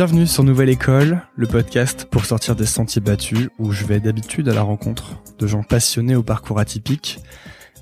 Bienvenue 0.00 0.26
sur 0.26 0.44
Nouvelle 0.44 0.70
École, 0.70 1.20
le 1.36 1.46
podcast 1.46 2.06
pour 2.06 2.24
sortir 2.24 2.56
des 2.56 2.64
sentiers 2.64 3.02
battus 3.02 3.50
où 3.58 3.70
je 3.70 3.84
vais 3.84 4.00
d'habitude 4.00 4.48
à 4.48 4.54
la 4.54 4.62
rencontre 4.62 5.22
de 5.38 5.46
gens 5.46 5.62
passionnés 5.62 6.16
au 6.16 6.22
parcours 6.22 6.58
atypique. 6.58 7.18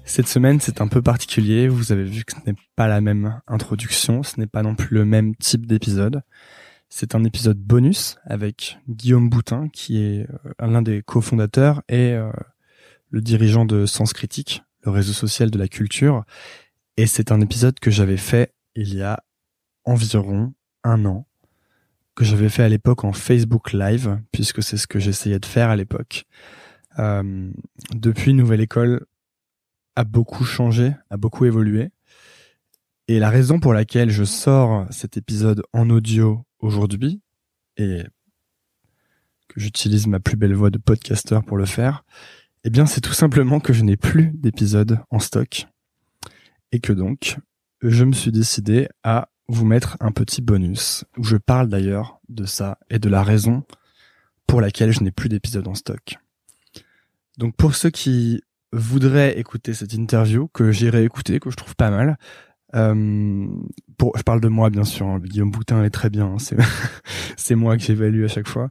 Cette 0.04 0.26
semaine, 0.26 0.58
c'est 0.58 0.80
un 0.80 0.88
peu 0.88 1.00
particulier. 1.00 1.68
Vous 1.68 1.92
avez 1.92 2.02
vu 2.02 2.24
que 2.24 2.32
ce 2.32 2.38
n'est 2.44 2.56
pas 2.74 2.88
la 2.88 3.00
même 3.00 3.40
introduction, 3.46 4.24
ce 4.24 4.40
n'est 4.40 4.48
pas 4.48 4.64
non 4.64 4.74
plus 4.74 4.96
le 4.96 5.04
même 5.04 5.36
type 5.36 5.64
d'épisode. 5.64 6.22
C'est 6.88 7.14
un 7.14 7.22
épisode 7.22 7.60
bonus 7.60 8.18
avec 8.24 8.80
Guillaume 8.88 9.30
Boutin, 9.30 9.68
qui 9.68 10.02
est 10.02 10.28
euh, 10.28 10.54
l'un 10.58 10.82
des 10.82 11.02
cofondateurs 11.02 11.82
et 11.88 12.14
euh, 12.14 12.32
le 13.10 13.20
dirigeant 13.20 13.64
de 13.64 13.86
Sens 13.86 14.12
Critique, 14.12 14.64
le 14.82 14.90
réseau 14.90 15.12
social 15.12 15.52
de 15.52 15.58
la 15.58 15.68
culture. 15.68 16.24
Et 16.96 17.06
c'est 17.06 17.30
un 17.30 17.40
épisode 17.40 17.78
que 17.78 17.92
j'avais 17.92 18.16
fait 18.16 18.54
il 18.74 18.92
y 18.92 19.02
a 19.02 19.22
environ 19.84 20.52
un 20.82 21.04
an 21.04 21.27
que 22.18 22.24
j'avais 22.24 22.48
fait 22.48 22.64
à 22.64 22.68
l'époque 22.68 23.04
en 23.04 23.12
Facebook 23.12 23.72
Live, 23.72 24.20
puisque 24.32 24.60
c'est 24.60 24.76
ce 24.76 24.88
que 24.88 24.98
j'essayais 24.98 25.38
de 25.38 25.46
faire 25.46 25.70
à 25.70 25.76
l'époque. 25.76 26.24
Euh, 26.98 27.52
depuis, 27.94 28.34
Nouvelle 28.34 28.60
École 28.60 29.06
a 29.94 30.02
beaucoup 30.02 30.42
changé, 30.42 30.94
a 31.10 31.16
beaucoup 31.16 31.44
évolué. 31.44 31.90
Et 33.06 33.20
la 33.20 33.30
raison 33.30 33.60
pour 33.60 33.72
laquelle 33.72 34.10
je 34.10 34.24
sors 34.24 34.84
cet 34.90 35.16
épisode 35.16 35.62
en 35.72 35.90
audio 35.90 36.44
aujourd'hui, 36.58 37.22
et 37.76 38.02
que 39.46 39.60
j'utilise 39.60 40.08
ma 40.08 40.18
plus 40.18 40.36
belle 40.36 40.54
voix 40.54 40.70
de 40.70 40.78
podcasteur 40.78 41.44
pour 41.44 41.56
le 41.56 41.66
faire, 41.66 42.04
eh 42.64 42.70
bien, 42.70 42.86
c'est 42.86 43.00
tout 43.00 43.12
simplement 43.12 43.60
que 43.60 43.72
je 43.72 43.84
n'ai 43.84 43.96
plus 43.96 44.32
d'épisode 44.34 44.98
en 45.10 45.20
stock. 45.20 45.68
Et 46.72 46.80
que 46.80 46.92
donc, 46.92 47.38
je 47.80 48.02
me 48.02 48.12
suis 48.12 48.32
décidé 48.32 48.88
à 49.04 49.28
vous 49.48 49.64
mettre 49.64 49.96
un 50.00 50.12
petit 50.12 50.42
bonus 50.42 51.04
où 51.16 51.24
je 51.24 51.36
parle 51.36 51.68
d'ailleurs 51.68 52.20
de 52.28 52.44
ça 52.44 52.78
et 52.90 52.98
de 52.98 53.08
la 53.08 53.22
raison 53.22 53.64
pour 54.46 54.60
laquelle 54.60 54.92
je 54.92 55.02
n'ai 55.02 55.10
plus 55.10 55.28
d'épisode 55.28 55.68
en 55.68 55.74
stock. 55.74 56.18
Donc 57.38 57.54
pour 57.56 57.74
ceux 57.74 57.90
qui 57.90 58.42
voudraient 58.72 59.38
écouter 59.38 59.72
cette 59.72 59.94
interview, 59.94 60.48
que 60.48 60.72
j'irai 60.72 61.04
écouter, 61.04 61.40
que 61.40 61.50
je 61.50 61.56
trouve 61.56 61.76
pas 61.76 61.90
mal, 61.90 62.18
euh, 62.74 63.46
pour, 63.96 64.16
je 64.16 64.22
parle 64.22 64.40
de 64.40 64.48
moi 64.48 64.68
bien 64.68 64.84
sûr, 64.84 65.06
hein, 65.06 65.20
Guillaume 65.20 65.50
Boutin 65.50 65.82
est 65.84 65.90
très 65.90 66.10
bien, 66.10 66.26
hein, 66.26 66.36
c'est, 67.36 67.54
moi 67.54 67.76
que 67.76 67.82
j'évalue 67.82 68.24
à 68.24 68.28
chaque 68.28 68.48
fois. 68.48 68.68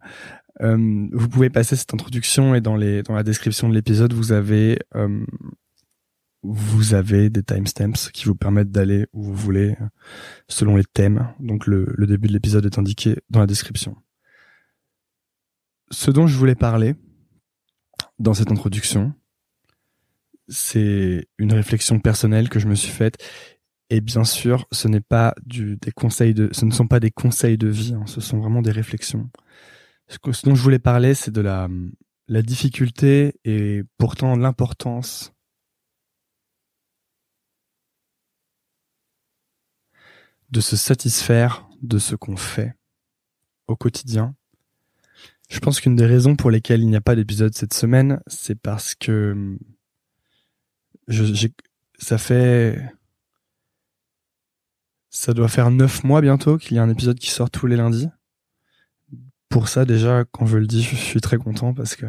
Euh, 0.61 1.07
vous 1.11 1.29
pouvez 1.29 1.49
passer 1.49 1.75
cette 1.75 1.93
introduction 1.93 2.55
et 2.55 2.61
dans 2.61 2.75
les 2.75 3.03
dans 3.03 3.13
la 3.13 3.21
description 3.21 3.69
de 3.69 3.75
l'épisode 3.75 4.11
vous 4.13 4.31
avez 4.31 4.79
euh, 4.95 5.23
vous 6.43 6.93
avez 6.93 7.29
des 7.29 7.43
timestamps 7.43 8.09
qui 8.13 8.25
vous 8.25 8.35
permettent 8.35 8.71
d'aller 8.71 9.07
où 9.13 9.23
vous 9.23 9.35
voulez 9.35 9.75
selon 10.47 10.75
les 10.75 10.83
thèmes. 10.83 11.33
Donc 11.39 11.67
le, 11.67 11.93
début 12.07 12.27
de 12.27 12.33
l'épisode 12.33 12.65
est 12.65 12.77
indiqué 12.77 13.17
dans 13.29 13.39
la 13.39 13.47
description. 13.47 13.95
Ce 15.91 16.11
dont 16.11 16.27
je 16.27 16.37
voulais 16.37 16.55
parler 16.55 16.95
dans 18.19 18.33
cette 18.33 18.51
introduction, 18.51 19.13
c'est 20.47 21.27
une 21.37 21.53
réflexion 21.53 21.99
personnelle 21.99 22.49
que 22.49 22.59
je 22.59 22.67
me 22.67 22.75
suis 22.75 22.91
faite. 22.91 23.17
Et 23.89 24.01
bien 24.01 24.23
sûr, 24.23 24.67
ce 24.71 24.87
n'est 24.87 25.01
pas 25.01 25.33
du, 25.45 25.77
des 25.77 25.91
conseils 25.91 26.33
de, 26.33 26.49
ce 26.51 26.65
ne 26.65 26.71
sont 26.71 26.87
pas 26.87 26.99
des 26.99 27.11
conseils 27.11 27.57
de 27.57 27.69
vie, 27.69 27.93
hein, 27.93 28.05
ce 28.05 28.19
sont 28.19 28.37
vraiment 28.37 28.61
des 28.61 28.71
réflexions. 28.71 29.29
Ce, 30.09 30.17
ce 30.31 30.45
dont 30.45 30.55
je 30.55 30.61
voulais 30.61 30.79
parler, 30.79 31.13
c'est 31.13 31.31
de 31.31 31.39
la, 31.39 31.69
la 32.27 32.41
difficulté 32.41 33.39
et 33.45 33.83
pourtant 33.97 34.35
l'importance 34.35 35.33
de 40.49 40.61
se 40.61 40.75
satisfaire 40.75 41.67
de 41.81 41.99
ce 41.99 42.15
qu'on 42.15 42.37
fait 42.37 42.75
au 43.67 43.75
quotidien. 43.75 44.35
Je 45.49 45.59
pense 45.59 45.79
qu'une 45.79 45.95
des 45.95 46.05
raisons 46.05 46.35
pour 46.35 46.51
lesquelles 46.51 46.81
il 46.81 46.89
n'y 46.89 46.95
a 46.95 47.01
pas 47.01 47.15
d'épisode 47.15 47.53
cette 47.53 47.73
semaine, 47.73 48.21
c'est 48.27 48.59
parce 48.59 48.95
que 48.95 49.57
je, 51.07 51.47
ça 51.99 52.17
fait, 52.17 52.81
ça 55.09 55.33
doit 55.33 55.47
faire 55.47 55.71
neuf 55.71 56.03
mois 56.03 56.21
bientôt 56.21 56.57
qu'il 56.57 56.75
y 56.75 56.79
a 56.79 56.83
un 56.83 56.89
épisode 56.89 57.17
qui 57.17 57.31
sort 57.31 57.49
tous 57.49 57.67
les 57.67 57.77
lundis. 57.77 58.09
Pour 59.49 59.69
ça, 59.69 59.85
déjà, 59.85 60.25
quand 60.25 60.45
je 60.45 60.57
le 60.57 60.67
dis, 60.67 60.83
je 60.83 60.95
suis 60.95 61.21
très 61.21 61.37
content 61.37 61.73
parce 61.73 61.95
que 61.95 62.05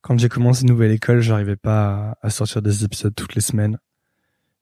quand 0.00 0.18
j'ai 0.18 0.30
commencé 0.30 0.62
une 0.62 0.68
nouvelle 0.68 0.92
école, 0.92 1.20
j'arrivais 1.20 1.56
pas 1.56 2.16
à 2.22 2.30
sortir 2.30 2.62
des 2.62 2.84
épisodes 2.84 3.14
toutes 3.14 3.34
les 3.34 3.42
semaines 3.42 3.78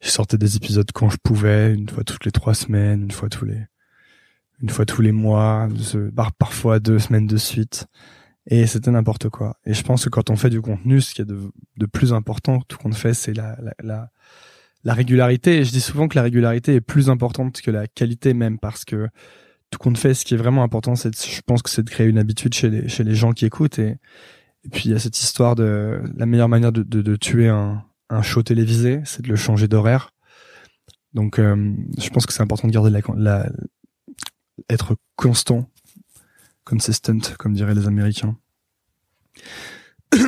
je 0.05 0.11
sortais 0.11 0.37
des 0.37 0.57
épisodes 0.57 0.91
quand 0.93 1.09
je 1.09 1.17
pouvais, 1.23 1.73
une 1.73 1.89
fois 1.89 2.05
toutes 2.05 2.27
les 2.27 2.31
trois 2.31 2.55
semaines, 2.55 3.05
une 3.05 3.11
fois 3.11 3.31
tous 3.31 3.47
les, 3.47 3.65
une 4.61 4.69
fois 4.69 4.85
tous 4.85 5.01
les 5.01 5.13
mois, 5.13 5.67
parfois 6.39 6.79
deux 6.79 6.99
semaines 6.99 7.27
de 7.27 7.39
suite. 7.39 7.87
Et 8.47 8.67
c'était 8.67 8.91
n'importe 8.91 9.31
quoi. 9.31 9.57
Et 9.65 9.73
je 9.73 9.83
pense 9.83 10.05
que 10.05 10.11
quand 10.11 10.29
on 10.29 10.37
fait 10.37 10.51
du 10.51 10.61
contenu, 10.61 11.01
ce 11.01 11.15
qui 11.15 11.23
est 11.23 11.25
de, 11.25 11.41
de 11.79 11.87
plus 11.87 12.13
important, 12.13 12.61
tout 12.69 12.77
qu'on 12.77 12.93
fait, 12.93 13.15
c'est 13.15 13.33
la, 13.33 13.57
la, 13.63 13.73
la, 13.83 14.11
la, 14.85 14.93
régularité. 14.93 15.61
Et 15.61 15.65
je 15.65 15.71
dis 15.71 15.81
souvent 15.81 16.07
que 16.07 16.17
la 16.17 16.23
régularité 16.23 16.75
est 16.75 16.83
plus 16.83 17.09
importante 17.09 17.63
que 17.63 17.71
la 17.71 17.87
qualité 17.87 18.35
même, 18.35 18.59
parce 18.59 18.85
que 18.85 19.09
tout 19.71 19.79
qu'on 19.79 19.95
fait, 19.95 20.13
ce 20.13 20.27
qui 20.27 20.35
est 20.35 20.37
vraiment 20.37 20.63
important, 20.63 20.95
c'est, 20.95 21.19
je 21.19 21.41
pense 21.47 21.63
que 21.63 21.71
c'est 21.71 21.83
de 21.83 21.89
créer 21.89 22.07
une 22.07 22.19
habitude 22.19 22.53
chez 22.53 22.69
les, 22.69 22.89
chez 22.89 23.05
les 23.05 23.15
gens 23.15 23.33
qui 23.33 23.47
écoutent. 23.47 23.79
Et, 23.79 23.97
et 24.65 24.69
puis 24.71 24.83
il 24.85 24.93
y 24.93 24.95
a 24.95 24.99
cette 24.99 25.19
histoire 25.19 25.55
de 25.55 26.03
la 26.15 26.27
meilleure 26.27 26.51
manière 26.51 26.73
de, 26.73 26.83
de, 26.83 27.01
de 27.01 27.17
tuer 27.17 27.49
un, 27.49 27.83
un 28.15 28.23
show 28.23 28.43
télévisé, 28.43 29.01
c'est 29.05 29.23
de 29.23 29.29
le 29.29 29.37
changer 29.37 29.69
d'horaire. 29.69 30.11
Donc, 31.13 31.39
euh, 31.39 31.75
je 31.99 32.09
pense 32.11 32.27
que 32.27 32.33
c'est 32.33 32.43
important 32.43 32.69
de 32.69 32.73
garder 32.73 32.91
la, 32.91 33.01
la, 33.17 33.49
être 34.69 34.97
constant, 35.17 35.71
consistent, 36.65 37.37
comme 37.37 37.55
diraient 37.55 37.75
les 37.75 37.87
Américains. 37.87 38.37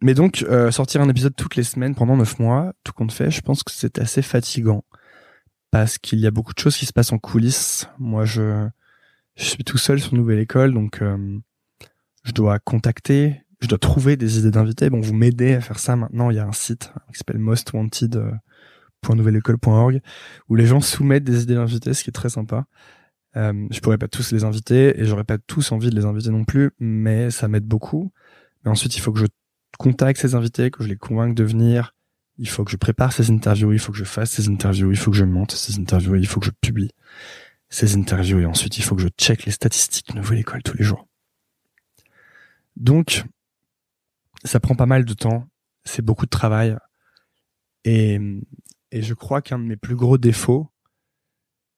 Mais 0.00 0.14
donc, 0.14 0.44
euh, 0.48 0.70
sortir 0.70 1.00
un 1.00 1.08
épisode 1.08 1.34
toutes 1.34 1.56
les 1.56 1.62
semaines 1.62 1.94
pendant 1.94 2.16
neuf 2.16 2.38
mois, 2.38 2.72
tout 2.84 2.92
compte 2.92 3.12
fait, 3.12 3.30
je 3.30 3.40
pense 3.40 3.62
que 3.62 3.72
c'est 3.72 3.98
assez 3.98 4.22
fatigant 4.22 4.84
parce 5.70 5.98
qu'il 5.98 6.20
y 6.20 6.26
a 6.26 6.30
beaucoup 6.30 6.54
de 6.54 6.58
choses 6.58 6.76
qui 6.76 6.86
se 6.86 6.92
passent 6.92 7.12
en 7.12 7.18
coulisses. 7.18 7.88
Moi, 7.98 8.24
je, 8.24 8.68
je 9.36 9.44
suis 9.44 9.64
tout 9.64 9.78
seul 9.78 10.00
sur 10.00 10.14
Nouvelle 10.14 10.38
École, 10.38 10.72
donc 10.72 11.02
euh, 11.02 11.38
je 12.22 12.32
dois 12.32 12.58
contacter, 12.58 13.42
je 13.64 13.68
dois 13.68 13.78
trouver 13.78 14.16
des 14.16 14.38
idées 14.38 14.50
d'invités. 14.50 14.90
Bon, 14.90 15.00
vous 15.00 15.14
m'aidez 15.14 15.54
à 15.54 15.62
faire 15.62 15.78
ça 15.78 15.96
maintenant. 15.96 16.28
Il 16.30 16.36
y 16.36 16.38
a 16.38 16.46
un 16.46 16.52
site 16.52 16.92
qui 17.12 17.18
s'appelle 17.18 17.38
mostwanted.nouvelleécole.org 17.38 20.02
où 20.48 20.54
les 20.54 20.66
gens 20.66 20.82
soumettent 20.82 21.24
des 21.24 21.44
idées 21.44 21.54
d'invités, 21.54 21.94
ce 21.94 22.04
qui 22.04 22.10
est 22.10 22.12
très 22.12 22.28
sympa. 22.28 22.66
Euh, 23.36 23.66
je 23.70 23.80
pourrais 23.80 23.96
pas 23.96 24.06
tous 24.06 24.32
les 24.32 24.44
inviter 24.44 25.00
et 25.00 25.06
j'aurais 25.06 25.24
pas 25.24 25.38
tous 25.38 25.72
envie 25.72 25.88
de 25.88 25.96
les 25.96 26.04
inviter 26.04 26.28
non 26.28 26.44
plus, 26.44 26.72
mais 26.78 27.30
ça 27.30 27.48
m'aide 27.48 27.64
beaucoup. 27.64 28.12
Mais 28.64 28.70
ensuite, 28.70 28.96
il 28.96 29.00
faut 29.00 29.12
que 29.12 29.18
je 29.18 29.24
contacte 29.78 30.20
ces 30.20 30.34
invités, 30.34 30.70
que 30.70 30.84
je 30.84 30.88
les 30.88 30.96
convainque 30.96 31.34
de 31.34 31.44
venir. 31.44 31.94
Il 32.36 32.48
faut 32.48 32.64
que 32.64 32.70
je 32.70 32.76
prépare 32.76 33.14
ces 33.14 33.30
interviews, 33.30 33.72
il 33.72 33.78
faut 33.78 33.92
que 33.92 33.98
je 33.98 34.04
fasse 34.04 34.30
ces 34.30 34.48
interviews, 34.48 34.90
il 34.90 34.98
faut 34.98 35.10
que 35.10 35.16
je 35.16 35.24
monte 35.24 35.52
ces 35.52 35.78
interviews, 35.78 36.16
il 36.16 36.26
faut 36.26 36.40
que 36.40 36.46
je 36.46 36.52
publie 36.60 36.90
ces 37.70 37.96
interviews 37.96 38.40
et 38.40 38.46
ensuite 38.46 38.76
il 38.76 38.82
faut 38.82 38.94
que 38.94 39.00
je 39.02 39.08
check 39.18 39.46
les 39.46 39.52
statistiques 39.52 40.14
Nouvelle 40.14 40.40
École 40.40 40.62
tous 40.62 40.76
les 40.76 40.84
jours. 40.84 41.08
Donc, 42.76 43.24
ça 44.44 44.60
prend 44.60 44.74
pas 44.74 44.86
mal 44.86 45.04
de 45.04 45.14
temps, 45.14 45.48
c'est 45.84 46.02
beaucoup 46.02 46.26
de 46.26 46.30
travail. 46.30 46.76
Et, 47.84 48.20
et 48.90 49.02
je 49.02 49.14
crois 49.14 49.42
qu'un 49.42 49.58
de 49.58 49.64
mes 49.64 49.76
plus 49.76 49.96
gros 49.96 50.18
défauts, 50.18 50.70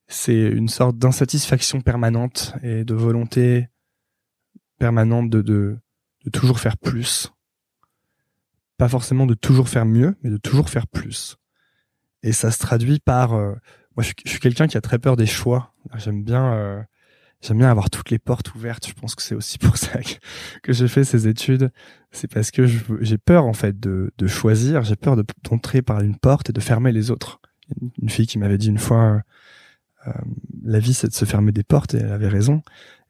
c'est 0.09 0.41
une 0.41 0.69
sorte 0.69 0.99
d'insatisfaction 0.99 1.81
permanente 1.81 2.55
et 2.63 2.85
de 2.85 2.95
volonté 2.95 3.69
permanente 4.79 5.31
de, 5.31 5.43
de, 5.43 5.79
toujours 6.33 6.61
faire 6.61 6.77
plus. 6.77 7.33
Pas 8.77 8.89
forcément 8.89 9.27
de 9.27 9.35
toujours 9.35 9.69
faire 9.69 9.87
mieux, 9.87 10.17
mais 10.23 10.31
de 10.31 10.37
toujours 10.37 10.69
faire 10.69 10.87
plus. 10.87 11.39
Et 12.23 12.33
ça 12.33 12.51
se 12.51 12.59
traduit 12.59 12.99
par... 12.99 13.35
Euh, 13.35 13.55
moi, 13.97 14.03
je 14.03 14.13
suis, 14.27 14.41
quelqu'un 14.41 14.67
qui 14.67 14.77
a 14.77 14.81
très 14.81 14.99
peur 14.99 15.17
des 15.17 15.27
choix. 15.27 15.75
J'aime 15.95 16.23
bien... 16.23 16.53
Euh, 16.53 16.83
j'aime 17.41 17.59
bien 17.59 17.71
avoir 17.71 17.91
toutes 17.91 18.11
les 18.11 18.19
portes 18.19 18.55
ouvertes. 18.55 18.87
Je 18.87 18.95
pense 18.95 19.15
que 19.15 19.23
c'est 19.23 19.35
aussi 19.35 19.59
pour 19.61 19.77
ça 19.77 20.01
que, 20.63 20.73
j'ai 20.73 20.89
fait 20.89 21.05
ces 21.05 21.29
études. 21.29 21.71
C'est 22.13 22.33
parce 22.33 22.51
que 22.51 22.67
j'ai 22.67 23.19
peur 23.19 23.45
en 23.45 23.53
fait 23.53 23.79
de, 23.79 24.13
de 24.17 24.27
choisir. 24.27 24.83
J'ai 24.83 24.97
peur 24.97 25.17
d'entrer 25.45 25.83
par 25.83 26.01
une 26.01 26.17
porte 26.17 26.51
et 26.51 26.53
de 26.53 26.61
fermer 26.61 26.93
les 26.93 27.11
autres. 27.11 27.41
Une 28.01 28.09
fille 28.09 28.27
qui 28.27 28.39
m'avait 28.39 28.59
dit 28.59 28.69
une 28.69 28.79
fois, 28.79 29.23
euh, 30.07 30.13
la 30.65 30.79
vie 30.79 30.95
c'est 30.95 31.09
de 31.09 31.15
se 31.15 31.25
fermer 31.25 31.53
des 31.53 31.65
portes 31.65 31.95
et 31.95 31.99
elle 31.99 32.13
avait 32.13 32.29
raison. 32.29 32.63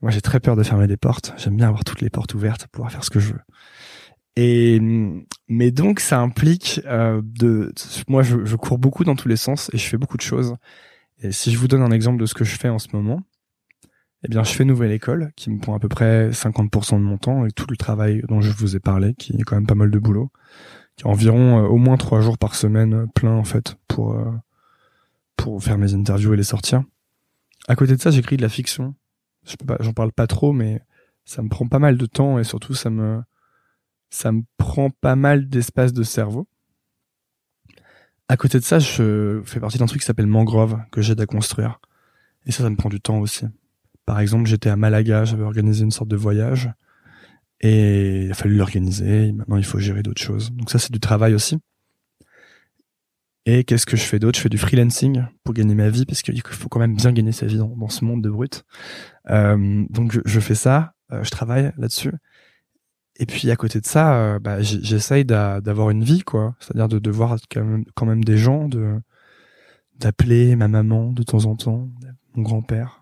Moi 0.02 0.10
j'ai 0.10 0.20
très 0.20 0.40
peur 0.40 0.56
de 0.56 0.62
fermer 0.62 0.86
des 0.86 0.96
portes. 0.96 1.34
J'aime 1.36 1.56
bien 1.56 1.68
avoir 1.68 1.84
toutes 1.84 2.00
les 2.00 2.10
portes 2.10 2.34
ouvertes 2.34 2.62
pour 2.62 2.70
pouvoir 2.70 2.92
faire 2.92 3.04
ce 3.04 3.10
que 3.10 3.20
je 3.20 3.32
veux. 3.32 3.40
Et 4.38 4.80
mais 5.48 5.70
donc 5.70 6.00
ça 6.00 6.20
implique 6.20 6.80
euh, 6.86 7.22
de 7.24 7.72
moi 8.08 8.22
je, 8.22 8.44
je 8.44 8.56
cours 8.56 8.78
beaucoup 8.78 9.04
dans 9.04 9.16
tous 9.16 9.28
les 9.28 9.36
sens 9.36 9.70
et 9.72 9.78
je 9.78 9.86
fais 9.86 9.98
beaucoup 9.98 10.16
de 10.16 10.22
choses. 10.22 10.56
Et 11.22 11.32
si 11.32 11.50
je 11.50 11.58
vous 11.58 11.68
donne 11.68 11.82
un 11.82 11.90
exemple 11.90 12.20
de 12.20 12.26
ce 12.26 12.34
que 12.34 12.44
je 12.44 12.56
fais 12.56 12.68
en 12.68 12.78
ce 12.78 12.88
moment, 12.92 13.22
eh 14.26 14.28
bien, 14.28 14.42
je 14.42 14.52
fais 14.52 14.64
Nouvelle 14.64 14.90
École, 14.90 15.30
qui 15.36 15.50
me 15.50 15.60
prend 15.60 15.76
à 15.76 15.78
peu 15.78 15.88
près 15.88 16.30
50% 16.30 16.98
de 16.98 17.04
mon 17.04 17.16
temps, 17.16 17.46
et 17.46 17.52
tout 17.52 17.66
le 17.70 17.76
travail 17.76 18.22
dont 18.26 18.40
je 18.40 18.50
vous 18.50 18.74
ai 18.74 18.80
parlé, 18.80 19.14
qui 19.14 19.34
est 19.34 19.42
quand 19.44 19.54
même 19.54 19.68
pas 19.68 19.76
mal 19.76 19.88
de 19.88 19.98
boulot, 20.00 20.32
qui 20.96 21.04
est 21.04 21.06
environ 21.06 21.62
euh, 21.62 21.68
au 21.68 21.76
moins 21.76 21.96
trois 21.96 22.20
jours 22.20 22.36
par 22.36 22.56
semaine 22.56 22.94
euh, 22.94 23.06
plein, 23.06 23.30
en 23.30 23.44
fait, 23.44 23.76
pour, 23.86 24.14
euh, 24.14 24.32
pour 25.36 25.62
faire 25.62 25.78
mes 25.78 25.94
interviews 25.94 26.34
et 26.34 26.36
les 26.36 26.42
sortir. 26.42 26.82
À 27.68 27.76
côté 27.76 27.94
de 27.94 28.00
ça, 28.00 28.10
j'écris 28.10 28.36
de 28.36 28.42
la 28.42 28.48
fiction. 28.48 28.96
j'en 29.78 29.92
parle 29.92 30.10
pas 30.10 30.26
trop, 30.26 30.52
mais 30.52 30.82
ça 31.24 31.40
me 31.42 31.48
prend 31.48 31.68
pas 31.68 31.78
mal 31.78 31.96
de 31.96 32.06
temps 32.06 32.40
et 32.40 32.44
surtout 32.44 32.74
ça 32.74 32.90
me, 32.90 33.22
ça 34.10 34.32
me 34.32 34.42
prend 34.56 34.90
pas 34.90 35.14
mal 35.14 35.48
d'espace 35.48 35.92
de 35.92 36.02
cerveau. 36.02 36.48
À 38.28 38.36
côté 38.36 38.58
de 38.58 38.64
ça, 38.64 38.80
je 38.80 39.40
fais 39.44 39.60
partie 39.60 39.78
d'un 39.78 39.86
truc 39.86 40.00
qui 40.00 40.06
s'appelle 40.06 40.26
Mangrove 40.26 40.80
que 40.90 41.00
j'aide 41.00 41.20
à 41.20 41.26
construire. 41.26 41.80
Et 42.44 42.50
ça, 42.50 42.64
ça 42.64 42.70
me 42.70 42.76
prend 42.76 42.88
du 42.88 43.00
temps 43.00 43.20
aussi. 43.20 43.46
Par 44.06 44.20
exemple, 44.20 44.46
j'étais 44.46 44.70
à 44.70 44.76
Malaga, 44.76 45.24
j'avais 45.24 45.42
organisé 45.42 45.84
une 45.84 45.90
sorte 45.90 46.08
de 46.08 46.16
voyage 46.16 46.70
et 47.60 48.22
il 48.24 48.30
a 48.30 48.34
fallu 48.34 48.56
l'organiser. 48.56 49.32
Maintenant, 49.32 49.56
il 49.56 49.64
faut 49.64 49.78
gérer 49.78 50.02
d'autres 50.02 50.22
choses. 50.22 50.52
Donc 50.52 50.70
ça, 50.70 50.78
c'est 50.78 50.92
du 50.92 51.00
travail 51.00 51.34
aussi. 51.34 51.58
Et 53.46 53.62
qu'est-ce 53.64 53.86
que 53.86 53.96
je 53.96 54.02
fais 54.02 54.18
d'autre? 54.18 54.36
Je 54.36 54.42
fais 54.42 54.48
du 54.48 54.58
freelancing 54.58 55.24
pour 55.44 55.54
gagner 55.54 55.74
ma 55.74 55.88
vie 55.88 56.04
parce 56.04 56.22
qu'il 56.22 56.40
faut 56.42 56.68
quand 56.68 56.80
même 56.80 56.96
bien 56.96 57.12
gagner 57.12 57.32
sa 57.32 57.46
vie 57.46 57.58
dans, 57.58 57.88
ce 57.88 58.04
monde 58.04 58.22
de 58.22 58.30
brut. 58.30 58.64
Euh, 59.30 59.84
donc 59.90 60.18
je, 60.24 60.40
fais 60.40 60.56
ça, 60.56 60.94
euh, 61.12 61.22
je 61.22 61.30
travaille 61.30 61.72
là-dessus. 61.76 62.12
Et 63.18 63.26
puis 63.26 63.50
à 63.50 63.56
côté 63.56 63.80
de 63.80 63.86
ça, 63.86 64.16
euh, 64.16 64.38
bah, 64.40 64.62
j'essaye 64.62 65.24
d'avoir 65.24 65.90
une 65.90 66.02
vie, 66.02 66.22
quoi. 66.22 66.56
C'est-à-dire 66.60 66.88
de, 66.88 67.10
voir 67.10 67.36
quand 67.50 67.64
même, 67.64 67.84
quand 67.94 68.06
même 68.06 68.24
des 68.24 68.36
gens, 68.36 68.68
de 68.68 69.00
d'appeler 69.98 70.56
ma 70.56 70.68
maman 70.68 71.10
de 71.12 71.22
temps 71.22 71.46
en 71.46 71.56
temps, 71.56 71.88
mon 72.34 72.42
grand-père. 72.42 72.95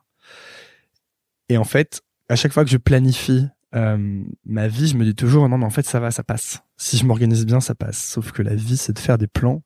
Et 1.54 1.56
en 1.56 1.62
fait, 1.62 2.02
à 2.28 2.34
chaque 2.34 2.52
fois 2.52 2.64
que 2.64 2.70
je 2.70 2.78
planifie 2.78 3.46
euh, 3.76 4.24
ma 4.44 4.66
vie, 4.66 4.88
je 4.88 4.96
me 4.96 5.04
dis 5.04 5.14
toujours 5.14 5.48
non, 5.48 5.56
mais 5.56 5.64
en 5.64 5.70
fait 5.70 5.86
ça 5.86 6.00
va, 6.00 6.10
ça 6.10 6.24
passe. 6.24 6.64
Si 6.78 6.96
je 6.96 7.06
m'organise 7.06 7.46
bien, 7.46 7.60
ça 7.60 7.76
passe. 7.76 7.96
Sauf 7.96 8.32
que 8.32 8.42
la 8.42 8.56
vie, 8.56 8.76
c'est 8.76 8.92
de 8.92 8.98
faire 8.98 9.18
des 9.18 9.28
plans 9.28 9.62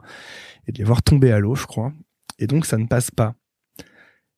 et 0.67 0.73
de 0.73 0.76
les 0.76 0.85
voir 0.85 1.02
tomber 1.02 1.32
à 1.32 1.38
l'eau, 1.38 1.55
je 1.55 1.64
crois. 1.64 1.94
Et 2.38 2.46
donc 2.46 2.67
ça 2.67 2.76
ne 2.76 2.87
passe 2.87 3.11
pas. 3.11 3.37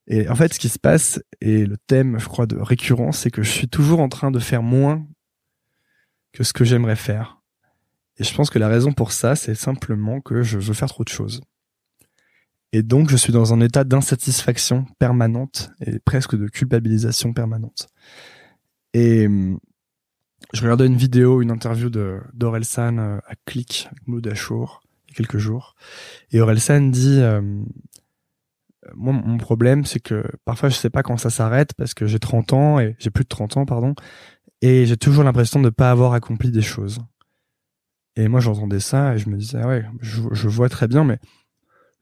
Et 0.07 0.29
en 0.29 0.35
fait, 0.35 0.53
ce 0.53 0.59
qui 0.59 0.69
se 0.69 0.79
passe, 0.79 1.21
et 1.41 1.65
le 1.65 1.75
thème, 1.75 2.19
je 2.19 2.27
crois, 2.29 2.45
de 2.45 2.55
récurrence, 2.55 3.17
c'est 3.17 3.31
que 3.31 3.43
je 3.43 3.51
suis 3.51 3.67
toujours 3.67 3.99
en 3.99 4.07
train 4.07 4.31
de 4.31 4.39
faire 4.39 4.63
moins 4.63 5.05
que 6.31 6.45
ce 6.45 6.53
que 6.53 6.63
j'aimerais 6.63 6.95
faire. 6.95 7.41
Et 8.15 8.23
je 8.23 8.33
pense 8.33 8.49
que 8.49 8.59
la 8.59 8.69
raison 8.69 8.93
pour 8.93 9.11
ça, 9.11 9.35
c'est 9.35 9.55
simplement 9.55 10.21
que 10.21 10.41
je 10.41 10.57
veux 10.57 10.73
faire 10.73 10.87
trop 10.87 11.03
de 11.03 11.09
choses. 11.09 11.41
Et 12.73 12.83
donc, 12.83 13.09
je 13.09 13.17
suis 13.17 13.33
dans 13.33 13.53
un 13.53 13.59
état 13.59 13.83
d'insatisfaction 13.83 14.85
permanente 14.97 15.71
et 15.85 15.99
presque 15.99 16.37
de 16.37 16.47
culpabilisation 16.47 17.33
permanente. 17.33 17.87
Et 18.93 19.27
hum, 19.27 19.59
je 20.53 20.61
regardais 20.61 20.85
une 20.85 20.97
vidéo, 20.97 21.41
une 21.41 21.51
interview 21.51 21.89
de 21.89 22.19
d'Orelsan 22.33 22.97
euh, 22.97 23.17
à 23.27 23.35
Click, 23.45 23.89
Moudachour, 24.07 24.81
il 25.07 25.11
y 25.11 25.13
a 25.13 25.17
quelques 25.17 25.37
jours. 25.37 25.75
Et 26.31 26.41
Orelsan 26.41 26.89
dit, 26.89 27.19
euh, 27.19 27.41
moi, 28.95 29.13
mon 29.13 29.37
problème, 29.37 29.85
c'est 29.85 29.99
que 29.99 30.23
parfois, 30.45 30.69
je 30.69 30.75
sais 30.75 30.89
pas 30.89 31.03
quand 31.03 31.17
ça 31.17 31.29
s'arrête 31.29 31.73
parce 31.75 31.93
que 31.93 32.05
j'ai 32.07 32.19
30 32.19 32.53
ans 32.53 32.79
et 32.79 32.95
j'ai 32.99 33.09
plus 33.09 33.23
de 33.23 33.29
30 33.29 33.57
ans, 33.57 33.65
pardon. 33.65 33.95
Et 34.61 34.85
j'ai 34.85 34.97
toujours 34.97 35.23
l'impression 35.23 35.59
de 35.59 35.65
ne 35.65 35.69
pas 35.69 35.91
avoir 35.91 36.13
accompli 36.13 36.51
des 36.51 36.61
choses. 36.61 36.99
Et 38.15 38.27
moi, 38.27 38.39
j'entendais 38.39 38.79
ça 38.79 39.15
et 39.15 39.17
je 39.17 39.29
me 39.29 39.37
disais, 39.37 39.59
ah 39.61 39.67
ouais, 39.67 39.85
je, 40.01 40.47
vois 40.47 40.69
très 40.69 40.87
bien, 40.87 41.03
mais 41.03 41.19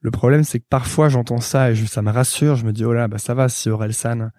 le 0.01 0.11
problème, 0.11 0.43
c'est 0.43 0.59
que 0.59 0.65
parfois, 0.69 1.09
j'entends 1.09 1.41
ça 1.41 1.71
et 1.71 1.75
ça 1.75 2.01
me 2.01 2.11
rassure. 2.11 2.55
Je 2.55 2.65
me 2.65 2.71
dis, 2.71 2.85
oh 2.85 2.93
là, 2.93 3.07
bah 3.07 3.17
ça 3.17 3.33
va, 3.33 3.49
si 3.49 3.69
Orelsan 3.69 4.29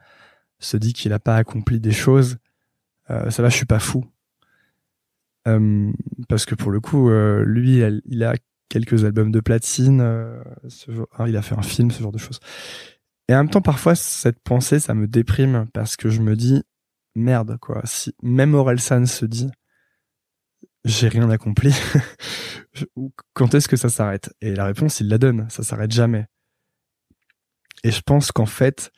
se 0.59 0.77
dit 0.77 0.93
qu'il 0.93 1.11
n'a 1.11 1.19
pas 1.19 1.37
accompli 1.37 1.81
des 1.81 1.93
choses, 1.93 2.39
euh, 3.11 3.31
ça 3.31 3.43
va, 3.43 3.49
je 3.49 3.57
suis 3.57 3.67
pas 3.67 3.79
fou. 3.79 4.05
Euh, 5.49 5.91
parce 6.29 6.45
que 6.45 6.55
pour 6.55 6.71
le 6.71 6.81
coup, 6.81 7.11
euh, 7.11 7.45
lui, 7.45 7.83
il 8.07 8.25
a 8.25 8.35
quelques 8.69 9.05
albums 9.05 9.33
de 9.33 9.41
platine, 9.41 10.01
hein, 10.01 11.27
il 11.27 11.37
a 11.37 11.43
fait 11.43 11.59
un 11.59 11.63
film, 11.63 11.91
ce 11.91 12.03
genre 12.03 12.13
de 12.13 12.19
choses. 12.19 12.41
Et 13.29 13.35
en 13.35 13.39
même 13.39 13.51
temps, 13.51 13.63
parfois, 13.63 13.95
cette 13.95 14.41
pensée, 14.41 14.81
ça 14.81 14.95
me 14.95 15.07
déprime 15.07 15.67
parce 15.73 15.97
que 15.97 16.09
je 16.09 16.21
me 16.21 16.37
dis, 16.37 16.63
merde, 17.15 17.59
quoi. 17.61 17.83
Si 17.85 18.15
même 18.23 18.55
Orelsan 18.55 19.07
se 19.07 19.27
dit, 19.27 19.51
j'ai 20.85 21.09
rien 21.09 21.29
accompli, 21.31 21.75
quand 23.35 23.55
est-ce 23.55 23.69
que 23.69 23.77
ça 23.77 23.89
s'arrête? 23.89 24.35
Et 24.41 24.55
la 24.55 24.65
réponse, 24.65 25.01
il 25.01 25.09
la 25.09 25.19
donne, 25.19 25.49
ça 25.51 25.63
s'arrête 25.63 25.93
jamais. 25.93 26.27
Et 27.85 27.91
je 27.91 28.01
pense 28.01 28.33
qu'en 28.33 28.47
fait, 28.47 28.91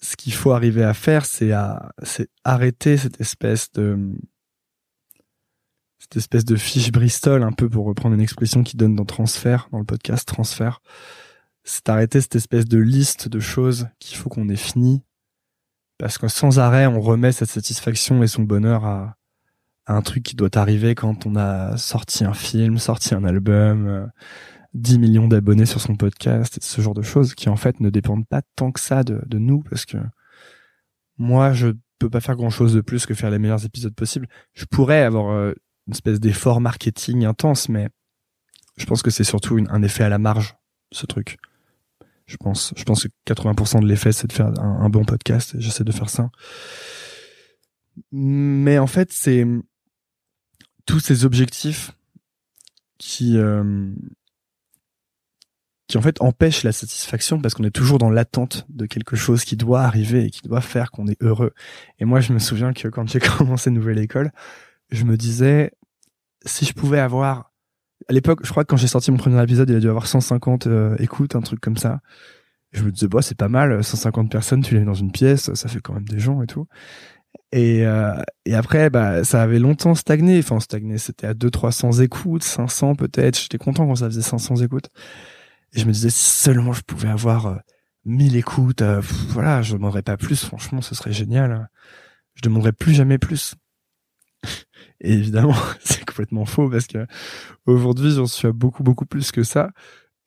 ce 0.00 0.16
qu'il 0.16 0.32
faut 0.32 0.52
arriver 0.52 0.82
à 0.82 0.94
faire, 0.94 1.24
c'est 1.24 1.52
à, 1.52 1.92
c'est 2.02 2.28
arrêter 2.44 2.96
cette 2.96 3.20
espèce 3.20 3.70
de, 3.72 4.12
cette 5.98 6.16
espèce 6.16 6.44
de 6.44 6.56
fiche 6.56 6.90
Bristol, 6.90 7.42
un 7.42 7.52
peu 7.52 7.68
pour 7.68 7.86
reprendre 7.86 8.14
une 8.14 8.20
expression 8.20 8.62
qui 8.62 8.76
donne 8.76 8.96
dans 8.96 9.04
transfert, 9.04 9.68
dans 9.70 9.78
le 9.78 9.84
podcast 9.84 10.26
transfert. 10.26 10.80
C'est 11.64 11.88
arrêter 11.88 12.20
cette 12.20 12.34
espèce 12.34 12.64
de 12.64 12.78
liste 12.78 13.28
de 13.28 13.38
choses 13.38 13.88
qu'il 14.00 14.16
faut 14.16 14.28
qu'on 14.28 14.48
ait 14.48 14.56
fini. 14.56 15.02
Parce 15.98 16.18
que 16.18 16.26
sans 16.26 16.58
arrêt, 16.58 16.86
on 16.86 17.00
remet 17.00 17.30
cette 17.30 17.50
satisfaction 17.50 18.24
et 18.24 18.26
son 18.26 18.42
bonheur 18.42 18.84
à, 18.84 19.16
un 19.86 20.02
truc 20.02 20.22
qui 20.22 20.36
doit 20.36 20.56
arriver 20.56 20.94
quand 20.94 21.26
on 21.26 21.36
a 21.36 21.76
sorti 21.76 22.24
un 22.24 22.34
film, 22.34 22.78
sorti 22.78 23.14
un 23.14 23.24
album, 23.24 23.86
euh, 23.86 24.06
10 24.74 24.98
millions 24.98 25.28
d'abonnés 25.28 25.66
sur 25.66 25.80
son 25.80 25.96
podcast, 25.96 26.58
ce 26.62 26.80
genre 26.80 26.94
de 26.94 27.02
choses 27.02 27.34
qui 27.34 27.48
en 27.48 27.56
fait 27.56 27.80
ne 27.80 27.90
dépendent 27.90 28.26
pas 28.26 28.42
tant 28.56 28.72
que 28.72 28.80
ça 28.80 29.04
de, 29.04 29.20
de 29.26 29.38
nous 29.38 29.62
parce 29.62 29.84
que 29.84 29.98
moi 31.18 31.52
je 31.52 31.68
peux 31.98 32.08
pas 32.08 32.20
faire 32.20 32.36
grand 32.36 32.50
chose 32.50 32.74
de 32.74 32.80
plus 32.80 33.06
que 33.06 33.14
faire 33.14 33.30
les 33.30 33.38
meilleurs 33.38 33.64
épisodes 33.64 33.94
possibles. 33.94 34.28
Je 34.54 34.64
pourrais 34.64 35.02
avoir 35.02 35.32
euh, 35.32 35.52
une 35.86 35.92
espèce 35.92 36.20
d'effort 36.20 36.60
marketing 36.60 37.24
intense, 37.24 37.68
mais 37.68 37.88
je 38.76 38.86
pense 38.86 39.02
que 39.02 39.10
c'est 39.10 39.24
surtout 39.24 39.58
un 39.68 39.82
effet 39.82 40.04
à 40.04 40.08
la 40.08 40.18
marge, 40.18 40.56
ce 40.90 41.06
truc. 41.06 41.38
Je 42.26 42.36
pense, 42.36 42.72
je 42.76 42.84
pense 42.84 43.02
que 43.02 43.08
80% 43.26 43.80
de 43.80 43.86
l'effet 43.86 44.12
c'est 44.12 44.28
de 44.28 44.32
faire 44.32 44.46
un, 44.58 44.80
un 44.80 44.88
bon 44.88 45.04
podcast 45.04 45.54
et 45.56 45.60
j'essaie 45.60 45.84
de 45.84 45.92
faire 45.92 46.08
ça. 46.08 46.30
Mais 48.10 48.78
en 48.78 48.86
fait, 48.86 49.12
c'est 49.12 49.44
tous 50.86 51.00
ces 51.00 51.24
objectifs 51.24 51.92
qui 52.98 53.38
euh, 53.38 53.90
qui 55.88 55.98
en 55.98 56.02
fait 56.02 56.22
empêche 56.22 56.62
la 56.62 56.72
satisfaction 56.72 57.40
parce 57.40 57.54
qu'on 57.54 57.64
est 57.64 57.70
toujours 57.70 57.98
dans 57.98 58.08
l'attente 58.08 58.64
de 58.70 58.86
quelque 58.86 59.16
chose 59.16 59.44
qui 59.44 59.56
doit 59.56 59.82
arriver 59.82 60.24
et 60.24 60.30
qui 60.30 60.40
doit 60.40 60.62
faire 60.62 60.90
qu'on 60.90 61.06
est 61.06 61.20
heureux. 61.22 61.52
Et 61.98 62.06
moi, 62.06 62.20
je 62.20 62.32
me 62.32 62.38
souviens 62.38 62.72
que 62.72 62.88
quand 62.88 63.06
j'ai 63.08 63.20
commencé 63.38 63.70
nouvelle 63.70 63.98
école, 63.98 64.32
je 64.90 65.04
me 65.04 65.16
disais 65.16 65.72
si 66.46 66.64
je 66.64 66.72
pouvais 66.72 66.98
avoir 66.98 67.52
à 68.08 68.12
l'époque, 68.12 68.40
je 68.42 68.50
crois 68.50 68.64
que 68.64 68.68
quand 68.68 68.76
j'ai 68.76 68.88
sorti 68.88 69.10
mon 69.10 69.16
premier 69.16 69.42
épisode, 69.42 69.68
il 69.70 69.76
a 69.76 69.80
dû 69.80 69.88
avoir 69.88 70.06
150 70.06 70.66
euh, 70.66 70.96
écoutes, 70.98 71.36
un 71.36 71.40
truc 71.40 71.60
comme 71.60 71.76
ça. 71.76 72.00
Je 72.72 72.82
me 72.82 72.90
disais 72.90 73.06
bah 73.06 73.20
c'est 73.20 73.36
pas 73.36 73.48
mal, 73.48 73.84
150 73.84 74.30
personnes, 74.30 74.62
tu 74.62 74.74
les 74.74 74.80
mets 74.80 74.86
dans 74.86 74.94
une 74.94 75.12
pièce, 75.12 75.52
ça 75.52 75.68
fait 75.68 75.80
quand 75.80 75.92
même 75.92 76.08
des 76.08 76.18
gens 76.18 76.42
et 76.42 76.46
tout. 76.46 76.66
Et, 77.52 77.86
euh, 77.86 78.14
et 78.46 78.54
après, 78.54 78.88
bah, 78.88 79.24
ça 79.24 79.42
avait 79.42 79.58
longtemps 79.58 79.94
stagné. 79.94 80.38
Enfin, 80.38 80.58
stagné, 80.60 80.98
c'était 80.98 81.26
à 81.26 81.34
200-300 81.34 82.02
écoutes, 82.02 82.42
500 82.42 82.94
peut-être. 82.94 83.38
J'étais 83.38 83.58
content 83.58 83.86
quand 83.86 83.96
ça 83.96 84.06
faisait 84.06 84.22
500 84.22 84.56
écoutes. 84.56 84.88
Et 85.74 85.80
je 85.80 85.86
me 85.86 85.92
disais, 85.92 86.10
si 86.10 86.42
seulement 86.42 86.72
je 86.72 86.82
pouvais 86.82 87.08
avoir 87.08 87.46
euh, 87.46 87.56
1000 88.06 88.36
écoutes, 88.36 88.82
euh, 88.82 89.00
voilà, 89.28 89.62
je 89.62 89.74
demanderais 89.74 90.02
pas 90.02 90.16
plus, 90.16 90.44
franchement, 90.44 90.80
ce 90.82 90.94
serait 90.94 91.12
génial. 91.12 91.68
Je 92.34 92.42
demanderais 92.42 92.72
plus 92.72 92.94
jamais 92.94 93.18
plus. 93.18 93.54
Et 95.00 95.12
évidemment, 95.12 95.54
c'est 95.84 96.04
complètement 96.06 96.46
faux 96.46 96.70
parce 96.70 96.86
que 96.86 97.06
aujourd'hui, 97.66 98.12
j'en 98.12 98.26
suis 98.26 98.48
à 98.48 98.52
beaucoup, 98.52 98.82
beaucoup 98.82 99.06
plus 99.06 99.30
que 99.32 99.42
ça. 99.42 99.70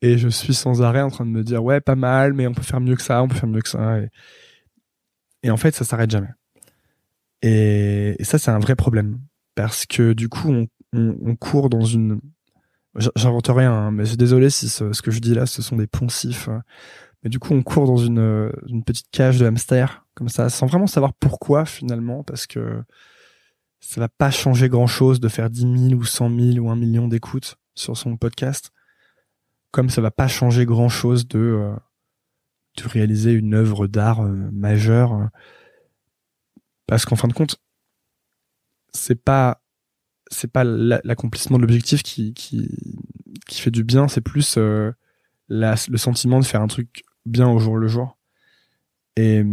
Et 0.02 0.18
je 0.18 0.28
suis 0.28 0.54
sans 0.54 0.82
arrêt 0.82 1.00
en 1.02 1.10
train 1.10 1.24
de 1.26 1.30
me 1.30 1.42
dire, 1.42 1.64
ouais, 1.64 1.80
pas 1.80 1.96
mal, 1.96 2.34
mais 2.34 2.46
on 2.46 2.54
peut 2.54 2.62
faire 2.62 2.80
mieux 2.80 2.96
que 2.96 3.02
ça, 3.02 3.22
on 3.22 3.28
peut 3.28 3.34
faire 3.36 3.48
mieux 3.48 3.62
que 3.62 3.68
ça. 3.68 3.98
Et, 4.00 4.08
et 5.42 5.50
en 5.50 5.56
fait, 5.56 5.74
ça 5.74 5.84
s'arrête 5.84 6.10
jamais. 6.10 6.28
Et, 7.46 8.16
ça, 8.24 8.38
c'est 8.38 8.50
un 8.50 8.58
vrai 8.58 8.74
problème. 8.74 9.20
Parce 9.54 9.86
que 9.86 10.12
du 10.12 10.28
coup, 10.28 10.52
on, 10.92 11.36
court 11.36 11.70
dans 11.70 11.84
une, 11.84 12.20
J'invente 13.14 13.48
rien, 13.48 13.72
hein, 13.72 13.90
mais 13.90 14.06
je 14.06 14.16
désolé 14.16 14.48
si 14.48 14.70
ce, 14.70 15.02
que 15.02 15.10
je 15.10 15.20
dis 15.20 15.34
là, 15.34 15.44
ce 15.44 15.60
sont 15.60 15.76
des 15.76 15.86
poncifs. 15.86 16.48
Hein. 16.48 16.62
Mais 17.22 17.30
du 17.30 17.38
coup, 17.38 17.52
on 17.52 17.62
court 17.62 17.86
dans 17.86 17.98
une, 17.98 18.50
une 18.68 18.84
petite 18.84 19.08
cage 19.10 19.38
de 19.38 19.46
hamster, 19.46 20.06
comme 20.14 20.30
ça, 20.30 20.48
sans 20.48 20.66
vraiment 20.66 20.86
savoir 20.86 21.12
pourquoi 21.12 21.66
finalement, 21.66 22.22
parce 22.22 22.46
que 22.46 22.82
ça 23.80 24.00
va 24.00 24.08
pas 24.08 24.30
changer 24.30 24.68
grand 24.68 24.86
chose 24.86 25.20
de 25.20 25.28
faire 25.28 25.50
10 25.50 25.90
000 25.90 26.00
ou 26.00 26.04
100 26.04 26.30
000 26.54 26.66
ou 26.66 26.70
un 26.70 26.76
million 26.76 27.06
d'écoutes 27.06 27.56
sur 27.74 27.96
son 27.96 28.16
podcast. 28.16 28.72
Comme 29.70 29.90
ça 29.90 30.00
va 30.00 30.10
pas 30.10 30.28
changer 30.28 30.64
grand 30.64 30.88
chose 30.88 31.28
de, 31.28 31.38
euh, 31.38 31.76
de 32.78 32.88
réaliser 32.88 33.32
une 33.32 33.54
œuvre 33.54 33.86
d'art 33.86 34.22
euh, 34.22 34.48
majeure. 34.52 35.28
Parce 36.86 37.04
qu'en 37.04 37.16
fin 37.16 37.28
de 37.28 37.32
compte, 37.32 37.56
c'est 38.92 39.22
pas 39.22 39.62
c'est 40.30 40.50
pas 40.50 40.64
l'accomplissement 40.64 41.56
de 41.56 41.62
l'objectif 41.62 42.02
qui, 42.02 42.34
qui, 42.34 42.68
qui 43.46 43.60
fait 43.60 43.70
du 43.70 43.84
bien, 43.84 44.08
c'est 44.08 44.20
plus 44.20 44.56
euh, 44.58 44.90
le 45.48 45.96
sentiment 45.96 46.40
de 46.40 46.44
faire 46.44 46.62
un 46.62 46.66
truc 46.66 47.04
bien 47.24 47.48
au 47.48 47.58
jour 47.58 47.76
le 47.76 47.86
jour. 47.86 48.18
Et, 49.16 49.44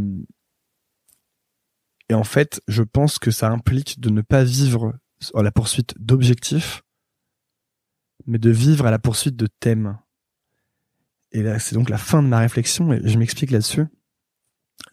et 2.10 2.14
en 2.14 2.24
fait, 2.24 2.62
je 2.68 2.84
pense 2.84 3.20
que 3.20 3.32
ça 3.32 3.50
implique 3.50 4.00
de 4.00 4.10
ne 4.10 4.22
pas 4.22 4.44
vivre 4.44 4.94
à 5.36 5.44
la 5.44 5.52
poursuite 5.52 5.94
d'objectifs, 6.00 6.82
mais 8.26 8.40
de 8.40 8.50
vivre 8.50 8.86
à 8.86 8.92
la 8.92 9.00
poursuite 9.00 9.36
de 9.36 9.48
thèmes. 9.48 9.98
Et 11.32 11.44
là, 11.44 11.60
c'est 11.60 11.76
donc 11.76 11.90
la 11.90 11.98
fin 11.98 12.22
de 12.22 12.28
ma 12.28 12.40
réflexion, 12.40 12.94
et 12.94 13.02
je 13.08 13.18
m'explique 13.18 13.52
là-dessus. 13.52 13.86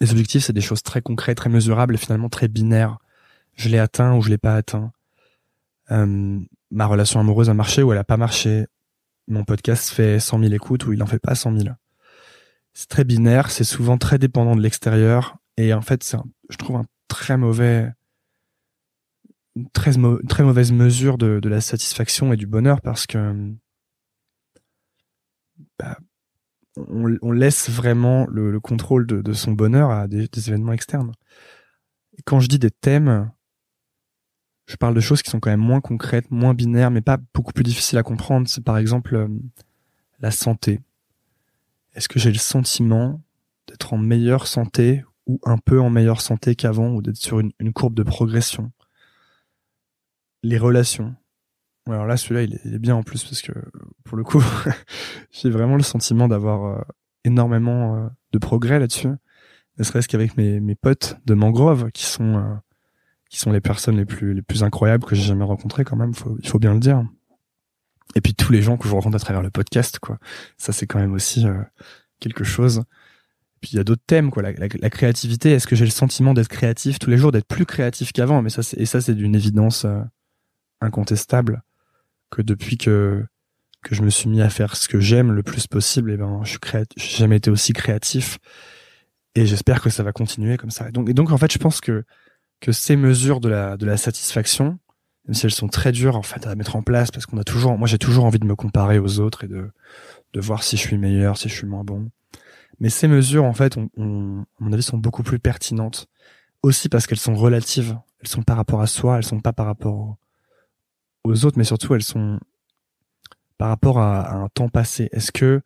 Les 0.00 0.10
objectifs, 0.12 0.44
c'est 0.44 0.52
des 0.52 0.60
choses 0.60 0.82
très 0.82 1.02
concrètes, 1.02 1.36
très 1.36 1.50
mesurables 1.50 1.94
et 1.94 1.98
finalement 1.98 2.28
très 2.28 2.48
binaires. 2.48 2.98
Je 3.54 3.68
l'ai 3.68 3.78
atteint 3.78 4.16
ou 4.16 4.22
je 4.22 4.30
l'ai 4.30 4.38
pas 4.38 4.54
atteint. 4.54 4.92
Euh, 5.90 6.38
ma 6.70 6.86
relation 6.86 7.20
amoureuse 7.20 7.50
a 7.50 7.54
marché 7.54 7.82
ou 7.82 7.92
elle 7.92 7.98
a 7.98 8.04
pas 8.04 8.16
marché. 8.16 8.66
Mon 9.28 9.44
podcast 9.44 9.90
fait 9.90 10.18
100 10.18 10.40
000 10.40 10.52
écoutes 10.52 10.86
ou 10.86 10.92
il 10.92 11.02
en 11.02 11.06
fait 11.06 11.18
pas 11.18 11.34
100 11.34 11.58
000. 11.58 11.74
C'est 12.72 12.88
très 12.88 13.04
binaire, 13.04 13.50
c'est 13.50 13.64
souvent 13.64 13.98
très 13.98 14.18
dépendant 14.18 14.56
de 14.56 14.62
l'extérieur 14.62 15.36
et 15.56 15.74
en 15.74 15.82
fait, 15.82 16.02
c'est, 16.02 16.16
je 16.48 16.56
trouve 16.56 16.76
un 16.76 16.86
très 17.08 17.36
mauvais, 17.36 17.92
une 19.56 19.68
très, 19.70 19.92
très 20.28 20.42
mauvaise 20.42 20.72
mesure 20.72 21.18
de, 21.18 21.40
de, 21.40 21.48
la 21.48 21.60
satisfaction 21.60 22.32
et 22.32 22.36
du 22.36 22.46
bonheur 22.46 22.80
parce 22.80 23.06
que 23.06 23.52
bah, 25.78 25.98
on, 26.88 27.32
laisse 27.32 27.68
vraiment 27.70 28.26
le, 28.28 28.50
le 28.50 28.60
contrôle 28.60 29.06
de, 29.06 29.32
son 29.32 29.52
bonheur 29.52 29.90
à 29.90 30.08
des, 30.08 30.28
événements 30.48 30.72
externes. 30.72 31.12
Quand 32.24 32.40
je 32.40 32.48
dis 32.48 32.58
des 32.58 32.70
thèmes, 32.70 33.30
je 34.66 34.76
parle 34.76 34.94
de 34.94 35.00
choses 35.00 35.22
qui 35.22 35.30
sont 35.30 35.40
quand 35.40 35.50
même 35.50 35.60
moins 35.60 35.80
concrètes, 35.80 36.30
moins 36.30 36.54
binaires, 36.54 36.90
mais 36.90 37.00
pas 37.00 37.18
beaucoup 37.34 37.52
plus 37.52 37.64
difficiles 37.64 37.98
à 37.98 38.02
comprendre. 38.02 38.48
C'est 38.48 38.62
par 38.62 38.78
exemple 38.78 39.16
euh, 39.16 39.28
la 40.20 40.30
santé. 40.30 40.80
Est-ce 41.94 42.08
que 42.08 42.18
j'ai 42.18 42.30
le 42.30 42.38
sentiment 42.38 43.20
d'être 43.66 43.92
en 43.92 43.98
meilleure 43.98 44.46
santé 44.46 45.04
ou 45.26 45.40
un 45.44 45.58
peu 45.58 45.80
en 45.80 45.90
meilleure 45.90 46.20
santé 46.20 46.54
qu'avant 46.54 46.90
ou 46.90 47.02
d'être 47.02 47.16
sur 47.16 47.40
une, 47.40 47.72
courbe 47.72 47.94
de 47.94 48.02
progression? 48.02 48.70
Les 50.42 50.58
relations. 50.58 51.14
Alors 51.92 52.06
là, 52.06 52.16
celui-là, 52.16 52.42
il, 52.42 52.74
est 52.74 52.78
bien 52.78 52.94
en 52.94 53.02
plus 53.02 53.24
parce 53.24 53.42
que 53.42 53.52
pour 54.04 54.16
le 54.16 54.24
coup, 54.24 54.42
j'ai 55.30 55.50
vraiment 55.50 55.76
le 55.76 55.82
sentiment 55.82 56.28
d'avoir 56.28 56.64
euh, 56.64 56.82
énormément 57.24 57.96
euh, 57.96 58.08
de 58.32 58.38
progrès 58.38 58.78
là-dessus. 58.78 59.08
Ne 59.78 59.84
serait-ce 59.84 60.08
qu'avec 60.08 60.36
mes, 60.36 60.60
mes 60.60 60.74
potes 60.74 61.16
de 61.26 61.34
mangrove 61.34 61.90
qui 61.92 62.04
sont 62.04 62.36
euh, 62.36 62.54
qui 63.28 63.38
sont 63.38 63.52
les 63.52 63.60
personnes 63.60 63.96
les 63.96 64.04
plus 64.04 64.34
les 64.34 64.42
plus 64.42 64.62
incroyables 64.62 65.04
que 65.04 65.14
j'ai 65.14 65.22
jamais 65.22 65.44
rencontrées 65.44 65.84
quand 65.84 65.96
même. 65.96 66.12
Il 66.42 66.48
faut 66.48 66.58
bien 66.58 66.74
le 66.74 66.80
dire. 66.80 67.02
Et 68.14 68.20
puis 68.20 68.34
tous 68.34 68.52
les 68.52 68.60
gens 68.60 68.76
que 68.76 68.88
je 68.88 68.92
rencontre 68.92 69.16
à 69.16 69.20
travers 69.20 69.42
le 69.42 69.50
podcast, 69.50 69.98
quoi. 69.98 70.18
Ça 70.58 70.72
c'est 70.72 70.86
quand 70.86 70.98
même 70.98 71.12
aussi 71.12 71.46
quelque 72.18 72.44
chose. 72.44 72.82
Puis 73.60 73.70
il 73.72 73.76
y 73.76 73.78
a 73.78 73.84
d'autres 73.84 74.02
thèmes, 74.06 74.30
quoi. 74.30 74.42
La, 74.42 74.52
la, 74.52 74.90
créativité. 74.90 75.52
Est-ce 75.52 75.66
que 75.66 75.76
j'ai 75.76 75.84
le 75.84 75.90
sentiment 75.90 76.34
d'être 76.34 76.48
créatif 76.48 76.98
tous 76.98 77.10
les 77.10 77.18
jours, 77.18 77.30
d'être 77.30 77.46
plus 77.46 77.66
créatif 77.66 78.12
qu'avant? 78.12 78.42
Mais 78.42 78.50
ça, 78.50 78.62
et 78.76 78.86
ça 78.86 79.00
c'est 79.00 79.14
d'une 79.14 79.36
évidence 79.36 79.86
incontestable 80.80 81.62
que 82.30 82.42
depuis 82.42 82.78
que 82.78 83.24
que 83.82 83.94
je 83.94 84.02
me 84.02 84.10
suis 84.10 84.28
mis 84.28 84.42
à 84.42 84.50
faire 84.50 84.76
ce 84.76 84.88
que 84.88 85.00
j'aime 85.00 85.32
le 85.32 85.42
plus 85.42 85.66
possible, 85.66 86.10
et 86.10 86.14
eh 86.14 86.16
ben 86.18 86.40
je 86.44 86.50
suis 86.50 86.58
créatif. 86.58 87.02
J'ai 87.02 87.16
jamais 87.18 87.36
été 87.36 87.50
aussi 87.50 87.72
créatif. 87.72 88.38
Et 89.34 89.46
j'espère 89.46 89.80
que 89.80 89.90
ça 89.90 90.02
va 90.02 90.12
continuer 90.12 90.56
comme 90.56 90.70
ça. 90.70 90.88
Et 90.88 90.92
donc, 90.92 91.08
et 91.08 91.14
donc 91.14 91.30
en 91.30 91.38
fait, 91.38 91.52
je 91.52 91.58
pense 91.58 91.80
que 91.80 92.04
que 92.60 92.72
ces 92.72 92.96
mesures 92.96 93.40
de 93.40 93.48
la, 93.48 93.76
de 93.78 93.86
la 93.86 93.96
satisfaction, 93.96 94.78
même 95.26 95.34
si 95.34 95.46
elles 95.46 95.52
sont 95.52 95.68
très 95.68 95.92
dures 95.92 96.16
en 96.16 96.22
fait 96.22 96.46
à 96.46 96.54
mettre 96.54 96.76
en 96.76 96.82
place, 96.82 97.10
parce 97.10 97.24
qu'on 97.26 97.38
a 97.38 97.44
toujours, 97.44 97.78
moi 97.78 97.88
j'ai 97.88 97.98
toujours 97.98 98.24
envie 98.24 98.38
de 98.38 98.44
me 98.46 98.54
comparer 98.54 98.98
aux 98.98 99.18
autres 99.18 99.44
et 99.44 99.48
de, 99.48 99.70
de 100.34 100.40
voir 100.40 100.62
si 100.62 100.76
je 100.76 100.82
suis 100.82 100.98
meilleur, 100.98 101.38
si 101.38 101.48
je 101.48 101.54
suis 101.54 101.66
moins 101.66 101.84
bon. 101.84 102.10
Mais 102.78 102.90
ces 102.90 103.08
mesures 103.08 103.44
en 103.44 103.54
fait, 103.54 103.78
on, 103.78 103.88
on, 103.96 104.42
à 104.42 104.44
mon 104.64 104.72
avis, 104.72 104.82
sont 104.82 104.98
beaucoup 104.98 105.22
plus 105.22 105.38
pertinentes 105.38 106.06
aussi 106.62 106.88
parce 106.88 107.06
qu'elles 107.06 107.18
sont 107.18 107.34
relatives. 107.34 107.98
Elles 108.20 108.28
sont 108.28 108.42
par 108.42 108.56
rapport 108.58 108.82
à 108.82 108.86
soi, 108.86 109.16
elles 109.16 109.24
sont 109.24 109.40
pas 109.40 109.54
par 109.54 109.66
rapport 109.66 110.18
aux 111.24 111.44
autres, 111.44 111.58
mais 111.58 111.64
surtout 111.64 111.94
elles 111.94 112.02
sont 112.02 112.38
par 113.58 113.68
rapport 113.68 113.98
à, 113.98 114.32
un 114.32 114.48
temps 114.48 114.68
passé. 114.68 115.08
Est-ce 115.12 115.32
que 115.32 115.60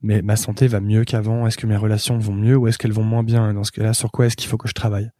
ma 0.00 0.36
santé 0.36 0.66
va 0.66 0.80
mieux 0.80 1.04
qu'avant? 1.04 1.46
Est-ce 1.46 1.56
que 1.56 1.66
mes 1.66 1.76
relations 1.76 2.18
vont 2.18 2.34
mieux 2.34 2.56
ou 2.56 2.66
est-ce 2.66 2.78
qu'elles 2.78 2.92
vont 2.92 3.04
moins 3.04 3.22
bien? 3.22 3.54
Dans 3.54 3.64
ce 3.64 3.72
cas-là, 3.72 3.94
sur 3.94 4.10
quoi 4.10 4.26
est-ce 4.26 4.36
qu'il 4.36 4.48
faut 4.48 4.58
que 4.58 4.68
je 4.68 4.74
travaille? 4.74 5.10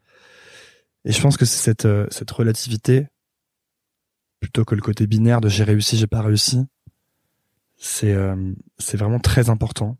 Et 1.04 1.12
je 1.12 1.20
pense 1.22 1.36
que 1.36 1.44
c'est 1.44 1.62
cette, 1.62 1.84
euh, 1.84 2.06
cette 2.10 2.30
relativité, 2.30 3.06
plutôt 4.40 4.64
que 4.64 4.74
le 4.74 4.82
côté 4.82 5.06
binaire 5.06 5.40
de 5.40 5.48
j'ai 5.48 5.64
réussi, 5.64 5.96
j'ai 5.96 6.06
pas 6.06 6.20
réussi, 6.20 6.64
c'est 7.76 8.12
euh, 8.12 8.52
c'est 8.78 8.96
vraiment 8.96 9.20
très 9.20 9.48
important. 9.48 9.96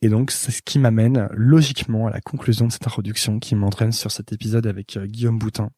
Et 0.00 0.08
donc, 0.08 0.32
c'est 0.32 0.50
ce 0.50 0.62
qui 0.62 0.80
m'amène 0.80 1.28
logiquement 1.30 2.08
à 2.08 2.10
la 2.10 2.20
conclusion 2.20 2.66
de 2.66 2.72
cette 2.72 2.86
introduction 2.86 3.38
qui 3.38 3.54
m'entraîne 3.54 3.92
sur 3.92 4.10
cet 4.10 4.32
épisode 4.32 4.66
avec 4.66 4.96
euh, 4.96 5.06
Guillaume 5.06 5.38
Boutin. 5.38 5.70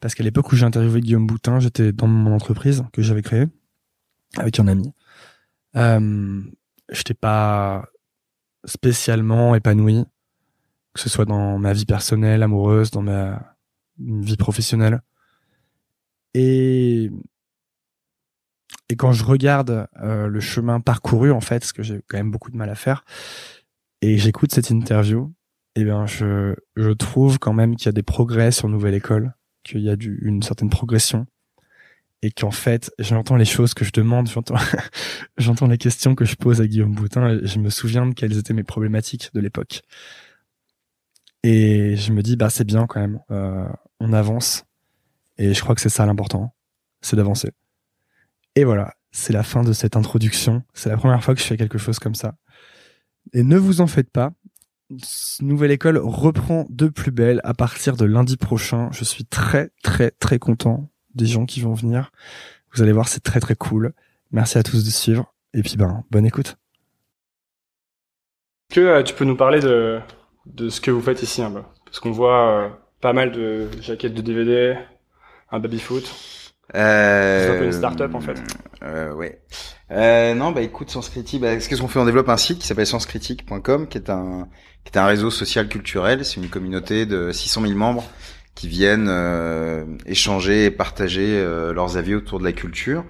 Parce 0.00 0.14
qu'à 0.14 0.22
l'époque 0.22 0.52
où 0.52 0.56
j'ai 0.56 0.64
interviewé 0.64 1.00
Guillaume 1.00 1.26
Boutin, 1.26 1.58
j'étais 1.60 1.92
dans 1.92 2.06
mon 2.06 2.34
entreprise 2.34 2.84
que 2.92 3.02
j'avais 3.02 3.22
créée 3.22 3.46
avec 4.36 4.60
un 4.60 4.68
ami. 4.68 4.92
Euh, 5.76 6.42
j'étais 6.90 7.14
pas 7.14 7.86
spécialement 8.64 9.54
épanoui 9.54 10.04
que 10.98 11.00
ce 11.00 11.08
soit 11.08 11.24
dans 11.24 11.58
ma 11.58 11.72
vie 11.72 11.86
personnelle, 11.86 12.42
amoureuse, 12.42 12.90
dans 12.90 13.02
ma 13.02 13.56
vie 13.98 14.36
professionnelle. 14.36 15.00
Et 16.34 17.10
et 18.90 18.96
quand 18.96 19.12
je 19.12 19.24
regarde 19.24 19.86
euh, 20.02 20.28
le 20.28 20.40
chemin 20.40 20.80
parcouru 20.80 21.30
en 21.30 21.40
fait, 21.40 21.64
ce 21.64 21.72
que 21.72 21.82
j'ai 21.82 22.00
quand 22.08 22.16
même 22.16 22.30
beaucoup 22.30 22.50
de 22.50 22.56
mal 22.56 22.68
à 22.70 22.74
faire, 22.74 23.04
et 24.02 24.18
j'écoute 24.18 24.52
cette 24.52 24.70
interview, 24.70 25.32
eh 25.76 25.84
bien 25.84 26.06
je 26.06 26.54
je 26.76 26.90
trouve 26.90 27.38
quand 27.38 27.52
même 27.52 27.76
qu'il 27.76 27.86
y 27.86 27.90
a 27.90 27.92
des 27.92 28.02
progrès 28.02 28.50
sur 28.50 28.68
Nouvelle 28.68 28.94
École, 28.94 29.34
qu'il 29.68 29.82
y 29.82 29.90
a 29.90 29.96
une 30.00 30.42
certaine 30.42 30.70
progression, 30.70 31.26
et 32.22 32.30
qu'en 32.30 32.50
fait 32.50 32.90
j'entends 32.98 33.36
les 33.36 33.44
choses 33.44 33.74
que 33.74 33.84
je 33.84 33.92
demande, 33.92 34.28
j'entends 34.28 34.56
j'entends 35.38 35.68
les 35.68 35.78
questions 35.78 36.14
que 36.14 36.24
je 36.24 36.34
pose 36.34 36.60
à 36.60 36.66
Guillaume 36.66 36.94
Boutin, 36.94 37.28
et 37.28 37.46
je 37.46 37.58
me 37.58 37.70
souviens 37.70 38.06
de 38.06 38.14
quelles 38.14 38.36
étaient 38.38 38.54
mes 38.54 38.64
problématiques 38.64 39.30
de 39.34 39.40
l'époque. 39.40 39.82
Et 41.44 41.96
je 41.96 42.12
me 42.12 42.22
dis, 42.22 42.36
bah 42.36 42.50
c'est 42.50 42.64
bien 42.64 42.86
quand 42.86 43.00
même, 43.00 43.20
euh, 43.30 43.68
on 44.00 44.12
avance. 44.12 44.64
Et 45.38 45.54
je 45.54 45.60
crois 45.60 45.74
que 45.74 45.80
c'est 45.80 45.88
ça 45.88 46.04
l'important, 46.04 46.54
c'est 47.00 47.16
d'avancer. 47.16 47.52
Et 48.56 48.64
voilà, 48.64 48.94
c'est 49.12 49.32
la 49.32 49.44
fin 49.44 49.62
de 49.62 49.72
cette 49.72 49.96
introduction. 49.96 50.64
C'est 50.74 50.88
la 50.88 50.96
première 50.96 51.22
fois 51.22 51.34
que 51.34 51.40
je 51.40 51.46
fais 51.46 51.56
quelque 51.56 51.78
chose 51.78 51.98
comme 51.98 52.16
ça. 52.16 52.34
Et 53.32 53.42
ne 53.42 53.56
vous 53.56 53.80
en 53.80 53.86
faites 53.86 54.10
pas, 54.10 54.32
Nouvelle 55.40 55.70
École 55.70 55.98
reprend 55.98 56.66
de 56.70 56.88
plus 56.88 57.10
belle 57.10 57.40
à 57.44 57.54
partir 57.54 57.96
de 57.96 58.04
lundi 58.04 58.36
prochain. 58.36 58.88
Je 58.92 59.04
suis 59.04 59.24
très 59.24 59.70
très 59.82 60.10
très 60.12 60.38
content 60.38 60.88
des 61.14 61.26
gens 61.26 61.46
qui 61.46 61.60
vont 61.60 61.74
venir. 61.74 62.10
Vous 62.74 62.82
allez 62.82 62.92
voir, 62.92 63.08
c'est 63.08 63.22
très 63.22 63.40
très 63.40 63.54
cool. 63.54 63.92
Merci 64.30 64.58
à 64.58 64.62
tous 64.62 64.84
de 64.84 64.90
suivre. 64.90 65.34
Et 65.54 65.62
puis 65.62 65.76
ben, 65.76 66.04
bonne 66.10 66.26
écoute. 66.26 66.56
Que 68.70 68.80
euh, 68.80 69.02
tu 69.02 69.14
peux 69.14 69.24
nous 69.24 69.36
parler 69.36 69.60
de 69.60 70.00
de 70.46 70.68
ce 70.68 70.80
que 70.80 70.90
vous 70.90 71.02
faites 71.02 71.22
ici 71.22 71.42
un 71.42 71.50
peu 71.50 71.62
Parce 71.84 72.00
qu'on 72.00 72.10
voit 72.10 72.48
euh, 72.50 72.68
pas 73.00 73.12
mal 73.12 73.32
de 73.32 73.68
jaquettes 73.80 74.14
de 74.14 74.22
DVD, 74.22 74.76
un 75.50 75.60
baby-foot. 75.60 76.04
Euh, 76.74 77.46
c'est 77.46 77.56
un 77.56 77.58
peu 77.58 77.64
une 77.64 77.72
start-up 77.72 78.14
en 78.14 78.20
fait. 78.20 78.38
Euh, 78.82 79.12
ouais. 79.14 79.40
Euh, 79.90 80.34
non, 80.34 80.52
bah 80.52 80.60
écoute, 80.62 80.90
Sens 80.90 81.08
Critique, 81.08 81.40
bah, 81.40 81.56
qu'est-ce 81.56 81.80
qu'on 81.80 81.88
fait? 81.88 81.98
On 81.98 82.04
développe 82.04 82.28
un 82.28 82.36
site 82.36 82.58
qui 82.58 82.66
s'appelle 82.66 82.86
senscritique.com, 82.86 83.88
qui 83.88 83.98
est 83.98 84.10
un 84.10 84.48
qui 84.84 84.92
est 84.92 84.98
un 84.98 85.06
réseau 85.06 85.30
social 85.30 85.68
culturel. 85.68 86.24
C'est 86.24 86.40
une 86.40 86.48
communauté 86.48 87.06
de 87.06 87.32
600 87.32 87.62
000 87.62 87.74
membres 87.74 88.04
qui 88.54 88.68
viennent 88.68 89.08
euh, 89.08 89.84
échanger 90.06 90.64
et 90.64 90.70
partager 90.70 91.26
euh, 91.26 91.72
leurs 91.72 91.96
avis 91.96 92.14
autour 92.14 92.38
de 92.38 92.44
la 92.44 92.52
culture. 92.52 93.04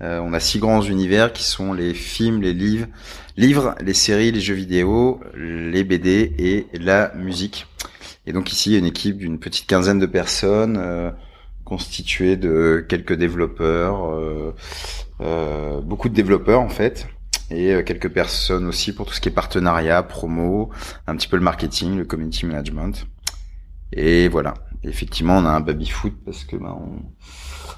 Euh, 0.00 0.20
on 0.20 0.32
a 0.32 0.40
six 0.40 0.58
grands 0.58 0.82
univers 0.82 1.32
qui 1.32 1.42
sont 1.42 1.72
les 1.72 1.92
films, 1.92 2.40
les 2.40 2.52
livres, 2.52 2.86
livres, 3.36 3.74
les 3.80 3.94
séries, 3.94 4.30
les 4.30 4.40
jeux 4.40 4.54
vidéo, 4.54 5.20
les 5.34 5.82
BD 5.84 6.32
et 6.38 6.66
la 6.78 7.12
musique. 7.14 7.66
Et 8.26 8.32
donc 8.32 8.52
ici, 8.52 8.70
il 8.70 8.72
y 8.74 8.76
a 8.76 8.78
une 8.78 8.86
équipe 8.86 9.18
d'une 9.18 9.38
petite 9.38 9.66
quinzaine 9.66 9.98
de 9.98 10.06
personnes 10.06 10.76
euh, 10.78 11.10
constituée 11.64 12.36
de 12.36 12.84
quelques 12.88 13.14
développeurs, 13.14 14.12
euh, 14.12 14.54
beaucoup 15.20 16.08
de 16.08 16.14
développeurs 16.14 16.60
en 16.60 16.68
fait, 16.68 17.06
et 17.50 17.72
euh, 17.72 17.82
quelques 17.82 18.10
personnes 18.10 18.66
aussi 18.66 18.94
pour 18.94 19.06
tout 19.06 19.14
ce 19.14 19.20
qui 19.20 19.28
est 19.28 19.32
partenariat, 19.32 20.02
promo, 20.02 20.70
un 21.06 21.16
petit 21.16 21.28
peu 21.28 21.36
le 21.36 21.42
marketing, 21.42 21.96
le 21.96 22.04
community 22.04 22.46
management. 22.46 23.06
Et 23.92 24.28
voilà. 24.28 24.54
effectivement, 24.82 25.36
on 25.38 25.44
a 25.44 25.50
un 25.50 25.60
baby 25.60 25.88
foot 25.88 26.14
parce 26.24 26.44
que 26.44 26.56
bah, 26.56 26.76
on, 26.78 27.02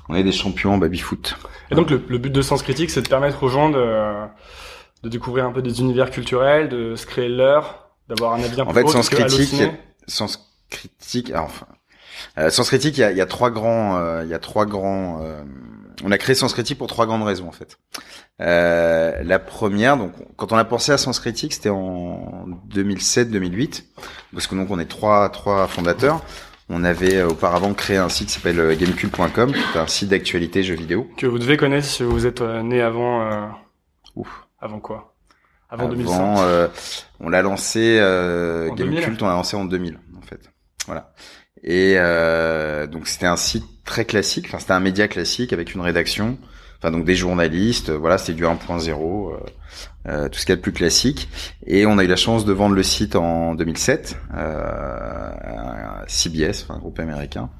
on 0.09 0.14
est 0.14 0.25
des 0.25 0.32
champions 0.32 0.75
en 0.75 0.78
baby 0.78 0.99
foot. 0.99 1.37
Et 1.70 1.75
donc 1.75 1.90
le, 1.90 2.02
le 2.09 2.18
but 2.18 2.30
de 2.30 2.42
Sens 2.42 2.62
Critique, 2.62 2.90
c'est 2.90 3.02
de 3.02 3.09
permettre 3.09 3.42
aux 3.42 3.49
gens 3.49 3.70
de, 3.70 4.26
de 5.02 5.09
découvrir 5.09 5.47
un 5.47 5.52
peu 5.52 5.62
des 5.62 5.80
univers 5.80 6.11
culturels, 6.11 6.68
de 6.68 6.97
se 6.97 7.06
créer 7.06 7.28
leur, 7.28 7.90
d'avoir 8.09 8.35
un 8.35 8.42
avis 8.42 8.61
un 8.61 8.66
en 8.66 8.73
fait, 8.73 8.87
Sens 8.88 9.09
Critique, 9.09 9.62
Sens 10.06 10.52
Critique, 10.68 11.32
enfin, 11.35 11.66
euh, 12.38 12.50
Sens 12.50 12.68
Critique, 12.68 12.99
il 12.99 13.00
y 13.00 13.04
a, 13.04 13.11
il 13.12 13.16
y 13.16 13.23
a 13.23 13.26
trois 13.26 13.50
grands, 13.50 13.97
euh, 13.99 14.23
il 14.25 14.30
y 14.30 14.35
a 14.35 14.38
trois 14.38 14.66
grands. 14.66 15.20
Euh, 15.23 15.42
on 16.04 16.11
a 16.11 16.19
créé 16.19 16.35
Sens 16.35 16.52
Critique 16.52 16.78
pour 16.78 16.87
trois 16.87 17.07
grandes 17.07 17.23
raisons 17.23 17.49
en 17.49 17.52
fait. 17.52 17.78
Euh, 18.40 19.23
la 19.23 19.38
première, 19.38 19.97
donc 19.97 20.12
quand 20.37 20.52
on 20.52 20.57
a 20.57 20.64
pensé 20.64 20.92
à 20.92 20.99
Sens 20.99 21.21
Critique, 21.21 21.52
c'était 21.52 21.69
en 21.69 22.47
2007-2008, 22.75 23.85
parce 24.33 24.47
que 24.47 24.54
donc 24.54 24.71
on 24.71 24.78
est 24.78 24.87
trois 24.87 25.28
trois 25.30 25.66
fondateurs. 25.66 26.23
On 26.73 26.85
avait 26.85 27.16
euh, 27.16 27.28
auparavant 27.28 27.75
créé 27.75 27.97
un 27.97 28.09
site 28.09 28.28
qui 28.28 28.35
s'appelle 28.35 28.61
euh, 28.61 28.76
gamecube.com, 28.76 29.52
qui 29.52 29.59
est 29.59 29.80
un 29.80 29.88
site 29.88 30.09
d'actualité 30.09 30.62
jeux 30.62 30.76
vidéo. 30.76 31.11
Que 31.16 31.26
vous 31.26 31.40
devez 31.40 31.57
connaître 31.57 31.87
si 31.87 32.04
vous 32.04 32.26
êtes 32.26 32.40
né 32.40 32.80
avant. 32.80 33.28
Euh... 33.28 33.47
Ouf. 34.14 34.47
Avant 34.61 34.78
quoi? 34.78 35.16
Avant, 35.69 35.88
2005. 35.88 36.71
on 37.19 37.28
l'a 37.28 37.42
lancé 37.42 37.99
euh, 38.00 38.73
Gamecult, 38.75 39.21
on 39.23 39.26
l'a 39.26 39.35
lancé 39.35 39.57
en 39.57 39.64
2000 39.64 39.99
en 40.16 40.23
fait. 40.23 40.40
Voilà. 40.87 41.12
Et 41.62 41.95
donc 42.88 43.09
c'était 43.09 43.26
un 43.26 43.37
site 43.37 43.64
très 43.90 44.04
classique, 44.04 44.47
enfin 44.47 44.61
c'était 44.61 44.73
un 44.73 44.80
média 44.80 45.09
classique 45.09 45.52
avec 45.52 45.75
une 45.75 45.80
rédaction 45.80 46.38
enfin 46.80 46.90
donc 46.90 47.04
des 47.04 47.14
journalistes, 47.14 47.90
voilà, 47.90 48.16
c'était 48.16 48.32
du 48.32 48.44
1.0, 48.44 48.90
euh, 48.90 49.37
euh, 50.09 50.28
tout 50.30 50.38
ce 50.38 50.47
qu'il 50.47 50.50
y 50.50 50.54
a 50.54 50.56
de 50.56 50.62
plus 50.62 50.73
classique. 50.73 51.28
Et 51.66 51.85
on 51.85 51.99
a 51.99 52.04
eu 52.04 52.06
la 52.06 52.16
chance 52.16 52.47
de 52.47 52.52
vendre 52.52 52.75
le 52.75 52.82
site 52.82 53.16
en 53.16 53.54
2007, 53.54 54.16
euh, 54.35 55.30
CBS, 56.06 56.64
enfin 56.64 56.75
un 56.75 56.78
groupe 56.78 56.99
américain, 56.99 57.50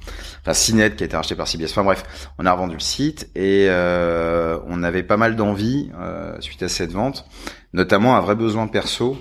enfin 0.41 0.53
CNET 0.55 0.97
qui 0.97 1.03
a 1.03 1.07
été 1.07 1.17
racheté 1.17 1.35
par 1.35 1.49
CBS. 1.49 1.71
Enfin 1.71 1.85
bref, 1.85 2.31
on 2.39 2.47
a 2.47 2.53
revendu 2.53 2.75
le 2.75 2.81
site 2.81 3.31
et 3.35 3.67
euh, 3.69 4.59
on 4.67 4.83
avait 4.83 5.03
pas 5.03 5.19
mal 5.19 5.37
d'envie 5.37 5.91
euh, 6.01 6.35
suite 6.41 6.63
à 6.63 6.69
cette 6.69 6.93
vente, 6.93 7.27
notamment 7.75 8.17
un 8.17 8.21
vrai 8.21 8.35
besoin 8.35 8.69
perso. 8.69 9.19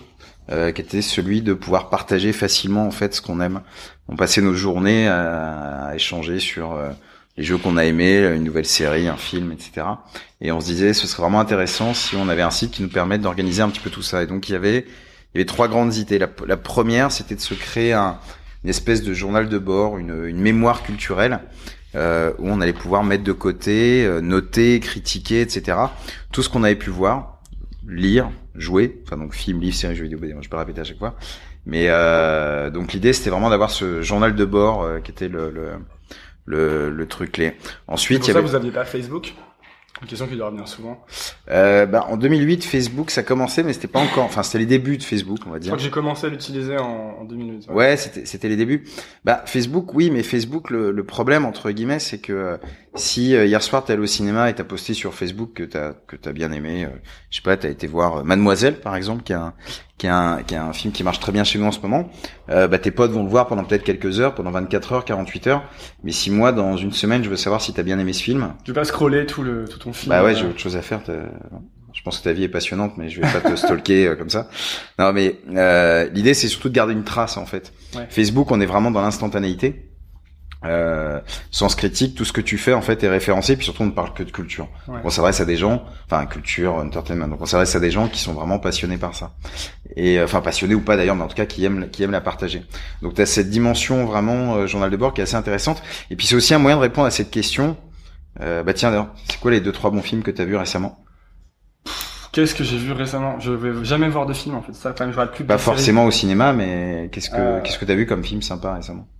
Euh, 0.51 0.72
qui 0.72 0.82
était 0.82 1.03
celui 1.03 1.44
de 1.44 1.53
pouvoir 1.53 1.89
partager 1.91 2.34
facilement 2.34 2.88
en 2.88 2.91
fait 2.91 3.13
ce 3.13 3.22
qu'on 3.22 3.39
aime. 3.39 3.62
On 4.08 4.15
passait 4.15 4.41
nos 4.41 4.56
journées 4.56 5.08
à, 5.08 5.91
échanger 5.94 6.39
sur 6.39 6.75
les 7.38 7.44
jeux 7.44 7.58
qu'on 7.58 7.77
a 7.77 7.86
aimés, 7.86 8.18
une 8.36 8.46
nouvelle 8.46 8.65
série, 8.65 9.08
un 9.08 9.18
film, 9.18 9.51
etc. 9.51 9.86
Et 10.41 10.51
on 10.51 10.60
se 10.60 10.65
disait, 10.65 10.94
ce 10.94 11.06
serait 11.06 11.22
vraiment 11.22 11.39
intéressant 11.39 11.94
si 11.94 12.15
on 12.15 12.29
avait 12.29 12.41
un 12.41 12.50
site 12.50 12.72
qui 12.72 12.82
nous 12.82 12.89
permette 12.89 13.22
d'organiser 13.22 13.62
un 13.62 13.70
petit 13.70 13.79
peu 13.79 13.91
tout 13.91 14.01
ça. 14.01 14.24
Et 14.24 14.25
donc 14.25 14.50
il 14.50 14.53
y 14.53 14.56
avait, 14.56 14.79
il 14.79 15.38
y 15.38 15.38
avait 15.38 15.46
trois 15.46 15.68
grandes 15.68 15.96
idées. 15.98 16.18
La, 16.18 16.58
première, 16.58 17.12
c'était 17.12 17.36
de 17.36 17.41
se 17.41 17.53
créer 17.53 17.94
un, 17.94 18.18
une 18.63 18.72
espèce 18.72 19.03
de 19.03 19.13
journal 19.13 19.50
de 19.50 19.58
bord, 19.60 20.00
une, 20.00 20.25
une 20.25 20.39
mémoire 20.39 20.82
culturelle. 20.82 21.41
Euh, 21.96 22.34
où 22.38 22.48
on 22.48 22.62
allait 22.62 22.72
pouvoir 22.72 23.03
mettre 23.03 23.24
de 23.24 23.32
côté, 23.32 24.06
euh, 24.06 24.22
noter, 24.22 24.79
critiquer, 24.79 25.41
etc. 25.41 25.75
Tout 26.32 26.44
ce 26.44 26.50
qu'on 26.50 26.63
avait 26.63 26.75
pu 26.75 26.91
voir, 26.91 27.38
lire, 27.89 28.29
jouer, 28.55 29.01
enfin 29.05 29.17
donc 29.17 29.34
film, 29.34 29.60
livre, 29.60 29.75
série, 29.75 29.96
jeux 29.96 30.05
vidéo, 30.05 30.19
je 30.41 30.50
peux 30.50 30.58
répéter 30.58 30.81
à 30.81 30.84
chaque 30.84 31.00
fois. 31.00 31.15
Mais 31.65 31.88
euh, 31.89 32.69
donc 32.69 32.93
l'idée 32.93 33.13
c'était 33.13 33.29
vraiment 33.29 33.50
d'avoir 33.50 33.72
ce 33.72 34.01
journal 34.01 34.36
de 34.36 34.46
bord 34.46 34.84
euh, 34.84 35.00
qui 35.00 35.12
était 35.12 35.27
le, 35.27 35.50
le 35.50 35.72
le, 36.46 36.89
le 36.89 37.08
truc 37.08 37.34
clé. 37.34 37.53
Ensuite, 37.88 38.22
pour 38.22 38.31
ça, 38.31 38.41
vous 38.41 38.55
aviez 38.55 38.72
pas 38.72 38.86
Facebook? 38.86 39.34
Une 40.01 40.08
question 40.08 40.27
qui 40.27 40.38
doit 40.38 40.48
revenir 40.48 40.68
souvent. 40.68 41.03
Euh, 41.50 41.86
bah, 41.86 42.06
en 42.10 42.15
2008, 42.15 42.63
Facebook, 42.63 43.12
ça 43.12 43.24
commençait, 43.24 43.63
mais 43.63 43.74
c'était 43.74 43.88
pas 43.88 44.00
encore. 44.00 44.24
Enfin, 44.24 44.44
c'était 44.44 44.60
les 44.60 44.65
débuts 44.65 44.98
de 44.98 45.03
Facebook, 45.03 45.39
on 45.46 45.50
va 45.50 45.60
dire. 45.60 45.65
Je 45.65 45.70
crois 45.70 45.77
que 45.77 45.84
j'ai 45.84 45.89
commencé 45.89 46.27
à 46.27 46.29
l'utiliser 46.29 46.77
en, 46.77 47.18
en 47.20 47.24
2008. 47.25 47.68
Ouais, 47.68 47.75
ouais 47.75 47.98
c'était 47.98 48.25
c'était 48.25 48.48
les 48.48 48.56
débuts. 48.56 48.86
Bah, 49.25 49.44
Facebook, 49.46 49.94
oui, 49.94 50.10
mais 50.10 50.24
Facebook, 50.24 50.70
le, 50.70 50.91
le 50.91 51.03
problème 51.03 51.46
entre 51.46 51.72
guillemets, 51.72 52.00
c'est 52.00 52.20
que 52.20 52.34
euh, 52.34 52.58
si 52.96 53.36
euh, 53.36 53.46
hier 53.46 53.62
soir 53.62 53.84
t'es 53.84 53.94
allé 53.94 54.01
au 54.01 54.08
cinéma 54.08 54.50
et 54.50 54.56
t'as 54.56 54.63
posté 54.63 54.94
sur 54.94 55.13
Facebook 55.13 55.53
que 55.53 55.63
t'as 55.63 55.94
que 55.94 56.15
t'as 56.15 56.32
bien 56.32 56.51
aimé, 56.51 56.86
euh, 56.86 56.89
je 57.29 57.38
sais 57.38 57.41
pas, 57.44 57.58
t'as 57.58 57.70
été 57.70 57.88
voir 57.88 58.24
Mademoiselle 58.24 58.79
par 58.79 58.96
exemple, 58.96 59.24
qui 59.24 59.34
est 59.34 59.38
un 59.38 59.53
qui 60.00 60.08
est 60.08 60.10
un 60.10 60.41
qui 60.41 60.56
est 60.56 60.58
un 60.58 60.74
film 60.74 60.91
qui 60.91 61.03
marche 61.03 61.20
très 61.20 61.32
bien 61.32 61.44
chez 61.44 61.60
nous 61.60 61.65
en 61.65 61.72
ce 61.72 61.79
moment. 61.79 62.10
bah 62.48 62.79
tes 62.79 62.89
potes 62.89 63.12
vont 63.12 63.24
le 63.24 63.29
voir 63.29 63.46
pendant 63.46 63.63
peut-être 63.63 63.84
quelques 63.84 64.20
heures, 64.20 64.34
pendant 64.34 64.50
24 64.50 64.94
heures, 64.94 65.06
48 65.06 65.48
heures. 65.48 65.63
Mais 66.03 66.12
si 66.12 66.32
moi 66.32 66.51
dans 66.51 66.77
une 66.77 66.94
semaine 66.94 67.24
je 67.24 67.29
veux 67.29 67.36
savoir 67.36 67.62
si 67.62 67.74
t'as 67.74 67.84
bien 67.84 68.00
aimé 68.00 68.13
ce 68.13 68.24
film, 68.24 68.53
tu 68.63 68.72
vas 68.72 68.84
scroller 68.86 69.27
tout 69.27 69.44
le 69.44 69.65
tout 69.65 69.77
ton 69.77 69.94
film. 69.94 70.10
Bah 70.10 70.24
ouais, 70.24 70.34
j'ai 70.34 70.48
autre 70.48 70.60
chose 70.60 70.75
à 70.75 70.82
faire. 70.82 71.01
Je 71.94 72.01
pense 72.03 72.20
que 72.20 72.24
ta 72.24 72.34
vie 72.34 72.44
est 72.44 72.50
passionnante, 72.50 72.94
mais 72.98 73.10
je 73.10 73.22
vais 73.22 73.27
pas 73.27 73.41
te 73.41 73.56
stalker 73.58 74.15
comme 74.18 74.29
ça. 74.29 74.50
Non, 74.98 75.12
mais 75.12 75.36
euh, 75.56 76.08
l'idée 76.13 76.34
c'est 76.34 76.48
surtout 76.48 76.70
de 76.70 76.74
garder 76.74 76.94
une 76.94 77.03
trace 77.03 77.38
en 77.38 77.46
fait. 77.46 77.74
Facebook, 78.10 78.50
on 78.51 78.62
est 78.62 78.65
vraiment 78.65 78.91
dans 78.91 79.01
l'instantanéité. 79.01 79.88
Euh, 80.65 81.21
sens 81.51 81.73
critique, 81.73 82.15
tout 82.15 82.25
ce 82.25 82.33
que 82.33 82.41
tu 82.41 82.57
fais 82.57 82.73
en 82.73 82.81
fait 82.81 83.01
est 83.03 83.09
référencé, 83.09 83.55
puis 83.55 83.63
surtout 83.63 83.83
on 83.83 83.87
ne 83.87 83.91
parle 83.91 84.13
que 84.13 84.23
de 84.23 84.31
culture. 84.31 84.67
On 85.05 85.09
s'adresse 85.09 85.39
à 85.39 85.45
des 85.45 85.55
gens, 85.55 85.85
enfin 86.05 86.25
culture, 86.25 86.75
entertainment. 86.75 87.29
Donc 87.29 87.41
on 87.41 87.45
s'adresse 87.45 87.75
à 87.75 87.79
des 87.79 87.91
gens 87.91 88.09
qui 88.09 88.19
sont 88.19 88.33
vraiment 88.33 88.59
passionnés 88.59 88.98
par 88.98 89.15
ça, 89.15 89.31
et 89.95 90.19
euh, 90.19 90.25
enfin 90.25 90.41
passionnés 90.41 90.75
ou 90.75 90.81
pas 90.81 90.98
d'ailleurs, 90.98 91.15
mais 91.15 91.24
en 91.24 91.27
tout 91.27 91.35
cas 91.35 91.45
qui 91.45 91.63
aiment 91.63 91.89
qui 91.89 92.03
aiment 92.03 92.11
la 92.11 92.19
partager. 92.19 92.63
Donc 93.01 93.13
tu 93.13 93.22
as 93.22 93.25
cette 93.25 93.50
dimension 93.50 94.05
vraiment 94.05 94.55
euh, 94.55 94.67
journal 94.67 94.89
de 94.89 94.98
bord 94.98 95.13
qui 95.13 95.22
est 95.22 95.24
assez 95.24 95.37
intéressante. 95.37 95.81
Et 96.11 96.17
puis 96.17 96.27
c'est 96.27 96.35
aussi 96.35 96.53
un 96.53 96.59
moyen 96.59 96.75
de 96.75 96.81
répondre 96.81 97.07
à 97.07 97.11
cette 97.11 97.31
question. 97.31 97.77
Euh, 98.41 98.61
bah 98.61 98.74
tiens 98.74 98.89
d'ailleurs, 98.89 99.13
c'est 99.29 99.39
quoi 99.39 99.51
les 99.51 99.61
deux 99.61 99.72
trois 99.72 99.91
bons 99.91 100.01
films 100.01 100.24
que 100.24 100.31
tu 100.31 100.41
as 100.41 100.45
vus 100.45 100.57
récemment? 100.57 101.03
Qu'est-ce 102.31 102.53
que 102.53 102.63
j'ai 102.63 102.77
vu 102.77 102.91
récemment? 102.91 103.39
Je 103.39 103.51
vais 103.51 103.83
jamais 103.85 104.07
voir 104.07 104.25
de 104.25 104.33
film 104.33 104.55
en 104.55 104.61
fait. 104.61 104.74
Ça, 104.74 104.93
quand 104.95 105.05
même, 105.05 105.15
je 105.15 105.25
plus. 105.31 105.45
Pas 105.45 105.57
forcément 105.57 106.05
au 106.05 106.11
cinéma, 106.11 106.53
mais 106.53 107.09
qu'est-ce 107.11 107.29
que 107.29 107.61
qu'est-ce 107.61 107.79
que 107.79 107.85
t'as 107.85 107.95
vu 107.95 108.05
comme 108.05 108.24
film 108.24 108.41
sympa 108.41 108.74
récemment? 108.74 109.07
euh, 109.07 109.19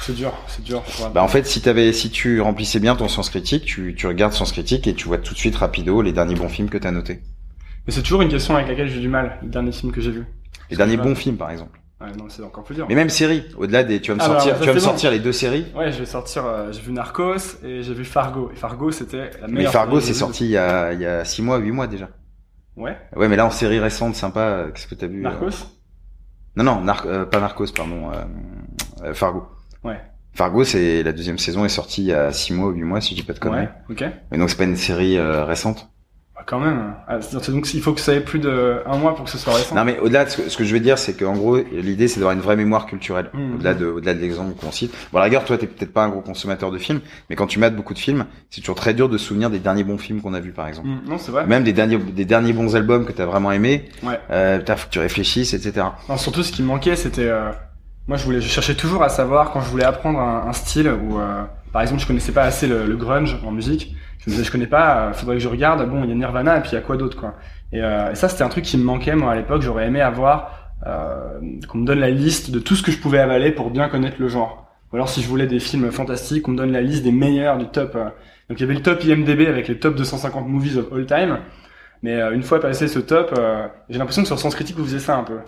c'est 0.00 0.14
dur, 0.14 0.32
c'est 0.46 0.62
dur. 0.62 0.82
Bah 1.14 1.22
en 1.22 1.28
fait, 1.28 1.46
si 1.46 1.60
t'avais, 1.60 1.92
si 1.92 2.10
tu 2.10 2.40
remplissais 2.40 2.80
bien 2.80 2.96
ton 2.96 3.08
sens 3.08 3.30
critique, 3.30 3.64
tu, 3.64 3.94
tu 3.96 4.06
regardes 4.06 4.32
sens 4.32 4.52
critique 4.52 4.86
et 4.86 4.94
tu 4.94 5.08
vois 5.08 5.18
tout 5.18 5.34
de 5.34 5.38
suite 5.38 5.56
rapido 5.56 6.02
les 6.02 6.12
derniers 6.12 6.34
bons 6.34 6.48
films 6.48 6.68
que 6.68 6.78
t'as 6.78 6.90
notés. 6.90 7.20
Mais 7.86 7.92
c'est 7.92 8.02
toujours 8.02 8.22
une 8.22 8.28
question 8.28 8.56
avec 8.56 8.68
laquelle 8.68 8.88
j'ai 8.88 9.00
du 9.00 9.08
mal. 9.08 9.38
Les 9.42 9.48
derniers 9.48 9.72
films 9.72 9.92
que 9.92 10.00
j'ai 10.00 10.10
vus. 10.10 10.26
Les 10.70 10.76
derniers 10.76 10.96
bons 10.96 11.14
films, 11.14 11.36
par 11.36 11.50
exemple. 11.50 11.80
Ouais, 12.00 12.12
non, 12.18 12.26
c'est 12.28 12.42
encore 12.42 12.64
plus 12.64 12.74
dur. 12.74 12.86
Mais 12.88 12.94
même 12.94 13.08
séries, 13.08 13.44
au-delà 13.56 13.82
des, 13.82 14.00
tu 14.00 14.10
vas 14.10 14.16
me 14.16 14.20
ah, 14.20 14.26
sortir, 14.26 14.60
tu 14.60 14.66
vas 14.66 14.74
me 14.74 14.78
sortir 14.78 15.10
les 15.10 15.18
deux 15.18 15.32
séries. 15.32 15.66
Ouais, 15.74 15.90
je 15.92 15.98
vais 15.98 16.06
sortir. 16.06 16.44
Euh, 16.44 16.70
j'ai 16.70 16.82
vu 16.82 16.92
Narcos 16.92 17.64
et 17.64 17.82
j'ai 17.82 17.94
vu 17.94 18.04
Fargo. 18.04 18.50
Et 18.52 18.56
Fargo, 18.56 18.90
c'était 18.90 19.30
la 19.40 19.48
meilleure. 19.48 19.70
Mais 19.70 19.72
Fargo, 19.72 20.00
c'est 20.00 20.12
sorti 20.12 20.44
il 20.44 20.50
y 20.50 20.58
a, 20.58 20.92
il 20.92 21.00
y 21.00 21.06
a 21.06 21.24
six 21.24 21.40
mois, 21.42 21.56
huit 21.58 21.72
mois 21.72 21.86
déjà. 21.86 22.10
Ouais. 22.76 22.98
Ouais, 23.16 23.28
mais 23.28 23.36
là 23.36 23.46
en 23.46 23.50
série 23.50 23.78
récente, 23.78 24.14
sympa. 24.14 24.40
Euh, 24.40 24.70
qu'est-ce 24.70 24.86
que 24.86 24.94
t'as 24.94 25.06
vu 25.06 25.22
Narcos? 25.22 25.66
Non, 26.56 26.64
non, 26.64 26.84
pas 26.84 27.40
Narcos, 27.40 27.72
pardon. 27.74 28.10
Fargo. 29.14 29.44
Ouais. 29.86 30.00
Fargo, 30.34 30.64
c'est 30.64 31.02
la 31.02 31.12
deuxième 31.12 31.38
saison 31.38 31.64
est 31.64 31.70
sortie 31.70 32.02
il 32.02 32.08
y 32.08 32.12
a 32.12 32.30
6 32.30 32.52
mois 32.52 32.68
ou 32.68 32.72
8 32.72 32.82
mois, 32.82 33.00
si 33.00 33.14
je 33.14 33.20
dis 33.20 33.26
pas 33.26 33.32
de 33.32 33.38
conneries. 33.38 33.62
Ouais, 33.62 33.70
ok. 33.90 34.04
Mais 34.30 34.38
donc 34.38 34.50
c'est 34.50 34.58
pas 34.58 34.64
une 34.64 34.76
série 34.76 35.16
euh, 35.16 35.44
récente. 35.44 35.88
Bah, 36.34 36.42
quand 36.46 36.60
même. 36.60 36.94
Ah, 37.08 37.18
donc 37.32 37.72
il 37.72 37.80
faut 37.80 37.94
que 37.94 38.02
ça 38.02 38.12
ait 38.12 38.20
plus 38.20 38.38
de 38.38 38.82
un 38.84 38.98
mois 38.98 39.14
pour 39.14 39.24
que 39.24 39.30
ce 39.30 39.38
soit 39.38 39.54
récent. 39.54 39.74
Non 39.74 39.84
mais 39.84 39.98
au-delà 39.98 40.26
de 40.26 40.30
ce 40.30 40.36
que, 40.36 40.48
ce 40.50 40.58
que 40.58 40.64
je 40.64 40.74
veux 40.74 40.80
dire, 40.80 40.98
c'est 40.98 41.14
qu'en 41.14 41.32
gros 41.32 41.56
l'idée 41.56 42.06
c'est 42.06 42.20
d'avoir 42.20 42.34
une 42.34 42.42
vraie 42.42 42.56
mémoire 42.56 42.84
culturelle. 42.84 43.30
Mmh, 43.32 43.54
au-delà 43.54 43.72
mmh. 43.72 43.78
de 43.78 43.86
au-delà 43.86 44.12
de 44.12 44.20
l'exemple 44.20 44.54
qu'on 44.60 44.70
cite. 44.70 44.92
Bon, 45.10 45.16
à 45.16 45.20
la 45.20 45.24
rigueur, 45.24 45.46
toi 45.46 45.56
t'es 45.56 45.66
peut-être 45.66 45.94
pas 45.94 46.04
un 46.04 46.10
gros 46.10 46.20
consommateur 46.20 46.70
de 46.70 46.76
films, 46.76 47.00
mais 47.30 47.36
quand 47.36 47.46
tu 47.46 47.58
mates 47.58 47.74
beaucoup 47.74 47.94
de 47.94 47.98
films, 47.98 48.26
c'est 48.50 48.60
toujours 48.60 48.76
très 48.76 48.92
dur 48.92 49.08
de 49.08 49.16
se 49.16 49.24
souvenir 49.24 49.48
des 49.48 49.58
derniers 49.58 49.84
bons 49.84 49.96
films 49.96 50.20
qu'on 50.20 50.34
a 50.34 50.40
vus 50.40 50.52
par 50.52 50.68
exemple. 50.68 50.88
Mmh, 50.88 51.00
non, 51.08 51.16
c'est 51.16 51.32
vrai. 51.32 51.46
Même 51.46 51.64
des 51.64 51.72
derniers 51.72 51.96
des 51.96 52.26
derniers 52.26 52.52
bons 52.52 52.76
albums 52.76 53.06
que 53.06 53.12
t'as 53.12 53.24
vraiment 53.24 53.52
aimé. 53.52 53.88
Ouais. 54.02 54.20
Euh, 54.30 54.60
faut 54.66 54.88
que 54.88 54.92
tu 54.92 54.98
réfléchisses, 54.98 55.54
etc. 55.54 55.86
Non, 56.10 56.18
surtout 56.18 56.42
ce 56.42 56.52
qui 56.52 56.60
me 56.60 56.66
manquait, 56.66 56.96
c'était 56.96 57.28
euh 57.28 57.50
moi, 58.08 58.16
je 58.16 58.24
voulais, 58.24 58.40
je 58.40 58.48
cherchais 58.48 58.74
toujours 58.74 59.02
à 59.02 59.08
savoir 59.08 59.50
quand 59.50 59.60
je 59.60 59.68
voulais 59.68 59.84
apprendre 59.84 60.20
un, 60.20 60.52
style 60.52 60.88
ou, 60.88 61.18
euh, 61.18 61.42
par 61.76 61.82
exemple, 61.82 62.00
je 62.00 62.06
connaissais 62.06 62.32
pas 62.32 62.44
assez 62.44 62.66
le, 62.66 62.96
grunge 62.96 63.36
en 63.44 63.50
musique. 63.50 63.94
Je 64.18 64.30
me 64.30 64.34
disais, 64.34 64.44
je 64.44 64.50
connais 64.50 64.66
pas, 64.66 65.08
euh, 65.08 65.12
faudrait 65.12 65.36
que 65.36 65.42
je 65.42 65.48
regarde. 65.48 65.86
Bon, 65.90 66.04
il 66.04 66.08
y 66.08 66.12
a 66.12 66.14
Nirvana 66.14 66.56
et 66.56 66.60
puis 66.62 66.70
il 66.70 66.74
y 66.74 66.78
a 66.78 66.80
quoi 66.80 66.96
d'autre, 66.96 67.18
quoi. 67.18 67.34
Et, 67.70 67.82
euh, 67.82 68.12
et 68.12 68.14
ça, 68.14 68.30
c'était 68.30 68.44
un 68.44 68.48
truc 68.48 68.64
qui 68.64 68.78
me 68.78 68.82
manquait 68.82 69.14
moi 69.14 69.32
à 69.32 69.34
l'époque. 69.34 69.60
J'aurais 69.60 69.86
aimé 69.86 70.00
avoir 70.00 70.72
euh, 70.86 71.38
qu'on 71.68 71.76
me 71.76 71.86
donne 71.86 72.00
la 72.00 72.08
liste 72.08 72.50
de 72.50 72.60
tout 72.60 72.76
ce 72.76 72.82
que 72.82 72.90
je 72.90 72.98
pouvais 72.98 73.18
avaler 73.18 73.52
pour 73.52 73.70
bien 73.70 73.90
connaître 73.90 74.16
le 74.18 74.28
genre. 74.28 74.66
Ou 74.90 74.96
alors, 74.96 75.10
si 75.10 75.20
je 75.20 75.28
voulais 75.28 75.46
des 75.46 75.60
films 75.60 75.90
fantastiques, 75.90 76.44
qu'on 76.44 76.52
me 76.52 76.56
donne 76.56 76.72
la 76.72 76.80
liste 76.80 77.02
des 77.02 77.12
meilleurs 77.12 77.58
du 77.58 77.66
top. 77.66 77.92
Donc, 78.48 78.58
il 78.58 78.60
y 78.60 78.64
avait 78.64 78.74
le 78.74 78.82
top 78.82 79.04
IMDb 79.04 79.46
avec 79.46 79.68
les 79.68 79.78
top 79.78 79.96
250 79.96 80.48
movies 80.48 80.78
of 80.78 80.90
all 80.94 81.04
time. 81.04 81.40
Mais 82.02 82.18
une 82.32 82.42
fois 82.42 82.58
passé 82.58 82.88
ce 82.88 83.00
top, 83.00 83.38
j'ai 83.90 83.98
l'impression 83.98 84.22
que 84.22 84.28
sur 84.28 84.38
Sens 84.38 84.54
Critique, 84.54 84.76
vous 84.76 84.84
faisiez 84.84 85.00
ça 85.00 85.16
un 85.18 85.24
peu. 85.24 85.40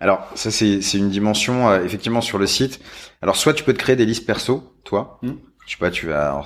Alors 0.00 0.28
ça 0.34 0.50
c'est 0.50 0.82
c'est 0.82 0.98
une 0.98 1.10
dimension 1.10 1.68
euh, 1.68 1.84
effectivement 1.84 2.20
sur 2.20 2.38
le 2.38 2.46
site. 2.46 2.80
Alors 3.22 3.36
soit 3.36 3.54
tu 3.54 3.64
peux 3.64 3.72
te 3.72 3.78
créer 3.78 3.96
des 3.96 4.06
listes 4.06 4.26
perso, 4.26 4.74
toi. 4.84 5.18
Hmm. 5.22 5.34
Je 5.66 5.72
sais 5.72 5.78
pas, 5.78 5.90
tu 5.90 6.06
vas 6.06 6.42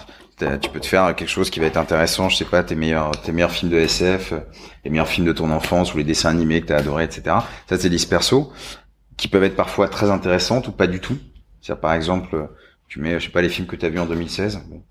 tu 0.63 0.71
peux 0.71 0.81
te 0.81 0.87
faire 0.87 1.15
quelque 1.15 1.29
chose 1.29 1.51
qui 1.51 1.61
va 1.61 1.67
être 1.67 1.77
intéressant, 1.77 2.31
je 2.31 2.37
sais 2.37 2.47
pas, 2.47 2.63
tes 2.63 2.75
meilleurs 2.75 3.11
tes 3.11 3.33
meilleurs 3.33 3.51
films 3.51 3.71
de 3.71 3.77
SF, 3.77 4.33
euh, 4.33 4.39
les 4.85 4.91
meilleurs 4.91 5.09
films 5.09 5.27
de 5.27 5.33
ton 5.33 5.51
enfance 5.51 5.93
ou 5.95 5.99
les 5.99 6.05
dessins 6.05 6.31
animés 6.31 6.63
que 6.63 6.69
tu 6.69 6.73
as 6.73 6.79
adoré, 6.79 7.05
etc. 7.05 7.23
Ça 7.69 7.77
c'est 7.77 7.83
des 7.83 7.89
listes 7.91 8.09
perso 8.09 8.53
qui 9.17 9.29
peuvent 9.29 9.45
être 9.45 9.57
parfois 9.57 9.89
très 9.89 10.11
intéressantes 10.11 10.69
ou 10.69 10.73
pas 10.73 10.87
du 10.87 11.01
tout. 11.01 11.19
C'est 11.61 11.79
par 11.79 11.93
exemple, 11.93 12.49
tu 12.89 13.01
mets 13.01 13.21
je 13.21 13.27
sais 13.27 13.33
pas 13.33 13.43
les 13.43 13.51
films 13.51 13.67
que 13.67 13.77
tu 13.77 13.85
as 13.85 13.91
vus 13.91 13.99
en 13.99 14.07
2016. 14.07 14.63
Bon, 14.71 14.83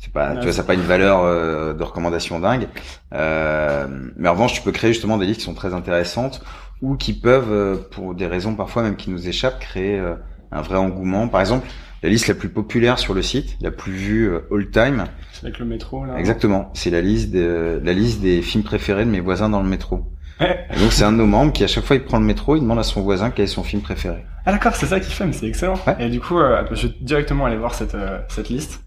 c'est 0.00 0.12
pas 0.12 0.34
tu 0.36 0.42
vois 0.42 0.52
ça 0.52 0.62
n'a 0.62 0.66
pas 0.66 0.74
une 0.74 0.80
valeur 0.80 1.20
euh, 1.20 1.74
de 1.74 1.82
recommandation 1.82 2.40
dingue 2.40 2.68
euh, 3.12 3.86
mais 4.16 4.28
en 4.28 4.32
revanche 4.32 4.54
tu 4.54 4.62
peux 4.62 4.72
créer 4.72 4.92
justement 4.92 5.18
des 5.18 5.26
listes 5.26 5.40
qui 5.40 5.44
sont 5.44 5.54
très 5.54 5.74
intéressantes 5.74 6.42
ou 6.82 6.96
qui 6.96 7.12
peuvent, 7.12 7.52
euh, 7.52 7.76
pour 7.90 8.14
des 8.14 8.26
raisons 8.26 8.54
parfois 8.54 8.82
même 8.82 8.96
qui 8.96 9.10
nous 9.10 9.28
échappent, 9.28 9.60
créer 9.60 9.98
euh, 9.98 10.14
un 10.52 10.62
vrai 10.62 10.76
engouement. 10.76 11.28
Par 11.28 11.40
exemple, 11.40 11.66
la 12.02 12.08
liste 12.08 12.28
la 12.28 12.34
plus 12.34 12.48
populaire 12.48 12.98
sur 12.98 13.12
le 13.14 13.22
site, 13.22 13.56
la 13.60 13.70
plus 13.70 13.92
vue 13.92 14.30
euh, 14.30 14.40
all 14.50 14.70
time. 14.70 15.04
C'est 15.32 15.46
avec 15.46 15.58
le 15.58 15.66
métro 15.66 16.04
là. 16.04 16.18
Exactement. 16.18 16.70
C'est 16.74 16.90
la 16.90 17.00
liste 17.00 17.30
de, 17.30 17.80
la 17.82 17.92
liste 17.92 18.20
des 18.20 18.42
films 18.42 18.64
préférés 18.64 19.04
de 19.04 19.10
mes 19.10 19.20
voisins 19.20 19.48
dans 19.48 19.62
le 19.62 19.68
métro. 19.68 20.06
donc 20.40 20.90
c'est 20.92 21.04
un 21.04 21.12
de 21.12 21.18
nos 21.18 21.26
membres 21.26 21.52
qui 21.52 21.64
à 21.64 21.66
chaque 21.66 21.84
fois 21.84 21.96
il 21.96 22.02
prend 22.02 22.18
le 22.18 22.24
métro, 22.24 22.56
il 22.56 22.62
demande 22.62 22.78
à 22.78 22.82
son 22.82 23.02
voisin 23.02 23.30
quel 23.30 23.44
est 23.44 23.48
son 23.48 23.62
film 23.62 23.82
préféré. 23.82 24.24
Ah 24.46 24.52
d'accord, 24.52 24.74
c'est 24.74 24.86
ça 24.86 24.98
qu'il 24.98 25.12
fait, 25.12 25.26
mais 25.26 25.34
c'est 25.34 25.46
excellent. 25.46 25.78
Et 25.98 26.08
du 26.08 26.18
coup, 26.18 26.38
je 26.72 26.86
vais 26.86 26.94
directement 27.02 27.44
aller 27.44 27.58
voir 27.58 27.74
cette 27.74 27.94
cette 28.28 28.48
liste. 28.48 28.80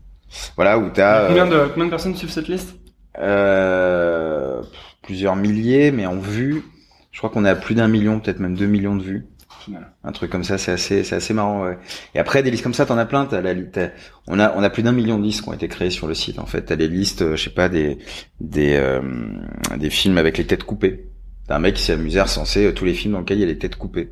Voilà 0.55 0.79
où 0.79 0.89
t'as. 0.89 1.27
Combien 1.27 1.45
de 1.45 1.67
combien 1.67 1.85
de 1.85 1.89
personnes 1.91 2.15
suivent 2.15 2.31
cette 2.31 2.47
liste? 2.47 2.75
euh, 3.19 4.61
Plusieurs 5.03 5.35
milliers, 5.35 5.91
mais 5.91 6.05
en 6.05 6.15
vue, 6.15 6.63
je 7.13 7.19
crois 7.19 7.29
qu'on 7.29 7.45
est 7.45 7.49
à 7.49 7.55
plus 7.55 7.75
d'un 7.75 7.87
million, 7.87 8.19
peut-être 8.19 8.39
même 8.39 8.55
deux 8.55 8.65
millions 8.65 8.97
de 8.97 9.03
vues. 9.03 9.27
Un 10.03 10.11
truc 10.11 10.29
comme 10.29 10.43
ça, 10.43 10.57
c'est 10.57 10.71
assez, 10.73 11.05
c'est 11.05 11.15
assez 11.15 11.33
marrant. 11.33 11.63
Ouais. 11.63 11.77
Et 12.15 12.19
après 12.19 12.43
des 12.43 12.51
listes 12.51 12.63
comme 12.63 12.73
ça, 12.73 12.85
t'en 12.85 12.97
as 12.97 13.05
plein. 13.05 13.25
T'as 13.25 13.39
la, 13.39 13.53
on 14.27 14.37
a, 14.37 14.53
on 14.57 14.63
a 14.63 14.69
plus 14.69 14.83
d'un 14.83 14.91
million 14.91 15.17
de 15.17 15.23
listes 15.23 15.41
qui 15.43 15.47
ont 15.47 15.53
été 15.53 15.69
créées 15.69 15.91
sur 15.91 16.07
le 16.07 16.15
site. 16.15 16.37
En 16.39 16.45
fait, 16.45 16.63
t'as 16.63 16.75
des 16.75 16.89
listes, 16.89 17.21
euh, 17.21 17.37
je 17.37 17.43
sais 17.45 17.49
pas, 17.49 17.69
des, 17.69 17.97
des, 18.41 18.73
euh, 18.73 19.01
des 19.77 19.89
films 19.89 20.17
avec 20.17 20.37
les 20.37 20.45
têtes 20.45 20.65
coupées. 20.65 21.05
T'as 21.47 21.55
un 21.55 21.59
mec 21.59 21.75
qui 21.75 21.83
s'est 21.83 21.93
amusé 21.93 22.19
à 22.19 22.23
recenser 22.23 22.65
euh, 22.65 22.73
tous 22.73 22.83
les 22.83 22.93
films 22.93 23.13
dans 23.13 23.19
lesquels 23.19 23.37
il 23.37 23.41
y 23.41 23.45
a 23.45 23.47
les 23.47 23.57
têtes 23.57 23.77
coupées. 23.77 24.09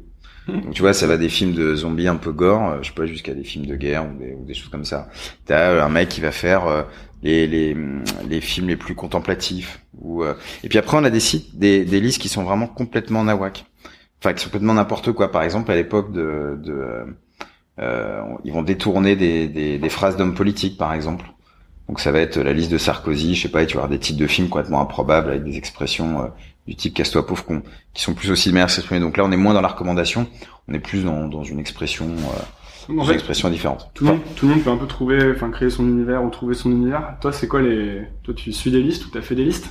Donc 0.47 0.73
tu 0.73 0.81
vois, 0.81 0.93
ça 0.93 1.05
va 1.07 1.17
des 1.17 1.29
films 1.29 1.53
de 1.53 1.75
zombies 1.75 2.07
un 2.07 2.15
peu 2.15 2.31
gore, 2.31 2.81
je 2.81 2.87
sais 2.87 2.95
pas, 2.95 3.05
jusqu'à 3.05 3.33
des 3.33 3.43
films 3.43 3.67
de 3.67 3.75
guerre 3.75 4.05
ou 4.05 4.17
des, 4.17 4.33
ou 4.33 4.43
des 4.43 4.53
choses 4.53 4.69
comme 4.69 4.83
ça. 4.83 5.07
T'as 5.45 5.81
un 5.85 5.89
mec 5.89 6.09
qui 6.09 6.19
va 6.19 6.31
faire 6.31 6.67
euh, 6.67 6.83
les, 7.23 7.47
les, 7.47 7.75
les 8.29 8.41
films 8.41 8.67
les 8.67 8.77
plus 8.77 8.95
contemplatifs. 8.95 9.81
Ou, 9.99 10.23
euh, 10.23 10.33
Et 10.63 10.69
puis 10.69 10.77
après, 10.77 10.97
on 10.97 11.03
a 11.03 11.09
des 11.09 11.19
sites, 11.19 11.57
des, 11.57 11.85
des 11.85 11.99
listes 11.99 12.21
qui 12.21 12.29
sont 12.29 12.43
vraiment 12.43 12.67
complètement 12.67 13.23
nawak. 13.23 13.65
Enfin, 14.19 14.33
qui 14.33 14.43
sont 14.43 14.49
complètement 14.49 14.73
n'importe 14.73 15.11
quoi. 15.11 15.31
Par 15.31 15.43
exemple, 15.43 15.71
à 15.71 15.75
l'époque 15.75 16.11
de... 16.11 16.59
de 16.63 16.71
euh, 16.71 17.05
euh, 17.79 18.21
ils 18.43 18.51
vont 18.53 18.63
détourner 18.63 19.15
des, 19.15 19.47
des, 19.47 19.77
des 19.79 19.89
phrases 19.89 20.17
d'hommes 20.17 20.35
politiques, 20.35 20.77
par 20.77 20.93
exemple. 20.93 21.25
Donc 21.87 21.99
ça 21.99 22.11
va 22.11 22.19
être 22.19 22.37
la 22.37 22.53
liste 22.53 22.71
de 22.71 22.77
Sarkozy, 22.77 23.35
je 23.35 23.41
sais 23.41 23.49
pas, 23.49 23.63
et 23.63 23.65
tu 23.65 23.75
vas 23.75 23.83
avoir 23.83 23.89
des 23.89 23.99
titres 23.99 24.19
de 24.19 24.27
films 24.27 24.49
complètement 24.49 24.81
improbables 24.81 25.29
avec 25.29 25.43
des 25.43 25.57
expressions 25.57 26.21
euh, 26.21 26.27
du 26.67 26.75
type 26.75 26.93
casse-toi 26.93 27.25
pauvre 27.25 27.43
con, 27.43 27.63
qui 27.93 28.01
sont 28.01 28.13
plus 28.13 28.31
aussi 28.31 28.49
de 28.49 28.53
manière 28.53 28.69
s'exprimer. 28.69 29.01
Donc 29.01 29.17
là, 29.17 29.25
on 29.25 29.31
est 29.31 29.37
moins 29.37 29.53
dans 29.53 29.61
la 29.61 29.67
recommandation, 29.67 30.27
on 30.67 30.73
est 30.73 30.79
plus 30.79 31.03
dans, 31.03 31.27
dans 31.27 31.43
une 31.43 31.59
expression, 31.59 32.07
euh, 32.07 32.41
En 32.97 33.01
une 33.01 33.07
fait, 33.07 33.13
expression 33.13 33.49
différente. 33.49 33.89
tout 33.93 34.05
le 34.05 34.11
monde, 34.11 34.21
tout 34.35 34.47
le 34.47 34.53
monde 34.53 34.63
peut 34.63 34.69
un 34.69 34.77
peu 34.77 34.87
trouver, 34.87 35.31
enfin 35.33 35.49
créer 35.49 35.69
son 35.69 35.87
univers 35.87 36.23
ou 36.23 36.29
trouver 36.29 36.55
son 36.55 36.71
univers. 36.71 37.15
Toi, 37.21 37.31
c'est 37.31 37.47
quoi 37.47 37.61
les, 37.61 38.03
toi, 38.23 38.33
tu 38.33 38.51
suis 38.51 38.71
des 38.71 38.81
listes 38.81 39.05
ou 39.05 39.09
t'as 39.09 39.21
fait 39.21 39.35
des 39.35 39.45
listes? 39.45 39.69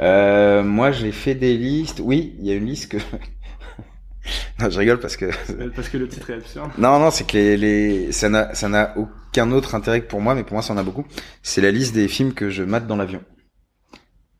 Euh, 0.00 0.62
moi, 0.62 0.92
j'ai 0.92 1.12
fait 1.12 1.34
des 1.34 1.56
listes. 1.56 2.00
Oui, 2.02 2.34
il 2.38 2.46
y 2.46 2.52
a 2.52 2.54
une 2.54 2.66
liste 2.66 2.92
que. 2.92 2.96
non, 4.60 4.70
je 4.70 4.78
rigole 4.78 5.00
parce 5.00 5.16
que. 5.16 5.26
Parce 5.74 5.88
que 5.88 5.96
le 5.96 6.08
titre 6.08 6.30
est 6.30 6.34
absurde. 6.34 6.70
Non, 6.78 6.98
non, 6.98 7.10
c'est 7.10 7.26
que 7.26 7.36
les, 7.36 7.56
les... 7.56 8.12
ça 8.12 8.28
n'a, 8.28 8.54
ça 8.54 8.68
n'a 8.68 8.94
aucun 8.96 9.50
autre 9.52 9.74
intérêt 9.74 10.00
que 10.00 10.08
pour 10.08 10.20
moi, 10.20 10.34
mais 10.34 10.44
pour 10.44 10.54
moi, 10.54 10.62
ça 10.62 10.72
en 10.74 10.76
a 10.76 10.82
beaucoup. 10.82 11.04
C'est 11.42 11.60
la 11.60 11.70
liste 11.70 11.94
des 11.94 12.08
films 12.08 12.34
que 12.34 12.50
je 12.50 12.62
mate 12.62 12.86
dans 12.86 12.96
l'avion. 12.96 13.20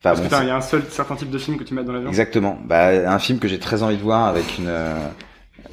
Enfin, 0.05 0.20
Parce 0.20 0.29
bon, 0.29 0.42
il 0.42 0.48
y 0.48 0.50
a 0.50 0.57
un 0.57 0.61
seul 0.61 0.83
certain 0.90 1.16
type 1.16 1.31
de 1.31 1.38
film 1.38 1.57
que 1.57 1.64
tu 1.64 1.72
mets 1.72 1.83
dans 1.83 1.92
l'avion? 1.92 2.11
Exactement. 2.11 2.59
Bah, 2.66 2.88
un 3.11 3.18
film 3.18 3.38
que 3.38 3.48
j'ai 3.48 3.59
très 3.59 3.83
envie 3.83 3.96
de 3.96 4.03
voir 4.03 4.27
avec 4.27 4.59
une 4.59 4.68
euh, 4.68 5.09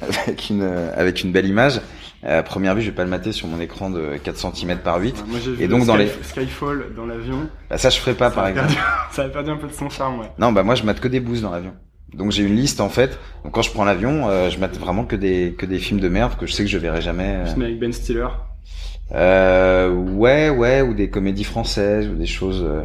avec 0.00 0.48
une 0.48 0.62
euh, 0.62 0.90
avec 0.96 1.22
une 1.22 1.32
belle 1.32 1.46
image. 1.46 1.80
Euh, 2.24 2.38
à 2.38 2.42
première 2.42 2.74
vue, 2.74 2.82
je 2.82 2.90
vais 2.90 2.94
pas 2.96 3.02
le 3.04 3.10
mater 3.10 3.32
sur 3.32 3.48
mon 3.48 3.60
écran 3.60 3.90
de 3.90 4.16
4 4.22 4.36
cm 4.54 4.78
par 4.78 5.00
8. 5.00 5.16
Ouais, 5.16 5.22
moi, 5.28 5.38
j'ai 5.44 5.52
vu 5.52 5.62
Et 5.64 5.68
donc, 5.68 5.80
le 5.80 5.86
dans 5.86 5.94
Sky- 5.96 6.04
les- 6.04 6.24
Skyfall 6.24 6.94
dans 6.96 7.06
l'avion. 7.06 7.48
Bah, 7.68 7.78
ça, 7.78 7.90
je 7.90 7.98
ferai 7.98 8.14
pas, 8.14 8.28
ça, 8.30 8.34
par 8.36 8.44
a 8.44 8.50
exemple. 8.50 8.68
perdu, 8.68 8.82
ça 9.12 9.22
a 9.22 9.28
perdu 9.28 9.50
un 9.50 9.56
peu 9.56 9.66
de 9.66 9.72
son 9.72 9.88
charme, 9.90 10.20
ouais. 10.20 10.30
Non, 10.38 10.52
bah 10.52 10.62
moi, 10.62 10.74
je 10.76 10.84
mate 10.84 11.00
que 11.00 11.08
des 11.08 11.20
bouses 11.20 11.42
dans 11.42 11.50
l'avion. 11.50 11.72
Donc 12.14 12.30
j'ai 12.30 12.42
une 12.44 12.54
liste 12.56 12.80
en 12.82 12.90
fait. 12.90 13.18
Donc 13.42 13.54
quand 13.54 13.62
je 13.62 13.70
prends 13.70 13.84
l'avion, 13.86 14.28
euh, 14.28 14.50
je 14.50 14.58
mate 14.58 14.76
vraiment 14.78 15.04
que 15.06 15.16
des 15.16 15.54
que 15.56 15.64
des 15.64 15.78
films 15.78 15.98
de 15.98 16.08
merde 16.10 16.36
que 16.36 16.44
je 16.46 16.52
sais 16.52 16.62
que 16.62 16.68
je 16.68 16.76
verrai 16.76 17.00
jamais. 17.00 17.24
euh. 17.38 17.46
Film 17.46 17.62
avec 17.62 17.78
Ben 17.80 17.90
Stiller. 17.90 18.26
Euh, 19.12 19.90
ouais, 19.90 20.50
ouais, 20.50 20.82
ou 20.82 20.94
des 20.94 21.10
comédies 21.10 21.44
françaises 21.44 22.08
ou 22.08 22.14
des 22.14 22.26
choses 22.26 22.62
euh, 22.62 22.84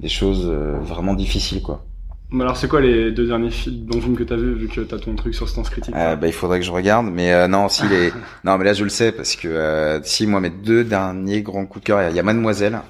des 0.00 0.08
choses 0.08 0.46
euh, 0.48 0.78
vraiment 0.80 1.14
difficiles 1.14 1.60
quoi. 1.62 1.84
Alors, 2.32 2.56
c'est 2.58 2.68
quoi 2.68 2.80
les 2.82 3.10
deux 3.10 3.26
derniers 3.26 3.50
films, 3.50 4.16
que 4.16 4.22
t'as 4.22 4.36
vu, 4.36 4.54
vu 4.54 4.68
que 4.68 4.82
t'as 4.82 4.98
ton 4.98 5.14
truc 5.16 5.34
sur 5.34 5.48
Sens 5.48 5.70
Critique 5.70 5.94
Euh, 5.96 6.14
bah, 6.14 6.26
il 6.26 6.32
faudrait 6.32 6.58
que 6.60 6.66
je 6.66 6.70
regarde, 6.70 7.06
mais 7.06 7.32
euh, 7.32 7.48
non, 7.48 7.68
si 7.70 7.86
les, 7.88 8.12
non, 8.44 8.58
mais 8.58 8.64
là 8.66 8.74
je 8.74 8.84
le 8.84 8.90
sais 8.90 9.12
parce 9.12 9.34
que 9.34 9.48
euh, 9.48 10.02
si 10.02 10.26
moi 10.26 10.40
mes 10.40 10.50
deux 10.50 10.84
derniers 10.84 11.40
grands 11.40 11.64
coups 11.64 11.84
de 11.84 11.86
cœur, 11.86 12.10
il 12.10 12.14
y 12.14 12.18
a- 12.18 12.22
Mademoiselle, 12.22 12.80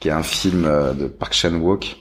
qui 0.00 0.08
est 0.08 0.12
un 0.12 0.22
film 0.22 0.64
euh, 0.64 0.94
de 0.94 1.06
Park 1.08 1.34
Chan 1.34 1.52
Wook, 1.52 1.96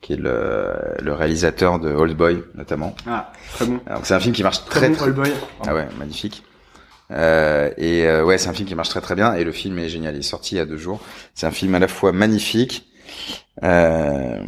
qui 0.00 0.12
est 0.12 0.16
le, 0.16 0.74
le 1.02 1.12
réalisateur 1.12 1.80
de 1.80 1.92
Old 1.92 2.16
Boy 2.16 2.40
notamment. 2.54 2.94
Ah, 3.08 3.32
très 3.54 3.66
bon. 3.66 3.80
C'est 4.04 4.14
un 4.14 4.20
film 4.20 4.32
qui 4.34 4.44
marche 4.44 4.64
Très, 4.66 4.78
très 4.78 4.88
bon, 4.90 4.94
très, 4.94 5.06
Old 5.06 5.14
Boy. 5.16 5.32
ah 5.66 5.74
ouais, 5.74 5.88
magnifique. 5.98 6.44
Euh, 7.10 7.70
et 7.78 8.06
euh, 8.06 8.24
ouais, 8.24 8.38
c'est 8.38 8.48
un 8.48 8.52
film 8.52 8.68
qui 8.68 8.74
marche 8.76 8.90
très 8.90 9.00
très 9.00 9.16
bien 9.16 9.34
et 9.34 9.42
le 9.42 9.50
film 9.52 9.76
est 9.80 9.88
génial. 9.88 10.14
Il 10.14 10.20
est 10.20 10.22
sorti 10.22 10.54
il 10.54 10.58
y 10.58 10.60
a 10.60 10.66
deux 10.66 10.76
jours. 10.76 11.00
C'est 11.34 11.46
un 11.46 11.50
film 11.50 11.74
à 11.74 11.80
la 11.80 11.88
fois 11.88 12.12
magnifique. 12.12 12.86
Euh... 13.64 14.38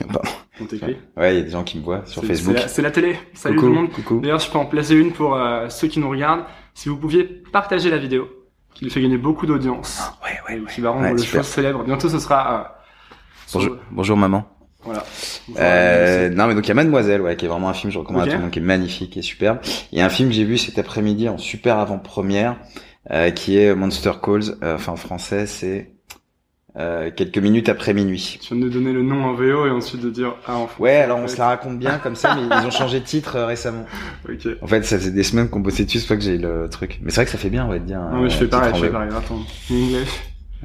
pardon. 0.12 0.28
On 0.62 0.66
t'écrit. 0.66 0.96
Ouais, 1.16 1.34
il 1.34 1.38
y 1.38 1.40
a 1.40 1.44
des 1.44 1.50
gens 1.50 1.64
qui 1.64 1.78
me 1.78 1.82
voient 1.82 2.02
sur 2.06 2.24
Facebook. 2.24 2.56
C'est 2.66 2.82
la, 2.82 2.90
télé. 2.90 3.16
Salut 3.34 3.56
coucou, 3.56 3.66
tout 3.68 3.72
le 3.74 3.80
monde. 3.80 3.90
coucou. 3.90 4.20
D'ailleurs, 4.20 4.38
je 4.38 4.50
peux 4.50 4.58
en 4.58 4.66
placer 4.66 4.94
une 4.94 5.12
pour 5.12 5.34
euh, 5.36 5.68
ceux 5.68 5.88
qui 5.88 5.98
nous 6.00 6.08
regardent. 6.08 6.44
Si 6.74 6.88
vous 6.88 6.96
pouviez 6.96 7.24
partager 7.24 7.90
la 7.90 7.98
vidéo, 7.98 8.28
qui 8.74 8.84
nous 8.84 8.90
fait 8.90 9.00
gagner 9.02 9.18
beaucoup 9.18 9.46
d'audience, 9.46 10.00
Ouais, 10.24 10.30
ouais, 10.48 10.58
et 10.58 10.60
ouais. 10.60 10.66
qui 10.72 10.80
va 10.80 10.90
rendre 10.90 11.04
Ouais, 11.04 11.12
le 11.12 11.18
super. 11.18 11.42
chose 11.42 11.52
célèbre. 11.52 11.84
Bientôt, 11.84 12.08
ce 12.08 12.18
sera. 12.18 12.54
euh, 12.54 13.14
sur- 13.46 13.60
Bonjour, 13.60 13.76
bonjour 13.90 14.16
maman. 14.16 14.44
Voilà. 14.84 15.04
Euh, 15.58 16.28
non 16.30 16.48
mais 16.48 16.54
donc 16.56 16.64
il 16.66 16.68
y 16.68 16.70
a 16.72 16.74
Mademoiselle 16.74 17.20
ouais 17.20 17.36
qui 17.36 17.44
est 17.44 17.48
vraiment 17.48 17.68
un 17.68 17.72
film 17.72 17.92
je 17.92 17.98
recommande 18.00 18.22
à 18.22 18.26
tout 18.26 18.32
le 18.32 18.40
monde 18.40 18.50
qui 18.50 18.58
est 18.58 18.62
magnifique 18.62 19.16
et 19.16 19.22
superbe. 19.22 19.58
Il 19.92 19.98
y 19.98 20.00
a 20.02 20.04
un 20.04 20.08
film 20.08 20.28
que 20.28 20.34
j'ai 20.34 20.42
vu 20.44 20.58
cet 20.58 20.76
après-midi 20.78 21.28
en 21.28 21.38
super 21.38 21.78
avant-première 21.78 22.56
euh, 23.12 23.30
qui 23.30 23.56
est 23.58 23.74
Monster 23.76 24.10
Calls 24.20 24.56
euh, 24.64 24.74
enfin 24.74 24.92
en 24.92 24.96
français 24.96 25.46
c'est 25.46 25.92
euh, 26.76 27.10
quelques 27.14 27.38
minutes 27.38 27.68
après 27.68 27.94
minuit. 27.94 28.38
Tu 28.40 28.54
viens 28.54 28.64
de 28.64 28.70
donner 28.70 28.92
le 28.92 29.02
nom 29.02 29.24
en 29.24 29.34
VO 29.34 29.66
et 29.66 29.70
ensuite 29.70 30.00
de 30.00 30.10
dire 30.10 30.34
ah 30.46 30.56
en. 30.56 30.70
Ouais 30.78 30.96
alors 30.96 31.18
on 31.18 31.28
se 31.28 31.36
la 31.38 31.48
raconte 31.48 31.78
bien 31.78 31.98
comme 31.98 32.16
ça 32.16 32.34
mais 32.34 32.42
ils 32.62 32.66
ont 32.66 32.70
changé 32.70 33.00
de 33.00 33.04
titre 33.04 33.36
euh, 33.36 33.46
récemment. 33.46 33.86
Ok. 34.28 34.48
En 34.60 34.66
fait 34.66 34.84
ça 34.84 34.98
faisait 34.98 35.10
des 35.10 35.22
semaines 35.22 35.48
qu'on 35.48 35.60
bossait 35.60 35.84
dessus 35.84 36.00
c'est 36.00 36.08
pas 36.08 36.16
que 36.16 36.22
j'ai 36.22 36.38
le 36.38 36.68
truc. 36.70 36.98
Mais 37.02 37.10
c'est 37.10 37.16
vrai 37.16 37.24
que 37.26 37.30
ça 37.30 37.38
fait 37.38 37.50
bien 37.50 37.66
on 37.66 37.68
va 37.68 37.78
te 37.78 37.84
dire. 37.84 38.00
Non 38.00 38.22
mais 38.22 38.30
je 38.30 38.36
un 38.36 38.38
fais 38.38 38.46
pareil, 38.46 38.72
je 38.74 38.80
fais 38.80 38.90
pareil. 38.90 39.10
Attends. 39.16 39.40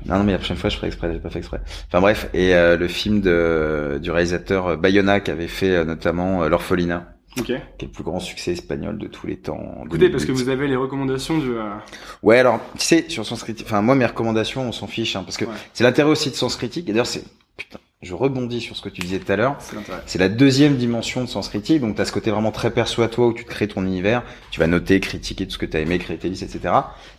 Non, 0.06 0.20
non, 0.20 0.24
mais 0.24 0.32
la 0.32 0.38
prochaine 0.38 0.58
fois, 0.58 0.70
je 0.70 0.78
ferai 0.78 0.88
exprès, 0.88 1.12
j'ai 1.12 1.20
pas 1.20 1.30
fait 1.30 1.40
exprès. 1.40 1.60
Enfin 1.88 2.02
bref, 2.02 2.30
et 2.34 2.56
euh, 2.56 2.78
le 2.78 2.88
film 2.88 3.20
de, 3.22 4.00
du 4.02 4.12
réalisateur 4.12 4.68
euh, 4.68 4.78
Bayona 4.78 5.20
qui 5.20 5.32
avait 5.32 5.48
fait 5.48 5.76
euh, 5.76 5.84
notamment 5.84 6.44
euh, 6.44 6.50
L'Orphelinat, 6.50 7.17
Ok. 7.40 7.46
qui 7.46 7.54
est 7.54 7.62
le 7.84 7.88
plus 7.90 8.04
grand 8.04 8.20
succès 8.20 8.52
espagnol 8.52 8.98
de 8.98 9.08
tous 9.08 9.28
les 9.28 9.38
temps. 9.38 9.84
Écoutez, 9.86 10.10
parce 10.10 10.24
que 10.24 10.32
2008. 10.32 10.44
vous 10.44 10.50
avez 10.50 10.68
les 10.68 10.76
recommandations 10.76 11.38
du. 11.38 11.52
euh, 11.52 11.74
Ouais, 12.24 12.40
alors, 12.40 12.60
tu 12.78 12.86
sais, 12.86 13.06
sur 13.10 13.26
Sens 13.26 13.44
Critique, 13.44 13.66
enfin 13.68 13.82
moi, 13.82 13.96
mes 13.96 14.06
recommandations, 14.06 14.62
on 14.68 14.72
s'en 14.72 14.88
fiche, 14.88 15.16
hein, 15.16 15.24
parce 15.24 15.38
que 15.38 15.46
Ouais. 15.46 15.52
c'est 15.74 15.84
l'intérêt 15.84 16.10
aussi 16.10 16.30
de 16.30 16.36
Sens 16.36 16.56
Critique, 16.56 16.88
et 16.90 16.92
d'ailleurs, 16.92 17.06
c'est... 17.08 17.24
Putain, 17.58 17.80
je 18.04 18.14
rebondis 18.14 18.62
sur 18.62 18.76
ce 18.78 18.84
que 18.84 18.90
tu 18.90 19.02
disais 19.02 19.18
tout 19.18 19.32
à 19.32 19.36
l'heure. 19.36 19.56
C'est 19.60 19.76
l'intérêt. 19.76 20.02
C'est 20.06 20.20
la 20.20 20.30
deuxième 20.30 20.76
dimension 20.78 21.22
de 21.24 21.28
Sens 21.28 21.50
Critique, 21.50 21.82
donc 21.82 21.96
tu 21.96 22.02
as 22.02 22.06
ce 22.06 22.12
côté 22.12 22.30
vraiment 22.30 22.52
très 22.52 22.70
perso 22.70 23.02
à 23.02 23.08
toi, 23.08 23.26
où 23.28 23.34
tu 23.34 23.44
te 23.46 23.50
crées 23.50 23.68
ton 23.68 23.84
univers, 23.84 24.22
tu 24.52 24.60
vas 24.60 24.68
noter, 24.68 25.00
critiquer 25.00 25.46
tout 25.48 25.54
ce 25.54 25.58
que 25.58 25.66
tu 25.66 25.76
as 25.76 25.80
aimé, 25.80 25.98
créer 25.98 26.18
tes 26.18 26.30
listes, 26.30 26.44
etc. 26.44 26.72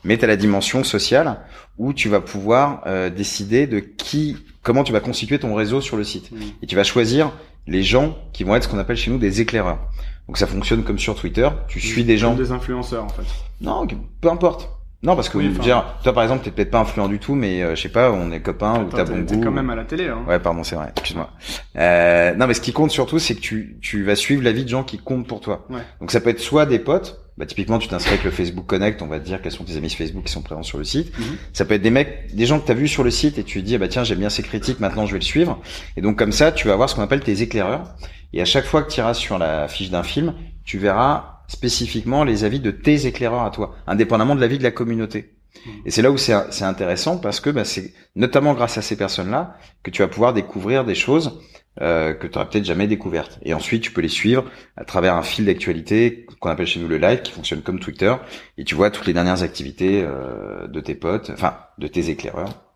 Mais 0.05 0.17
tu 0.17 0.25
as 0.25 0.29
la 0.29 0.37
dimension 0.37 0.85
sociale, 0.85 1.41
où 1.79 1.93
tu 1.93 2.09
vas 2.09 2.21
pouvoir 2.21 2.83
euh, 2.87 3.11
décider 3.11 3.67
de 3.67 3.81
qui, 3.81 4.37
comment 4.63 4.85
tu 4.85 4.93
vas 4.93 5.01
constituer 5.01 5.41
ton 5.41 5.53
réseau 5.57 5.81
sur 5.81 5.97
le 5.97 6.05
site. 6.05 6.31
Mm. 6.31 6.37
Et 6.63 6.67
tu 6.69 6.77
vas 6.77 6.85
choisir 6.85 7.33
les 7.67 7.83
gens 7.83 8.17
qui 8.33 8.45
vont 8.45 8.55
être 8.55 8.63
ce 8.63 8.69
qu'on 8.69 8.79
appelle 8.79 8.97
chez 8.97 9.11
nous 9.11 9.19
des 9.19 9.41
éclaireurs. 9.41 9.81
Donc 10.29 10.37
ça 10.39 10.47
fonctionne 10.47 10.85
comme 10.85 10.99
sur 10.99 11.15
Twitter, 11.17 11.49
tu 11.69 11.81
suis 11.81 12.05
des 12.05 12.19
gens... 12.19 12.35
Des 12.35 12.53
influenceurs 12.53 13.05
en 13.05 13.09
fait. 13.09 13.23
Non, 13.61 13.87
peu 14.21 14.29
importe. 14.29 14.71
Non, 15.03 15.15
parce 15.15 15.29
que 15.29 15.39
Oui, 15.39 15.49
enfin- 15.53 15.63
dire, 15.63 15.85
toi 16.03 16.13
par 16.13 16.25
exemple, 16.25 16.43
t'es 16.45 16.51
peut-être 16.51 16.73
pas 16.73 16.81
influent 16.81 17.07
du 17.09 17.19
tout, 17.21 17.35
mais 17.37 17.63
euh, 17.63 17.77
je 17.77 17.83
sais 17.83 17.89
pas, 17.89 18.11
on 18.11 18.33
est 18.33 18.41
copains 18.41 18.81
ou 18.83 18.89
t'as 18.91 19.05
t'es- 19.05 19.13
bon 19.13 19.25
t'es 19.25 19.37
goût. 19.37 19.43
quand 19.45 19.53
même 19.53 19.71
à 19.71 19.77
la 19.77 19.85
télé. 19.85 20.09
Hein. 20.09 20.25
Ouais, 20.27 20.41
pardon, 20.41 20.65
c'est 20.65 20.75
vrai. 20.75 20.89
Excuse-moi. 20.97 21.31
Euh, 21.77 22.35
non, 22.35 22.47
mais 22.49 22.55
ce 22.55 22.61
qui 22.61 22.73
compte 22.73 22.91
surtout, 22.91 23.21
c'est 23.21 23.37
que 23.37 23.41
tu 23.41 23.77
tu 23.81 24.03
vas 24.03 24.17
suivre 24.17 24.43
la 24.43 24.51
vie 24.51 24.65
de 24.65 24.69
gens 24.69 24.83
qui 24.83 24.99
comptent 24.99 25.29
pour 25.29 25.41
toi. 25.41 25.67
Ouais. 25.71 25.81
Donc 26.01 26.11
ça 26.11 26.21
peut 26.21 26.31
être 26.31 26.41
soit 26.41 26.67
des 26.67 26.81
potes. 26.81 27.21
Bah 27.37 27.47
typiquement, 27.47 27.79
tu 27.79 27.87
t'inscris 27.87 28.15
avec 28.15 28.25
le 28.25 28.33
Facebook 28.33 28.67
Connect, 28.67 29.01
on 29.01 29.07
va 29.07 29.21
te 29.21 29.25
dire 29.25 29.41
quels 29.41 29.53
sont 29.53 29.63
tes 29.63 29.77
amis 29.77 29.89
Facebook 29.91 30.25
qui 30.25 30.33
sont 30.33 30.43
présents 30.43 30.65
sur 30.65 30.77
le 30.79 30.83
site. 30.83 31.17
Mhm. 31.17 31.25
Ça 31.53 31.65
peut 31.65 31.75
être 31.75 31.83
des 31.83 31.91
mecs, 31.91 32.35
des 32.35 32.47
gens 32.47 32.59
que 32.59 32.67
t'as 32.67 32.75
vus 32.75 32.89
sur 32.89 33.05
le 33.05 33.13
site 33.13 33.39
et 33.39 33.45
tu 33.45 33.61
te 33.61 33.65
dis 33.65 33.77
ah 33.77 33.79
bah 33.79 33.87
tiens 33.87 34.03
j'aime 34.03 34.19
bien 34.19 34.31
ces 34.31 34.43
critiques, 34.43 34.81
maintenant 34.81 35.07
je 35.07 35.13
vais 35.13 35.21
le 35.21 35.25
suivre. 35.25 35.61
Et 35.97 36.01
donc 36.01 36.19
comme 36.19 36.33
ça, 36.33 36.51
tu 36.51 36.67
vas 36.67 36.73
avoir 36.73 36.91
ce 36.91 36.97
qu'on 36.97 37.03
appelle 37.03 37.21
tes 37.21 37.41
éclaireurs. 37.41 37.85
Et 38.33 38.41
à 38.41 38.45
chaque 38.45 38.67
fois 38.67 38.83
que 38.83 38.91
tu 38.91 39.01
iras 39.01 39.15
sur 39.15 39.39
la 39.39 39.69
fiche 39.69 39.91
d'un 39.91 40.03
film, 40.03 40.35
tu 40.65 40.79
verras 40.79 41.43
spécifiquement 41.49 42.25
les 42.25 42.45
avis 42.45 42.61
de 42.61 42.71
tes 42.71 43.07
éclaireurs 43.07 43.43
à 43.43 43.51
toi, 43.51 43.75
indépendamment 43.87 44.35
de 44.35 44.41
l'avis 44.41 44.59
de 44.59 44.63
la 44.63 44.71
communauté. 44.71 45.35
Mhm. 45.65 45.73
Et 45.87 45.91
c'est 45.91 46.03
là 46.03 46.11
où 46.11 46.19
c'est 46.19 46.35
c'est 46.51 46.65
intéressant 46.65 47.19
parce 47.19 47.41
que 47.41 47.51
bah, 47.51 47.65
c'est 47.65 47.95
notamment 48.17 48.55
grâce 48.55 48.77
à 48.79 48.83
ces 48.83 48.97
personnes-là 48.97 49.57
que 49.83 49.91
tu 49.91 50.03
vas 50.03 50.09
pouvoir 50.09 50.35
découvrir 50.35 50.85
des 50.85 50.95
choses 50.95 51.41
euh, 51.81 52.13
que 52.13 52.27
tu 52.27 52.37
n'aurais 52.37 52.49
peut-être 52.51 52.65
jamais 52.65 52.89
découvertes. 52.89 53.39
Et 53.43 53.55
ensuite, 53.55 53.83
tu 53.83 53.93
peux 53.93 54.01
les 54.01 54.09
suivre 54.09 54.45
à 54.77 54.85
travers 54.85 55.15
un 55.15 55.23
fil 55.23 55.47
d'actualité 55.47 56.27
qu'on 56.41 56.51
appelle 56.51 56.67
chez 56.67 56.81
nous 56.81 56.89
le 56.89 56.99
live, 56.99 57.23
qui 57.23 57.31
fonctionne 57.31 57.63
comme 57.63 57.79
Twitter, 57.79 58.15
et 58.57 58.65
tu 58.65 58.75
vois 58.75 58.91
toutes 58.91 59.07
les 59.07 59.13
dernières 59.13 59.43
activités 59.45 60.03
euh, 60.05 60.67
de 60.67 60.81
tes 60.81 60.97
potes, 60.97 61.31
enfin 61.31 61.57
de 61.79 61.87
tes 61.87 62.11
éclaireurs. 62.11 62.68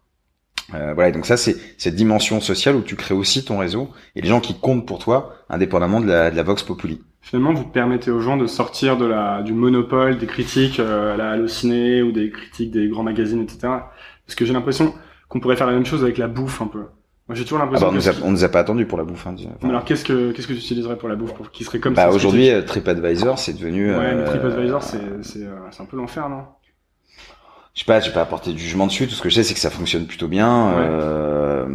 Euh, 0.74 0.94
voilà, 0.94 1.10
et 1.10 1.12
donc 1.12 1.26
ça 1.26 1.36
c'est 1.36 1.56
cette 1.78 1.94
dimension 1.94 2.40
sociale 2.40 2.76
où 2.76 2.82
tu 2.82 2.96
crées 2.96 3.14
aussi 3.14 3.44
ton 3.44 3.58
réseau 3.58 3.90
et 4.16 4.22
les 4.22 4.28
gens 4.28 4.40
qui 4.40 4.58
comptent 4.58 4.86
pour 4.86 4.98
toi, 4.98 5.34
indépendamment 5.48 6.00
de 6.00 6.06
la, 6.06 6.30
de 6.30 6.36
la 6.36 6.42
vox 6.42 6.62
populi. 6.62 7.00
Finalement, 7.20 7.52
vous 7.54 7.64
permettez 7.64 8.10
aux 8.10 8.20
gens 8.20 8.36
de 8.36 8.46
sortir 8.46 8.96
de 8.96 9.04
la 9.06 9.42
du 9.42 9.52
monopole 9.52 10.18
des 10.18 10.26
critiques 10.26 10.80
euh, 10.80 11.14
à 11.14 11.16
la 11.16 11.30
Allociné 11.30 12.02
ou 12.02 12.10
des 12.10 12.30
critiques 12.30 12.72
des 12.72 12.88
grands 12.88 13.04
magazines, 13.04 13.40
etc. 13.40 13.58
Parce 14.26 14.34
que 14.34 14.44
j'ai 14.44 14.52
l'impression 14.52 14.92
qu'on 15.28 15.38
pourrait 15.38 15.56
faire 15.56 15.68
la 15.68 15.72
même 15.72 15.86
chose 15.86 16.02
avec 16.02 16.18
la 16.18 16.26
bouffe 16.26 16.60
un 16.60 16.66
peu. 16.66 16.84
Moi, 17.28 17.36
j'ai 17.36 17.44
toujours 17.44 17.60
Ah 17.62 17.66
bah, 17.66 17.78
l'impression 17.78 17.88
on, 17.88 17.90
que 17.90 17.96
nous 17.96 18.08
a, 18.08 18.26
on 18.26 18.30
nous 18.32 18.44
a 18.44 18.48
pas 18.48 18.58
attendu 18.58 18.84
pour 18.86 18.98
la 18.98 19.04
bouffe. 19.04 19.26
Hein. 19.26 19.36
Mais 19.62 19.68
alors, 19.68 19.84
qu'est-ce 19.84 20.04
que 20.04 20.32
qu'est-ce 20.32 20.48
que 20.48 20.52
tu 20.52 20.58
utiliserais 20.58 20.98
pour 20.98 21.08
la 21.08 21.14
bouffe 21.14 21.34
pour 21.34 21.52
qui 21.52 21.62
serait 21.62 21.78
comme 21.78 21.94
bah 21.94 22.10
aujourd'hui, 22.10 22.50
euh, 22.50 22.62
TripAdvisor, 22.62 23.38
c'est 23.38 23.52
devenu. 23.52 23.90
Ouais, 23.94 24.14
mais 24.14 24.22
euh, 24.22 24.26
TripAdvisor, 24.26 24.82
c'est 24.82 25.22
c'est 25.22 25.44
euh, 25.44 25.54
c'est 25.70 25.82
un 25.82 25.86
peu 25.86 25.96
l'enfer, 25.96 26.28
non? 26.28 26.42
Je 27.74 27.80
sais 27.80 27.86
pas, 27.86 28.00
j'ai 28.00 28.10
pas 28.10 28.20
apporté 28.20 28.52
de 28.52 28.58
jugement 28.58 28.86
dessus. 28.86 29.06
Tout 29.08 29.14
ce 29.14 29.22
que 29.22 29.30
je 29.30 29.36
sais, 29.36 29.42
c'est 29.44 29.54
que 29.54 29.60
ça 29.60 29.70
fonctionne 29.70 30.06
plutôt 30.06 30.28
bien. 30.28 30.68
Ouais. 30.74 30.86
Euh, 30.90 31.66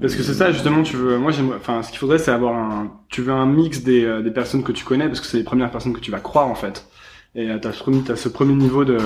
Parce 0.00 0.14
que 0.14 0.22
c'est 0.22 0.34
ça, 0.34 0.52
justement, 0.52 0.82
tu 0.82 0.96
veux. 0.96 1.16
Moi, 1.18 1.30
j'aime. 1.32 1.52
Enfin, 1.56 1.82
ce 1.82 1.88
qu'il 1.88 1.98
faudrait, 1.98 2.18
c'est 2.18 2.30
avoir 2.30 2.54
un. 2.54 2.92
Tu 3.08 3.22
veux 3.22 3.32
un 3.32 3.46
mix 3.46 3.82
des, 3.82 4.04
euh, 4.04 4.20
des 4.22 4.30
personnes 4.30 4.62
que 4.62 4.72
tu 4.72 4.84
connais, 4.84 5.06
parce 5.06 5.20
que 5.20 5.26
c'est 5.26 5.38
les 5.38 5.44
premières 5.44 5.70
personnes 5.70 5.94
que 5.94 6.00
tu 6.00 6.10
vas 6.10 6.20
croire, 6.20 6.48
en 6.48 6.54
fait. 6.54 6.86
Et 7.34 7.48
euh, 7.48 7.58
t'as 7.58 7.72
ce 7.72 7.78
premier, 7.78 8.02
t'as 8.02 8.16
ce 8.16 8.28
premier 8.28 8.54
niveau 8.54 8.84
de 8.84 8.98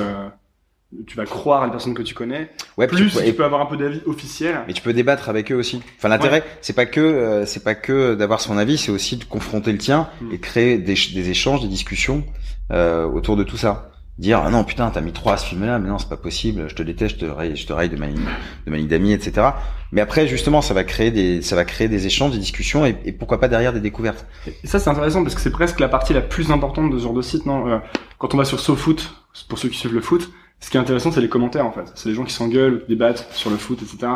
tu 1.07 1.17
vas 1.17 1.27
croire 1.27 1.63
à 1.63 1.67
une 1.67 1.73
personne 1.73 1.95
que 1.95 2.03
tu 2.03 2.15
connais. 2.15 2.49
Ouais, 2.79 2.87
Plus, 2.87 3.11
tu 3.11 3.19
peux- 3.19 3.25
tu 3.25 3.33
peux 3.35 3.45
avoir 3.45 3.61
un 3.61 3.67
peu 3.67 3.77
d'avis 3.77 4.01
officiel. 4.07 4.61
Mais 4.67 4.73
tu 4.73 4.83
peux 4.83 4.93
débattre 4.93 5.29
avec 5.29 5.51
eux 5.53 5.57
aussi. 5.57 5.83
Enfin, 5.99 6.09
l'intérêt, 6.09 6.43
c'est 6.61 6.73
pas 6.75 6.87
que 6.87 7.01
euh, 7.01 7.45
c'est 7.45 7.63
pas 7.65 7.75
que 7.75 8.15
d'avoir 8.15 8.41
son 8.41 8.57
avis, 8.57 8.79
c'est 8.79 8.93
aussi 8.93 9.17
de 9.17 9.25
confronter 9.25 9.73
le 9.73 9.79
tien 9.79 10.09
Mm. 10.21 10.33
et 10.33 10.37
de 10.39 10.43
créer 10.43 10.79
des, 10.79 10.95
des 11.15 11.31
échanges, 11.31 11.61
des 11.61 11.69
discussions 11.69 12.25
euh, 12.73 13.05
autour 13.05 13.37
de 13.37 13.43
tout 13.45 13.57
ça. 13.57 13.91
Dire 14.19 14.41
ah 14.43 14.49
non 14.51 14.65
putain 14.65 14.89
t'as 14.91 15.03
mis 15.03 15.13
trois 15.13 15.35
à 15.35 15.37
ce 15.37 15.45
film-là, 15.47 15.79
mais 15.79 15.89
non 15.91 15.99
c'est 15.99 16.09
pas 16.09 16.17
possible, 16.17 16.71
je 16.71 16.75
te 16.75 16.83
déteste, 16.83 17.17
je 17.21 17.27
te 17.27 17.31
raille, 17.31 17.55
je 17.55 17.67
te 17.67 17.73
raille 17.75 17.91
de 17.91 17.97
ma 17.97 18.07
ligne 18.07 18.25
de 18.65 18.71
ma 18.71 18.79
ligne 18.79 18.89
d'amis, 18.89 19.13
etc. 19.13 19.49
Mais 19.93 20.01
après 20.01 20.27
justement 20.27 20.63
ça 20.63 20.73
va 20.73 20.85
créer 20.85 21.11
des 21.11 21.43
ça 21.43 21.55
va 21.55 21.67
créer 21.67 21.89
des 21.89 22.07
échanges, 22.07 22.31
des 22.33 22.39
discussions 22.39 22.87
et, 22.87 22.97
et 23.05 23.13
pourquoi 23.13 23.39
pas 23.41 23.49
derrière 23.49 23.75
des 23.75 23.81
découvertes. 23.81 24.27
Et 24.65 24.67
ça, 24.67 24.79
c'est 24.79 24.89
intéressant 24.89 25.23
parce 25.23 25.35
que 25.35 25.41
c'est 25.43 25.51
presque 25.51 25.81
la 25.81 25.89
partie 25.89 26.15
la 26.15 26.23
plus 26.23 26.51
importante 26.51 26.91
de 26.91 26.97
ce 26.99 27.03
genre 27.03 27.13
de 27.13 27.21
site, 27.23 27.45
non? 27.45 27.69
Euh, 27.69 27.79
Quand 28.19 28.33
on 28.33 28.39
va 28.39 28.47
sur 28.47 28.59
SoFoot, 28.59 29.15
pour 29.51 29.59
ceux 29.59 29.69
qui 29.69 29.77
suivent 29.77 29.93
le 29.95 30.01
foot, 30.01 30.31
ce 30.61 30.71
qui 30.71 30.79
est 30.79 30.81
intéressant, 30.81 31.13
c'est 31.13 31.21
les 31.21 31.29
commentaires, 31.29 31.67
en 31.67 31.73
fait. 31.73 31.93
C'est 31.95 32.09
les 32.09 32.15
gens 32.15 32.25
qui 32.25 32.33
s'engueulent, 32.33 32.81
qui 32.85 32.89
débattent 32.89 33.29
sur 33.33 33.51
le 33.51 33.59
foot, 33.59 33.81
etc. 33.83 34.13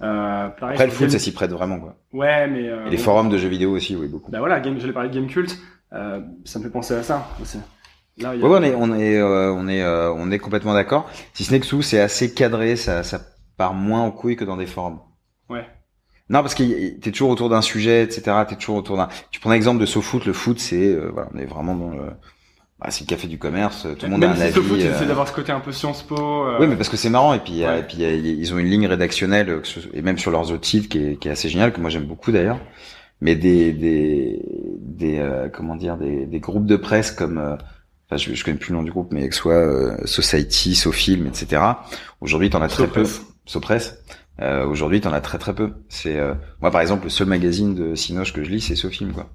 Euh, 0.00 0.48
pareil, 0.48 0.74
Après 0.74 0.86
le 0.86 0.92
foot 0.92 1.00
Game- 1.02 1.10
ça 1.10 1.18
s'y 1.18 1.32
prête 1.32 1.52
vraiment 1.52 1.78
quoi. 1.78 1.94
Ouais, 2.14 2.48
mais... 2.48 2.68
Euh, 2.70 2.86
Et 2.86 2.90
les 2.90 2.96
forums 2.96 3.28
de 3.28 3.36
jeux 3.36 3.48
vidéo 3.48 3.70
aussi 3.72 3.94
oui 3.96 4.08
beaucoup. 4.08 4.30
Bah 4.32 4.38
voilà, 4.38 4.58
game, 4.60 4.76
j'allais 4.80 4.94
parler 4.94 5.10
de 5.10 5.14
Game 5.14 5.26
Cult, 5.26 5.58
euh, 5.92 6.20
ça 6.44 6.58
me 6.58 6.64
fait 6.64 6.70
penser 6.70 6.94
à 6.94 7.02
ça 7.02 7.28
aussi. 7.40 7.58
Là, 8.18 8.34
il 8.34 8.40
y 8.40 8.44
a- 8.44 8.46
Ouais, 8.46 8.58
ouais, 8.58 8.58
on 8.58 8.62
est, 8.62 8.74
on 8.94 8.98
est, 8.98 9.16
euh, 9.16 9.52
on 9.52 9.68
est, 9.68 9.82
euh, 9.82 10.12
on 10.12 10.30
est 10.30 10.38
complètement 10.38 10.74
d'accord. 10.74 11.08
Si 11.34 11.44
ce 11.44 11.52
n'est 11.52 11.60
que 11.60 11.66
sous, 11.66 11.82
c'est 11.82 12.00
assez 12.00 12.32
cadré, 12.34 12.76
ça, 12.76 13.02
ça 13.02 13.20
part 13.56 13.74
moins 13.74 14.00
en 14.02 14.10
couille 14.10 14.36
que 14.36 14.44
dans 14.44 14.56
des 14.56 14.66
forums. 14.66 15.00
Ouais. 15.48 15.66
Non, 16.28 16.40
parce 16.40 16.54
que 16.54 16.62
t'es 16.98 17.10
toujours 17.10 17.30
autour 17.30 17.48
d'un 17.48 17.62
sujet, 17.62 18.02
etc. 18.04 18.22
T'es 18.48 18.56
toujours 18.56 18.76
autour 18.76 18.96
d'un. 18.96 19.08
Tu 19.30 19.40
prends 19.40 19.50
l'exemple 19.50 19.80
de 19.80 19.86
SoFoot. 19.86 20.24
Le 20.24 20.32
foot, 20.32 20.58
c'est, 20.58 20.86
euh, 20.94 21.10
voilà, 21.12 21.28
on 21.34 21.38
est 21.38 21.44
vraiment 21.46 21.74
dans 21.74 21.90
le. 21.90 22.02
Bah, 22.80 22.90
c'est 22.90 23.04
le 23.04 23.08
café 23.08 23.28
du 23.28 23.38
commerce. 23.38 23.82
Tout 23.98 24.06
le 24.06 24.10
monde 24.12 24.20
Même 24.20 24.30
a 24.30 24.32
un 24.32 24.36
si 24.36 24.42
avis. 24.44 24.54
SoFoot, 24.54 24.80
euh, 24.80 24.94
essaient 24.94 25.06
d'avoir 25.06 25.28
ce 25.28 25.32
côté 25.32 25.52
un 25.52 25.60
peu 25.60 25.72
Sciences 25.72 26.02
Po. 26.02 26.16
euh, 26.46 26.56
Oui, 26.60 26.66
mais 26.68 26.76
parce 26.76 26.88
que 26.88 26.96
c'est 26.96 27.10
marrant 27.10 27.32
et 27.34 27.38
puis, 27.38 27.62
euh, 27.64 27.68
Ouais. 27.74 27.80
et 27.80 27.82
puis 27.82 28.04
euh, 28.04 28.14
ils 28.14 28.52
ont 28.54 28.58
une 28.58 28.66
ligne 28.66 28.86
rédactionnelle 28.86 29.48
euh, 29.50 29.62
et 29.92 30.02
même 30.02 30.18
sur 30.18 30.30
leurs 30.30 30.50
autres 30.52 30.66
sites 30.66 30.88
qui 30.88 30.98
est, 30.98 31.16
qui 31.16 31.28
est 31.28 31.30
assez 31.32 31.48
géniale 31.48 31.72
que 31.72 31.80
moi 31.80 31.90
j'aime 31.90 32.04
beaucoup 32.06 32.32
d'ailleurs. 32.32 32.58
Mais 33.20 33.36
des 33.36 33.72
des 33.72 34.40
des 34.80 35.18
euh, 35.18 35.48
comment 35.48 35.76
dire 35.76 35.96
des, 35.96 36.26
des 36.26 36.40
groupes 36.40 36.66
de 36.66 36.76
presse 36.76 37.12
comme 37.12 37.38
euh, 37.38 37.56
enfin 38.12 38.16
je, 38.16 38.34
je 38.34 38.44
connais 38.44 38.56
plus 38.58 38.70
le 38.72 38.76
nom 38.78 38.82
du 38.82 38.90
groupe 38.90 39.12
mais 39.12 39.28
que 39.28 39.34
ce 39.34 39.40
soit 39.40 39.54
euh, 39.54 39.96
Society, 40.04 40.74
Sofilm, 40.74 41.26
etc. 41.26 41.62
Aujourd'hui 42.20 42.50
t'en 42.50 42.62
as 42.62 42.68
très 42.68 42.86
peu. 42.86 43.06
Sopress. 43.46 43.98
Euh, 44.40 44.66
Aujourd'hui 44.66 45.00
t'en 45.00 45.12
as 45.12 45.20
très 45.20 45.38
très 45.38 45.54
peu. 45.54 45.72
C'est 45.88 46.16
euh, 46.18 46.34
moi 46.60 46.70
par 46.70 46.80
exemple 46.80 47.04
le 47.04 47.10
seul 47.10 47.26
magazine 47.26 47.74
de 47.74 47.94
Cinoche 47.94 48.32
que 48.32 48.42
je 48.44 48.50
lis 48.50 48.60
c'est 48.60 48.76
Sofilm 48.76 49.12
quoi. 49.12 49.30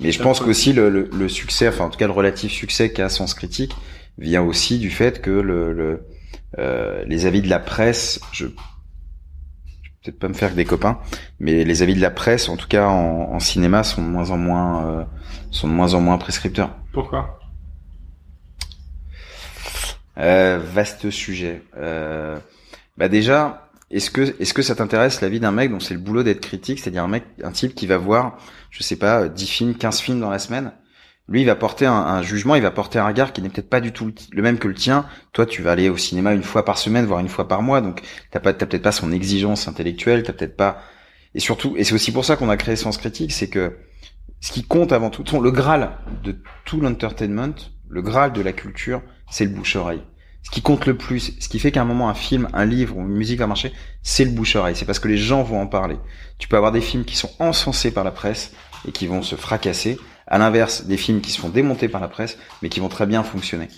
Mais 0.00 0.12
je 0.12 0.22
pense 0.22 0.40
qu'aussi 0.40 0.74
le, 0.74 0.90
le, 0.90 1.08
le 1.10 1.28
succès, 1.28 1.68
enfin 1.68 1.84
en 1.84 1.90
tout 1.90 1.98
cas 1.98 2.06
le 2.06 2.12
relatif 2.12 2.52
succès 2.52 2.92
qu'a 2.92 3.08
Sens 3.08 3.32
Critique 3.32 3.74
vient 4.18 4.42
aussi 4.42 4.78
du 4.78 4.90
fait 4.90 5.22
que 5.22 5.30
le, 5.30 5.72
le 5.72 6.02
euh, 6.58 7.02
les 7.06 7.26
avis 7.26 7.42
de 7.42 7.48
la 7.48 7.58
presse, 7.58 8.20
je, 8.32 8.46
je 8.46 8.50
vais 8.50 8.54
peut-être 10.02 10.18
pas 10.18 10.28
me 10.28 10.34
faire 10.34 10.50
que 10.50 10.56
des 10.56 10.64
copains, 10.64 10.98
mais 11.40 11.64
les 11.64 11.82
avis 11.82 11.94
de 11.94 12.00
la 12.00 12.10
presse, 12.10 12.48
en 12.48 12.56
tout 12.56 12.68
cas 12.68 12.86
en, 12.88 13.32
en 13.32 13.40
cinéma, 13.40 13.82
sont 13.82 14.02
de 14.02 14.08
moins 14.08 14.30
en 14.30 14.36
moins 14.36 14.86
euh, 14.86 15.04
sont 15.50 15.68
de 15.68 15.72
moins 15.72 15.94
en 15.94 16.00
moins 16.00 16.18
prescripteurs. 16.18 16.76
Pourquoi? 16.92 17.38
Euh, 20.18 20.58
vaste 20.62 21.10
sujet. 21.10 21.62
Euh, 21.76 22.38
bah 22.96 23.08
déjà, 23.08 23.68
est-ce 23.90 24.10
que 24.10 24.34
est-ce 24.40 24.54
que 24.54 24.62
ça 24.62 24.74
t'intéresse 24.74 25.20
la 25.20 25.28
vie 25.28 25.40
d'un 25.40 25.52
mec 25.52 25.70
dont 25.70 25.80
c'est 25.80 25.94
le 25.94 26.00
boulot 26.00 26.22
d'être 26.22 26.40
critique, 26.40 26.78
c'est-à-dire 26.78 27.04
un 27.04 27.08
mec, 27.08 27.24
un 27.42 27.52
type 27.52 27.74
qui 27.74 27.86
va 27.86 27.98
voir, 27.98 28.38
je 28.70 28.82
sais 28.82 28.96
pas, 28.96 29.28
10 29.28 29.46
films, 29.46 29.74
15 29.74 30.00
films 30.00 30.20
dans 30.20 30.30
la 30.30 30.38
semaine? 30.38 30.72
Lui, 31.28 31.40
il 31.40 31.44
va 31.44 31.56
porter 31.56 31.86
un, 31.86 32.22
jugement, 32.22 32.54
il 32.54 32.62
va 32.62 32.70
porter 32.70 33.00
un 33.00 33.06
regard 33.08 33.32
qui 33.32 33.42
n'est 33.42 33.48
peut-être 33.48 33.68
pas 33.68 33.80
du 33.80 33.92
tout 33.92 34.06
le, 34.06 34.12
le 34.30 34.42
même 34.42 34.58
que 34.58 34.68
le 34.68 34.74
tien. 34.74 35.06
Toi, 35.32 35.44
tu 35.44 35.60
vas 35.60 35.72
aller 35.72 35.88
au 35.88 35.96
cinéma 35.96 36.32
une 36.32 36.44
fois 36.44 36.64
par 36.64 36.78
semaine, 36.78 37.04
voire 37.04 37.18
une 37.18 37.28
fois 37.28 37.48
par 37.48 37.62
mois, 37.62 37.80
donc 37.80 38.00
t'as 38.30 38.38
pas, 38.38 38.52
t'as 38.52 38.64
peut-être 38.66 38.84
pas 38.84 38.92
son 38.92 39.10
exigence 39.10 39.66
intellectuelle, 39.66 40.22
t'as 40.22 40.32
peut-être 40.32 40.56
pas. 40.56 40.82
Et 41.34 41.40
surtout, 41.40 41.74
et 41.76 41.84
c'est 41.84 41.94
aussi 41.94 42.12
pour 42.12 42.24
ça 42.24 42.36
qu'on 42.36 42.48
a 42.48 42.56
créé 42.56 42.76
Sens 42.76 42.96
Critique, 42.96 43.32
c'est 43.32 43.48
que 43.48 43.76
ce 44.40 44.52
qui 44.52 44.64
compte 44.64 44.92
avant 44.92 45.10
tout, 45.10 45.40
le 45.40 45.50
graal 45.50 45.98
de 46.22 46.36
tout 46.64 46.80
l'entertainment, 46.80 47.54
le 47.88 48.02
graal 48.02 48.32
de 48.32 48.40
la 48.40 48.52
culture, 48.52 49.02
c'est 49.30 49.44
le 49.44 49.50
bouche-oreille. 49.50 50.02
Ce 50.42 50.50
qui 50.50 50.62
compte 50.62 50.86
le 50.86 50.96
plus, 50.96 51.32
ce 51.40 51.48
qui 51.48 51.58
fait 51.58 51.72
qu'à 51.72 51.82
un 51.82 51.84
moment 51.84 52.08
un 52.08 52.14
film, 52.14 52.48
un 52.52 52.64
livre 52.64 52.96
ou 52.96 53.00
une 53.00 53.08
musique 53.08 53.40
va 53.40 53.48
marcher, 53.48 53.72
c'est 54.02 54.24
le 54.24 54.30
bouche-oreille. 54.30 54.76
C'est 54.76 54.84
parce 54.84 55.00
que 55.00 55.08
les 55.08 55.16
gens 55.16 55.42
vont 55.42 55.60
en 55.60 55.66
parler. 55.66 55.96
Tu 56.38 56.46
peux 56.46 56.56
avoir 56.56 56.70
des 56.70 56.80
films 56.80 57.04
qui 57.04 57.16
sont 57.16 57.30
encensés 57.40 57.90
par 57.90 58.04
la 58.04 58.12
presse 58.12 58.52
et 58.86 58.92
qui 58.92 59.08
vont 59.08 59.22
se 59.22 59.34
fracasser. 59.34 59.98
À 60.28 60.38
l'inverse, 60.38 60.84
des 60.84 60.96
films 60.96 61.20
qui 61.20 61.32
se 61.32 61.40
font 61.40 61.48
démonter 61.48 61.88
par 61.88 62.00
la 62.00 62.06
presse, 62.06 62.38
mais 62.62 62.68
qui 62.68 62.78
vont 62.78 62.88
très 62.88 63.06
bien 63.06 63.24
fonctionner. 63.24 63.68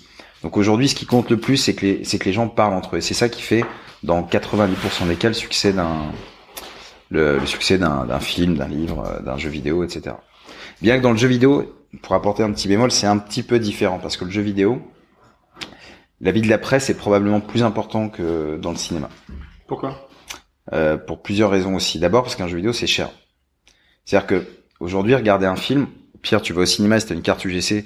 Donc 0.43 0.59
aujourd'hui, 0.59 0.89
ce 0.89 0.95
qui 0.95 1.07
compte 1.07 1.31
le 1.31 1.39
plus, 1.39 1.57
c'est 1.57 1.75
que 1.75 1.87
les, 1.87 2.05
c'est 2.05 2.19
que 2.19 2.27
les 2.27 2.33
gens 2.33 2.49
parlent 2.49 2.75
entre 2.75 2.97
eux. 2.97 2.99
Et 2.99 3.03
c'est 3.03 3.15
ça 3.15 3.31
qui 3.31 3.41
fait, 3.41 3.65
dans 4.03 4.23
90% 4.23 5.09
des 5.09 5.17
cas, 5.17 5.29
le 5.29 5.35
succès 5.35 5.73
d'un, 5.73 6.13
le, 7.11 7.39
le 7.39 7.47
succès 7.47 7.79
d'un, 7.79 8.05
d'un 8.05 8.21
film, 8.21 8.57
d'un 8.57 8.69
livre, 8.69 9.05
euh, 9.07 9.21
d'un 9.21 9.39
jeu 9.39 9.49
vidéo, 9.49 9.85
etc. 9.85 10.17
Bien 10.83 10.99
que 10.99 11.03
dans 11.03 11.13
le 11.13 11.17
jeu 11.19 11.29
vidéo, 11.29 11.75
pour 12.03 12.15
apporter 12.15 12.43
un 12.43 12.53
petit 12.53 12.69
bémol, 12.69 12.91
c'est 12.91 13.07
un 13.07 13.19
petit 13.19 13.43
peu 13.43 13.59
différent 13.59 13.99
parce 13.99 14.17
que 14.17 14.25
le 14.25 14.31
jeu 14.31 14.43
vidéo, 14.43 14.83
l'avis 16.21 16.43
de 16.43 16.49
la 16.49 16.59
presse 16.59 16.91
est 16.91 16.95
probablement 16.95 17.41
plus 17.41 17.63
important 17.63 18.09
que 18.09 18.57
dans 18.57 18.71
le 18.71 18.77
cinéma. 18.77 19.09
Pourquoi? 19.67 20.09
Euh, 20.73 20.97
pour 20.97 21.23
plusieurs 21.23 21.51
raisons 21.51 21.75
aussi. 21.75 21.99
D'abord 21.99 22.23
parce 22.23 22.37
qu'un 22.37 22.49
jeu 22.49 22.57
vidéo 22.57 22.73
c'est 22.73 22.87
cher. 22.87 23.11
C'est-à-dire 24.05 24.27
que 24.27 24.47
aujourd'hui, 24.81 25.15
regarder 25.15 25.47
un 25.47 25.57
film, 25.57 25.87
au 26.15 26.19
pire 26.19 26.43
tu 26.43 26.53
vas 26.53 26.63
au 26.63 26.67
cinéma 26.67 27.01
si 27.01 27.07
t'as 27.07 27.15
une 27.15 27.23
carte 27.23 27.45
UGC, 27.45 27.85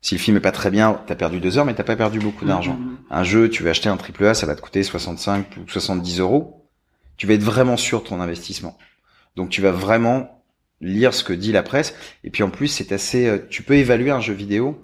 si 0.00 0.14
le 0.14 0.20
film 0.20 0.36
est 0.36 0.40
pas 0.40 0.52
très 0.52 0.70
bien, 0.70 1.00
t'as 1.06 1.16
perdu 1.16 1.40
deux 1.40 1.58
heures, 1.58 1.64
mais 1.64 1.74
t'as 1.74 1.84
pas 1.84 1.96
perdu 1.96 2.20
beaucoup 2.20 2.44
d'argent. 2.44 2.74
Mhm. 2.74 2.98
Un 3.10 3.24
jeu, 3.24 3.50
tu 3.50 3.62
vas 3.62 3.70
acheter 3.70 3.88
un 3.88 3.96
triple 3.96 4.26
A, 4.26 4.34
ça 4.34 4.46
va 4.46 4.54
te 4.54 4.60
coûter 4.60 4.82
65 4.82 5.56
ou 5.56 5.68
70 5.68 6.20
euros. 6.20 6.70
Tu 7.16 7.26
vas 7.26 7.34
être 7.34 7.42
vraiment 7.42 7.76
sûr 7.76 8.02
de 8.02 8.06
ton 8.08 8.20
investissement. 8.20 8.78
Donc 9.34 9.50
tu 9.50 9.60
vas 9.60 9.72
vraiment 9.72 10.44
lire 10.80 11.12
ce 11.12 11.24
que 11.24 11.32
dit 11.32 11.50
la 11.50 11.64
presse. 11.64 11.94
Et 12.22 12.30
puis 12.30 12.42
en 12.44 12.50
plus, 12.50 12.68
c'est 12.68 12.92
assez. 12.92 13.26
euh, 13.26 13.38
Tu 13.50 13.62
peux 13.64 13.74
évaluer 13.74 14.10
un 14.12 14.20
jeu 14.20 14.34
vidéo 14.34 14.80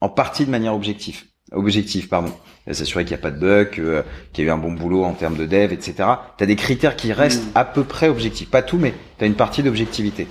en 0.00 0.10
partie 0.10 0.44
de 0.44 0.50
manière 0.50 0.74
objective. 0.74 1.24
Objective, 1.52 2.08
pardon. 2.08 2.32
S'assurer 2.70 3.04
qu'il 3.04 3.16
n'y 3.16 3.20
a 3.20 3.22
pas 3.22 3.30
de 3.30 3.38
bug, 3.38 3.76
euh, 3.78 4.02
qu'il 4.32 4.44
y 4.44 4.48
a 4.48 4.50
eu 4.50 4.52
un 4.54 4.58
bon 4.58 4.72
boulot 4.72 5.04
en 5.04 5.14
termes 5.14 5.36
de 5.36 5.46
dev, 5.46 5.72
etc. 5.72 5.94
Tu 6.36 6.44
as 6.44 6.46
des 6.46 6.56
critères 6.56 6.96
qui 6.96 7.12
restent 7.14 7.44
Mm. 7.44 7.50
à 7.54 7.64
peu 7.64 7.82
près 7.84 8.08
objectifs. 8.08 8.50
Pas 8.50 8.60
tout, 8.62 8.76
mais 8.76 8.92
tu 9.18 9.24
as 9.24 9.26
une 9.26 9.34
partie 9.36 9.62
d'objectivité. 9.62 10.26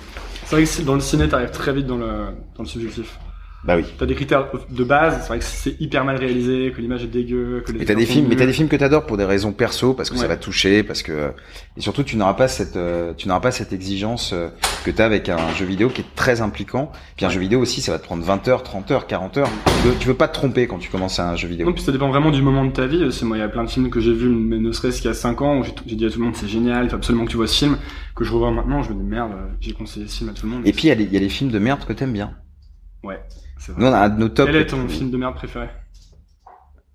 C'est 0.45 0.55
vrai 0.55 0.63
que 0.65 0.81
dans 0.83 0.93
le 0.93 0.99
ciné, 1.01 1.27
t'arrives 1.27 1.49
très 1.51 1.73
vite 1.73 1.87
dans 1.87 1.97
le, 1.97 2.07
dans 2.55 2.63
le 2.63 2.65
subjectif. 2.65 3.17
Bah 3.63 3.75
oui. 3.75 3.83
T'as 3.97 4.05
des 4.05 4.15
critères 4.15 4.47
de 4.69 4.83
base, 4.85 5.17
c'est 5.21 5.27
vrai 5.27 5.39
que 5.39 5.43
c'est 5.43 5.75
hyper 5.81 6.05
mal 6.05 6.15
réalisé, 6.15 6.71
que 6.73 6.79
l'image 6.79 7.03
est 7.03 7.07
dégueu, 7.07 7.63
que 7.65 7.73
les 7.73 7.79
Mais 7.79 7.85
t'as 7.85 7.95
des 7.95 8.05
films, 8.05 8.27
mais 8.29 8.35
t'as 8.37 8.45
des 8.45 8.53
films 8.53 8.69
que 8.69 8.75
t'adores 8.77 9.05
pour 9.05 9.17
des 9.17 9.25
raisons 9.25 9.51
perso, 9.51 9.93
parce 9.93 10.09
que 10.09 10.15
ça 10.15 10.27
va 10.27 10.37
te 10.37 10.43
toucher, 10.43 10.83
parce 10.83 11.01
que 11.03 11.33
et 11.75 11.81
surtout 11.81 12.03
tu 12.03 12.15
n'auras 12.15 12.35
pas 12.35 12.47
cette, 12.47 12.77
euh, 12.77 13.13
tu 13.17 13.27
n'auras 13.27 13.41
pas 13.41 13.51
cette 13.51 13.73
exigence 13.73 14.31
euh, 14.33 14.49
que 14.85 14.91
t'as 14.91 15.05
avec 15.05 15.27
un 15.27 15.53
jeu 15.55 15.65
vidéo 15.65 15.89
qui 15.89 16.01
est 16.01 16.15
très 16.15 16.39
impliquant. 16.39 16.91
Puis 17.17 17.25
un 17.25 17.29
jeu 17.29 17.39
vidéo 17.41 17.59
aussi, 17.59 17.81
ça 17.81 17.91
va 17.91 17.99
te 17.99 18.05
prendre 18.05 18.23
20 18.23 18.47
heures, 18.47 18.63
30 18.63 18.91
heures, 18.91 19.07
40 19.07 19.37
heures. 19.37 19.49
Tu 19.81 19.87
veux, 19.89 19.95
tu 19.99 20.07
veux 20.07 20.13
pas 20.13 20.27
te 20.29 20.33
tromper 20.35 20.67
quand 20.67 20.77
tu 20.77 20.89
commences 20.89 21.19
un 21.19 21.35
jeu 21.35 21.49
vidéo. 21.49 21.65
Non, 21.67 21.73
puis 21.73 21.83
ça 21.83 21.91
dépend 21.91 22.07
vraiment 22.09 22.31
du 22.31 22.41
moment 22.43 22.63
de 22.63 22.71
ta 22.71 22.85
vie. 22.85 23.03
aussi. 23.03 23.25
Moi, 23.25 23.37
il 23.37 23.41
y 23.41 23.43
a 23.43 23.49
plein 23.49 23.63
de 23.65 23.69
films 23.69 23.89
que 23.89 23.99
j'ai 23.99 24.13
vus, 24.13 24.29
mais 24.29 24.59
ne 24.59 24.71
serait-ce 24.71 25.01
qu'il 25.01 25.09
y 25.09 25.11
a 25.11 25.15
5 25.15 25.41
ans, 25.41 25.59
où 25.59 25.63
j'ai 25.63 25.95
dit 25.95 26.05
à 26.05 26.09
tout 26.09 26.19
le 26.19 26.25
monde 26.25 26.35
c'est 26.37 26.47
génial, 26.47 26.85
il 26.85 26.89
faut 26.89 26.95
absolument 26.95 27.25
que 27.25 27.31
tu 27.31 27.37
vois 27.37 27.47
ce 27.47 27.57
film, 27.57 27.77
que 28.15 28.23
je 28.23 28.31
revois 28.31 28.51
maintenant, 28.51 28.81
je 28.83 28.91
me 28.93 28.95
dis 28.95 29.03
merde, 29.09 29.31
j'ai 29.59 29.73
conseillé 29.73 30.07
ce 30.07 30.17
film 30.19 30.29
à 30.29 30.33
tout 30.33 30.45
le 30.45 30.51
monde. 30.53 30.61
Et 30.65 30.71
puis 30.71 30.83
il 30.83 30.87
y, 30.87 30.91
a 30.91 30.95
les- 30.95 31.03
il 31.03 31.13
y 31.13 31.17
a 31.17 31.19
les 31.19 31.27
films 31.29 31.49
de 31.51 31.59
merde 31.59 31.83
que 31.85 31.91
t'aimes 31.93 32.13
bien. 32.13 32.31
ouais. 33.03 33.19
Nous 33.77 33.85
on 33.85 33.93
a 33.93 33.99
un 33.99 34.09
de 34.09 34.19
nos 34.19 34.29
tops. 34.29 34.45
Quel 34.51 34.61
est 34.61 34.65
ton 34.67 34.87
film 34.87 35.11
de 35.11 35.17
merde 35.17 35.35
préféré 35.35 35.67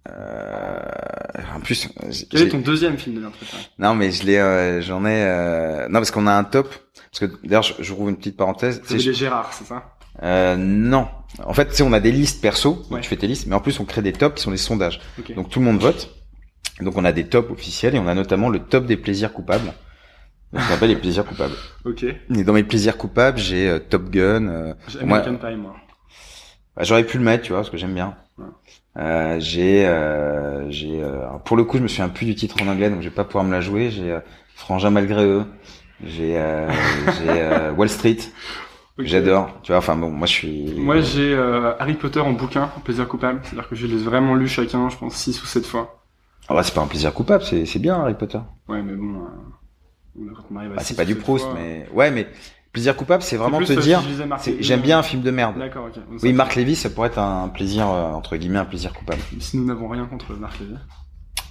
Euh, 0.09 0.81
en 1.57 1.61
plus, 1.61 1.89
j'ai- 2.11 2.27
Quel 2.27 2.43
est 2.43 2.49
ton 2.49 2.59
deuxième 2.59 2.97
film 2.99 3.15
de 3.17 3.21
merde 3.21 3.33
préféré? 3.35 3.63
Non 3.79 3.95
mais 3.95 4.11
je 4.11 4.25
l'ai, 4.25 4.39
euh, 4.39 4.81
j'en 4.81 5.05
ai. 5.05 5.23
euh, 5.25 5.87
Non 5.89 6.01
parce 6.01 6.11
qu'on 6.11 6.27
a 6.27 6.33
un 6.33 6.45
top. 6.45 6.75
Parce 7.11 7.21
que 7.31 7.47
d'ailleurs, 7.47 7.63
je, 7.63 7.75
je 7.81 7.93
rouvre 7.93 8.09
une 8.09 8.17
petite 8.17 8.37
parenthèse. 8.37 8.81
C'est 8.85 8.97
les 8.97 9.13
Gérard, 9.15 9.53
c'est 9.53 9.65
ça? 9.67 9.95
Euh, 10.23 10.57
non. 10.57 11.09
En 11.45 11.55
fait, 11.55 11.67
tu 11.69 11.75
sais, 11.77 11.83
on 11.83 11.93
a 11.93 12.01
des 12.01 12.13
listes 12.13 12.43
perso, 12.43 12.75
donc 12.75 12.91
Ouais. 12.93 13.01
tu 13.01 13.09
fais 13.09 13.17
tes 13.17 13.27
listes, 13.27 13.47
mais 13.47 13.55
en 13.55 13.61
plus 13.61 13.79
on 13.81 13.85
crée 13.85 14.03
des 14.03 14.13
tops 14.13 14.37
qui 14.37 14.43
sont 14.43 14.51
des 14.51 14.57
sondages. 14.57 15.01
Ok. 15.19 15.35
Donc 15.35 15.49
tout 15.51 15.61
le 15.61 15.65
monde 15.67 15.79
vote. 15.81 16.11
Donc 16.81 16.97
on 16.97 17.05
a 17.05 17.13
des 17.13 17.25
tops 17.29 17.51
officiels 17.51 17.95
et 17.95 17.99
on 17.99 18.07
a 18.09 18.15
notamment 18.15 18.49
le 18.49 18.59
top 18.61 18.87
des 18.87 18.97
plaisirs 18.97 19.33
coupables. 19.33 19.73
Donc, 20.53 20.63
on 20.71 20.75
appelle 20.75 20.91
les 20.91 20.97
plaisirs 20.97 21.25
coupables. 21.25 21.55
ok. 21.87 22.05
Et 22.05 22.45
dans 22.45 22.53
mes 22.53 22.65
plaisirs 22.65 22.99
coupables, 22.99 23.39
j'ai 23.39 23.69
euh, 23.71 23.79
Top 23.79 24.11
Gun. 24.11 24.49
euh, 24.49 24.75
J'ai 24.89 25.03
moi- 25.05 25.19
American 25.21 25.37
Pie, 25.49 25.57
moi. 25.57 25.77
Bah, 26.77 26.83
J'aurais 26.85 27.05
pu 27.05 27.19
le 27.19 27.25
mettre, 27.25 27.45
tu 27.45 27.51
vois, 27.53 27.59
parce 27.61 27.71
que 27.71 27.77
j'aime 27.77 27.95
bien. 27.95 28.17
Euh, 28.99 29.37
j'ai, 29.41 29.87
euh, 29.87 30.71
j'ai. 30.71 31.03
euh, 31.03 31.27
pour 31.45 31.57
le 31.57 31.65
coup, 31.65 31.79
je 31.79 31.83
me 31.83 31.89
souviens 31.89 32.09
plus 32.09 32.27
du 32.27 32.35
titre 32.35 32.57
en 32.63 32.69
anglais, 32.69 32.91
donc 32.91 33.01
je 33.01 33.09
vais 33.09 33.15
pas 33.15 33.25
pouvoir 33.25 33.45
me 33.45 33.53
la 33.53 33.61
jouer. 33.61 33.91
J'ai 33.91 34.11
euh, 34.13 34.21
Frangin 34.55 34.91
malgré 34.91 35.25
eux. 35.25 35.45
J'ai, 36.05 36.37
euh, 36.39 36.69
j'ai 37.19 37.29
euh, 37.29 37.73
Wall 37.73 37.89
Street. 37.89 38.19
J'adore. 38.99 39.51
Tu 39.63 39.73
vois, 39.73 39.79
enfin 39.79 39.97
bon, 39.97 40.11
moi 40.11 40.27
je 40.27 40.33
suis. 40.33 40.75
Moi, 40.77 41.01
j'ai 41.01 41.33
euh, 41.35 41.75
Harry 41.79 41.95
Potter 41.95 42.21
en 42.21 42.33
bouquin, 42.33 42.71
plaisir 42.85 43.09
coupable. 43.09 43.41
C'est-à-dire 43.45 43.69
que 43.69 43.75
je 43.75 43.87
les 43.87 44.03
ai 44.03 44.05
vraiment 44.05 44.35
lus 44.35 44.49
chacun, 44.49 44.89
je 44.91 44.97
pense, 44.97 45.15
6 45.15 45.43
ou 45.43 45.47
7 45.47 45.67
fois. 45.67 46.03
Ah 46.49 46.55
bah, 46.55 46.63
c'est 46.63 46.75
pas 46.75 46.83
un 46.83 46.87
plaisir 46.87 47.15
coupable, 47.15 47.45
c'est 47.45 47.65
c'est 47.65 47.79
bien 47.79 48.01
Harry 48.01 48.15
Potter. 48.15 48.41
Ouais, 48.69 48.83
mais 48.83 48.93
bon, 48.95 49.25
Bah, 50.15 50.79
six 50.81 50.89
c'est 50.89 50.97
pas 50.97 51.05
du 51.05 51.15
sept 51.15 51.23
Proust, 51.23 51.47
fois- 51.47 51.55
mais 51.55 51.87
ouais, 51.95 52.11
mais 52.11 52.27
Plaisir 52.73 52.97
coupable, 52.97 53.23
c'est 53.23 53.37
vraiment 53.37 53.61
te 53.61 53.71
euh, 53.73 53.77
dire, 53.77 54.03
j'aime 54.61 54.81
bien 54.81 54.99
un 54.99 55.03
film 55.03 55.21
de 55.21 55.31
merde. 55.31 55.59
D'accord, 55.59 55.87
ok. 55.87 55.95
Donc, 55.95 56.23
Oui, 56.23 56.33
Marc 56.33 56.55
Lévy, 56.55 56.75
ça 56.75 56.89
pourrait 56.89 57.09
être 57.09 57.19
un 57.19 57.49
plaisir 57.49 57.87
euh, 57.91 58.13
entre 58.13 58.37
guillemets 58.39 58.61
un 58.61 58.65
plaisir 58.65 58.95
coupable. 58.95 59.21
Si 59.41 59.59
nous 59.59 59.67
n'avons 59.67 59.89
rien 59.89 60.07
contre 60.07 60.33
Marc 60.33 60.59
Lévy. 60.59 60.77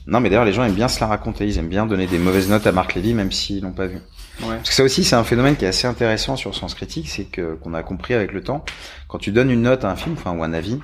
Non, 0.08 0.20
mais 0.20 0.30
d'ailleurs, 0.30 0.46
les 0.46 0.54
gens 0.54 0.64
aiment 0.64 0.74
bien 0.74 0.88
se 0.88 1.00
la 1.00 1.06
raconter. 1.06 1.46
Ils 1.46 1.60
aiment 1.60 1.70
bien 1.70 1.86
donner 1.86 2.08
des 2.08 2.18
mauvaises 2.18 2.50
notes 2.50 2.66
à 2.66 2.72
Marc 2.72 2.96
Lévy, 2.96 3.14
même 3.14 3.32
s'ils 3.32 3.62
l'ont 3.62 3.72
pas 3.72 3.86
vu. 3.86 3.98
Ouais. 4.42 4.56
Parce 4.56 4.70
que 4.70 4.76
ça 4.76 4.84
aussi, 4.84 5.04
c'est 5.04 5.16
un 5.16 5.24
phénomène 5.24 5.56
qui 5.56 5.66
est 5.66 5.68
assez 5.68 5.86
intéressant 5.86 6.36
sur 6.36 6.56
Sens 6.56 6.74
Critique, 6.74 7.08
c'est 7.08 7.26
que 7.26 7.54
qu'on 7.54 7.76
a 7.76 7.84
compris 7.84 8.16
avec 8.16 8.34
le 8.34 8.42
temps. 8.42 8.66
Quand 9.08 9.20
tu 9.20 9.32
donnes 9.32 9.52
une 9.52 9.62
note 9.62 9.86
à 9.86 9.92
un 9.92 9.96
film, 9.96 10.16
enfin 10.18 10.36
ou 10.36 10.44
un 10.44 10.54
avis, 10.54 10.80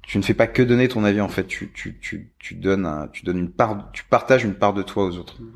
tu 0.00 0.16
ne 0.16 0.22
fais 0.22 0.34
pas 0.34 0.46
que 0.46 0.62
donner 0.62 0.88
ton 0.88 1.04
avis. 1.04 1.20
En 1.20 1.28
fait, 1.28 1.46
tu 1.46 1.72
tu 1.74 1.98
tu 2.00 2.32
tu 2.38 2.54
donnes 2.54 2.86
un, 2.86 3.08
tu 3.12 3.26
donnes 3.26 3.38
une 3.38 3.50
part, 3.50 3.90
tu 3.92 4.04
partages 4.04 4.44
une 4.44 4.54
part 4.54 4.72
de 4.72 4.82
toi 4.82 5.04
aux 5.04 5.18
autres. 5.18 5.42
Mm. 5.42 5.52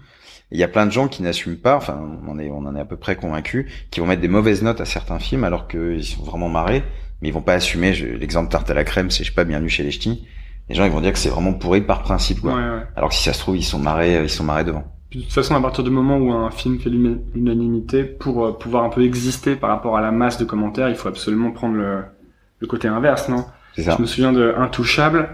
Il 0.53 0.59
y 0.59 0.63
a 0.63 0.69
plein 0.69 0.87
de 0.87 0.93
gens 0.93 1.09
qui 1.09 1.23
n'assument 1.23 1.57
pas, 1.57 1.77
enfin 1.77 2.01
on 2.25 2.31
en 2.31 2.39
est 2.39 2.51
on 2.51 2.59
en 2.67 2.77
est 2.77 2.81
à 2.81 2.85
peu 2.85 2.97
près 2.97 3.17
convaincus, 3.17 3.67
qui 3.91 4.01
vont 4.01 4.07
mettre 4.07 4.23
des 4.23 4.29
mauvaises 4.29 4.63
notes 4.63 4.81
à 4.81 4.85
certains 4.85 5.19
films 5.19 5.45
alors 5.45 5.67
qu'ils 5.69 6.05
sont 6.05 6.23
vraiment 6.23 6.49
marrés, 6.49 6.85
mais 7.21 7.29
ils 7.29 7.35
vont 7.35 7.43
pas 7.43 7.55
assumer. 7.55 7.93
L'exemple 7.93 8.51
tarte 8.51 8.71
à 8.71 8.75
la 8.75 8.85
crème, 8.85 9.11
c'est 9.11 9.25
je 9.25 9.31
sais 9.31 9.35
pas 9.35 9.45
bienvenue 9.45 9.69
chez 9.69 9.83
les 9.83 9.91
ch'tis. 9.91 10.27
Les 10.69 10.75
gens 10.75 10.85
ils 10.85 10.93
vont 10.93 11.01
dire 11.01 11.13
que 11.13 11.19
c'est 11.19 11.29
vraiment 11.29 11.53
pourri 11.53 11.81
par 11.81 12.03
principe 12.03 12.41
quoi. 12.41 12.55
Ouais, 12.55 12.61
ouais. 12.61 12.83
Alors 12.95 13.11
que 13.11 13.17
si 13.17 13.23
ça 13.23 13.33
se 13.33 13.41
trouve 13.41 13.57
ils 13.57 13.65
sont 13.65 13.79
marrés, 13.79 14.23
ils 14.23 14.31
sont 14.31 14.45
marrés 14.45 14.65
devant. 14.65 14.85
Puis, 15.11 15.21
de 15.21 15.25
toute 15.25 15.35
façon, 15.35 15.55
à 15.55 15.61
partir 15.61 15.85
du 15.85 15.91
moment 15.91 16.17
où 16.17 16.33
un 16.33 16.51
film 16.51 16.81
fait 16.81 16.91
l'unanimité, 16.91 18.03
pour 18.03 18.45
euh, 18.45 18.53
pouvoir 18.59 18.83
un 18.83 18.89
peu 18.89 19.05
exister 19.05 19.55
par 19.55 19.71
rapport 19.71 19.97
à 19.97 20.01
la 20.01 20.11
masse 20.11 20.37
de 20.37 20.45
commentaires, 20.45 20.89
il 20.89 20.97
faut 20.97 21.09
absolument 21.09 21.53
prendre 21.53 21.77
le, 21.77 22.03
le 22.59 22.67
côté 22.67 22.89
inverse, 22.89 23.29
non? 23.29 23.45
C'est 23.77 23.85
ça. 23.85 23.95
Je 23.97 24.03
me 24.03 24.07
souviens 24.07 24.33
de 24.33 24.53
Intouchable, 24.57 25.29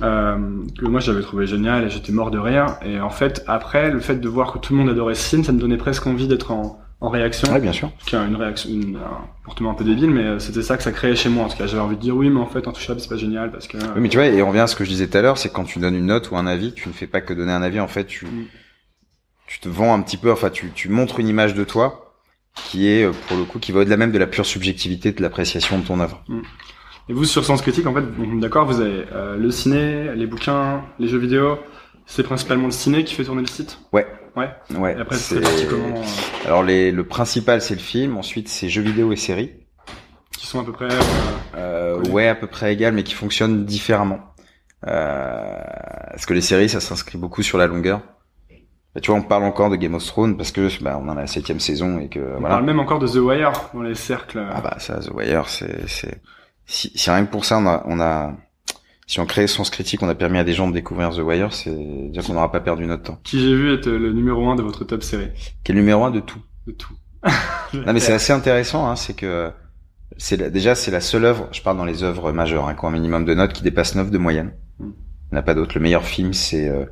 euh, 0.00 0.36
que 0.78 0.86
moi 0.86 1.00
j'avais 1.00 1.20
trouvé 1.22 1.46
génial 1.46 1.84
et 1.84 1.90
j'étais 1.90 2.12
mort 2.12 2.30
de 2.30 2.38
rire. 2.38 2.76
Et 2.82 2.98
en 3.00 3.10
fait, 3.10 3.44
après, 3.46 3.90
le 3.90 4.00
fait 4.00 4.16
de 4.16 4.28
voir 4.28 4.52
que 4.52 4.58
tout 4.58 4.72
le 4.72 4.78
monde 4.80 4.88
adorait 4.88 5.14
ce 5.14 5.28
film, 5.28 5.44
ça 5.44 5.52
me 5.52 5.58
donnait 5.60 5.76
presque 5.76 6.06
envie 6.06 6.26
d'être 6.26 6.50
en, 6.50 6.80
en 7.00 7.08
réaction. 7.10 7.52
Ouais, 7.52 7.60
bien 7.60 7.72
sûr. 7.72 7.90
qui 8.06 8.16
a 8.16 8.24
une 8.24 8.36
réaction, 8.36 8.70
une- 8.70 8.96
un 8.96 9.26
comportement 9.40 9.72
un 9.72 9.74
peu 9.74 9.84
débile, 9.84 10.10
mais 10.10 10.22
euh, 10.24 10.38
c'était 10.38 10.62
ça 10.62 10.76
que 10.76 10.82
ça 10.82 10.92
créait 10.92 11.14
chez 11.16 11.28
moi. 11.28 11.44
En 11.44 11.48
tout 11.48 11.56
cas, 11.58 11.66
j'avais 11.66 11.82
envie 11.82 11.96
de 11.96 12.00
dire 12.00 12.16
oui, 12.16 12.30
mais 12.30 12.40
en 12.40 12.46
fait, 12.46 12.66
Intouchable, 12.66 13.00
c'est 13.00 13.08
pas 13.08 13.16
génial 13.16 13.50
parce 13.52 13.66
que. 13.68 13.76
Oui, 13.76 14.00
mais 14.00 14.08
tu 14.08 14.16
vois, 14.16 14.26
et 14.26 14.40
on 14.42 14.48
revient 14.48 14.60
à 14.60 14.66
ce 14.66 14.76
que 14.76 14.84
je 14.84 14.90
disais 14.90 15.08
tout 15.08 15.18
à 15.18 15.22
l'heure, 15.22 15.36
c'est 15.38 15.50
quand 15.52 15.64
tu 15.64 15.78
donnes 15.78 15.94
une 15.96 16.06
note 16.06 16.30
ou 16.30 16.36
un 16.36 16.46
avis, 16.46 16.72
tu 16.72 16.88
ne 16.88 16.94
fais 16.94 17.06
pas 17.06 17.20
que 17.20 17.34
donner 17.34 17.52
un 17.52 17.62
avis, 17.62 17.80
en 17.80 17.88
fait, 17.88 18.06
tu, 18.06 18.24
Mm. 18.26 18.44
tu 19.46 19.58
te 19.60 19.68
vends 19.68 19.92
un 19.94 20.00
petit 20.00 20.16
peu, 20.16 20.32
enfin, 20.32 20.48
tu, 20.50 20.70
tu 20.74 20.88
montres 20.88 21.20
une 21.20 21.28
image 21.28 21.54
de 21.54 21.64
toi 21.64 22.14
qui 22.54 22.86
est, 22.88 23.04
euh, 23.04 23.12
pour 23.28 23.36
le 23.36 23.44
coup, 23.44 23.58
qui 23.58 23.72
va 23.72 23.80
au-delà 23.80 23.96
même 23.96 24.12
de 24.12 24.18
la 24.18 24.26
pure 24.26 24.46
subjectivité 24.46 25.12
de 25.12 25.20
l'appréciation 25.22 25.78
de 25.78 25.84
ton 25.84 26.00
œuvre. 26.00 26.22
Et 27.08 27.12
vous, 27.12 27.24
sur 27.24 27.44
Sens 27.44 27.62
Critique, 27.62 27.86
en 27.86 27.94
fait, 27.94 28.04
d'accord, 28.40 28.66
vous 28.66 28.80
avez 28.80 29.04
euh, 29.12 29.36
le 29.36 29.50
ciné, 29.50 30.14
les 30.14 30.26
bouquins, 30.26 30.82
les 30.98 31.08
jeux 31.08 31.18
vidéo. 31.18 31.58
C'est 32.06 32.22
principalement 32.22 32.66
le 32.66 32.72
ciné 32.72 33.04
qui 33.04 33.14
fait 33.14 33.24
tourner 33.24 33.42
le 33.42 33.46
site. 33.48 33.78
Ouais. 33.92 34.06
Ouais. 34.36 34.48
Ouais. 34.76 34.96
Et 34.96 35.00
après, 35.00 35.16
c'est- 35.16 35.40
parti 35.40 35.66
comment 35.68 35.98
euh, 35.98 36.46
Alors, 36.46 36.62
les, 36.62 36.90
le 36.92 37.04
principal, 37.04 37.60
c'est 37.60 37.74
le 37.74 37.80
film, 37.80 38.16
ensuite, 38.16 38.48
c'est 38.48 38.68
jeux 38.68 38.82
vidéo 38.82 39.12
et 39.12 39.16
séries. 39.16 39.52
Qui 40.36 40.46
sont 40.46 40.60
à 40.60 40.64
peu 40.64 40.72
près. 40.72 40.86
euh, 40.86 41.00
Euh, 41.56 42.00
Oui. 42.04 42.10
ouais, 42.10 42.28
à 42.28 42.34
peu 42.34 42.46
près 42.46 42.72
égal, 42.72 42.94
mais 42.94 43.02
qui 43.02 43.14
fonctionnent 43.14 43.64
différemment. 43.64 44.20
Euh, 44.86 45.54
parce 46.10 46.26
que 46.26 46.34
les 46.34 46.40
séries, 46.40 46.68
ça 46.68 46.80
s'inscrit 46.80 47.18
beaucoup 47.18 47.42
sur 47.42 47.58
la 47.58 47.66
longueur. 47.66 48.00
Bah, 48.94 49.00
tu 49.00 49.10
vois, 49.10 49.20
on 49.20 49.22
parle 49.22 49.44
encore 49.44 49.70
de 49.70 49.76
Game 49.76 49.94
of 49.94 50.04
Thrones 50.04 50.36
parce 50.36 50.50
que 50.52 50.68
bah, 50.82 50.98
on 51.00 51.08
en 51.08 51.16
a 51.16 51.20
la 51.22 51.26
septième 51.26 51.60
saison 51.60 51.98
et 51.98 52.08
que 52.08 52.18
on 52.20 52.40
voilà. 52.40 52.48
parle 52.56 52.64
même 52.64 52.80
encore 52.80 52.98
de 52.98 53.06
The 53.06 53.16
Wire 53.16 53.52
dans 53.74 53.82
les 53.82 53.94
cercles. 53.94 54.38
euh, 54.38 54.50
Ah 54.52 54.60
bah 54.60 54.74
ça, 54.78 54.98
The 54.98 55.10
Wire, 55.14 55.48
c'est 55.48 55.88
c'est 55.88 56.20
si, 56.72 56.90
si 56.94 57.10
rien 57.10 57.24
que 57.26 57.30
pour 57.30 57.44
ça, 57.44 57.58
on 57.58 57.66
a, 57.66 57.82
on 57.86 58.00
a 58.00 58.34
si 59.06 59.20
on 59.20 59.26
crée 59.26 59.46
Sens 59.46 59.68
Critique, 59.68 60.02
on 60.02 60.08
a 60.08 60.14
permis 60.14 60.38
à 60.38 60.44
des 60.44 60.54
gens 60.54 60.68
de 60.68 60.72
découvrir 60.72 61.10
The 61.10 61.18
Wire, 61.18 61.52
c'est 61.52 61.74
dire 62.10 62.24
qu'on 62.24 62.32
n'aura 62.32 62.50
pas 62.50 62.60
perdu 62.60 62.86
notre 62.86 63.02
temps. 63.02 63.20
Qui 63.24 63.40
j'ai 63.40 63.54
vu 63.54 63.74
être 63.74 63.90
le 63.90 64.12
numéro 64.12 64.48
un 64.48 64.56
de 64.56 64.62
votre 64.62 64.84
top 64.84 65.02
série. 65.02 65.28
Qui 65.64 65.72
est 65.72 65.74
le 65.74 65.80
numéro 65.80 66.02
un 66.04 66.10
de 66.10 66.20
tout. 66.20 66.40
De 66.66 66.72
tout. 66.72 66.94
Non 67.74 67.94
mais 67.94 68.00
c'est 68.00 68.12
assez 68.12 68.34
intéressant, 68.34 68.86
hein, 68.86 68.96
c'est 68.96 69.14
que 69.14 69.50
c'est 70.18 70.50
déjà 70.52 70.74
c'est 70.74 70.90
la 70.90 71.00
seule 71.00 71.24
œuvre, 71.24 71.48
je 71.52 71.62
parle 71.62 71.78
dans 71.78 71.86
les 71.86 72.02
œuvres 72.02 72.30
majeures, 72.32 72.68
hein, 72.68 72.74
qui 72.74 72.84
ont 72.84 72.88
un 72.88 72.92
minimum 72.92 73.24
de 73.24 73.32
notes 73.32 73.54
qui 73.54 73.62
dépasse 73.62 73.94
9 73.94 74.10
de 74.10 74.18
moyenne. 74.18 74.52
Mm. 74.78 74.84
Il 74.84 75.32
n'y 75.32 75.38
en 75.38 75.40
a 75.40 75.42
pas 75.42 75.54
d'autre. 75.54 75.72
Le 75.74 75.80
meilleur 75.80 76.04
film 76.04 76.34
c'est 76.34 76.68
euh, 76.68 76.84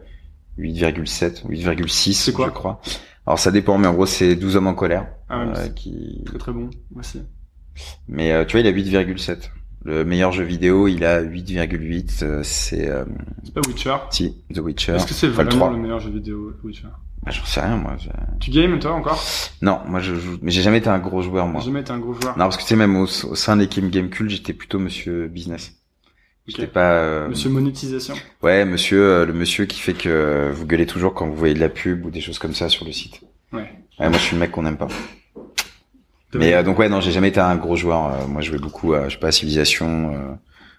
8,7, 0.58 1.46
8,6 1.46 2.12
C'est 2.14 2.32
quoi 2.32 2.46
je 2.46 2.52
crois. 2.52 2.80
Alors 3.26 3.38
ça 3.38 3.50
dépend, 3.50 3.76
mais 3.76 3.88
en 3.88 3.92
gros 3.92 4.06
c'est 4.06 4.36
12 4.36 4.56
hommes 4.56 4.68
en 4.68 4.74
colère. 4.74 5.06
Ah, 5.28 5.44
ouais, 5.44 5.50
euh, 5.50 5.54
c'est 5.54 5.74
qui... 5.74 6.22
très 6.24 6.38
très 6.38 6.52
bon 6.52 6.70
aussi. 6.96 7.22
Mais 8.08 8.32
euh, 8.32 8.44
tu 8.46 8.58
vois, 8.58 8.66
il 8.66 8.66
a 8.66 8.72
8,7. 8.72 9.50
Le 9.84 10.04
meilleur 10.04 10.30
jeu 10.32 10.44
vidéo, 10.44 10.88
il 10.88 11.04
a 11.04 11.22
8,8. 11.22 12.22
euh, 12.22 12.40
c'est 12.42 12.88
euh, 12.88 13.04
C'est 13.44 13.54
pas 13.54 13.60
Witcher. 13.66 13.96
si 14.10 14.36
The 14.54 14.58
Witcher. 14.58 14.92
Est-ce 14.96 15.06
que 15.06 15.14
c'est 15.14 15.28
Enfin, 15.28 15.44
vraiment 15.44 15.50
3. 15.66 15.70
le 15.72 15.76
meilleur 15.78 16.00
jeu 16.00 16.10
vidéo 16.10 16.52
Witcher? 16.62 16.88
Bah, 17.22 17.30
j'en 17.32 17.44
sais 17.44 17.60
rien 17.60 17.76
moi. 17.76 17.96
je- 17.98 18.08
Tu 18.40 18.50
games 18.50 18.78
toi 18.78 18.92
encore? 18.92 19.22
Non, 19.62 19.80
moi 19.86 20.00
je 20.00 20.14
joue, 20.14 20.38
mais 20.42 20.50
j'ai 20.50 20.62
jamais 20.62 20.78
été 20.78 20.88
un 20.88 20.98
gros 20.98 21.22
joueur 21.22 21.46
moi. 21.46 21.60
J'ai 21.60 21.66
jamais 21.66 21.80
été 21.80 21.92
un 21.92 21.98
gros 21.98 22.12
joueur. 22.14 22.32
Non, 22.36 22.44
parce 22.44 22.56
que 22.56 22.62
tu 22.62 22.68
sais 22.68 22.76
même 22.76 22.96
au, 22.96 23.02
au 23.04 23.34
sein 23.34 23.56
de 23.56 23.62
l'équipe 23.62 23.88
Gamecult, 23.90 24.28
j'étais 24.30 24.52
plutôt 24.52 24.78
Monsieur 24.78 25.28
Business. 25.28 25.72
Ok. 26.48 26.54
J'étais 26.56 26.66
pas. 26.66 26.92
euh, 26.92 27.28
Monsieur 27.28 27.48
monétisation. 27.50 28.14
Ouais, 28.42 28.64
Monsieur, 28.64 29.02
euh, 29.02 29.26
le 29.26 29.32
Monsieur 29.34 29.64
qui 29.66 29.80
fait 29.80 29.92
que 29.94 30.50
vous 30.52 30.66
gueulez 30.66 30.86
toujours 30.86 31.14
quand 31.14 31.26
vous 31.26 31.36
voyez 31.36 31.54
de 31.54 31.60
la 31.60 31.68
pub 31.68 32.04
ou 32.06 32.10
des 32.10 32.20
choses 32.20 32.38
comme 32.38 32.54
ça 32.54 32.68
sur 32.68 32.84
le 32.86 32.92
site. 32.92 33.20
Ouais. 33.52 33.70
Ouais, 33.98 34.08
moi 34.08 34.12
je 34.18 34.18
suis 34.24 34.36
le 34.36 34.40
mec 34.40 34.50
qu'on 34.50 34.62
n'aime 34.62 34.76
pas. 34.78 34.88
Mais 36.34 36.54
euh, 36.54 36.62
donc 36.62 36.78
ouais, 36.78 36.88
non, 36.88 37.00
j'ai 37.00 37.10
jamais 37.12 37.28
été 37.28 37.40
un 37.40 37.56
gros 37.56 37.76
joueur. 37.76 38.06
Euh, 38.14 38.26
moi, 38.28 38.40
je 38.42 38.50
jouais 38.50 38.58
beaucoup 38.58 38.94
à, 38.94 39.08
je 39.08 39.14
sais 39.14 39.20
pas, 39.20 39.28
à 39.28 39.32
Civilisation, 39.32 40.12
euh, 40.14 40.18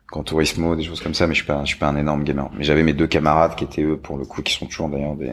Gran 0.09 0.23
Turismo, 0.23 0.75
des 0.75 0.83
choses 0.83 1.01
comme 1.01 1.13
ça, 1.13 1.27
mais 1.27 1.33
je 1.33 1.39
suis 1.39 1.47
pas, 1.47 1.61
je 1.63 1.69
suis 1.69 1.77
pas 1.79 1.87
un 1.89 1.97
énorme 1.97 2.23
gamer. 2.23 2.49
Mais 2.57 2.63
j'avais 2.63 2.83
mes 2.83 2.93
deux 2.93 3.07
camarades 3.07 3.55
qui 3.55 3.63
étaient 3.65 3.83
eux, 3.83 3.97
pour 3.97 4.17
le 4.17 4.25
coup, 4.25 4.41
qui 4.41 4.53
sont 4.53 4.65
toujours 4.65 4.89
d'ailleurs 4.89 5.15
des, 5.15 5.31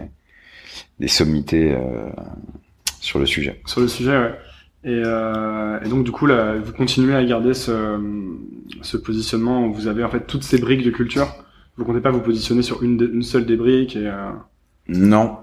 des 1.01 1.09
sommités 1.09 1.73
euh, 1.73 2.09
sur 3.01 3.19
le 3.19 3.27
sujet. 3.27 3.61
Sur 3.67 3.81
le 3.81 3.89
sujet, 3.89 4.17
ouais. 4.19 4.35
Et, 4.85 5.03
euh, 5.05 5.81
et 5.85 5.89
donc 5.89 6.05
du 6.05 6.13
coup, 6.13 6.27
là, 6.27 6.55
vous 6.57 6.73
continuez 6.73 7.15
à 7.15 7.25
garder 7.25 7.53
ce, 7.53 7.99
ce 8.83 8.97
positionnement 8.97 9.67
où 9.67 9.73
vous 9.73 9.89
avez 9.89 10.05
en 10.05 10.09
fait 10.09 10.27
toutes 10.27 10.45
ces 10.45 10.59
briques 10.59 10.85
de 10.85 10.91
culture. 10.91 11.27
Vous 11.77 11.85
comptez 11.85 12.01
pas 12.01 12.11
vous 12.11 12.21
positionner 12.21 12.63
sur 12.63 12.83
une, 12.85 12.97
de- 12.97 13.11
une 13.13 13.23
seule 13.25 13.45
des 13.45 13.57
briques 13.57 13.97
et 13.97 14.07
euh, 14.07 14.31
Non, 14.89 15.39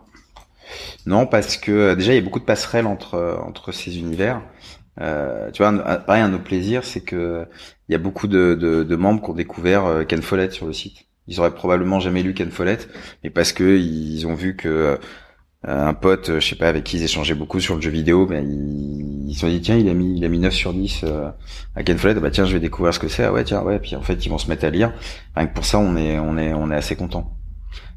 non, 1.06 1.28
parce 1.28 1.58
que 1.58 1.72
euh, 1.72 1.96
déjà 1.96 2.14
il 2.14 2.16
y 2.16 2.20
a 2.20 2.22
beaucoup 2.22 2.40
de 2.40 2.46
passerelles 2.46 2.88
entre 2.88 3.16
euh, 3.16 3.38
entre 3.38 3.72
ces 3.72 3.98
univers. 4.00 4.42
Euh, 5.02 5.52
tu 5.52 5.64
vois, 5.64 5.70
un, 5.70 5.98
pareil, 6.00 6.22
un 6.24 6.34
autre 6.34 6.44
plaisir, 6.44 6.84
c'est 6.86 7.02
que 7.02 7.46
il 7.90 7.94
y 7.94 7.96
a 7.96 8.00
beaucoup 8.00 8.28
de, 8.28 8.56
de, 8.60 8.84
de 8.84 8.96
membres 8.96 9.22
qui 9.24 9.30
ont 9.32 9.34
découvert 9.34 9.86
euh, 9.86 10.04
Ken 10.06 10.22
Follett 10.22 10.52
sur 10.54 10.68
le 10.68 10.74
site. 10.74 11.06
Ils 11.28 11.40
auraient 11.40 11.54
probablement 11.56 12.00
jamais 12.00 12.24
lu 12.24 12.34
Ken 12.34 12.52
Follett, 12.52 12.90
mais 13.24 13.30
parce 13.30 13.54
que 13.54 13.78
ils 13.78 14.26
ont 14.28 14.36
vu 14.36 14.56
que 14.56 14.70
euh, 14.70 14.98
un 15.68 15.94
pote, 15.96 16.40
je 16.40 16.48
sais 16.48 16.56
pas, 16.56 16.68
avec 16.70 16.84
qui 16.84 16.98
ils 16.98 17.04
échangeaient 17.04 17.34
beaucoup 17.36 17.60
sur 17.60 17.76
le 17.76 17.82
jeu 17.82 17.90
vidéo, 17.90 18.26
ben 18.28 18.46
ils 18.48 19.30
ils 19.30 19.34
se 19.34 19.42
sont 19.42 19.48
dit 19.50 19.62
tiens, 19.62 19.78
il 19.78 19.90
a 19.90 19.94
mis 19.96 20.18
il 20.18 20.24
a 20.26 20.30
mis 20.30 20.38
9 20.40 20.54
sur 20.54 20.74
10 20.74 21.02
euh, 21.04 21.30
à 21.76 21.84
Ken 21.84 21.98
Follett, 21.98 22.20
bah 22.20 22.30
tiens, 22.32 22.46
je 22.46 22.54
vais 22.54 22.60
découvrir 22.60 22.94
ce 22.94 23.00
que 23.00 23.08
c'est. 23.08 23.24
Ah 23.24 23.34
ouais, 23.34 23.44
tiens, 23.44 23.62
ouais, 23.64 23.80
puis 23.80 23.96
en 23.96 24.02
fait, 24.02 24.26
ils 24.26 24.30
vont 24.30 24.38
se 24.38 24.48
mettre 24.50 24.66
à 24.66 24.70
lire. 24.70 24.94
Rien 25.36 25.48
que 25.48 25.54
pour 25.54 25.66
ça, 25.66 25.80
on 25.80 25.96
est 25.98 26.20
on 26.20 26.38
est 26.38 26.54
on 26.54 26.70
est 26.72 26.76
assez 26.76 26.96
content. 26.96 27.38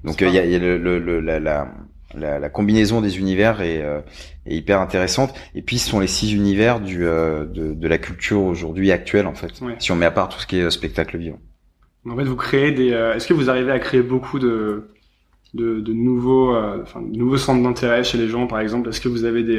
Donc 0.05 0.23
euh, 0.23 0.29
il 0.29 0.35
y 0.35 0.39
a, 0.39 0.47
y 0.47 0.55
a 0.55 0.59
le, 0.59 0.79
le, 0.79 0.99
le- 0.99 1.21
la, 1.21 1.41
la, 1.41 1.69
la, 2.19 2.39
la 2.39 2.49
combinaison 2.49 3.01
des 3.01 3.19
univers 3.19 3.61
est, 3.63 3.83
euh, 3.83 4.01
est 4.47 4.57
hyper 4.57 4.81
intéressante. 4.81 5.35
Et 5.55 5.63
puis 5.63 5.79
ce 5.79 5.89
sont 5.91 6.01
les 6.01 6.07
six 6.07 6.33
univers 6.35 6.81
du 6.81 7.07
euh, 7.07 7.45
de, 7.47 7.73
de 7.75 7.89
la 7.89 7.99
culture 7.99 8.43
aujourd'hui 8.43 8.93
actuelle 8.93 9.27
en 9.27 9.35
fait. 9.35 9.61
Ouais. 9.63 9.75
Si 9.79 9.93
on 9.93 9.97
met 9.97 10.07
à 10.07 10.11
part 10.11 10.29
tout 10.29 10.39
ce 10.41 10.47
qui 10.47 10.59
est 10.59 10.63
euh, 10.65 10.71
spectacle 10.71 11.17
vivant. 11.17 11.39
en 12.09 12.17
fait 12.17 12.25
vous 12.25 12.37
créez 12.37 12.73
des. 12.73 12.93
euh, 12.93 13.15
Est-ce 13.15 13.27
que 13.27 13.35
vous 13.35 13.49
arrivez 13.51 13.73
à 13.73 13.79
créer 13.79 14.03
beaucoup 14.03 14.39
de 14.39 14.89
de, 15.55 15.81
de 15.81 15.93
nouveaux, 15.95 16.55
enfin, 16.83 17.01
de 17.01 17.17
nouveaux 17.17 17.39
centres 17.39 17.63
d'intérêt 17.63 18.05
chez 18.05 18.19
les 18.19 18.29
gens, 18.29 18.47
par 18.47 18.61
exemple? 18.61 18.91
Est-ce 18.91 19.01
que 19.01 19.09
vous 19.09 19.25
avez 19.25 19.43
des 19.43 19.59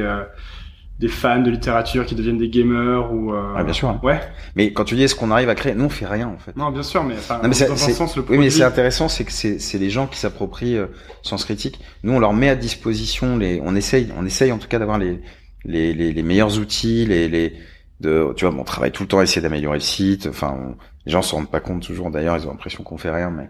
des 1.00 1.08
fans 1.08 1.40
de 1.42 1.50
littérature 1.50 2.06
qui 2.06 2.14
deviennent 2.14 2.38
des 2.38 2.50
gamers 2.50 3.14
ou 3.14 3.34
euh, 3.34 3.54
Ah, 3.56 3.64
bien 3.64 3.72
sûr. 3.74 3.98
Ouais. 4.04 4.20
Mais 4.56 4.74
quand 4.74 4.84
tu 4.84 4.96
dis 4.96 5.04
est-ce 5.04 5.16
qu'on 5.16 5.32
arrive 5.32 5.48
à 5.50 5.56
créer, 5.56 5.74
nous 5.74 5.86
on 5.86 5.90
fait 5.90 6.06
rien 6.06 6.28
en 6.28 6.38
fait. 6.38 6.56
Non, 6.58 6.72
bien 6.72 6.84
sûr, 6.84 7.04
mais 7.06 7.14
enfin, 7.14 7.40
Non, 7.42 7.48
mais 7.48 7.54
c'est- 7.56 7.68
dans 7.68 7.74
un 7.74 7.78
c'est- 7.78 7.94
sens 7.94 8.18
le 8.18 8.24
Oui, 8.30 8.38
mais 8.38 8.50
c'est 8.50 8.64
intéressant, 8.64 9.08
c'est 9.08 9.24
que 9.24 9.32
c'est 9.32 9.60
c'est 9.60 9.78
les 9.78 9.90
gens 9.90 10.08
qui 10.08 10.18
s'approprient 10.20 10.76
euh, 10.78 10.88
Sens 11.24 11.46
Critique. 11.46 11.80
Nous, 12.04 12.12
on 12.14 12.20
leur 12.20 12.34
met 12.34 12.50
à 12.50 12.56
disposition 12.56 13.38
les, 13.38 13.62
on 13.64 13.76
essaye, 13.76 14.10
on 14.18 14.26
essaye 14.26 14.52
en 14.52 14.58
tout 14.58 14.68
cas 14.68 14.78
d'avoir 14.80 14.98
les, 14.98 15.22
les, 15.64 15.94
les, 15.94 16.12
les 16.12 16.24
meilleurs 16.24 16.60
outils, 16.60 17.06
les, 17.06 17.30
les, 17.30 17.54
de, 18.02 18.34
tu 18.36 18.44
vois, 18.46 18.54
bon, 18.54 18.62
on 18.62 18.66
travaille 18.66 18.92
tout 18.92 19.04
le 19.04 19.08
temps 19.10 19.20
à 19.20 19.24
essayer 19.24 19.42
d'améliorer 19.42 19.78
le 19.78 19.82
site. 19.84 20.28
Enfin, 20.30 20.54
on- 20.60 20.76
les 21.06 21.12
gens 21.14 21.22
se 21.22 21.34
rendent 21.34 21.50
pas 21.50 21.60
compte 21.62 21.82
toujours. 21.82 22.12
D'ailleurs, 22.12 22.36
ils 22.38 22.46
ont 22.46 22.52
l'impression 22.52 22.84
qu'on 22.84 22.98
fait 22.98 23.10
rien, 23.12 23.30
mais, 23.30 23.50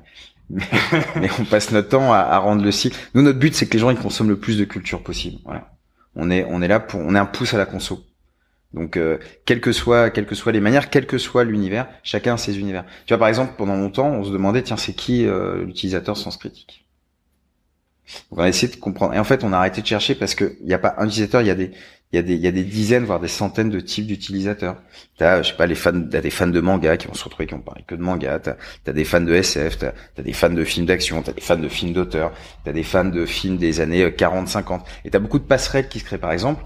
mais, 0.51 0.63
mais 1.21 1.29
on 1.39 1.45
passe 1.45 1.71
notre 1.71 1.89
temps 1.89 2.13
à, 2.13 2.17
à 2.19 2.37
rendre 2.37 2.63
le 2.63 2.71
site. 2.71 3.09
Nous, 3.15 3.21
notre 3.23 3.39
but, 3.39 3.55
c'est 3.55 3.65
que 3.67 3.73
les 3.73 3.79
gens 3.79 3.89
ils 3.89 3.97
consomment 3.97 4.29
le 4.29 4.37
plus 4.39 4.57
de 4.57 4.65
culture 4.65 5.01
possible. 5.01 5.37
Voilà. 5.45 5.71
On 6.15 6.31
est, 6.31 6.45
on 6.49 6.61
est 6.61 6.67
là 6.67 6.79
pour, 6.79 6.99
on 6.99 7.15
est 7.15 7.19
un 7.19 7.25
pouce 7.25 7.53
à 7.53 7.57
la 7.57 7.65
conso. 7.65 8.03
Donc, 8.73 8.97
euh, 8.97 9.17
quelles 9.45 9.61
que 9.61 9.71
soient, 9.71 10.09
quelles 10.09 10.27
que 10.27 10.35
soient 10.35 10.51
les 10.51 10.59
manières, 10.59 10.89
quel 10.89 11.07
que 11.07 11.17
soit 11.17 11.43
l'univers, 11.43 11.87
chacun 12.03 12.35
a 12.35 12.37
ses 12.37 12.59
univers. 12.59 12.85
Tu 13.05 13.13
vois, 13.13 13.17
par 13.17 13.27
exemple, 13.27 13.53
pendant 13.57 13.75
longtemps, 13.75 14.09
on 14.09 14.23
se 14.23 14.31
demandait, 14.31 14.61
tiens, 14.61 14.77
c'est 14.77 14.93
qui 14.93 15.25
euh, 15.25 15.65
l'utilisateur 15.65 16.17
Sens 16.17 16.37
Critique? 16.37 16.85
Donc, 18.29 18.39
on 18.39 18.43
a 18.43 18.47
essayé 18.47 18.71
de 18.71 18.79
comprendre. 18.79 19.13
Et 19.13 19.19
en 19.19 19.23
fait, 19.23 19.43
on 19.43 19.53
a 19.53 19.57
arrêté 19.57 19.81
de 19.81 19.87
chercher 19.87 20.15
parce 20.15 20.35
que 20.35 20.55
il 20.61 20.67
n'y 20.67 20.73
a 20.73 20.79
pas 20.79 20.95
un 20.97 21.07
utilisateur, 21.07 21.41
il 21.41 21.47
y 21.47 21.51
a 21.51 21.55
des, 21.55 21.71
il 22.11 22.15
y 22.15 22.19
a 22.19 22.23
des, 22.23 22.33
il 22.33 22.41
y 22.41 22.47
a 22.47 22.51
des 22.51 22.63
dizaines, 22.63 23.05
voire 23.05 23.19
des 23.19 23.27
centaines 23.27 23.69
de 23.69 23.79
types 23.79 24.07
d'utilisateurs. 24.07 24.77
T'as, 25.17 25.43
je 25.43 25.49
sais 25.49 25.55
pas, 25.55 25.67
les 25.67 25.75
fans, 25.75 26.07
t'as 26.09 26.21
des 26.21 26.31
fans 26.31 26.47
de 26.47 26.59
manga 26.59 26.97
qui 26.97 27.07
vont 27.07 27.13
se 27.13 27.23
retrouver 27.23 27.45
qui 27.45 27.53
ont 27.53 27.61
parlé 27.61 27.83
que 27.85 27.93
de 27.93 28.01
manga. 28.01 28.39
T'as, 28.39 28.55
t'as 28.83 28.93
des 28.93 29.03
fans 29.05 29.21
de 29.21 29.31
SF, 29.31 29.77
t'as, 29.77 29.91
t'as 30.15 30.23
des 30.23 30.33
fans 30.33 30.49
de 30.49 30.63
films 30.63 30.87
d'action, 30.87 31.21
t'as 31.21 31.33
des 31.33 31.41
fans 31.41 31.57
de 31.57 31.69
films 31.69 31.93
d'auteur, 31.93 32.31
t'as 32.65 32.71
des 32.71 32.81
fans 32.81 33.05
de 33.05 33.25
films 33.27 33.57
des 33.57 33.79
années 33.79 34.11
40, 34.11 34.47
50. 34.47 34.87
Et 35.05 35.11
t'as 35.11 35.19
beaucoup 35.19 35.37
de 35.37 35.43
passerelles 35.43 35.87
qui 35.87 35.99
se 35.99 36.05
créent. 36.05 36.17
Par 36.17 36.31
exemple, 36.31 36.63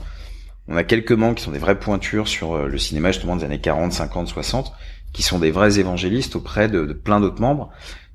On 0.69 0.77
a 0.77 0.85
quelques 0.85 1.11
membres 1.11 1.35
qui 1.35 1.43
sont 1.43 1.51
des 1.51 1.59
vraies 1.59 1.79
pointures 1.79 2.29
sur 2.29 2.53
euh, 2.53 2.67
le 2.67 2.77
cinéma 2.77 3.11
justement 3.11 3.35
des 3.35 3.43
années 3.43 3.59
40, 3.59 3.91
50, 3.91 4.27
60, 4.29 4.71
qui 5.11 5.23
sont 5.23 5.39
des 5.39 5.51
vrais 5.51 5.77
évangélistes 5.77 6.37
auprès 6.37 6.69
de, 6.69 6.85
de 6.85 6.93
plein 6.93 7.19
d'autres 7.19 7.41
membres. 7.41 7.69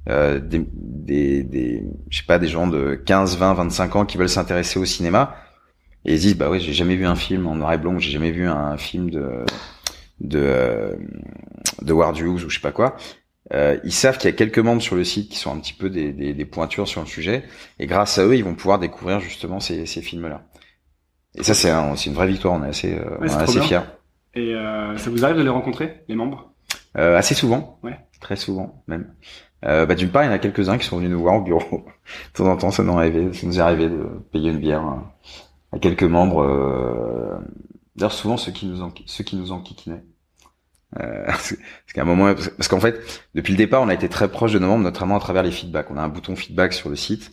Euh, 0.09 0.41
des, 0.41 0.67
des, 0.73 1.43
des, 1.43 1.85
je 2.09 2.19
sais 2.19 2.25
pas, 2.25 2.39
des 2.39 2.49
gens 2.49 2.67
de 2.67 2.95
15, 2.95 3.37
20, 3.37 3.53
25 3.53 3.97
ans 3.97 4.07
qui 4.07 4.17
veulent 4.17 4.31
s'intéresser 4.31 4.79
au 4.79 4.87
cinéma 4.87 5.37
et 6.05 6.15
ils 6.15 6.21
disent 6.21 6.37
bah 6.37 6.51
ouais 6.51 6.61
j'ai 6.61 6.73
jamais 6.73 6.97
vu 6.97 7.07
un 7.07 7.17
film 7.17 7.47
en 7.47 7.55
noir 7.55 7.73
et 7.73 7.79
blanc, 7.79 7.99
j'ai 7.99 8.11
jamais 8.11 8.31
vu 8.31 8.47
un 8.47 8.77
film 8.77 9.11
de 9.11 9.45
de 10.21 10.41
euh, 10.41 10.97
de 11.83 11.93
Ward 11.93 12.17
Hughes 12.19 12.45
ou 12.45 12.49
je 12.49 12.57
sais 12.57 12.63
pas 12.63 12.73
quoi. 12.73 12.97
Euh, 13.55 13.79
ils 13.85 13.93
savent 13.93 14.19
qu'il 14.19 14.29
y 14.29 14.33
a 14.33 14.37
quelques 14.37 14.59
membres 14.59 14.83
sur 14.83 14.95
le 14.95 15.05
site 15.05 15.31
qui 15.31 15.39
sont 15.39 15.55
un 15.55 15.59
petit 15.59 15.73
peu 15.73 15.89
des, 15.89 16.13
des, 16.13 16.35
des, 16.35 16.45
pointures 16.45 16.87
sur 16.87 17.01
le 17.01 17.07
sujet 17.07 17.45
et 17.79 17.87
grâce 17.87 18.19
à 18.19 18.27
eux 18.27 18.37
ils 18.37 18.45
vont 18.45 18.55
pouvoir 18.55 18.79
découvrir 18.79 19.21
justement 19.21 19.59
ces, 19.59 19.87
ces 19.87 20.03
films 20.03 20.29
là. 20.29 20.43
Et 21.35 21.43
ça 21.43 21.55
c'est 21.55 21.71
un, 21.71 21.95
une 21.95 22.13
vraie 22.13 22.27
victoire, 22.27 22.55
on 22.55 22.65
est 22.65 22.69
assez, 22.69 22.95
euh, 22.95 23.17
on 23.21 23.25
est 23.25 23.35
assez 23.35 23.61
fiers. 23.63 23.81
Et 24.35 24.55
euh, 24.55 24.97
ça 24.97 25.11
vous 25.11 25.25
arrive 25.25 25.37
de 25.37 25.43
les 25.43 25.49
rencontrer 25.49 26.05
les 26.09 26.15
membres? 26.15 26.53
Euh, 26.97 27.17
Assez 27.17 27.35
souvent, 27.35 27.79
ouais. 27.83 27.99
très 28.21 28.37
souvent 28.37 28.83
même. 28.87 29.15
Euh, 29.65 29.87
bah, 29.87 29.95
d'une 29.95 30.11
part, 30.11 30.23
il 30.23 30.27
y 30.27 30.29
en 30.29 30.33
a 30.33 30.39
quelques-uns 30.39 30.79
qui 30.79 30.87
sont 30.87 30.99
venus 30.99 31.11
nous 31.11 31.21
voir 31.21 31.37
au 31.37 31.43
bureau. 31.43 31.63
de 31.63 32.33
temps 32.33 32.47
en 32.47 32.57
temps, 32.57 32.71
ça 32.71 32.83
nous, 32.83 32.97
arrivé, 32.97 33.33
ça 33.33 33.47
nous 33.47 33.59
est 33.59 33.63
arrivé 33.63 33.89
de 33.89 34.05
payer 34.33 34.51
une 34.51 34.59
bière 34.59 34.85
à 35.73 35.79
quelques 35.79 36.05
membres. 36.05 36.43
Euh... 36.43 37.39
D'ailleurs, 37.97 38.13
souvent 38.13 38.37
ceux 38.37 38.53
qui 38.53 38.67
nous 38.67 38.83
en, 38.83 38.93
ceux 39.07 39.25
qui 39.25 39.37
nous 39.37 39.53
enquiquinaient. 39.53 40.05
Euh, 40.99 41.25
parce 41.27 41.55
qu'à 41.95 42.03
un 42.03 42.05
moment, 42.05 42.35
parce 42.35 42.69
qu'en 42.69 42.81
fait, 42.81 43.01
depuis 43.35 43.53
le 43.53 43.59
départ, 43.59 43.83
on 43.83 43.89
a 43.89 43.95
été 43.95 44.09
très 44.09 44.31
proche 44.31 44.53
de 44.53 44.59
nos 44.59 44.69
membres, 44.69 44.85
notamment 44.85 45.17
à 45.17 45.21
travers 45.21 45.43
les 45.43 45.51
feedbacks. 45.51 45.91
On 45.91 45.97
a 45.97 46.03
un 46.03 46.09
bouton 46.09 46.37
feedback 46.37 46.73
sur 46.73 46.89
le 46.89 46.97
site 46.97 47.33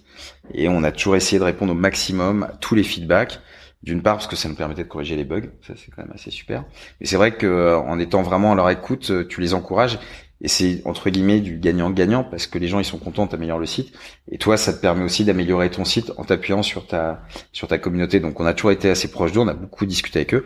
et 0.54 0.68
on 0.68 0.84
a 0.84 0.92
toujours 0.92 1.16
essayé 1.16 1.40
de 1.40 1.44
répondre 1.44 1.72
au 1.72 1.76
maximum 1.76 2.44
à 2.44 2.54
tous 2.60 2.76
les 2.76 2.84
feedbacks. 2.84 3.40
D'une 3.84 4.02
part 4.02 4.16
parce 4.16 4.26
que 4.26 4.36
ça 4.36 4.50
nous 4.50 4.56
permettait 4.56 4.84
de 4.84 4.88
corriger 4.88 5.16
les 5.16 5.26
bugs, 5.26 5.52
ça 5.62 5.76
c'est 5.78 5.92
quand 5.92 6.02
même 6.02 6.12
assez 6.12 6.32
super. 6.32 6.66
Mais 7.00 7.06
c'est 7.06 7.18
vrai 7.18 7.36
que 7.36 7.76
en 7.76 8.00
étant 8.00 8.24
vraiment 8.24 8.54
à 8.54 8.56
leur 8.56 8.72
écoute, 8.72 9.12
tu 9.28 9.42
les 9.42 9.54
encourages 9.54 10.00
et 10.46 10.48
c'est 10.48 10.84
entre 10.86 11.10
guillemets 11.10 11.40
du 11.40 11.58
gagnant-gagnant 11.58 12.24
parce 12.24 12.46
que 12.46 12.60
les 12.60 12.68
gens 12.68 12.78
ils 12.78 12.86
sont 12.86 13.00
contents, 13.00 13.26
t'améliores 13.26 13.58
le 13.58 13.66
site 13.66 13.92
et 14.32 14.38
toi 14.38 14.58
ça 14.58 14.74
te 14.74 14.80
permet 14.80 15.04
aussi 15.04 15.26
d'améliorer 15.26 15.72
ton 15.72 15.86
site 15.86 16.12
en 16.18 16.24
t'appuyant 16.24 16.62
sur 16.62 16.86
ta 16.86 17.24
sur 17.52 17.68
ta 17.68 17.80
communauté. 17.80 18.20
Donc 18.20 18.40
on 18.40 18.46
a 18.46 18.54
toujours 18.54 18.70
été 18.70 18.88
assez 18.92 19.10
proche 19.10 19.32
d'eux, 19.32 19.40
on 19.40 19.48
a 19.48 19.56
beaucoup 19.56 19.88
discuté 19.88 20.20
avec 20.20 20.36
eux. 20.36 20.46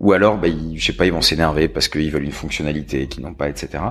Ou 0.00 0.12
alors, 0.12 0.38
bah, 0.38 0.48
ils, 0.48 0.78
je 0.78 0.86
sais 0.86 0.94
pas, 0.94 1.04
ils 1.04 1.12
vont 1.12 1.20
s'énerver 1.20 1.68
parce 1.68 1.88
qu'ils 1.88 2.10
veulent 2.10 2.24
une 2.24 2.32
fonctionnalité 2.32 3.08
qu'ils 3.08 3.22
n'ont 3.22 3.34
pas, 3.34 3.50
etc. 3.50 3.82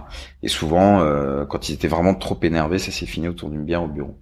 Et 0.41 0.47
souvent, 0.47 1.01
euh, 1.01 1.45
quand 1.45 1.69
ils 1.69 1.73
étaient 1.73 1.87
vraiment 1.87 2.15
trop 2.15 2.39
énervés, 2.41 2.79
ça 2.79 2.91
s'est 2.91 3.05
fini 3.05 3.27
autour 3.27 3.49
d'une 3.49 3.63
bière 3.63 3.83
au 3.83 3.87
bureau. 3.87 4.17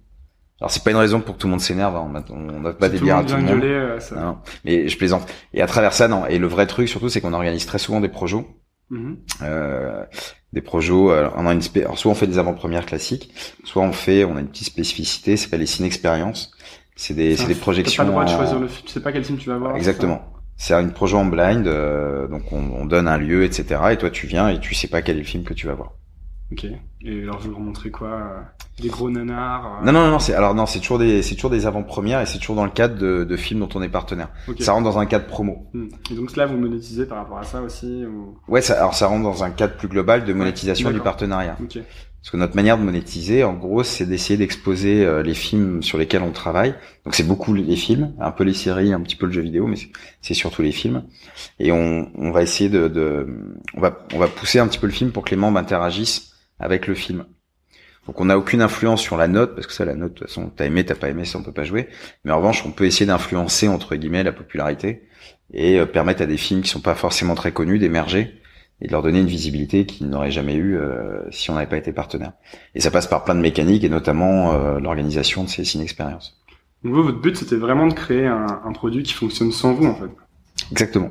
Alors 0.60 0.70
c'est 0.70 0.84
pas 0.84 0.90
une 0.90 0.98
raison 0.98 1.20
pour 1.20 1.36
que 1.36 1.40
tout 1.40 1.46
le 1.46 1.52
monde 1.52 1.60
s'énerve, 1.60 1.96
hein. 1.96 2.24
on 2.30 2.60
n'a 2.60 2.72
pas 2.72 2.90
des 2.90 2.98
bières 2.98 3.18
à 3.18 3.24
tout 3.24 3.34
le 3.34 3.42
monde. 3.42 3.60
Gueuler, 3.60 3.74
euh, 3.74 4.00
ça... 4.00 4.14
non, 4.16 4.38
mais 4.64 4.88
je 4.88 4.96
plaisante. 4.98 5.26
Et 5.54 5.62
à 5.62 5.66
travers 5.66 5.94
ça, 5.94 6.06
non. 6.08 6.26
Et 6.26 6.38
le 6.38 6.46
vrai 6.46 6.66
truc 6.66 6.88
surtout, 6.88 7.08
c'est 7.08 7.22
qu'on 7.22 7.32
organise 7.32 7.64
très 7.64 7.78
souvent 7.78 8.00
des 8.00 8.10
projets. 8.10 8.44
Mm-hmm. 8.90 9.16
Euh, 9.42 10.04
des 10.52 10.60
projets. 10.60 10.92
Alors, 10.92 11.34
on 11.36 11.46
a 11.46 11.52
une 11.52 11.62
alors, 11.76 11.98
soit 11.98 12.10
on 12.10 12.14
fait 12.14 12.26
des 12.26 12.38
avant-premières 12.38 12.86
classiques, 12.86 13.32
soit 13.64 13.82
on 13.82 13.92
fait, 13.92 14.24
on 14.24 14.36
a 14.36 14.40
une 14.40 14.48
petite 14.48 14.66
spécificité, 14.66 15.36
c'est 15.36 15.48
pas 15.48 15.56
les 15.56 15.66
ciné 15.66 15.86
expériences. 15.86 16.52
C'est 16.96 17.14
des, 17.14 17.36
c'est 17.36 17.46
des 17.46 17.54
projections. 17.54 18.02
T'as 18.02 18.12
pas 18.12 18.20
le 18.20 18.24
droit 18.24 18.24
de 18.24 18.30
choisir 18.30 18.58
le 18.58 18.68
film, 18.68 18.86
tu 18.86 18.92
sais 18.92 19.00
pas 19.00 19.12
quel 19.12 19.24
film 19.24 19.38
tu 19.38 19.48
vas 19.48 19.56
voir. 19.56 19.76
Exactement. 19.76 20.22
C'est 20.56 20.74
un 20.74 20.86
projet 20.88 21.16
en 21.16 21.24
blind, 21.24 21.66
euh, 21.66 22.28
donc 22.28 22.52
on, 22.52 22.58
on 22.74 22.84
donne 22.84 23.08
un 23.08 23.16
lieu, 23.16 23.44
etc. 23.44 23.80
Et 23.92 23.96
toi 23.96 24.10
tu 24.10 24.26
viens 24.26 24.48
et 24.48 24.60
tu 24.60 24.74
sais 24.74 24.88
pas 24.88 25.00
quel 25.00 25.16
est 25.16 25.20
le 25.20 25.24
film 25.24 25.44
que 25.44 25.54
tu 25.54 25.66
vas 25.66 25.74
voir. 25.74 25.92
Ok. 26.52 26.66
Et 27.02 27.22
alors 27.22 27.38
vous 27.40 27.50
leur 27.50 27.60
montrez 27.60 27.90
quoi 27.90 28.08
euh, 28.08 28.40
Des 28.82 28.88
gros 28.88 29.08
nanars 29.08 29.78
euh, 29.80 29.84
Non 29.86 29.92
non 29.92 30.04
non, 30.06 30.10
non 30.12 30.18
c'est 30.18 30.34
alors 30.34 30.54
non 30.54 30.66
c'est 30.66 30.80
toujours 30.80 30.98
des 30.98 31.22
c'est 31.22 31.34
toujours 31.36 31.50
des 31.50 31.64
avant-premières 31.66 32.20
et 32.20 32.26
c'est 32.26 32.38
toujours 32.38 32.56
dans 32.56 32.64
le 32.64 32.70
cadre 32.70 32.96
de, 32.98 33.24
de 33.24 33.36
films 33.36 33.60
dont 33.60 33.68
on 33.74 33.82
est 33.82 33.88
partenaire. 33.88 34.28
Ok. 34.48 34.60
Ça 34.60 34.72
rentre 34.72 34.84
dans 34.84 34.98
un 34.98 35.06
cadre 35.06 35.26
promo. 35.26 35.66
Hmm. 35.72 35.86
Et 36.10 36.14
donc 36.14 36.36
là 36.36 36.46
vous 36.46 36.56
monétisez 36.58 37.06
par 37.06 37.18
rapport 37.18 37.38
à 37.38 37.44
ça 37.44 37.62
aussi 37.62 38.04
ou... 38.04 38.36
Ouais, 38.48 38.62
ça, 38.62 38.74
alors 38.78 38.94
ça 38.94 39.06
rentre 39.06 39.22
dans 39.22 39.44
un 39.44 39.50
cadre 39.50 39.76
plus 39.76 39.88
global 39.88 40.24
de 40.24 40.32
monétisation 40.32 40.90
du 40.90 41.00
partenariat. 41.00 41.56
Ok. 41.62 41.78
Parce 42.22 42.32
que 42.32 42.36
notre 42.36 42.54
manière 42.54 42.76
de 42.76 42.82
monétiser, 42.82 43.44
en 43.44 43.54
gros, 43.54 43.82
c'est 43.82 44.04
d'essayer 44.04 44.36
d'exposer 44.36 45.06
euh, 45.06 45.22
les 45.22 45.32
films 45.32 45.82
sur 45.82 45.96
lesquels 45.96 46.20
on 46.20 46.32
travaille. 46.32 46.74
Donc 47.06 47.14
c'est 47.14 47.26
beaucoup 47.26 47.54
les 47.54 47.76
films, 47.76 48.12
un 48.20 48.30
peu 48.30 48.44
les 48.44 48.52
séries, 48.52 48.92
un 48.92 49.00
petit 49.00 49.16
peu 49.16 49.24
le 49.24 49.32
jeu 49.32 49.40
vidéo, 49.40 49.66
mais 49.66 49.76
c'est- 49.76 49.88
c'est 50.20 50.34
surtout 50.34 50.60
les 50.60 50.70
films. 50.72 51.04
Et 51.60 51.72
on, 51.72 52.10
on 52.18 52.30
va 52.30 52.42
essayer 52.42 52.68
de, 52.68 52.88
de, 52.88 53.26
on 53.74 53.80
va, 53.80 53.96
on 54.12 54.18
va 54.18 54.26
pousser 54.28 54.58
un 54.58 54.66
petit 54.68 54.78
peu 54.78 54.86
le 54.86 54.92
film 54.92 55.12
pour 55.12 55.24
que 55.24 55.30
les 55.30 55.38
membres 55.38 55.58
interagissent 55.58 56.29
avec 56.60 56.86
le 56.86 56.94
film. 56.94 57.24
Donc 58.06 58.20
on 58.20 58.26
n'a 58.26 58.38
aucune 58.38 58.62
influence 58.62 59.00
sur 59.00 59.16
la 59.16 59.28
note, 59.28 59.54
parce 59.54 59.66
que 59.66 59.72
ça, 59.72 59.84
la 59.84 59.94
note, 59.94 60.14
de 60.14 60.18
toute 60.18 60.28
façon, 60.28 60.50
t'as 60.54 60.66
aimé, 60.66 60.84
t'as 60.84 60.94
pas 60.94 61.08
aimé, 61.08 61.24
ça 61.24 61.38
on 61.38 61.42
peut 61.42 61.52
pas 61.52 61.64
jouer. 61.64 61.88
Mais 62.24 62.32
en 62.32 62.38
revanche, 62.38 62.64
on 62.66 62.72
peut 62.72 62.84
essayer 62.84 63.06
d'influencer 63.06 63.68
entre 63.68 63.96
guillemets 63.96 64.22
la 64.22 64.32
popularité 64.32 65.02
et 65.52 65.78
euh, 65.78 65.86
permettre 65.86 66.22
à 66.22 66.26
des 66.26 66.36
films 66.36 66.62
qui 66.62 66.68
sont 66.68 66.80
pas 66.80 66.94
forcément 66.94 67.34
très 67.34 67.52
connus 67.52 67.78
d'émerger 67.78 68.40
et 68.80 68.86
de 68.86 68.92
leur 68.92 69.02
donner 69.02 69.20
une 69.20 69.26
visibilité 69.26 69.84
qu'ils 69.84 70.08
n'auraient 70.08 70.30
jamais 70.30 70.54
eu 70.54 70.76
euh, 70.76 71.22
si 71.30 71.50
on 71.50 71.54
n'avait 71.54 71.68
pas 71.68 71.76
été 71.76 71.92
partenaire. 71.92 72.32
Et 72.74 72.80
ça 72.80 72.90
passe 72.90 73.06
par 73.06 73.24
plein 73.24 73.34
de 73.34 73.40
mécaniques 73.40 73.84
et 73.84 73.90
notamment 73.90 74.54
euh, 74.54 74.80
l'organisation 74.80 75.44
de 75.44 75.48
ces 75.48 75.64
ciné-expériences. 75.64 76.40
Donc 76.82 76.94
vous, 76.94 77.02
votre 77.02 77.20
but 77.20 77.36
c'était 77.36 77.56
vraiment 77.56 77.86
de 77.86 77.92
créer 77.92 78.26
un, 78.26 78.62
un 78.64 78.72
produit 78.72 79.02
qui 79.02 79.12
fonctionne 79.12 79.52
sans 79.52 79.74
vous 79.74 79.86
en 79.86 79.94
fait. 79.94 80.10
Exactement. 80.72 81.10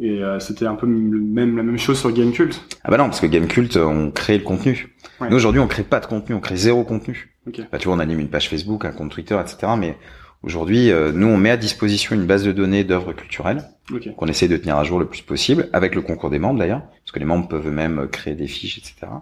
Et 0.00 0.22
euh, 0.22 0.38
c'était 0.40 0.66
un 0.66 0.74
peu 0.74 0.86
même 0.86 1.56
la 1.56 1.62
même 1.62 1.78
chose 1.78 1.98
sur 1.98 2.12
Gamecult. 2.12 2.62
Ah 2.84 2.90
bah 2.90 2.98
non, 2.98 3.04
parce 3.04 3.20
que 3.20 3.26
Gamecult, 3.26 3.76
on 3.76 4.10
crée 4.10 4.36
le 4.38 4.44
contenu. 4.44 4.94
Ouais. 5.20 5.30
Nous 5.30 5.36
aujourd'hui, 5.36 5.60
on 5.60 5.66
crée 5.66 5.84
pas 5.84 6.00
de 6.00 6.06
contenu, 6.06 6.34
on 6.34 6.40
crée 6.40 6.56
zéro 6.56 6.84
contenu. 6.84 7.34
Ok. 7.46 7.60
Bah, 7.72 7.78
tu 7.78 7.88
vois, 7.88 7.96
on 7.96 8.00
anime 8.00 8.20
une 8.20 8.28
page 8.28 8.48
Facebook, 8.48 8.84
un 8.84 8.92
compte 8.92 9.10
Twitter, 9.10 9.38
etc. 9.40 9.72
Mais 9.78 9.96
aujourd'hui, 10.42 10.90
euh, 10.90 11.12
nous, 11.12 11.26
on 11.28 11.38
met 11.38 11.50
à 11.50 11.56
disposition 11.56 12.14
une 12.14 12.26
base 12.26 12.44
de 12.44 12.52
données 12.52 12.84
d'œuvres 12.84 13.12
culturelles 13.14 13.62
Ok. 13.92 14.14
qu'on 14.16 14.26
essaie 14.26 14.48
de 14.48 14.56
tenir 14.56 14.76
à 14.76 14.84
jour 14.84 14.98
le 14.98 15.06
plus 15.06 15.22
possible, 15.22 15.68
avec 15.72 15.94
le 15.94 16.02
concours 16.02 16.28
des 16.28 16.38
membres 16.38 16.58
d'ailleurs, 16.58 16.82
parce 17.02 17.12
que 17.12 17.18
les 17.18 17.24
membres 17.24 17.48
peuvent 17.48 17.66
eux-mêmes 17.66 18.08
créer 18.10 18.34
des 18.34 18.48
fiches, 18.48 18.78
etc. 18.78 19.12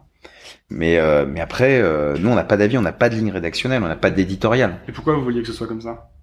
Mais 0.70 0.99
euh, 0.99 1.27
mais 1.29 1.41
après, 1.41 1.81
euh, 1.81 2.16
nous, 2.18 2.31
on 2.31 2.35
n'a 2.35 2.45
pas 2.45 2.57
d'avis, 2.57 2.79
on 2.79 2.83
n'a 2.83 2.93
pas 2.93 3.09
de 3.11 3.14
ligne 3.14 3.31
rédactionnelle, 3.31 3.83
on 3.85 3.89
n'a 3.89 3.97
pas 3.97 4.11
d'éditorial. 4.11 4.81
Et 4.89 4.93
pourquoi 4.93 5.14
vous 5.14 5.22
vouliez 5.22 5.43
que 5.43 5.47
ce 5.47 5.53
soit 5.53 5.66
comme 5.68 5.83
ça? 5.83 5.91
Euh, 5.91 6.14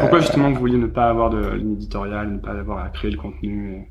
Pourquoi 0.00 0.20
justement 0.20 0.50
vous 0.50 0.58
vouliez 0.58 0.78
ne 0.78 0.86
pas 0.86 1.08
avoir 1.08 1.30
de 1.30 1.50
ligne 1.54 1.74
éditoriale, 1.74 2.32
ne 2.32 2.38
pas 2.38 2.50
avoir 2.52 2.84
à 2.84 2.88
créer 2.90 3.10
le 3.10 3.18
contenu 3.18 3.74
et- 3.74 3.88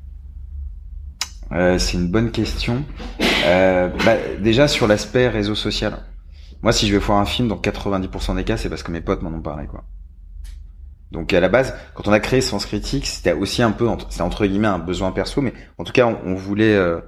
Euh, 1.52 1.78
c'est 1.78 1.96
une 1.96 2.08
bonne 2.08 2.30
question. 2.32 2.84
Euh, 3.46 3.88
bah, 4.04 4.16
déjà 4.40 4.66
sur 4.68 4.86
l'aspect 4.88 5.28
réseau 5.28 5.54
social. 5.54 5.98
Moi, 6.62 6.72
si 6.72 6.88
je 6.88 6.92
vais 6.92 6.98
voir 6.98 7.18
un 7.18 7.24
film, 7.24 7.46
dans 7.48 7.56
90% 7.56 8.34
des 8.34 8.42
cas, 8.44 8.56
c'est 8.56 8.68
parce 8.68 8.82
que 8.82 8.90
mes 8.90 9.00
potes 9.00 9.22
m'en 9.22 9.30
ont 9.30 9.40
parlé, 9.42 9.66
quoi. 9.66 9.84
Donc 11.12 11.32
à 11.32 11.38
la 11.38 11.48
base, 11.48 11.72
quand 11.94 12.08
on 12.08 12.12
a 12.12 12.18
créé 12.18 12.40
Sens 12.40 12.66
Critique, 12.66 13.06
c'était 13.06 13.32
aussi 13.32 13.62
un 13.62 13.70
peu, 13.70 13.88
c'était 14.08 14.22
entre 14.22 14.44
guillemets 14.44 14.66
un 14.66 14.80
besoin 14.80 15.12
perso, 15.12 15.40
mais 15.40 15.52
en 15.78 15.84
tout 15.84 15.92
cas, 15.92 16.06
on, 16.06 16.18
on 16.32 16.34
voulait 16.34 16.74
euh, 16.74 16.98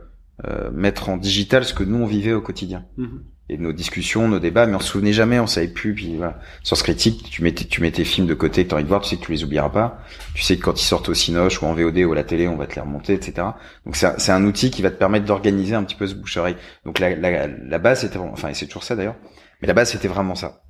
euh, 0.46 0.70
mettre 0.70 1.08
en 1.08 1.16
digital 1.16 1.64
ce 1.64 1.74
que 1.74 1.82
nous 1.82 1.96
on 1.96 2.06
vivait 2.06 2.32
au 2.32 2.40
quotidien 2.40 2.84
Mhm. 2.96 3.24
Et 3.50 3.56
nos 3.56 3.72
discussions, 3.72 4.28
nos 4.28 4.38
débats, 4.38 4.66
mais 4.66 4.76
on 4.76 4.80
se 4.80 4.88
souvenait 4.88 5.12
jamais, 5.12 5.40
on 5.40 5.46
savait 5.46 5.68
plus. 5.68 5.94
Puis 5.94 6.16
voilà, 6.16 6.38
Sens 6.62 6.82
Critique, 6.82 7.30
tu 7.30 7.42
mettais, 7.42 7.64
tu 7.64 7.80
mets 7.80 7.90
tes 7.90 8.04
films 8.04 8.26
de 8.26 8.34
côté 8.34 8.64
que 8.64 8.70
t'as 8.70 8.76
envie 8.76 8.84
de 8.84 8.88
voir, 8.88 9.00
tu 9.00 9.08
sais 9.08 9.16
que 9.16 9.24
tu 9.24 9.32
les 9.32 9.42
oublieras 9.44 9.70
pas. 9.70 9.98
Tu 10.34 10.42
sais 10.42 10.56
que 10.56 10.62
quand 10.62 10.80
ils 10.80 10.84
sortent 10.84 11.08
au 11.08 11.14
Cinoche 11.14 11.62
ou 11.62 11.66
en 11.66 11.72
VOD 11.72 11.98
ou 11.98 12.12
à 12.12 12.14
la 12.14 12.24
télé, 12.24 12.46
on 12.46 12.56
va 12.56 12.66
te 12.66 12.74
les 12.74 12.82
remonter, 12.82 13.14
etc. 13.14 13.48
Donc 13.86 13.96
c'est 13.96 14.32
un, 14.32 14.44
outil 14.44 14.70
qui 14.70 14.82
va 14.82 14.90
te 14.90 14.96
permettre 14.96 15.24
d'organiser 15.24 15.74
un 15.74 15.84
petit 15.84 15.96
peu 15.96 16.06
ce 16.06 16.14
bouche-oreille. 16.14 16.56
Donc 16.84 16.98
la, 16.98 17.14
la, 17.14 17.46
la 17.46 17.78
base 17.78 18.00
c'était, 18.00 18.18
enfin 18.18 18.52
c'est 18.52 18.66
toujours 18.66 18.84
ça 18.84 18.96
d'ailleurs, 18.96 19.16
mais 19.60 19.68
la 19.68 19.74
base 19.74 19.90
c'était 19.90 20.08
vraiment 20.08 20.34
ça. 20.34 20.62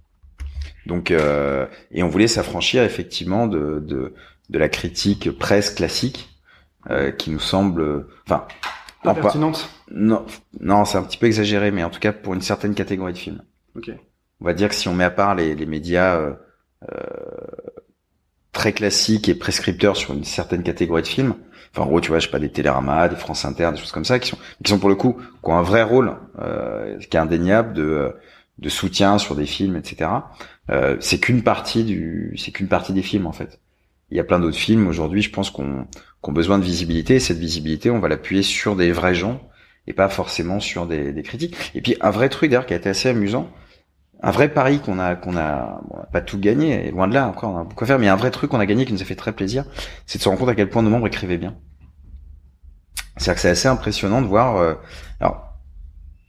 Donc 0.86 1.10
euh, 1.10 1.66
et 1.90 2.02
on 2.02 2.08
voulait 2.08 2.28
s'affranchir 2.28 2.82
effectivement 2.82 3.46
de, 3.46 3.80
de 3.84 4.14
de 4.48 4.58
la 4.58 4.68
critique 4.68 5.30
presse 5.36 5.70
classique 5.70 6.30
euh, 6.90 7.10
qui 7.10 7.30
nous 7.30 7.40
semble, 7.40 8.06
enfin 8.24 8.46
Pas 9.02 9.10
en 9.10 9.14
pas- 9.14 9.20
pertinente. 9.22 9.68
non, 9.90 10.24
non, 10.60 10.84
c'est 10.84 10.98
un 10.98 11.02
petit 11.02 11.18
peu 11.18 11.26
exagéré, 11.26 11.70
mais 11.70 11.84
en 11.84 11.90
tout 11.90 12.00
cas 12.00 12.12
pour 12.12 12.34
une 12.34 12.42
certaine 12.42 12.74
catégorie 12.74 13.12
de 13.12 13.18
films. 13.18 13.42
Ok. 13.76 13.90
On 14.40 14.44
va 14.44 14.54
dire 14.54 14.68
que 14.68 14.74
si 14.74 14.88
on 14.88 14.94
met 14.94 15.04
à 15.04 15.10
part 15.10 15.34
les, 15.34 15.54
les 15.54 15.66
médias 15.66 16.16
euh, 16.16 16.32
euh, 16.92 16.96
très 18.52 18.72
classiques 18.72 19.28
et 19.28 19.34
prescripteurs 19.34 19.96
sur 19.96 20.14
une 20.14 20.24
certaine 20.24 20.62
catégorie 20.62 21.02
de 21.02 21.06
films, 21.06 21.34
enfin 21.72 21.82
en 21.82 21.86
gros 21.86 22.00
tu 22.00 22.08
vois, 22.08 22.18
je 22.18 22.26
sais 22.26 22.30
pas, 22.30 22.38
des 22.38 22.50
Télérama, 22.50 23.08
des 23.08 23.16
France 23.16 23.44
Inter, 23.44 23.70
des 23.72 23.78
choses 23.78 23.92
comme 23.92 24.04
ça, 24.04 24.18
qui 24.18 24.28
sont, 24.28 24.38
qui 24.64 24.70
sont 24.70 24.78
pour 24.78 24.88
le 24.88 24.94
coup, 24.96 25.14
qui 25.14 25.50
ont 25.50 25.54
un 25.56 25.62
vrai 25.62 25.82
rôle, 25.82 26.16
euh, 26.40 26.98
qui 26.98 27.16
est 27.16 27.20
indéniable 27.20 27.72
de, 27.74 28.14
de 28.58 28.68
soutien 28.68 29.18
sur 29.18 29.34
des 29.36 29.46
films, 29.46 29.76
etc. 29.76 30.10
Euh, 30.70 30.96
c'est 31.00 31.18
qu'une 31.20 31.42
partie 31.42 31.84
du, 31.84 32.34
c'est 32.38 32.50
qu'une 32.52 32.68
partie 32.68 32.92
des 32.92 33.02
films 33.02 33.26
en 33.26 33.32
fait. 33.32 33.60
Il 34.10 34.16
y 34.16 34.20
a 34.20 34.24
plein 34.24 34.40
d'autres 34.40 34.56
films 34.56 34.86
aujourd'hui, 34.88 35.22
je 35.22 35.30
pense 35.30 35.50
qu'on 35.50 35.86
qu'on 36.20 36.32
ont 36.32 36.34
besoin 36.34 36.58
de 36.58 36.64
visibilité. 36.64 37.16
Et 37.16 37.20
cette 37.20 37.38
visibilité, 37.38 37.90
on 37.90 38.00
va 38.00 38.08
l'appuyer 38.08 38.42
sur 38.42 38.74
des 38.76 38.90
vrais 38.92 39.14
gens 39.14 39.40
et 39.86 39.92
pas 39.92 40.08
forcément 40.08 40.60
sur 40.60 40.86
des, 40.86 41.12
des 41.12 41.22
critiques. 41.22 41.56
Et 41.74 41.80
puis 41.80 41.96
un 42.00 42.10
vrai 42.10 42.28
truc 42.28 42.50
d'ailleurs 42.50 42.66
qui 42.66 42.74
a 42.74 42.76
été 42.76 42.88
assez 42.88 43.08
amusant, 43.08 43.50
un 44.22 44.30
vrai 44.30 44.52
pari 44.52 44.80
qu'on 44.80 44.98
a 44.98 45.14
qu'on 45.14 45.36
a, 45.36 45.80
a 45.92 46.06
pas 46.12 46.20
tout 46.20 46.38
gagné, 46.38 46.88
et 46.88 46.90
loin 46.90 47.06
de 47.08 47.14
là 47.14 47.28
encore, 47.28 47.52
on 47.54 47.58
a 47.58 47.64
beaucoup 47.64 47.84
à 47.84 47.86
faire, 47.86 47.98
mais 47.98 48.08
un 48.08 48.16
vrai 48.16 48.30
truc 48.30 48.50
qu'on 48.50 48.60
a 48.60 48.66
gagné 48.66 48.84
qui 48.84 48.92
nous 48.92 49.02
a 49.02 49.04
fait 49.04 49.14
très 49.16 49.32
plaisir, 49.32 49.64
c'est 50.06 50.18
de 50.18 50.22
se 50.22 50.28
rendre 50.28 50.40
compte 50.40 50.48
à 50.48 50.54
quel 50.54 50.68
point 50.68 50.82
nos 50.82 50.90
membres 50.90 51.06
écrivaient 51.06 51.38
bien. 51.38 51.56
C'est-à-dire 53.16 53.34
que 53.34 53.40
c'est 53.40 53.50
assez 53.50 53.68
impressionnant 53.68 54.22
de 54.22 54.26
voir. 54.26 54.56
euh, 54.56 54.74
alors, 55.20 55.44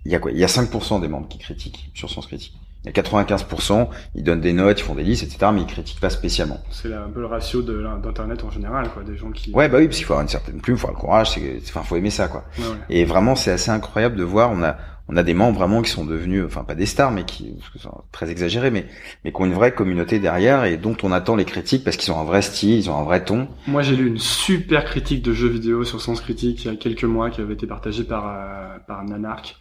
il 0.05 0.11
y 0.11 0.15
a 0.15 0.19
quoi? 0.19 0.32
Il 0.32 0.38
y 0.38 0.43
a 0.43 0.47
5% 0.47 1.01
des 1.01 1.07
membres 1.07 1.27
qui 1.27 1.38
critiquent 1.38 1.91
sur 1.93 2.09
Sens 2.09 2.27
Critique. 2.27 2.53
Il 2.86 2.95
y 2.95 2.97
a 2.97 3.01
95%, 3.01 3.89
ils 4.15 4.23
donnent 4.23 4.39
des 4.39 4.53
notes, 4.53 4.80
ils 4.80 4.84
font 4.84 4.95
des 4.95 5.03
listes, 5.03 5.23
etc., 5.23 5.51
mais 5.53 5.61
ils 5.61 5.67
critiquent 5.67 5.99
pas 5.99 6.09
spécialement. 6.09 6.61
C'est 6.71 6.93
un 6.93 7.09
peu 7.09 7.19
le 7.19 7.25
ratio 7.25 7.61
d'internet 7.61 8.43
en 8.45 8.49
général, 8.49 8.89
quoi, 8.93 9.03
des 9.03 9.17
gens 9.17 9.32
qui. 9.32 9.51
Ouais, 9.51 9.67
bah 9.67 9.80
oui, 9.80 9.88
parce 9.88 9.97
qu'il 9.97 10.05
faut 10.05 10.13
avoir 10.13 10.23
une 10.23 10.30
certaine 10.30 10.61
plume, 10.61 10.77
faut 10.77 10.88
avoir 10.88 10.97
le 10.97 11.05
courage, 11.05 11.39
enfin, 11.67 11.84
faut 11.84 11.97
aimer 11.97 12.09
ça, 12.09 12.30
quoi. 12.30 12.45
Ouais, 12.57 12.63
ouais. 12.63 12.77
Et 12.89 13.03
vraiment, 13.03 13.36
c'est 13.36 13.51
assez 13.51 13.69
incroyable 13.69 14.15
de 14.15 14.23
voir. 14.23 14.51
On 14.51 14.63
a, 14.63 14.77
on 15.09 15.17
a 15.17 15.23
des 15.23 15.34
membres 15.34 15.57
vraiment 15.57 15.82
qui 15.82 15.89
sont 15.89 16.05
devenus, 16.05 16.45
enfin 16.45 16.63
pas 16.63 16.75
des 16.75 16.86
stars, 16.86 17.11
mais 17.11 17.25
qui, 17.25 17.55
c'est 17.75 17.89
très 18.11 18.30
exagéré, 18.30 18.69
mais, 18.69 18.86
mais 19.25 19.32
qui 19.32 19.41
ont 19.41 19.45
une 19.45 19.53
vraie 19.53 19.73
communauté 19.73 20.19
derrière 20.19 20.65
et 20.65 20.77
dont 20.77 20.95
on 21.01 21.11
attend 21.11 21.36
les 21.36 21.45
critiques 21.45 21.84
parce 21.84 21.97
qu'ils 21.97 22.13
ont 22.13 22.19
un 22.19 22.23
vrai 22.23 22.43
style, 22.43 22.75
ils 22.77 22.89
ont 22.89 22.97
un 22.97 23.03
vrai 23.03 23.25
ton. 23.25 23.47
Moi, 23.67 23.82
j'ai 23.82 23.95
lu 23.95 24.07
une 24.07 24.19
super 24.19 24.86
critique 24.86 25.23
de 25.23 25.34
jeux 25.34 25.49
vidéo 25.49 25.84
sur 25.84 25.99
Sens 25.99 26.21
Critique 26.21 26.63
il 26.63 26.71
y 26.71 26.73
a 26.73 26.77
quelques 26.77 27.03
mois 27.05 27.32
qui 27.32 27.41
avait 27.41 27.55
été 27.55 27.65
partagée 27.65 28.03
par 28.03 28.27
euh, 28.27 28.77
par 28.88 29.03
Nanark. 29.03 29.57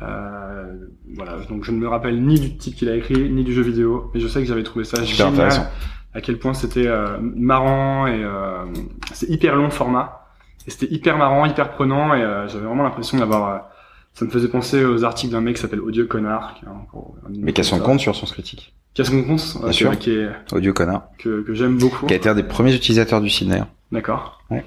Euh, 0.00 0.74
voilà, 1.14 1.36
donc 1.48 1.64
je 1.64 1.70
ne 1.72 1.76
me 1.78 1.86
rappelle 1.88 2.22
ni 2.22 2.40
du 2.40 2.56
titre 2.56 2.78
qu'il 2.78 2.88
a 2.88 2.96
écrit, 2.96 3.28
ni 3.30 3.44
du 3.44 3.52
jeu 3.52 3.62
vidéo, 3.62 4.10
mais 4.14 4.20
je 4.20 4.26
sais 4.26 4.40
que 4.40 4.46
j'avais 4.46 4.62
trouvé 4.62 4.84
ça 4.84 4.96
Super 5.04 5.26
génial. 5.28 5.32
intéressant. 5.46 5.66
À 6.14 6.20
quel 6.20 6.38
point 6.38 6.54
c'était 6.54 6.86
euh, 6.86 7.18
marrant 7.20 8.06
et 8.06 8.22
euh, 8.22 8.64
c'est 9.12 9.28
hyper 9.28 9.54
long 9.56 9.70
format. 9.70 10.26
Et 10.66 10.70
c'était 10.70 10.92
hyper 10.92 11.18
marrant, 11.18 11.44
hyper 11.46 11.72
prenant 11.72 12.14
et 12.14 12.22
euh, 12.22 12.48
j'avais 12.48 12.64
vraiment 12.64 12.82
l'impression 12.84 13.18
d'avoir. 13.18 13.48
euh, 13.54 13.58
ça 14.14 14.24
me 14.26 14.30
faisait 14.30 14.48
penser 14.48 14.84
aux 14.84 15.04
articles 15.04 15.32
d'un 15.32 15.40
mec 15.40 15.56
qui 15.56 15.62
s'appelle 15.62 15.80
Audio 15.80 16.06
Connard. 16.06 16.54
Qui, 16.54 16.66
est 16.66 16.68
un- 16.68 16.72
un- 16.72 17.32
Mais 17.40 17.52
qui 17.54 17.60
a 17.62 17.64
son 17.64 17.78
compte 17.80 18.00
sur 18.00 18.14
son 18.14 18.26
critique. 18.26 18.74
Qui 18.94 19.00
a 19.00 19.04
son 19.06 19.22
compte, 19.24 19.56
euh, 19.64 19.72
sûr. 19.72 19.98
qui 19.98 20.10
est, 20.10 20.28
Audio 20.52 20.74
connard. 20.74 21.04
que, 21.18 21.40
que 21.42 21.54
j'aime 21.54 21.78
beaucoup. 21.78 22.06
Qui 22.06 22.12
a 22.12 22.16
été 22.16 22.28
un 22.28 22.34
des 22.34 22.42
premiers 22.42 22.74
utilisateurs 22.74 23.22
du 23.22 23.30
d'ailleurs. 23.46 23.68
D'accord. 23.90 24.42
Ouais. 24.50 24.64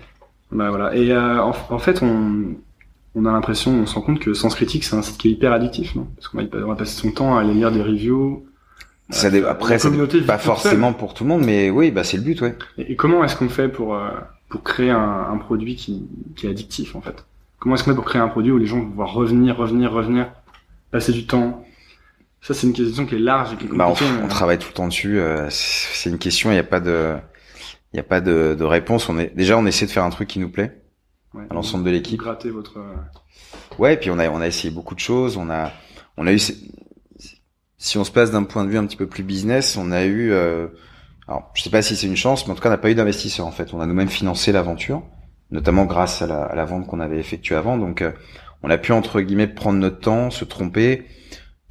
Bah 0.51 0.69
voilà. 0.69 0.95
Et 0.95 1.11
euh, 1.11 1.43
en, 1.43 1.53
en 1.69 1.77
fait, 1.79 2.01
on, 2.01 2.55
on 3.15 3.25
a 3.25 3.31
l'impression, 3.31 3.71
on 3.71 3.85
se 3.85 3.95
rend 3.95 4.01
compte 4.01 4.19
que 4.19 4.33
Sens 4.33 4.55
Critique, 4.55 4.83
c'est 4.83 4.95
un 4.95 5.01
site 5.01 5.17
qui 5.17 5.29
est 5.29 5.31
hyper 5.31 5.53
addictif, 5.53 5.95
non? 5.95 6.07
Parce 6.15 6.27
qu'on 6.27 6.37
va, 6.37 6.65
va 6.65 6.75
passer 6.75 6.95
son 6.99 7.11
temps 7.11 7.37
à 7.37 7.41
aller 7.41 7.53
lire 7.53 7.71
des 7.71 7.81
reviews. 7.81 8.45
Ça 9.09 9.29
dé- 9.29 9.43
après, 9.43 9.77
ça 9.79 9.89
dé- 9.89 10.21
pas 10.21 10.37
forcément 10.37 10.91
pour 10.93 11.13
tout 11.13 11.23
le 11.23 11.29
monde, 11.29 11.43
mais 11.45 11.69
oui, 11.69 11.91
bah 11.91 12.03
c'est 12.03 12.17
le 12.17 12.23
but, 12.23 12.41
ouais. 12.41 12.55
Et, 12.77 12.93
et 12.93 12.95
comment 12.95 13.23
est-ce 13.23 13.35
qu'on 13.35 13.49
fait 13.49 13.69
pour 13.69 13.95
euh, 13.95 14.09
pour 14.49 14.63
créer 14.63 14.89
un, 14.89 15.27
un 15.31 15.37
produit 15.37 15.75
qui, 15.75 16.07
qui 16.35 16.47
est 16.47 16.49
addictif 16.49 16.95
en 16.95 17.01
fait? 17.01 17.25
Comment 17.59 17.75
est-ce 17.75 17.83
qu'on 17.83 17.91
fait 17.91 17.95
pour 17.95 18.05
créer 18.05 18.21
un 18.21 18.27
produit 18.27 18.51
où 18.51 18.57
les 18.57 18.65
gens 18.65 18.79
vont 18.79 18.89
pouvoir 18.89 19.13
revenir, 19.13 19.57
revenir, 19.57 19.91
revenir, 19.91 20.31
passer 20.91 21.11
du 21.11 21.25
temps? 21.25 21.63
Ça, 22.41 22.53
c'est 22.53 22.67
une 22.67 22.73
question 22.73 23.05
qui 23.05 23.15
est 23.15 23.19
large 23.19 23.53
et 23.53 23.57
qui 23.57 23.65
est 23.65 23.75
Bah, 23.75 23.87
on, 23.87 23.93
mais- 23.93 24.23
on 24.23 24.27
travaille 24.27 24.59
tout 24.59 24.67
le 24.69 24.73
temps 24.73 24.87
dessus. 24.87 25.19
euh, 25.19 25.47
c'est 25.49 26.09
une 26.09 26.17
question, 26.19 26.49
il 26.51 26.53
n'y 26.53 26.59
a 26.59 26.63
pas 26.63 26.79
de, 26.79 27.15
il 27.93 27.97
y 27.97 27.99
a 27.99 28.03
pas 28.03 28.21
de, 28.21 28.55
de 28.57 28.63
réponse. 28.63 29.07
On 29.09 29.17
est 29.19 29.35
déjà, 29.35 29.57
on 29.57 29.65
essaie 29.65 29.85
de 29.85 29.91
faire 29.91 30.03
un 30.03 30.09
truc 30.11 30.27
qui 30.27 30.39
nous 30.39 30.49
plaît 30.49 30.81
ouais, 31.35 31.43
à 31.49 31.53
l'ensemble 31.53 31.83
de 31.83 31.91
l'équipe. 31.91 32.19
grattez 32.19 32.49
votre. 32.49 32.77
euh, 32.79 32.95
Ouais, 33.77 33.93
et 33.93 33.97
puis 33.97 34.09
on 34.09 34.19
a, 34.19 34.29
on 34.29 34.41
a 34.41 34.47
essayé 34.47 34.73
beaucoup 34.73 34.95
de 34.95 34.99
choses. 34.99 35.37
On 35.37 35.49
a, 35.49 35.71
on 36.17 36.27
a 36.27 36.33
eu, 36.33 36.39
si 36.39 37.97
on 37.97 38.03
se 38.03 38.11
passe 38.11 38.31
d'un 38.31 38.43
point 38.43 38.63
de 38.63 38.69
vue 38.69 38.77
un 38.77 38.85
petit 38.85 38.97
peu 38.97 39.07
plus 39.07 39.23
business, 39.23 39.77
on 39.77 39.91
a 39.91 40.05
eu, 40.05 40.31
euh, 40.31 40.67
alors 41.27 41.51
je 41.53 41.61
sais 41.63 41.69
pas 41.69 41.81
si 41.81 41.95
c'est 41.95 42.07
une 42.07 42.15
chance, 42.15 42.45
mais 42.47 42.53
en 42.53 42.55
tout 42.55 42.61
cas, 42.61 42.69
on 42.69 42.71
n'a 42.71 42.77
pas 42.77 42.89
eu 42.89 42.95
d'investisseurs 42.95 43.45
en 43.45 43.51
fait. 43.51 43.73
On 43.73 43.81
a 43.81 43.85
nous-mêmes 43.85 44.09
financé 44.09 44.51
l'aventure, 44.51 45.03
notamment 45.51 45.85
grâce 45.85 46.21
à 46.21 46.27
la, 46.27 46.43
à 46.43 46.55
la 46.55 46.65
vente 46.65 46.87
qu'on 46.87 46.99
avait 46.99 47.19
effectuée 47.19 47.55
avant. 47.55 47.77
Donc, 47.77 48.01
euh, 48.01 48.11
on 48.63 48.69
a 48.69 48.77
pu 48.77 48.93
entre 48.93 49.21
guillemets 49.21 49.47
prendre 49.47 49.77
notre 49.79 49.99
temps, 49.99 50.31
se 50.31 50.45
tromper, 50.45 51.05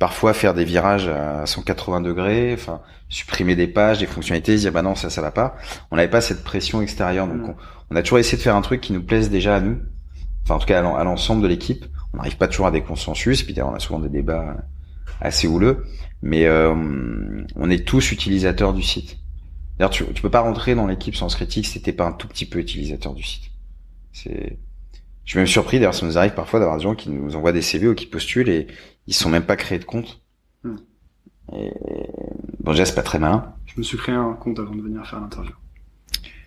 parfois 0.04 0.34
faire 0.34 0.52
des 0.52 0.66
virages 0.66 1.08
à 1.08 1.46
180 1.46 2.02
degrés, 2.02 2.52
enfin 2.52 2.82
supprimer 3.08 3.56
des 3.56 3.66
pages, 3.66 4.00
des 4.00 4.06
fonctionnalités, 4.06 4.54
dire 4.54 4.70
bah 4.70 4.82
non 4.82 4.94
ça 4.94 5.08
ça 5.08 5.22
va 5.22 5.30
pas. 5.30 5.56
On 5.90 5.96
n'avait 5.96 6.10
pas 6.10 6.20
cette 6.20 6.44
pression 6.44 6.82
extérieure, 6.82 7.26
donc 7.26 7.40
Mm. 7.40 7.48
on, 7.48 7.54
on 7.90 7.96
a 7.96 8.02
toujours 8.02 8.18
essayé 8.18 8.36
de 8.36 8.42
faire 8.42 8.54
un 8.54 8.60
truc 8.60 8.82
qui 8.82 8.92
nous 8.92 9.02
plaise 9.02 9.30
déjà 9.30 9.56
à 9.56 9.60
nous, 9.60 9.78
enfin 10.42 10.56
en 10.56 10.58
tout 10.58 10.66
cas 10.66 10.80
à 10.80 11.04
l'ensemble 11.04 11.40
de 11.40 11.48
l'équipe. 11.48 11.86
On 12.12 12.18
n'arrive 12.18 12.36
pas 12.36 12.48
toujours 12.48 12.66
à 12.66 12.70
des 12.70 12.82
consensus, 12.82 13.44
puis 13.44 13.54
d'ailleurs 13.54 13.70
on 13.70 13.74
a 13.74 13.78
souvent 13.78 13.98
des 13.98 14.10
débats 14.10 14.58
assez 15.22 15.48
houleux, 15.48 15.86
mais 16.20 16.44
euh, 16.44 16.74
on 17.56 17.70
est 17.70 17.86
tous 17.88 18.12
utilisateurs 18.12 18.74
du 18.74 18.82
site. 18.82 19.16
D'ailleurs 19.78 19.90
tu, 19.90 20.04
tu 20.12 20.20
peux 20.20 20.28
pas 20.28 20.40
rentrer 20.40 20.74
dans 20.74 20.86
l'équipe 20.86 21.16
sans 21.16 21.34
critique 21.34 21.66
si 21.66 21.80
t'es 21.80 21.94
pas 21.94 22.04
un 22.04 22.12
tout 22.12 22.28
petit 22.28 22.44
peu 22.44 22.58
utilisateur 22.58 23.14
du 23.14 23.22
site. 23.22 23.44
C'est 24.12 24.58
je 25.24 25.30
suis 25.30 25.38
même 25.38 25.46
surpris, 25.46 25.78
d'ailleurs, 25.78 25.94
ça 25.94 26.04
nous 26.04 26.18
arrive 26.18 26.34
parfois 26.34 26.60
d'avoir 26.60 26.76
des 26.76 26.82
gens 26.82 26.94
qui 26.94 27.08
nous 27.08 27.34
envoient 27.34 27.52
des 27.52 27.62
CV 27.62 27.88
ou 27.88 27.94
qui 27.94 28.06
postulent 28.06 28.50
et 28.50 28.66
ils 29.06 29.14
sont 29.14 29.28
même 29.30 29.44
pas 29.44 29.56
créés 29.56 29.78
de 29.78 29.84
compte. 29.84 30.20
Hmm. 30.62 30.76
Et... 31.52 31.70
Bon, 32.60 32.70
déjà, 32.72 32.84
c'est 32.86 32.94
pas 32.94 33.02
très 33.02 33.18
malin. 33.18 33.54
Je 33.66 33.74
me 33.78 33.82
suis 33.82 33.98
créé 33.98 34.14
un 34.14 34.32
compte 34.34 34.58
avant 34.58 34.74
de 34.74 34.80
venir 34.82 35.06
faire 35.06 35.20
l'interview. 35.20 35.52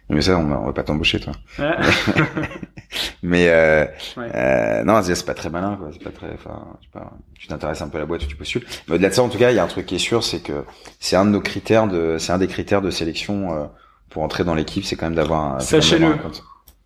Mais 0.09 0.21
ça, 0.21 0.37
on 0.37 0.47
va, 0.47 0.59
on 0.61 0.65
va 0.67 0.73
pas 0.73 0.83
t'embaucher, 0.83 1.19
toi. 1.19 1.33
Ouais. 1.59 1.75
Mais 3.23 3.49
euh, 3.49 3.85
Ouais. 4.15 4.31
euh, 4.33 4.83
non, 4.85 5.01
c'est 5.03 5.25
pas 5.25 5.33
très 5.33 5.49
malin, 5.49 5.75
quoi. 5.75 5.89
C'est 5.91 6.01
pas 6.03 6.11
très. 6.11 6.33
Enfin, 6.33 6.65
pas. 6.93 7.11
Tu 7.37 7.47
t'intéresses 7.47 7.81
un 7.81 7.89
peu 7.89 7.97
à 7.97 8.01
la 8.01 8.05
boîte 8.05 8.23
où 8.23 8.27
tu 8.27 8.35
postules. 8.37 8.65
Mais 8.87 8.95
au-delà 8.95 9.09
de 9.09 9.13
ça, 9.13 9.21
en 9.23 9.29
tout 9.29 9.37
cas, 9.37 9.51
il 9.51 9.55
y 9.55 9.59
a 9.59 9.63
un 9.63 9.67
truc 9.67 9.85
qui 9.85 9.95
est 9.95 9.99
sûr, 9.99 10.23
c'est 10.23 10.39
que 10.39 10.63
c'est 10.99 11.15
un 11.17 11.25
de 11.25 11.31
nos 11.31 11.41
critères 11.41 11.87
de, 11.87 12.17
c'est 12.19 12.31
un 12.31 12.37
des 12.37 12.47
critères 12.47 12.81
de 12.81 12.89
sélection 12.89 13.53
euh, 13.53 13.65
pour 14.09 14.23
entrer 14.23 14.43
dans 14.45 14.55
l'équipe, 14.55 14.85
c'est 14.85 14.95
quand 14.95 15.07
même 15.07 15.15
d'avoir 15.15 15.61
Sachez-le. 15.61 16.15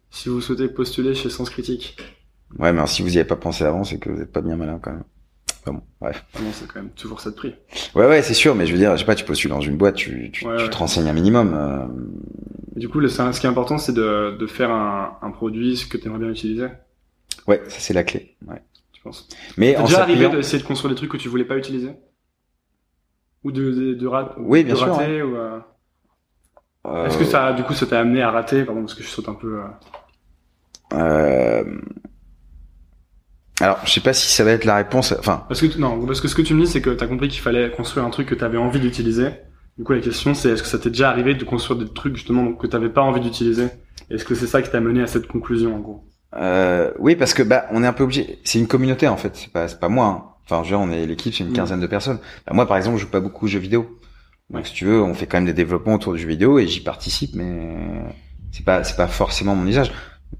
si 0.09 0.29
vous 0.29 0.41
souhaitez 0.41 0.67
postuler 0.67 1.13
chez 1.13 1.29
Sens 1.29 1.49
Critique, 1.49 1.95
Ouais, 2.59 2.73
mais 2.73 2.79
alors, 2.79 2.89
si 2.89 3.01
vous 3.01 3.13
y 3.15 3.17
avez 3.19 3.27
pas 3.27 3.37
pensé 3.37 3.63
avant, 3.63 3.83
c'est 3.85 3.97
que 3.99 4.09
vous 4.09 4.21
êtes 4.21 4.31
pas 4.31 4.41
bien 4.41 4.57
malin 4.57 4.79
quand 4.81 4.91
même. 4.91 5.03
Enfin 5.63 5.73
bon, 5.73 5.81
bref. 6.01 6.25
c'est 6.53 6.67
quand 6.67 6.81
même 6.81 6.89
toujours 6.91 7.21
ça 7.21 7.29
de 7.29 7.35
prix. 7.35 7.53
Ouais, 7.93 8.07
ouais, 8.07 8.21
c'est 8.23 8.33
sûr, 8.33 8.55
mais 8.55 8.65
je 8.65 8.71
veux 8.71 8.79
dire, 8.79 8.93
je 8.93 8.99
sais 9.01 9.05
pas, 9.05 9.13
tu 9.15 9.25
postules 9.25 9.51
dans 9.51 9.61
une 9.61 9.77
boîte, 9.77 9.95
tu, 9.95 10.31
tu, 10.31 10.45
Ouais, 10.45 10.57
tu 10.57 10.63
ouais. 10.63 10.69
te 10.69 10.77
renseignes 10.77 11.07
un 11.07 11.13
minimum. 11.13 11.53
euh, 11.53 11.85
du 12.75 12.89
coup, 12.89 12.99
le, 12.99 13.09
ce 13.09 13.39
qui 13.39 13.45
est 13.45 13.49
important, 13.49 13.77
c'est 13.77 13.93
de, 13.93 14.35
de 14.39 14.47
faire 14.47 14.71
un, 14.71 15.17
un 15.21 15.29
produit 15.31 15.77
ce 15.77 15.85
que 15.85 15.97
tu 15.97 16.07
aimerais 16.07 16.19
bien 16.19 16.29
utiliser, 16.29 16.67
Ouais, 17.47 17.61
ça 17.67 17.79
c'est 17.79 17.93
la 17.93 18.03
clé. 18.03 18.35
Ouais. 18.47 18.61
tu 18.93 19.01
penses 19.01 19.27
Mais 19.57 19.75
en 19.77 19.83
déjà 19.83 20.01
arrivé 20.03 20.29
d'essayer 20.29 20.61
de 20.61 20.67
construire 20.67 20.89
des 20.93 20.97
trucs 20.97 21.11
que 21.11 21.17
tu 21.17 21.29
voulais 21.29 21.45
pas 21.45 21.57
utiliser? 21.57 21.91
Ou 23.43 23.51
de, 23.51 23.71
de, 23.71 23.93
de, 23.95 24.07
rat- 24.07 24.35
Oui, 24.39 24.63
bien 24.63 24.73
de 24.73 24.79
sûr, 24.79 24.93
rater 24.93 25.21
ou, 25.23 25.35
euh, 25.35 25.59
euh, 26.87 27.05
Est-ce 27.05 27.17
que 27.17 27.25
ça, 27.25 27.53
du 27.53 27.63
coup, 27.63 27.73
ça 27.73 27.85
t'a 27.87 27.99
amené 27.99 28.21
à 28.21 28.31
rater? 28.31 28.63
Pardon, 28.65 28.81
parce 28.81 28.93
que 28.95 29.03
je 29.03 29.07
saute 29.09 29.29
un 29.29 29.33
peu. 29.35 29.59
euh, 29.59 29.67
euh, 30.93 31.63
Alors, 33.61 33.79
je 33.85 33.91
sais 33.91 34.01
pas 34.01 34.13
si 34.13 34.27
ça 34.29 34.43
va 34.43 34.51
être 34.51 34.65
la 34.65 34.75
réponse. 34.77 35.13
Enfin, 35.17 35.45
Parce 35.47 35.61
que 35.61 35.77
non, 35.77 36.05
parce 36.05 36.19
que 36.21 36.27
ce 36.27 36.35
que 36.35 36.41
tu 36.41 36.53
me 36.53 36.65
dis, 36.65 36.71
c'est 36.71 36.81
que 36.81 36.89
t'as 36.89 37.07
compris 37.07 37.27
qu'il 37.29 37.41
fallait 37.41 37.69
construire 37.71 38.05
un 38.05 38.09
truc 38.09 38.27
que 38.27 38.35
t'avais 38.35 38.57
envie 38.57 38.79
d'utiliser. 38.79 39.29
Du 39.77 39.83
coup, 39.83 39.93
la 39.93 39.99
question, 40.01 40.33
c'est 40.33 40.49
est-ce 40.49 40.63
que 40.63 40.67
ça 40.69 40.79
t'est 40.79 40.89
déjà 40.89 41.09
arrivé 41.09 41.33
de 41.35 41.43
construire 41.43 41.79
des 41.79 41.87
trucs 41.91 42.15
justement 42.15 42.51
que 42.53 42.67
t'avais 42.67 42.89
pas 42.89 43.01
envie 43.01 43.21
d'utiliser? 43.21 43.67
Est-ce 44.09 44.25
que 44.25 44.35
c'est 44.35 44.47
ça 44.47 44.61
qui 44.61 44.69
t'a 44.69 44.79
mené 44.81 45.01
à 45.01 45.07
cette 45.07 45.27
conclusion, 45.27 45.75
en 45.75 45.79
gros? 45.79 46.03
Euh, 46.35 46.91
oui, 46.99 47.15
parce 47.15 47.33
que 47.33 47.43
bah, 47.43 47.65
on 47.71 47.83
est 47.83 47.87
un 47.87 47.93
peu 47.93 48.03
obligé. 48.03 48.39
C'est 48.43 48.59
une 48.59 48.67
communauté 48.67 49.07
en 49.07 49.17
fait. 49.17 49.35
C'est 49.35 49.51
pas, 49.51 49.67
c'est 49.67 49.79
pas 49.79 49.89
moi. 49.89 50.05
hein. 50.05 50.23
Enfin, 50.45 50.63
je 50.63 50.71
veux 50.75 50.77
dire, 50.77 50.79
on 50.79 50.91
est 50.91 51.05
l'équipe, 51.05 51.33
c'est 51.33 51.43
une 51.43 51.51
Mm. 51.51 51.53
quinzaine 51.53 51.79
de 51.79 51.87
personnes. 51.87 52.19
Bah, 52.45 52.53
moi, 52.53 52.67
par 52.67 52.77
exemple, 52.77 52.97
je 52.97 53.03
joue 53.03 53.09
pas 53.11 53.19
beaucoup 53.21 53.45
aux 53.45 53.49
jeux 53.49 53.59
vidéo. 53.59 53.97
Donc, 54.49 54.65
si 54.67 54.73
tu 54.73 54.85
veux, 54.85 55.01
on 55.01 55.13
fait 55.13 55.27
quand 55.27 55.37
même 55.37 55.45
des 55.45 55.53
développements 55.53 55.93
autour 55.95 56.13
du 56.13 56.19
jeu 56.19 56.27
vidéo 56.27 56.59
et 56.59 56.67
j'y 56.67 56.81
participe, 56.81 57.35
mais 57.35 57.77
c'est 58.51 58.65
pas, 58.65 58.83
c'est 58.83 58.97
pas 58.97 59.07
forcément 59.07 59.55
mon 59.55 59.65
usage. 59.65 59.91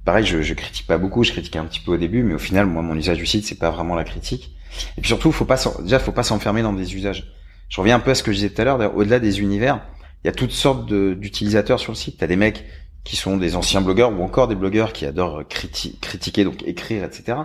Pareil, 0.06 0.26
je, 0.26 0.42
je 0.42 0.54
critique 0.54 0.88
pas 0.88 0.98
beaucoup, 0.98 1.24
je 1.24 1.32
critique 1.32 1.56
un 1.56 1.66
petit 1.66 1.80
peu 1.80 1.92
au 1.92 1.98
début, 1.98 2.24
mais 2.24 2.34
au 2.34 2.40
final, 2.40 2.66
moi, 2.66 2.82
mon 2.82 2.96
usage 2.96 3.18
du 3.18 3.26
site, 3.26 3.46
c'est 3.46 3.60
pas 3.60 3.70
vraiment 3.72 3.96
la 3.96 4.04
critique. 4.04 4.56
Et 4.98 5.02
puis 5.02 5.10
surtout, 5.10 5.32
faut 5.32 5.46
pas, 5.46 5.58
déjà, 5.82 6.00
faut 6.00 6.12
pas 6.12 6.24
s'enfermer 6.24 6.62
dans 6.62 6.74
des 6.74 6.96
usages. 6.96 7.32
Je 7.70 7.80
reviens 7.80 7.96
un 7.98 8.00
peu 8.00 8.12
à 8.12 8.16
ce 8.16 8.24
que 8.24 8.32
je 8.32 8.38
disais 8.38 8.50
tout 8.50 8.62
à 8.62 8.66
l'heure. 8.66 8.96
Au-delà 8.96 9.20
des 9.20 9.40
univers, 9.42 9.82
il 10.24 10.28
y 10.28 10.30
a 10.30 10.34
toutes 10.34 10.52
sortes 10.52 10.92
d'utilisateurs 10.92 11.80
sur 11.80 11.92
le 11.92 11.98
site. 11.98 12.18
T'as 12.20 12.28
des 12.28 12.36
mecs 12.36 12.66
qui 13.04 13.16
sont 13.16 13.38
des 13.38 13.56
anciens 13.56 13.82
blogueurs 13.82 14.12
ou 14.18 14.24
encore 14.24 14.48
des 14.48 14.56
blogueurs 14.56 14.94
qui 14.94 15.06
adorent 15.06 15.42
criti- 15.44 16.00
critiquer, 16.00 16.44
donc 16.44 16.64
écrire, 16.64 17.04
etc. 17.04 17.38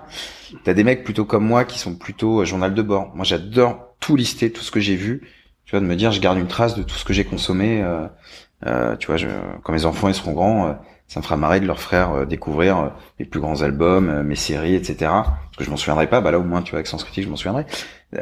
T'as 0.65 0.75
des 0.75 0.85
mecs 0.85 1.03
plutôt 1.05 1.25
comme 1.25 1.47
moi 1.47 1.65
qui 1.65 1.79
sont 1.79 1.95
plutôt 1.97 2.41
euh, 2.43 2.45
journal 2.45 2.75
de 2.75 2.83
bord. 2.83 3.11
Moi, 3.15 3.25
j'adore 3.25 3.95
tout 4.01 4.17
lister, 4.17 4.53
tout 4.53 4.63
ce 4.63 4.71
que 4.71 4.81
j'ai 4.81 4.97
vu. 4.97 5.23
Tu 5.65 5.71
vois, 5.73 5.81
de 5.81 5.87
me 5.87 5.97
dire, 5.97 6.13
je 6.13 6.21
garde 6.21 6.39
une 6.39 6.47
trace 6.47 6.77
de 6.77 6.83
tout 6.83 6.95
ce 6.97 7.05
que 7.05 7.13
j'ai 7.13 7.25
consommé. 7.25 7.83
euh, 7.83 8.07
euh, 8.67 8.97
tu 8.97 9.07
vois, 9.07 9.17
je, 9.17 9.29
quand 9.63 9.73
mes 9.73 9.85
enfants 9.85 10.09
ils 10.09 10.15
seront 10.15 10.33
grands, 10.33 10.69
euh, 10.69 10.73
ça 11.09 11.21
me 11.21 11.25
fera 11.25 11.37
marrer 11.37 11.61
de 11.61 11.67
leur 11.67 11.81
faire 11.81 12.13
euh, 12.13 12.25
découvrir 12.25 12.79
euh, 12.79 12.89
mes 13.21 13.27
plus 13.27 13.41
grands 13.41 13.63
albums, 13.63 14.09
euh, 14.09 14.23
mes 14.23 14.35
séries, 14.37 14.75
etc. 14.75 14.97
Parce 15.01 15.57
que 15.59 15.65
je 15.65 15.71
m'en 15.71 15.77
souviendrai 15.77 16.09
pas. 16.09 16.21
Bah 16.21 16.31
là, 16.31 16.39
au 16.39 16.43
moins, 16.45 16.63
tu 16.63 16.73
vois, 16.73 16.79
avec 16.79 16.87
Sens 16.89 17.05
Critique, 17.05 17.25
je 17.25 17.29
m'en 17.29 17.37
souviendrai. 17.37 17.65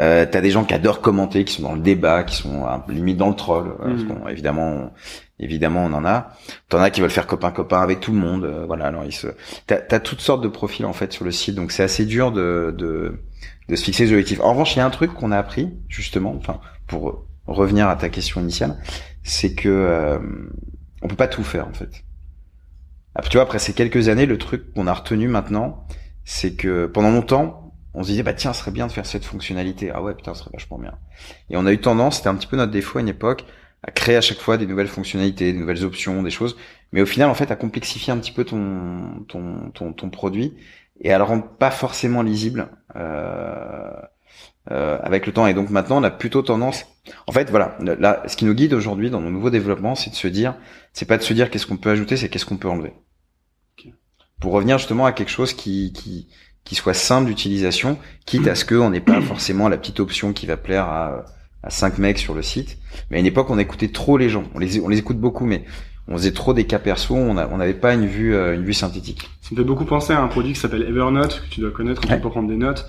Euh, 0.01 0.27
T'as 0.31 0.41
des 0.41 0.51
gens 0.51 0.65
qui 0.65 0.75
adorent 0.75 1.01
commenter, 1.01 1.45
qui 1.45 1.55
sont 1.55 1.63
dans 1.63 1.75
le 1.75 1.81
débat, 1.81 2.23
qui 2.25 2.37
sont 2.37 2.65
peu 2.87 2.93
limite 2.93 3.17
dans 3.17 3.29
le 3.29 3.35
troll. 3.37 3.69
euh, 3.81 3.91
parce 3.91 4.05
qu'on- 4.05 4.29
évidemment, 4.29 4.69
on- 4.69 4.91
évidemment, 5.39 5.85
on 5.85 5.93
en 5.95 6.05
a. 6.05 6.29
T'en 6.69 6.81
as 6.81 6.91
qui 6.91 7.01
veulent 7.01 7.11
faire 7.11 7.27
copain 7.27 7.51
copain 7.51 7.81
avec 7.81 8.01
tout 8.01 8.13
le 8.13 8.19
monde. 8.19 8.45
euh, 8.45 8.65
voilà, 8.67 8.87
alors 8.87 9.05
ils 9.05 9.13
se. 9.13 9.29
T'as 9.67 9.79
as 9.91 10.01
toutes 10.01 10.21
sortes 10.21 10.43
de 10.43 10.49
profils 10.49 10.87
en 10.87 10.93
fait 10.93 11.13
sur 11.13 11.25
le 11.25 11.31
site, 11.31 11.55
donc 11.55 11.73
c'est 11.73 11.83
assez 11.83 12.05
dur 12.05 12.33
de, 12.33 12.75
de 12.77 13.19
de 13.69 13.77
se 13.77 13.85
fixer 13.85 14.05
des 14.05 14.13
objectifs. 14.13 14.41
En 14.41 14.51
revanche, 14.51 14.77
il 14.77 14.79
y 14.79 14.83
a 14.83 14.87
un 14.87 14.91
truc 14.91 15.15
qu'on 15.15 15.33
a 15.33 15.39
appris 15.39 15.73
justement, 15.89 16.35
enfin 16.37 16.61
pour 16.87 17.25
revenir 17.47 17.89
à 17.89 17.97
ta 17.97 18.11
question 18.11 18.41
initiale, 18.43 18.77
c'est 19.23 19.55
que 19.55 19.69
euh, 19.71 20.19
on 21.03 21.09
peut 21.09 21.17
pas 21.17 21.29
tout 21.29 21.43
faire 21.45 21.67
en 21.67 21.73
fait. 21.73 22.04
Après, 23.15 23.31
tu 23.31 23.37
vois, 23.37 23.45
après 23.45 23.59
ces 23.59 23.75
quelques 23.75 24.09
années, 24.09 24.27
le 24.27 24.39
truc 24.39 24.73
qu'on 24.75 24.87
a 24.87 24.93
retenu 24.93 25.29
maintenant, 25.29 25.87
c'est 26.25 26.55
que 26.55 26.87
pendant 26.87 27.11
longtemps, 27.11 27.73
on 27.95 28.03
se 28.03 28.09
disait 28.09 28.23
bah 28.23 28.35
tiens, 28.35 28.53
ce 28.53 28.61
serait 28.61 28.73
bien 28.73 28.87
de 28.87 28.93
faire 28.93 29.07
cette 29.07 29.25
fonctionnalité. 29.25 29.91
Ah 29.95 30.03
ouais, 30.03 30.15
putain, 30.15 30.35
ce 30.35 30.41
serait 30.41 30.51
vachement 30.53 30.79
bien. 30.79 30.95
Et 31.51 31.57
on 31.57 31.67
a 31.67 31.73
eu 31.73 31.79
tendance, 31.79 32.17
c'était 32.17 32.29
un 32.29 32.35
petit 32.35 32.49
peu 32.49 32.57
notre 32.57 32.73
défaut 32.73 32.99
à 32.99 33.01
une 33.03 33.09
époque, 33.09 33.45
à 33.83 33.91
créer 33.91 34.17
à 34.17 34.21
chaque 34.21 34.39
fois 34.39 34.57
des 34.57 34.67
nouvelles 34.67 34.89
fonctionnalités, 34.89 35.53
des 35.53 35.59
nouvelles 35.59 35.85
options, 35.85 36.23
des 36.23 36.31
choses, 36.31 36.57
mais 36.93 37.03
au 37.03 37.07
final, 37.07 37.29
en 37.31 37.35
fait, 37.35 37.51
à 37.51 37.57
complexifier 37.57 38.13
un 38.13 38.19
petit 38.19 38.33
peu 38.33 38.45
ton 38.45 39.25
ton 39.29 39.71
ton, 39.75 39.93
ton 39.93 40.11
produit 40.11 40.55
et 41.01 41.13
à 41.13 41.19
le 41.19 41.25
rendre 41.25 41.47
pas 41.59 41.71
forcément 41.71 42.23
lisible. 42.23 42.69
Euh, 42.97 43.91
euh, 44.71 44.99
avec 45.03 45.27
le 45.27 45.33
temps. 45.33 45.47
Et 45.47 45.55
donc 45.55 45.71
maintenant, 45.71 45.99
on 45.99 46.03
a 46.03 46.11
plutôt 46.11 46.43
tendance. 46.43 46.87
En 47.27 47.33
fait, 47.33 47.51
voilà. 47.51 47.77
Là, 47.81 48.23
ce 48.27 48.37
qui 48.37 48.45
nous 48.45 48.55
guide 48.55 48.73
aujourd'hui 48.73 49.11
dans 49.11 49.21
nos 49.21 49.31
nouveaux 49.31 49.51
développements, 49.51 49.95
c'est 49.95 50.11
de 50.11 50.15
se 50.15 50.29
dire, 50.29 50.55
c'est 50.93 51.05
pas 51.05 51.19
de 51.19 51.23
se 51.23 51.35
dire 51.35 51.51
qu'est-ce 51.51 51.67
qu'on 51.67 51.77
peut 51.77 51.91
ajouter, 51.91 52.17
c'est 52.17 52.29
qu'est-ce 52.29 52.47
qu'on 52.47 52.57
peut 52.57 52.69
enlever. 52.69 52.93
Pour 54.41 54.53
revenir 54.53 54.79
justement 54.79 55.07
à 55.07 55.13
quelque 55.13 55.31
chose 55.31 55.53
qui 55.53 55.93
qui 55.93 56.29
qui 56.65 56.75
soit 56.75 56.95
simple 56.95 57.27
d'utilisation, 57.27 57.99
quitte 58.27 58.47
à 58.47 58.55
ce 58.55 58.65
qu'on 58.65 58.91
n'ait 58.91 59.01
pas 59.01 59.21
forcément 59.21 59.69
la 59.69 59.77
petite 59.77 60.01
option 60.01 60.33
qui 60.33 60.47
va 60.47 60.57
plaire 60.57 60.85
à 60.85 61.25
à 61.63 61.71
cinq 61.71 61.99
mecs 61.99 62.19
sur 62.19 62.35
le 62.35 62.43
site. 62.43 62.79
Mais 63.11 63.17
à 63.17 63.21
une 63.21 63.27
époque, 63.27 63.49
on 63.51 63.59
écoutait 63.59 63.89
trop 63.89 64.19
les 64.19 64.29
gens. 64.29 64.45
On 64.55 64.59
les 64.59 64.81
on 64.81 64.89
les 64.89 64.99
écoute 64.99 65.19
beaucoup, 65.19 65.47
mais 65.47 65.65
on 66.07 66.17
faisait 66.17 66.33
trop 66.33 66.53
des 66.53 66.65
cas 66.65 66.79
perso, 66.79 67.15
on 67.15 67.35
n'avait 67.35 67.75
pas 67.75 67.95
une 67.95 68.07
vue, 68.07 68.35
euh, 68.35 68.55
une 68.55 68.65
vue 68.65 68.75
synthétique. 68.75 69.31
Ça 69.41 69.51
me 69.53 69.57
fait 69.57 69.65
beaucoup 69.65 69.87
penser 69.87 70.13
à 70.13 70.21
un 70.21 70.29
produit 70.29 70.53
qui 70.53 70.61
s'appelle 70.61 70.83
Evernote, 70.83 71.43
que 71.43 71.55
tu 71.55 71.61
dois 71.61 71.71
connaître 71.71 72.03
pour 72.21 72.31
prendre 72.31 72.49
des 72.49 72.57
notes, 72.57 72.87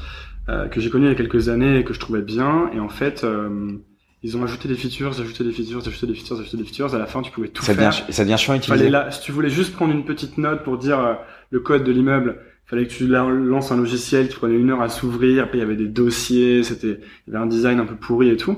euh, 0.50 0.68
que 0.68 0.80
j'ai 0.80 0.90
connu 0.90 1.06
il 1.06 1.10
y 1.10 1.12
a 1.12 1.16
quelques 1.16 1.50
années 1.50 1.80
et 1.80 1.84
que 1.84 1.94
je 1.94 2.00
trouvais 2.00 2.22
bien. 2.22 2.70
Et 2.74 2.80
en 2.80 2.90
fait, 2.90 3.24
euh, 3.24 3.78
ils 4.24 4.38
ont 4.38 4.44
ajouté 4.44 4.68
des 4.68 4.76
features, 4.76 5.20
ajouté 5.20 5.44
des 5.44 5.52
features, 5.52 5.88
ajouté 5.88 6.08
des 6.08 6.16
features, 6.16 6.40
ajouté 6.40 6.58
des 6.58 6.64
features. 6.64 6.96
À 6.96 6.98
la 6.98 7.06
fin, 7.06 7.22
tu 7.22 7.32
pouvais 7.32 7.48
tout 7.48 7.64
ça 7.64 7.74
faire. 7.74 7.92
Devient, 7.92 8.14
ça 8.14 8.24
devient 8.24 8.38
chiant 8.38 8.54
à 8.54 8.58
utiliser. 8.58 8.90
là, 8.90 9.12
si 9.12 9.22
tu 9.22 9.32
voulais 9.32 9.50
juste 9.50 9.74
prendre 9.74 9.94
une 9.94 10.06
petite 10.06 10.38
note 10.38 10.64
pour 10.64 10.78
dire 10.78 11.00
euh, 11.00 11.14
le 11.52 11.60
code 11.60 11.84
de 11.84 11.92
l'immeuble, 11.92 12.38
fallait 12.66 12.88
que 12.88 12.92
tu 12.92 13.08
lances 13.08 13.72
un 13.72 13.78
logiciel 13.78 14.28
qui 14.28 14.36
prenait 14.36 14.56
une 14.56 14.72
heure 14.72 14.82
à 14.82 14.90
s'ouvrir. 14.90 15.44
Après, 15.44 15.60
il 15.60 15.62
y 15.62 15.64
avait 15.64 15.76
des 15.76 15.88
dossiers, 15.88 16.64
c'était, 16.64 17.00
il 17.28 17.34
y 17.34 17.36
avait 17.36 17.44
un 17.44 17.48
design 17.48 17.80
un 17.80 17.86
peu 17.86 17.96
pourri 17.96 18.30
et 18.30 18.38
tout. 18.38 18.58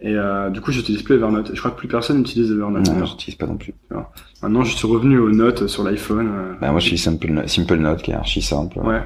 Et 0.00 0.14
euh, 0.14 0.48
du 0.48 0.60
coup, 0.60 0.72
j'utilise 0.72 1.02
plus 1.02 1.16
Evernote. 1.16 1.50
Je 1.52 1.58
crois 1.58 1.72
que 1.72 1.76
plus 1.76 1.88
personne 1.88 2.18
n'utilise 2.18 2.50
Evernote. 2.50 2.88
Non, 2.88 3.04
j'utilise 3.04 3.34
pas 3.34 3.46
non 3.46 3.56
plus. 3.56 3.74
Maintenant, 4.42 4.64
je 4.64 4.74
suis 4.74 4.86
revenu 4.86 5.18
aux 5.18 5.30
notes 5.30 5.66
sur 5.66 5.82
l'iPhone. 5.82 6.28
Euh. 6.28 6.54
Bah, 6.60 6.70
moi, 6.70 6.80
je 6.80 6.86
suis 6.86 6.98
Simple, 6.98 7.42
Simple 7.46 7.76
Note, 7.76 8.00
qui 8.02 8.12
est 8.12 8.14
archi 8.14 8.40
simple. 8.40 8.78
Ouais. 8.78 9.02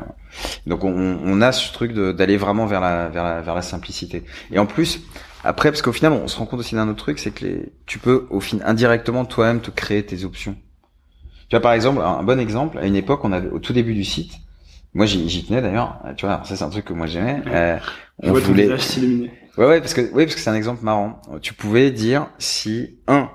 Donc, 0.66 0.84
on, 0.84 1.18
on 1.22 1.40
a 1.40 1.52
ce 1.52 1.72
truc 1.72 1.92
d'aller 1.92 2.36
vraiment 2.36 2.66
vers 2.66 2.80
la, 2.80 3.08
vers 3.08 3.24
la, 3.24 3.40
vers 3.40 3.54
la 3.54 3.62
simplicité. 3.62 4.24
Et 4.50 4.58
en 4.58 4.66
plus, 4.66 5.00
après, 5.44 5.70
parce 5.70 5.82
qu'au 5.82 5.92
final, 5.92 6.12
on 6.12 6.28
se 6.28 6.38
rend 6.38 6.46
compte 6.46 6.60
aussi 6.60 6.74
d'un 6.74 6.88
autre 6.88 6.98
truc, 6.98 7.18
c'est 7.18 7.30
que 7.30 7.44
les, 7.44 7.72
tu 7.86 7.98
peux, 7.98 8.26
au 8.30 8.40
fin, 8.40 8.58
indirectement, 8.64 9.24
toi-même, 9.24 9.60
te 9.60 9.70
créer 9.70 10.04
tes 10.04 10.24
options. 10.24 10.56
Tu 11.48 11.56
vois, 11.56 11.60
par 11.60 11.72
exemple, 11.72 12.00
un 12.00 12.22
bon 12.22 12.40
exemple, 12.40 12.78
à 12.78 12.86
une 12.86 12.96
époque, 12.96 13.24
on 13.24 13.32
avait, 13.32 13.48
au 13.48 13.58
tout 13.58 13.72
début 13.72 13.94
du 13.94 14.04
site, 14.04 14.32
moi, 14.94 15.06
j'y 15.06 15.44
tenais 15.44 15.60
d'ailleurs. 15.60 16.00
Tu 16.16 16.24
vois, 16.24 16.42
ça 16.44 16.54
c'est 16.56 16.62
un 16.62 16.70
truc 16.70 16.84
que 16.84 16.92
moi 16.92 17.06
j'aimais. 17.08 17.42
Euh, 17.48 17.78
on 18.22 18.32
voulait. 18.32 18.68
Ouais, 19.58 19.66
ouais, 19.66 19.80
parce 19.80 19.92
que 19.92 20.00
oui, 20.00 20.24
parce 20.24 20.36
que 20.36 20.40
c'est 20.40 20.50
un 20.50 20.54
exemple 20.54 20.84
marrant. 20.84 21.20
Tu 21.42 21.52
pouvais 21.52 21.90
dire 21.90 22.28
si 22.38 22.98
un, 23.08 23.28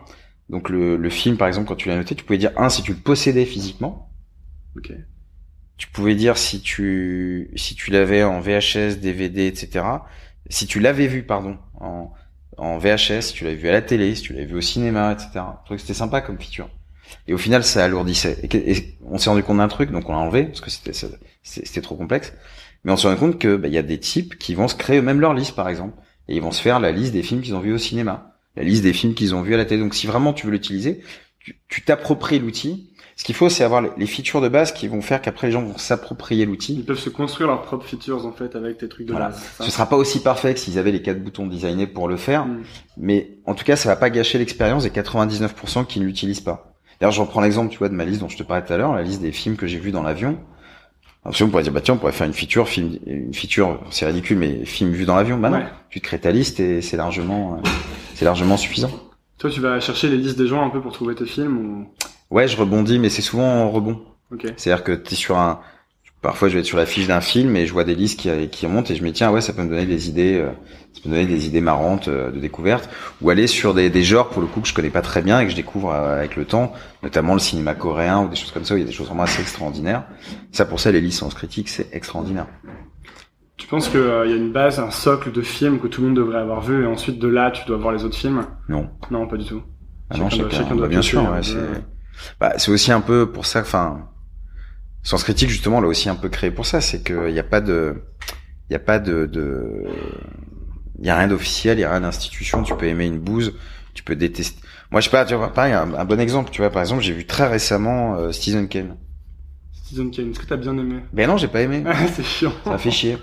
donc 0.50 0.70
le, 0.70 0.95
le 0.95 1.10
film 1.10 1.36
par 1.36 1.50
exemple 1.50 1.68
quand 1.68 1.76
tu 1.76 1.89
l'as 1.89 1.97
noté, 1.97 2.16
tu 2.16 2.24
pouvais 2.24 2.38
dire 2.38 2.52
un 2.56 2.70
si 2.70 2.82
tu 2.82 2.93
le 2.93 2.97
possédais 2.97 3.45
physiquement. 3.45 4.10
Ok. 4.78 4.93
Tu 5.80 5.88
pouvais 5.88 6.14
dire 6.14 6.38
si 6.38 6.62
tu 6.62 7.50
si 7.56 7.74
tu 7.74 7.90
l'avais 7.90 8.24
en 8.24 8.40
VHS, 8.40 9.00
DVD, 9.02 9.48
etc. 9.48 9.86
Si 10.50 10.68
tu 10.68 10.80
l'avais 10.80 11.08
vu, 11.08 11.24
pardon, 11.24 11.58
en 11.80 12.14
en 12.58 12.78
VHS, 12.78 13.22
si 13.22 13.34
tu 13.34 13.46
l'avais 13.46 13.56
vu 13.56 13.70
à 13.70 13.72
la 13.72 13.82
télé, 13.82 14.14
si 14.14 14.22
tu 14.22 14.34
l'avais 14.34 14.46
vu 14.46 14.56
au 14.56 14.62
cinéma, 14.62 15.14
etc. 15.14 15.30
Trouvais 15.66 15.78
que 15.78 15.82
c'était 15.82 15.96
sympa 15.96 16.22
comme 16.22 16.40
feature. 16.40 16.70
Et 17.28 17.34
au 17.34 17.38
final, 17.40 17.64
ça 17.64 17.84
alourdissait. 17.84 18.38
Et, 18.54 18.98
on 19.10 19.18
s'est 19.18 19.32
rendu 19.32 19.42
compte 19.42 19.58
d'un 19.58 19.68
truc, 19.68 19.90
donc 19.92 20.08
on 20.10 20.12
l'a 20.12 20.20
enlevé 20.20 20.44
parce 20.44 20.62
que 20.62 20.70
c'était 20.70 20.94
c'était 21.42 21.82
trop 21.82 21.96
complexe. 21.96 22.34
Mais 22.84 22.92
on 22.92 22.98
s'est 22.98 23.08
rendu 23.08 23.20
compte 23.20 23.40
que 23.40 23.56
bah, 23.56 23.68
il 23.68 23.74
y 23.74 23.80
a 23.80 23.84
des 23.84 24.00
types 24.00 24.38
qui 24.38 24.54
vont 24.54 24.68
se 24.68 24.76
créer 24.76 25.00
eux-mêmes 25.00 25.20
leur 25.20 25.34
liste, 25.34 25.56
par 25.56 25.68
exemple 25.68 25.96
et 26.30 26.36
ils 26.36 26.42
vont 26.42 26.52
se 26.52 26.62
faire 26.62 26.80
la 26.80 26.92
liste 26.92 27.12
des 27.12 27.24
films 27.24 27.42
qu'ils 27.42 27.56
ont 27.56 27.60
vus 27.60 27.74
au 27.74 27.78
cinéma, 27.80 28.36
la 28.56 28.64
liste 28.64 28.84
des 28.84 28.94
films 28.94 29.16
qu'ils 29.16 29.36
ont 29.36 29.42
vus 29.42 29.56
à 29.56 29.58
la 29.58 29.66
télé. 29.66 29.82
Donc 29.82 29.96
si 29.96 30.08
vraiment 30.08 30.32
tu 30.32 30.46
veux 30.46 30.52
l'utiliser, 30.52 31.02
tu 31.68 31.82
t'appropries 31.82 32.40
l'outil. 32.40 32.89
Ce 33.20 33.26
qu'il 33.26 33.36
faut, 33.36 33.49
c'est 33.49 33.65
avoir 33.65 33.82
les 33.82 34.05
features 34.05 34.39
de 34.39 34.47
base 34.47 34.72
qui 34.72 34.88
vont 34.88 35.01
faire 35.01 35.22
qu'après 35.22 35.47
les 35.47 35.51
gens 35.51 35.61
vont 35.61 35.78
s'approprier 35.78 36.45
l'outil. 36.45 36.76
Ils 36.76 36.86
peuvent 36.86 36.97
se 36.97 37.09
construire 37.09 37.49
leurs 37.49 37.63
propres 37.63 37.86
features 37.86 38.26
en 38.26 38.32
fait 38.32 38.55
avec 38.55 38.78
tes 38.78 38.88
trucs 38.88 39.07
de 39.07 39.13
base. 39.13 39.38
Ce 39.59 39.70
sera 39.70 39.88
pas 39.88 39.97
aussi 39.97 40.24
parfait 40.24 40.53
que 40.53 40.59
s'ils 40.61 40.80
avaient 40.80 40.93
les 40.93 41.01
quatre 41.01 41.22
boutons 41.22 41.45
designés 41.45 41.86
pour 41.86 42.07
le 42.07 42.15
faire, 42.15 42.45
mm. 42.45 42.63
mais 42.95 43.32
en 43.45 43.55
tout 43.55 43.65
cas, 43.65 43.76
ça 43.76 43.89
va 43.89 43.97
pas 43.97 44.09
gâcher 44.09 44.38
l'expérience 44.38 44.84
des 44.84 44.89
99% 44.89 45.86
qui 45.86 45.99
ne 45.99 46.05
l'utilisent 46.05 46.39
pas. 46.39 46.72
D'ailleurs, 47.01 47.11
je 47.11 47.20
reprends 47.20 47.41
l'exemple, 47.41 47.70
tu 47.70 47.78
vois, 47.78 47.89
de 47.89 47.93
ma 47.93 48.05
liste 48.05 48.22
dont 48.22 48.30
je 48.30 48.38
te 48.38 48.43
parlais 48.43 48.65
tout 48.65 48.72
à 48.72 48.78
l'heure, 48.78 48.95
la 48.95 49.03
liste 49.03 49.20
des 49.20 49.34
films 49.34 49.57
que 49.57 49.67
j'ai 49.67 49.80
vus 49.80 49.91
dans 49.91 50.01
l'avion. 50.03 50.39
Alors, 51.26 51.36
on 51.41 51.49
pourrait 51.49 51.63
dire, 51.63 51.74
bah 51.74 51.82
tiens, 51.82 51.95
on 51.95 51.97
pourrait 51.97 52.13
faire 52.13 52.28
une 52.28 52.32
feature, 52.32 52.70
film, 52.70 52.99
une 53.05 53.34
feature, 53.34 53.82
c'est 53.91 54.05
ridicule, 54.05 54.38
mais 54.38 54.63
film 54.63 54.91
vu 54.91 55.03
dans 55.03 55.17
l'avion. 55.17 55.38
Bah 55.38 55.49
non, 55.49 55.61
tu 55.89 55.99
te 55.99 56.05
crées 56.05 56.20
ta 56.20 56.32
liste 56.32 56.61
et 56.61 56.82
c'est 56.82 56.95
largement, 56.95 57.55
euh, 57.55 57.70
c'est 58.15 58.24
largement 58.24 58.55
suffisant. 58.55 58.91
Toi, 59.39 59.49
tu 59.49 59.59
vas 59.59 59.82
chercher 59.82 60.07
les 60.07 60.15
listes 60.15 60.38
des 60.38 60.47
gens 60.47 60.65
un 60.65 60.70
peu 60.70 60.80
pour 60.80 60.93
trouver 60.93 61.15
tes 61.15 61.26
films 61.26 61.57
ou... 61.57 61.88
Ouais, 62.32 62.48
je 62.48 62.58
rebondis, 62.58 63.00
mais 63.00 63.10
c'est 63.10 63.22
souvent 63.22 63.64
en 63.64 63.70
rebond. 63.70 64.02
Okay. 64.32 64.50
C'est-à-dire 64.56 64.84
que 64.84 64.92
tu 64.92 65.14
es 65.14 65.16
sur 65.16 65.38
un, 65.38 65.60
Parfois, 66.22 66.50
je 66.50 66.56
vais 66.56 66.60
être 66.60 66.66
sur 66.66 66.78
la 66.78 66.86
fiche 66.86 67.08
d'un 67.08 67.22
film 67.22 67.56
et 67.56 67.66
je 67.66 67.72
vois 67.72 67.86
des 67.86 67.96
listes 67.96 68.20
qui, 68.20 68.30
qui 68.50 68.66
remontent 68.66 68.92
et 68.92 68.96
je 68.98 69.02
me 69.02 69.08
dis 69.08 69.14
tiens 69.14 69.32
ouais 69.32 69.40
ça 69.40 69.54
peut 69.54 69.64
me 69.64 69.70
donner 69.70 69.86
des 69.86 70.10
idées, 70.10 70.38
euh, 70.38 70.50
ça 70.92 71.02
peut 71.02 71.08
me 71.08 71.14
donner 71.14 71.28
des 71.28 71.48
idées 71.48 71.62
marrantes 71.62 72.10
euh, 72.10 72.30
de 72.30 72.40
découverte 72.40 72.90
ou 73.22 73.30
aller 73.30 73.48
sur 73.48 73.74
des, 73.74 73.90
des 73.90 74.04
genres 74.04 74.28
pour 74.28 74.42
le 74.42 74.48
coup 74.50 74.60
que 74.60 74.68
je 74.68 74.74
connais 74.74 74.90
pas 74.90 75.02
très 75.02 75.22
bien 75.22 75.40
et 75.40 75.46
que 75.46 75.52
je 75.52 75.56
découvre 75.56 75.94
euh, 75.94 76.18
avec 76.18 76.36
le 76.36 76.44
temps, 76.44 76.74
notamment 77.04 77.36
le 77.36 77.40
cinéma 77.40 77.74
coréen 77.74 78.26
ou 78.26 78.28
des 78.28 78.36
choses 78.36 78.52
comme 78.52 78.66
ça 78.66 78.74
où 78.74 78.78
il 78.78 78.82
y 78.82 78.84
a 78.84 78.86
des 78.86 78.92
choses 78.92 79.08
vraiment 79.08 79.24
assez 79.24 79.42
extraordinaires. 79.42 80.04
Ça 80.52 80.66
pour 80.66 80.82
ça 80.82 80.92
les 80.92 81.00
licences 81.00 81.34
critiques 81.34 81.70
c'est 81.70 81.88
extraordinaire. 81.96 82.48
Tu 83.56 83.68
penses 83.68 83.88
qu'il 83.88 84.02
y 84.02 84.34
a 84.34 84.36
une 84.36 84.52
base, 84.52 84.78
un 84.80 84.92
socle 84.92 85.32
de 85.32 85.42
films 85.42 85.80
que 85.80 85.88
tout 85.88 86.02
le 86.02 86.08
monde 86.08 86.18
devrait 86.18 86.40
avoir 86.40 86.60
vu 86.60 86.84
et 86.84 86.86
ensuite 86.86 87.18
de 87.18 87.30
là 87.30 87.50
tu 87.50 87.66
dois 87.66 87.78
voir 87.78 87.94
les 87.94 88.04
autres 88.04 88.18
films? 88.18 88.46
Non. 88.68 88.90
Non 89.10 89.26
pas 89.26 89.38
du 89.38 89.46
tout. 89.46 89.62
Ah 90.10 90.18
non 90.18 90.30
chacun, 90.30 90.76
doit, 90.76 90.90
bien 90.90 91.02
sûr. 91.02 91.22
Ouais, 91.22 91.44
c'est 91.44 91.56
bah, 92.39 92.53
c'est 92.57 92.72
aussi 92.72 92.91
un 92.91 93.01
peu 93.01 93.32
pour 93.32 93.45
ça 93.45 93.61
enfin 93.61 94.09
Sens 95.01 95.24
critique 95.24 95.49
justement 95.49 95.80
l'a 95.80 95.88
aussi 95.88 96.09
un 96.09 96.15
peu 96.15 96.30
créé 96.30 96.51
pour 96.51 96.65
ça, 96.65 96.82
c'est 96.82 97.03
qu'il 97.03 97.32
n'y 97.32 97.39
a 97.39 97.43
pas 97.43 97.61
de, 97.61 98.03
il 98.70 98.74
y 98.74 98.76
a 98.76 98.80
pas 98.80 98.99
de, 98.99 99.26
de, 99.26 99.86
il 100.99 101.05
y 101.05 101.09
a 101.09 101.17
rien 101.17 101.28
d'officiel, 101.28 101.78
il 101.78 101.82
y 101.82 101.84
a 101.86 101.91
rien 101.91 102.01
d'institution. 102.01 102.63
Tu 102.63 102.76
peux 102.76 102.86
aimer 102.86 103.05
une 103.05 103.20
bouse, 103.20 103.53
tu 103.93 104.03
peux 104.03 104.15
détester. 104.15 104.59
Moi, 104.91 105.01
je 105.01 105.05
sais 105.05 105.11
pas, 105.11 105.26
tu 105.26 105.36
vois, 105.36 105.53
pareil, 105.53 105.74
un, 105.74 106.05
bon 106.05 106.20
exemple, 106.20 106.51
tu 106.51 106.61
vois, 106.61 106.70
par 106.70 106.82
exemple, 106.82 107.01
j'ai 107.01 107.13
vu 107.13 107.26
très 107.26 107.47
récemment 107.47 108.15
euh, 108.15 108.32
Citizen 108.32 108.67
Kane. 108.67 108.97
Citizen 109.72 110.11
Kane, 110.11 110.32
est-ce 110.32 110.39
que 110.39 110.45
t'as 110.45 110.57
bien 110.57 110.78
aimé? 110.78 110.97
Ben 111.13 111.28
non, 111.28 111.38
j'ai 111.38 111.47
pas 111.47 111.61
aimé. 111.61 111.84
c'est 112.13 112.24
chiant. 112.24 112.53
Ça 112.65 112.78
fait 112.78 112.91
chier. 112.91 113.17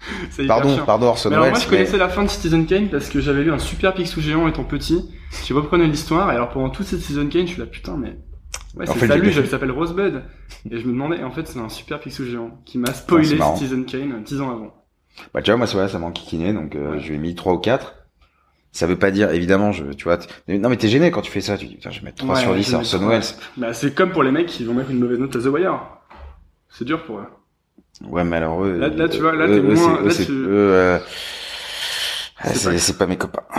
pardon, 0.48 0.78
pardon 0.84 1.06
Orson 1.06 1.30
Welles. 1.30 1.50
Moi, 1.50 1.58
je 1.58 1.68
connaissais 1.68 1.98
la 1.98 2.08
fin 2.08 2.22
de 2.22 2.28
Citizen 2.28 2.66
Kane 2.66 2.88
parce 2.88 3.08
que 3.08 3.20
j'avais 3.20 3.42
lu 3.42 3.52
un 3.52 3.58
super 3.58 3.94
Picsou 3.94 4.20
géant 4.20 4.48
étant 4.48 4.64
petit. 4.64 5.10
J'ai 5.44 5.54
reprenais 5.54 5.86
l'histoire 5.86 6.30
et 6.32 6.34
alors 6.34 6.50
pendant 6.50 6.70
toute 6.70 6.86
cette 6.86 7.00
Citizen 7.00 7.28
Kane, 7.28 7.46
je 7.46 7.52
suis 7.52 7.60
là 7.60 7.66
putain 7.66 7.96
mais 7.96 8.16
Ouais, 8.76 8.86
c'est 8.86 9.06
ça 9.06 9.16
lui, 9.16 9.30
il 9.30 9.46
s'appelle 9.46 9.70
Rosebud. 9.70 10.22
Et 10.70 10.78
je 10.78 10.86
me 10.86 10.92
demandais, 10.92 11.22
en 11.24 11.30
fait, 11.30 11.46
c'est 11.46 11.58
un 11.58 11.68
super 11.68 11.98
pixel 11.98 12.26
géant 12.26 12.60
qui 12.64 12.78
m'a 12.78 12.92
spoilé 12.92 13.38
Citizen 13.56 13.84
Kane 13.84 14.22
10 14.22 14.40
ans 14.40 14.50
avant. 14.50 14.74
Bah, 15.34 15.42
tu 15.42 15.50
vois, 15.50 15.58
moi, 15.58 15.66
ça, 15.66 15.88
ça 15.88 15.98
m'a 15.98 16.06
enquiquiné, 16.06 16.52
donc 16.52 16.76
euh, 16.76 16.98
je 16.98 17.08
lui 17.08 17.16
ai 17.16 17.18
mis 17.18 17.34
3 17.34 17.54
ou 17.54 17.58
4. 17.58 17.96
Ça 18.72 18.86
veut 18.86 18.98
pas 18.98 19.10
dire, 19.10 19.32
évidemment, 19.32 19.72
je, 19.72 19.84
tu 19.92 20.04
vois, 20.04 20.18
non, 20.46 20.68
mais 20.68 20.76
t'es 20.76 20.86
gêné 20.86 21.10
quand 21.10 21.22
tu 21.22 21.32
fais 21.32 21.40
ça, 21.40 21.58
tu 21.58 21.66
dis, 21.66 21.74
putain, 21.74 21.90
je 21.90 22.00
vais 22.00 22.06
mettre 22.06 22.18
3 22.18 22.36
sur 22.36 22.54
10 22.54 22.74
à 22.74 22.78
Orson 22.78 23.08
Welles. 23.08 23.22
Bah, 23.56 23.72
c'est 23.72 23.92
comme 23.92 24.12
pour 24.12 24.22
les 24.22 24.30
mecs 24.30 24.46
qui 24.46 24.64
vont 24.64 24.74
mettre 24.74 24.90
une 24.90 25.00
mauvaise 25.00 25.18
note 25.18 25.34
à 25.34 25.40
The 25.40 25.46
Wire. 25.46 25.80
C'est 26.68 26.84
dur 26.84 27.02
pour 27.02 27.18
eux. 27.18 27.26
Ouais, 28.08 28.24
mais 28.24 28.36
alors 28.36 28.64
eux, 28.64 28.78
là, 28.78 28.88
là 28.88 29.08
tu 29.08 29.20
vois, 29.20 29.34
là, 29.34 29.46
t'es 29.46 29.60
moins, 29.60 30.02
là, 30.02 30.14
tu... 30.14 30.26
euh, 30.30 30.98
ah, 32.42 32.54
c'est 32.54 32.96
pas 32.96 33.06
mes 33.06 33.18
copains. 33.18 33.42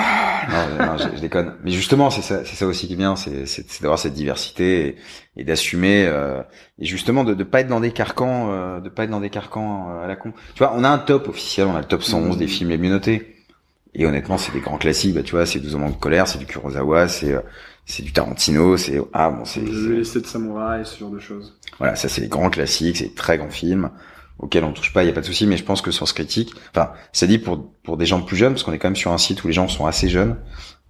non, 0.49 0.85
non 0.85 0.97
je, 0.97 1.21
déconne. 1.21 1.53
Mais 1.63 1.69
justement, 1.69 2.09
c'est 2.09 2.23
ça, 2.23 2.43
c'est 2.43 2.55
ça 2.55 2.65
aussi 2.65 2.87
qui 2.87 2.93
est 2.93 2.97
bien, 2.97 3.15
c'est, 3.15 3.45
c'est, 3.45 3.81
d'avoir 3.81 3.99
cette 3.99 4.13
diversité 4.13 4.97
et, 5.37 5.43
d'assumer 5.43 6.05
euh, 6.07 6.41
et 6.79 6.85
justement 6.85 7.23
de, 7.23 7.35
de 7.35 7.43
pas 7.43 7.61
être 7.61 7.67
dans 7.67 7.79
des 7.79 7.91
carcans, 7.91 8.51
euh, 8.51 8.79
de 8.79 8.89
pas 8.89 9.03
être 9.03 9.11
dans 9.11 9.19
des 9.19 9.29
carcans 9.29 9.91
euh, 9.91 10.03
à 10.03 10.07
la 10.07 10.15
con. 10.15 10.33
Tu 10.55 10.59
vois, 10.59 10.73
on 10.75 10.83
a 10.83 10.89
un 10.89 10.97
top 10.97 11.27
officiel, 11.27 11.67
on 11.67 11.75
a 11.75 11.79
le 11.79 11.85
top 11.85 12.01
111 12.01 12.37
des 12.37 12.47
films 12.47 12.71
les 12.71 12.79
mieux 12.79 12.89
notés. 12.89 13.35
Et 13.93 14.05
honnêtement, 14.05 14.37
c'est 14.37 14.53
des 14.53 14.61
grands 14.61 14.77
classiques. 14.77 15.13
Bah, 15.13 15.21
tu 15.21 15.31
vois, 15.31 15.45
c'est 15.45 15.59
12 15.59 15.75
hommes 15.75 15.91
de 15.91 15.97
colère, 15.97 16.27
c'est 16.27 16.39
du 16.39 16.45
Kurosawa, 16.47 17.07
c'est 17.07 17.33
euh, 17.33 17.41
c'est 17.85 18.03
du 18.03 18.13
Tarantino, 18.13 18.77
c'est 18.77 18.99
ah 19.13 19.29
bon, 19.29 19.45
c'est 19.45 19.61
les 19.61 20.03
sept 20.03 20.25
samouraïs, 20.25 20.87
ce 20.87 20.99
genre 20.99 21.11
de 21.11 21.19
choses. 21.19 21.57
Voilà, 21.77 21.95
ça 21.95 22.09
c'est 22.09 22.21
les 22.21 22.27
grands 22.29 22.49
classiques, 22.49 22.97
c'est 22.97 23.09
des 23.09 23.13
très 23.13 23.37
grands 23.37 23.49
films 23.49 23.89
auquel 24.41 24.63
on 24.63 24.73
touche 24.73 24.91
pas, 24.91 25.03
il 25.03 25.07
y 25.07 25.09
a 25.09 25.13
pas 25.13 25.21
de 25.21 25.25
souci, 25.25 25.47
mais 25.47 25.55
je 25.55 25.63
pense 25.63 25.81
que 25.81 25.91
Sens 25.91 26.13
Critique, 26.13 26.53
enfin, 26.75 26.91
ça 27.13 27.27
dit 27.27 27.37
pour 27.37 27.71
pour 27.83 27.97
des 27.97 28.05
gens 28.05 28.21
plus 28.21 28.35
jeunes, 28.35 28.53
parce 28.53 28.63
qu'on 28.63 28.73
est 28.73 28.79
quand 28.79 28.89
même 28.89 28.95
sur 28.95 29.11
un 29.11 29.17
site 29.17 29.43
où 29.43 29.47
les 29.47 29.53
gens 29.53 29.67
sont 29.67 29.85
assez 29.85 30.09
jeunes. 30.09 30.37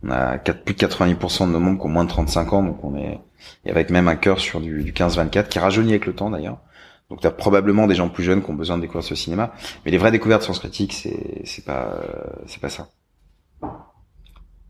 On 0.03 0.09
a 0.09 0.37
plus 0.39 0.73
de 0.73 0.79
90% 0.79 1.47
de 1.47 1.51
nos 1.51 1.59
membres 1.59 1.79
qui 1.79 1.85
ont 1.85 1.89
moins 1.89 2.05
de 2.05 2.09
35 2.09 2.53
ans, 2.53 2.63
donc 2.63 2.83
on 2.83 2.95
est 2.95 3.19
et 3.65 3.71
avec 3.71 3.89
même 3.89 4.07
un 4.07 4.15
cœur 4.15 4.39
sur 4.39 4.61
du, 4.61 4.83
du 4.83 4.93
15-24 4.93 5.47
qui 5.47 5.59
rajeunit 5.59 5.91
avec 5.91 6.05
le 6.05 6.13
temps 6.13 6.29
d'ailleurs. 6.29 6.59
Donc 7.09 7.21
tu 7.21 7.27
as 7.27 7.31
probablement 7.31 7.87
des 7.87 7.95
gens 7.95 8.09
plus 8.09 8.23
jeunes 8.23 8.41
qui 8.41 8.49
ont 8.49 8.55
besoin 8.55 8.77
de 8.77 8.81
découvrir 8.81 9.03
ce 9.03 9.15
cinéma, 9.15 9.53
mais 9.85 9.91
les 9.91 9.97
vraies 9.97 10.11
découvertes 10.11 10.43
Sens 10.43 10.59
Critique, 10.59 10.93
c'est 10.93 11.41
c'est 11.45 11.65
pas 11.65 11.99
c'est 12.47 12.61
pas 12.61 12.69
ça. 12.69 12.89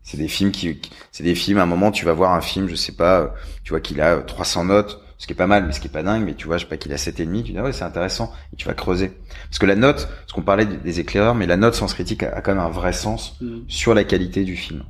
C'est 0.02 0.16
des 0.16 0.28
films 0.28 0.50
qui, 0.50 0.80
c'est 1.12 1.22
des 1.22 1.36
films. 1.36 1.58
À 1.58 1.62
un 1.62 1.66
moment, 1.66 1.92
tu 1.92 2.04
vas 2.04 2.12
voir 2.12 2.32
un 2.32 2.40
film, 2.40 2.68
je 2.68 2.74
sais 2.74 2.96
pas, 2.96 3.32
tu 3.62 3.70
vois 3.70 3.80
qu'il 3.80 4.00
a 4.00 4.18
300 4.18 4.64
notes 4.64 5.00
ce 5.22 5.28
qui 5.28 5.34
est 5.34 5.36
pas 5.36 5.46
mal, 5.46 5.64
mais 5.64 5.72
ce 5.72 5.78
qui 5.78 5.86
est 5.86 5.90
pas 5.90 6.02
dingue, 6.02 6.24
mais 6.24 6.34
tu 6.34 6.48
vois, 6.48 6.56
je 6.56 6.64
sais 6.64 6.68
pas 6.68 6.76
qu'il 6.76 6.92
a 6.92 6.96
7,5, 6.96 7.44
tu 7.44 7.52
dis, 7.52 7.56
ah 7.56 7.62
ouais, 7.62 7.72
c'est 7.72 7.84
intéressant, 7.84 8.32
et 8.52 8.56
tu 8.56 8.66
vas 8.66 8.74
creuser. 8.74 9.12
Parce 9.44 9.60
que 9.60 9.66
la 9.66 9.76
note, 9.76 10.08
parce 10.08 10.32
qu'on 10.32 10.42
parlait 10.42 10.66
des 10.66 10.98
éclaireurs, 10.98 11.36
mais 11.36 11.46
la 11.46 11.56
note 11.56 11.76
sens 11.76 11.94
critique 11.94 12.24
a, 12.24 12.40
quand 12.40 12.56
même 12.56 12.64
un 12.64 12.70
vrai 12.70 12.92
sens 12.92 13.36
mm. 13.40 13.60
sur 13.68 13.94
la 13.94 14.02
qualité 14.02 14.42
du 14.42 14.56
film. 14.56 14.82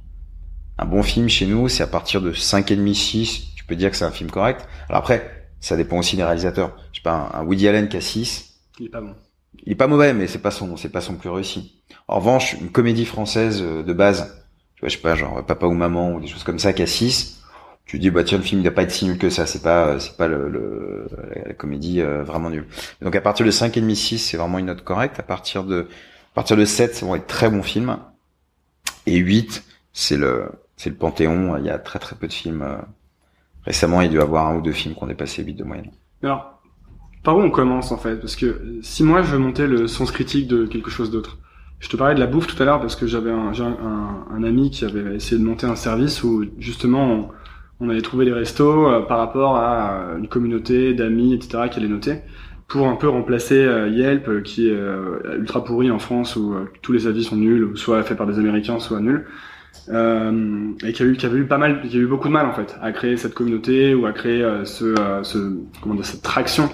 Un 0.79 0.87
bon 0.87 1.03
film 1.03 1.29
chez 1.29 1.45
nous, 1.45 1.69
c'est 1.69 1.83
à 1.83 1.87
partir 1.87 2.23
de 2.23 2.33
5,5, 2.33 2.95
6, 2.95 3.55
tu 3.55 3.65
peux 3.67 3.77
dire 3.77 3.91
que 3.91 3.97
c'est 3.99 4.07
un 4.07 4.11
film 4.11 4.31
correct. 4.31 4.67
Alors 4.89 5.03
après, 5.03 5.51
ça 5.61 5.77
dépend 5.77 5.99
aussi 5.99 6.17
des 6.17 6.25
réalisateurs. 6.25 6.79
Je 6.93 7.01
sais 7.01 7.03
pas, 7.03 7.31
un, 7.35 7.45
Woody 7.45 7.69
Allen 7.69 7.91
qui 7.91 7.99
a 7.99 8.01
6. 8.01 8.55
Il 8.81 8.87
est 8.87 8.89
pas 8.89 9.03
bon. 9.03 9.15
il 9.67 9.73
est 9.73 9.77
pas 9.77 9.87
mauvais, 9.87 10.15
mais 10.15 10.29
c'est 10.29 10.39
pas 10.39 10.51
son, 10.51 10.79
c'est 10.79 10.89
pas 10.89 11.03
son 11.03 11.17
plus 11.17 11.29
réussi. 11.29 11.83
En 12.09 12.17
revanche, 12.17 12.55
une 12.55 12.71
comédie 12.71 13.05
française 13.05 13.61
euh, 13.61 13.83
de 13.83 13.93
base, 13.93 14.43
tu 14.77 14.81
vois, 14.81 14.89
je 14.89 14.97
sais 14.97 15.03
pas, 15.03 15.15
genre 15.15 15.45
Papa 15.45 15.67
ou 15.67 15.75
Maman 15.75 16.15
ou 16.15 16.21
des 16.23 16.27
choses 16.27 16.43
comme 16.43 16.59
ça, 16.59 16.73
qui 16.73 16.81
a 16.81 16.87
6, 16.87 17.42
tu 17.87 17.99
dis 17.99 18.11
bah 18.11 18.25
tiens 18.25 18.39
le 18.39 18.45
film 18.45 18.61
il 18.61 18.65
doit 18.65 18.73
pas 18.75 18.83
être 18.85 18.91
si 18.93 19.05
nul 19.07 19.19
que 19.19 19.31
ça, 19.31 19.47
c'est 19.47 19.63
pas, 19.63 19.99
c'est 20.01 20.17
pas 20.17 20.29
le, 20.29 20.49
le 20.49 21.07
la, 21.47 21.53
comédie 21.55 22.01
euh, 22.01 22.23
vraiment 22.25 22.51
nulle. 22.51 22.67
Donc 23.03 23.15
à 23.17 23.21
partir 23.21 23.45
de 23.47 23.51
5 23.51 23.77
et 23.77 23.81
demi 23.81 23.97
6, 23.97 24.19
c'est 24.19 24.37
vraiment 24.37 24.59
une 24.59 24.67
note 24.67 24.83
correcte. 24.85 25.21
À 25.21 25.23
partir 25.23 25.65
de, 25.65 25.83
à 26.33 26.35
partir 26.35 26.57
de 26.57 26.65
7, 26.65 26.95
c'est 26.95 27.01
vraiment 27.05 27.15
un 27.23 27.27
très 27.27 27.51
bon 27.51 27.63
film. 27.63 27.99
Et 29.07 29.17
8, 29.19 29.65
c'est 29.93 30.17
le, 30.17 30.51
c'est 30.77 30.91
le 30.91 30.97
Panthéon. 30.97 31.57
Il 31.59 31.65
y 31.65 31.71
a 31.71 31.79
très 31.79 31.99
très 32.01 32.17
peu 32.17 32.27
de 32.27 32.33
films. 32.33 32.63
euh, 32.63 32.79
Récemment, 33.65 34.01
il 34.03 34.07
y 34.07 34.09
a 34.09 34.13
dû 34.13 34.21
avoir 34.21 34.49
un 34.49 34.57
ou 34.57 34.63
deux 34.63 34.73
films 34.73 34.95
qui 34.97 35.03
ont 35.05 35.09
dépassé 35.09 35.43
8 35.45 35.55
de 35.55 35.65
moyenne. 35.65 35.93
Alors, 36.23 36.61
par 37.25 37.37
où 37.37 37.41
on 37.43 37.51
commence 37.51 37.93
en 37.93 37.99
fait? 37.99 38.17
Parce 38.19 38.37
que 38.37 38.81
si 38.83 39.05
moi 39.05 39.23
je 39.23 39.33
veux 39.33 39.39
monter 39.39 39.67
le 39.67 39.89
sens 39.89 40.13
critique 40.13 40.49
de 40.49 40.67
quelque 40.67 40.91
chose 40.91 41.11
d'autre, 41.11 41.39
je 41.81 41.89
te 41.89 41.97
parlais 41.97 42.15
de 42.15 42.21
la 42.21 42.27
bouffe 42.27 42.47
tout 42.49 42.63
à 42.63 42.67
l'heure 42.67 42.81
parce 42.81 42.97
que 42.97 43.07
j'avais 43.07 43.31
un, 43.33 43.53
un, 43.61 44.27
un- 44.31 44.45
ami 44.45 44.71
qui 44.71 44.85
avait 44.85 45.17
essayé 45.17 45.39
de 45.41 45.45
monter 45.47 45.67
un 45.67 45.77
service 45.77 46.23
où 46.25 46.45
justement 46.59 47.31
on 47.83 47.89
allait 47.89 48.01
trouver 48.01 48.25
des 48.25 48.33
restos 48.33 48.89
euh, 48.89 49.01
par 49.01 49.19
rapport 49.19 49.57
à 49.57 49.93
euh, 49.93 50.19
une 50.19 50.29
communauté 50.29 50.95
d'amis, 50.95 51.35
etc. 51.35 51.65
qui 51.71 51.79
allait 51.79 51.89
noter 51.89 52.21
pour 52.69 52.87
un 52.87 52.97
peu 52.97 53.09
remplacer 53.09 53.59
euh, 53.59 53.89
Yelp 53.89 54.43
qui 54.45 54.69
est 54.69 54.79
ultra 55.37 55.63
pourri 55.63 55.91
en 55.91 55.99
France 55.99 56.37
où 56.37 56.55
tous 56.81 56.93
les 56.93 57.07
avis 57.07 57.25
sont 57.25 57.37
nuls, 57.37 57.73
soit 57.75 58.03
faits 58.03 58.17
par 58.17 58.27
des 58.27 58.39
Américains, 58.39 58.79
soit 58.79 59.01
nuls. 59.01 59.27
Et 59.89 60.93
qui 60.93 61.03
a 61.03 61.07
eu 61.07 61.17
qui 61.17 61.27
avait 61.27 61.39
eu 61.39 61.47
pas 61.47 61.59
mal 61.59 61.83
qui 61.83 61.97
a 61.97 62.01
eu 62.01 62.07
beaucoup 62.07 62.29
de 62.29 62.33
mal 62.33 62.47
en 62.47 62.53
fait 62.53 62.77
à 62.81 62.93
créer 62.93 63.17
cette 63.17 63.35
communauté 63.35 63.95
ou 63.95 64.07
à 64.07 64.13
créer 64.13 64.49
ce, 64.65 64.95
ce 65.23 65.39
comment 65.83 65.97
dire 65.97 66.07
cette 66.07 66.23
traction 66.23 66.71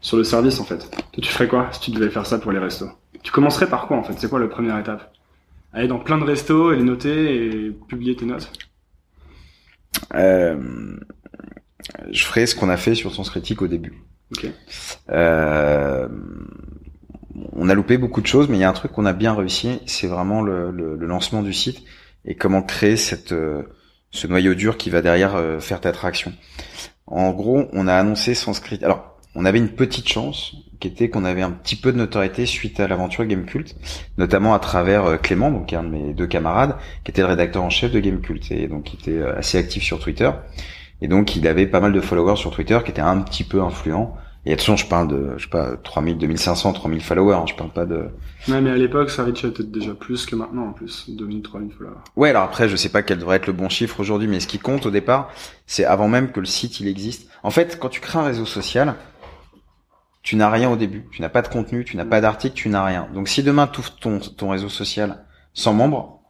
sur 0.00 0.16
le 0.16 0.24
service 0.24 0.58
en 0.58 0.64
fait. 0.64 0.90
Tu 1.12 1.28
ferais 1.28 1.46
quoi 1.46 1.68
si 1.70 1.80
tu 1.80 1.90
devais 1.92 2.10
faire 2.10 2.26
ça 2.26 2.38
pour 2.38 2.50
les 2.50 2.58
restos? 2.58 2.88
Tu 3.22 3.30
commencerais 3.30 3.68
par 3.68 3.86
quoi 3.86 3.98
en 3.98 4.02
fait? 4.02 4.14
C'est 4.16 4.30
quoi 4.30 4.40
la 4.40 4.48
première 4.48 4.78
étape? 4.78 5.12
Aller 5.72 5.86
dans 5.86 5.98
plein 5.98 6.18
de 6.18 6.24
restos 6.24 6.72
et 6.72 6.76
les 6.76 6.82
noter 6.82 7.66
et 7.66 7.70
publier 7.88 8.16
tes 8.16 8.24
notes? 8.24 8.50
Je 10.12 10.96
ferai 12.24 12.46
ce 12.46 12.54
qu'on 12.54 12.68
a 12.68 12.76
fait 12.76 12.94
sur 12.94 13.14
Sens 13.14 13.30
Critique 13.30 13.62
au 13.62 13.68
début. 13.68 13.94
Ok. 14.32 14.46
Euh, 15.10 16.08
on 17.52 17.68
a 17.68 17.74
loupé 17.74 17.98
beaucoup 17.98 18.20
de 18.20 18.26
choses, 18.26 18.48
mais 18.48 18.56
il 18.56 18.60
y 18.60 18.64
a 18.64 18.68
un 18.68 18.72
truc 18.74 18.92
qu'on 18.92 19.06
a 19.06 19.12
bien 19.12 19.34
réussi, 19.34 19.80
c'est 19.86 20.06
vraiment 20.06 20.42
le, 20.42 20.70
le- 20.70 20.96
le 20.96 21.06
lancement 21.06 21.42
du 21.42 21.52
site 21.52 21.82
et 22.24 22.34
comment 22.34 22.62
créer 22.62 22.96
cette, 22.96 23.32
euh, 23.32 23.62
ce 24.10 24.26
noyau 24.26 24.54
dur 24.54 24.76
qui 24.76 24.90
va 24.90 25.02
derrière 25.02 25.36
euh, 25.36 25.60
faire 25.60 25.80
ta 25.80 25.92
traction. 25.92 26.32
En 27.06 27.32
gros, 27.32 27.68
on 27.72 27.88
a 27.88 27.94
annoncé 27.94 28.34
Sens 28.34 28.60
Critique. 28.60 28.84
Alors, 28.84 29.19
on 29.34 29.44
avait 29.44 29.58
une 29.58 29.70
petite 29.70 30.08
chance 30.08 30.56
qui 30.80 30.88
était 30.88 31.10
qu'on 31.10 31.24
avait 31.24 31.42
un 31.42 31.50
petit 31.50 31.76
peu 31.76 31.92
de 31.92 31.98
notoriété 31.98 32.46
suite 32.46 32.80
à 32.80 32.88
l'aventure 32.88 33.26
Gamecult, 33.26 33.76
notamment 34.16 34.54
à 34.54 34.58
travers 34.58 35.04
euh, 35.04 35.16
Clément, 35.18 35.50
donc 35.50 35.72
un 35.72 35.84
de 35.84 35.88
mes 35.88 36.14
deux 36.14 36.26
camarades, 36.26 36.76
qui 37.04 37.10
était 37.10 37.20
le 37.20 37.28
rédacteur 37.28 37.62
en 37.62 37.70
chef 37.70 37.92
de 37.92 38.00
Gamecult 38.00 38.50
et 38.50 38.66
donc 38.66 38.84
qui 38.84 38.96
était 38.96 39.18
euh, 39.18 39.38
assez 39.38 39.58
actif 39.58 39.82
sur 39.82 40.00
Twitter. 40.00 40.30
Et 41.02 41.08
donc 41.08 41.36
il 41.36 41.46
avait 41.46 41.66
pas 41.66 41.80
mal 41.80 41.92
de 41.92 42.00
followers 42.00 42.36
sur 42.36 42.50
Twitter 42.50 42.78
qui 42.84 42.90
étaient 42.90 43.00
un 43.00 43.20
petit 43.20 43.44
peu 43.44 43.62
influents. 43.62 44.16
Et 44.46 44.54
attention, 44.54 44.74
je 44.74 44.86
parle 44.86 45.08
de, 45.08 45.34
je 45.36 45.42
sais 45.44 45.50
pas, 45.50 45.76
3000, 45.76 46.16
2500, 46.16 46.72
3000 46.72 47.02
followers, 47.02 47.34
hein, 47.34 47.44
je 47.46 47.54
parle 47.54 47.68
pas 47.70 47.84
de... 47.84 48.06
Ouais, 48.48 48.62
mais 48.62 48.70
à 48.70 48.76
l'époque, 48.76 49.10
ça 49.10 49.22
reachait 49.22 49.50
peut-être 49.50 49.70
déjà 49.70 49.92
plus 49.92 50.24
que 50.24 50.34
maintenant 50.34 50.68
en 50.68 50.72
plus, 50.72 51.10
2000, 51.10 51.42
3000 51.42 51.72
followers. 51.72 51.96
Ouais, 52.16 52.30
alors 52.30 52.44
après, 52.44 52.66
je 52.66 52.74
sais 52.74 52.88
pas 52.88 53.02
quel 53.02 53.18
devrait 53.18 53.36
être 53.36 53.48
le 53.48 53.52
bon 53.52 53.68
chiffre 53.68 54.00
aujourd'hui, 54.00 54.28
mais 54.28 54.40
ce 54.40 54.46
qui 54.46 54.58
compte 54.58 54.86
au 54.86 54.90
départ, 54.90 55.30
c'est 55.66 55.84
avant 55.84 56.08
même 56.08 56.32
que 56.32 56.40
le 56.40 56.46
site 56.46 56.80
il 56.80 56.88
existe. 56.88 57.28
En 57.42 57.50
fait, 57.50 57.78
quand 57.78 57.90
tu 57.90 58.00
crées 58.00 58.18
un 58.18 58.24
réseau 58.24 58.46
social, 58.46 58.94
tu 60.22 60.36
n'as 60.36 60.50
rien 60.50 60.70
au 60.70 60.76
début. 60.76 61.06
Tu 61.12 61.22
n'as 61.22 61.28
pas 61.28 61.42
de 61.42 61.48
contenu, 61.48 61.84
tu 61.84 61.96
n'as 61.96 62.04
pas 62.04 62.20
d'article, 62.20 62.54
tu 62.54 62.68
n'as 62.68 62.84
rien. 62.84 63.08
Donc 63.14 63.28
si 63.28 63.42
demain 63.42 63.66
tu 63.66 63.80
ouvres 63.80 63.96
ton, 63.96 64.18
ton 64.18 64.50
réseau 64.50 64.68
social 64.68 65.24
sans 65.54 65.72
membres, 65.72 66.20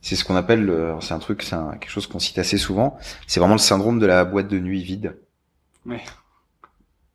c'est 0.00 0.16
ce 0.16 0.24
qu'on 0.24 0.34
appelle, 0.36 0.64
le- 0.64 0.94
c'est 1.00 1.14
un 1.14 1.18
truc, 1.20 1.42
c'est 1.42 1.54
un- 1.54 1.72
quelque 1.72 1.90
chose 1.90 2.06
qu'on 2.08 2.18
cite 2.18 2.38
assez 2.38 2.58
souvent, 2.58 2.98
c'est 3.26 3.38
vraiment 3.40 3.54
le 3.54 3.58
syndrome 3.60 3.98
de 4.00 4.06
la 4.06 4.24
boîte 4.24 4.48
de 4.48 4.58
nuit 4.58 4.82
vide. 4.82 5.16
Ouais. 5.86 6.00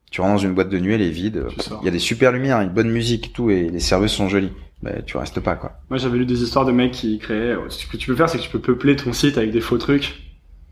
Tu 0.09 0.21
rentres 0.21 0.33
dans 0.35 0.39
une 0.39 0.53
boîte 0.53 0.69
de 0.69 0.79
nuit, 0.79 0.93
elle 0.93 1.01
est 1.01 1.09
vide, 1.09 1.45
il 1.81 1.85
y 1.85 1.87
a 1.89 1.91
des 1.91 1.99
super 1.99 2.31
lumières, 2.31 2.61
une 2.61 2.69
bonne 2.69 2.89
musique 2.89 3.33
tout, 3.33 3.49
et 3.49 3.69
les 3.69 3.81
serveuses 3.81 4.11
sont 4.11 4.29
jolies. 4.29 4.53
Ben, 4.81 5.03
tu 5.05 5.17
restes 5.17 5.39
pas, 5.41 5.55
quoi. 5.55 5.73
Moi, 5.89 5.97
j'avais 5.97 6.17
lu 6.19 6.25
des 6.25 6.43
histoires 6.43 6.63
de 6.63 6.71
mecs 6.71 6.91
qui 6.93 7.17
créaient. 7.19 7.55
Ce 7.69 7.85
que 7.87 7.97
tu 7.97 8.07
peux 8.07 8.15
faire, 8.15 8.29
c'est 8.29 8.37
que 8.37 8.43
tu 8.43 8.49
peux 8.49 8.61
peupler 8.61 8.95
ton 8.95 9.11
site 9.11 9.37
avec 9.37 9.51
des 9.51 9.59
faux 9.59 9.77
trucs, 9.77 10.15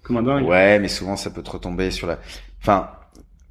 comme 0.03 0.17
un 0.17 0.23
dingue. 0.23 0.45
Ouais, 0.47 0.79
mais 0.79 0.87
souvent 0.87 1.17
ça 1.17 1.31
peut 1.31 1.41
te 1.43 1.49
retomber 1.49 1.91
sur 1.91 2.07
la. 2.07 2.19
Enfin, 2.61 2.91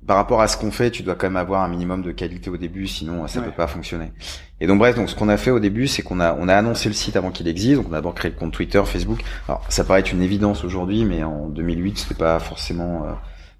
par 0.07 0.17
rapport 0.17 0.41
à 0.43 0.49
ce 0.49 0.57
qu'on 0.57 0.71
fait, 0.71 0.91
tu 0.91 1.03
dois 1.03 1.15
quand 1.15 1.27
même 1.27 1.37
avoir 1.37 1.63
un 1.63 1.69
minimum 1.69 2.03
de 2.03 2.13
qualité 2.13 2.51
au 2.51 2.57
début, 2.57 2.87
sinon 2.87 3.27
ça 3.27 3.41
Ouais. 3.41 3.47
peut 3.47 3.53
pas 3.53 3.67
fonctionner. 3.67 4.13
Et 4.61 4.67
donc 4.67 4.79
bref, 4.79 4.95
donc 4.97 5.09
ce 5.09 5.15
qu'on 5.15 5.29
a 5.29 5.37
fait 5.37 5.51
au 5.51 5.61
début, 5.61 5.87
c'est 5.87 6.03
qu'on 6.03 6.21
a 6.21 6.35
on 6.39 6.49
a 6.49 6.55
annoncé 6.55 6.89
le 6.89 6.95
site 6.95 7.17
avant 7.17 7.31
qu'il 7.31 7.49
existe. 7.49 7.77
Donc 7.77 7.87
on 7.89 7.93
a 7.93 7.97
d'abord 7.97 8.15
créé 8.15 8.31
le 8.31 8.37
compte 8.37 8.53
Twitter, 8.53 8.83
Facebook. 8.85 9.21
Alors 9.49 9.63
ça 9.69 9.85
paraît 9.85 10.01
être 10.01 10.13
une 10.13 10.23
évidence 10.23 10.65
aujourd'hui, 10.65 11.05
mais 11.05 11.23
en 11.23 11.49
2008 11.49 11.99
c'était 11.99 12.15
pas 12.15 12.39
forcément 12.39 13.05
euh, 13.05 13.13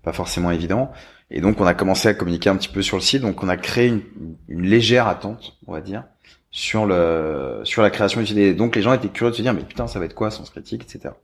pas 0.03 0.13
forcément 0.13 0.51
évident. 0.51 0.91
Et 1.31 1.41
donc 1.41 1.61
on 1.61 1.67
a 1.67 1.75
commencé 1.75 2.09
à 2.09 2.15
communiquer 2.15 2.51
un 2.51 2.57
petit 2.57 2.69
peu 2.69 2.83
sur 2.83 2.97
le 2.97 3.03
site. 3.03 3.23
Donc 3.23 3.43
on 3.43 3.49
a 3.49 3.57
créé 3.57 3.89
une, 3.89 4.03
une 4.49 4.63
légère 4.67 5.09
attente, 5.09 5.57
on 5.67 5.73
va 5.73 5.81
dire, 5.81 6.05
sur 6.51 6.85
le 6.87 7.61
sur 7.65 7.83
la 7.83 7.91
création 7.91 8.21
du 8.21 8.27
site. 8.27 8.37
Et 8.37 8.55
donc 8.55 8.77
les 8.77 8.83
gens 8.83 8.93
étaient 8.93 9.09
curieux 9.09 9.31
de 9.33 9.37
se 9.37 9.43
dire 9.43 9.55
mais 9.55 9.63
putain 9.63 9.87
ça 9.87 9.99
va 9.99 10.05
être 10.05 10.15
quoi 10.15 10.31
Sens 10.31 10.51
Critique, 10.51 10.83
etc. 10.83 11.15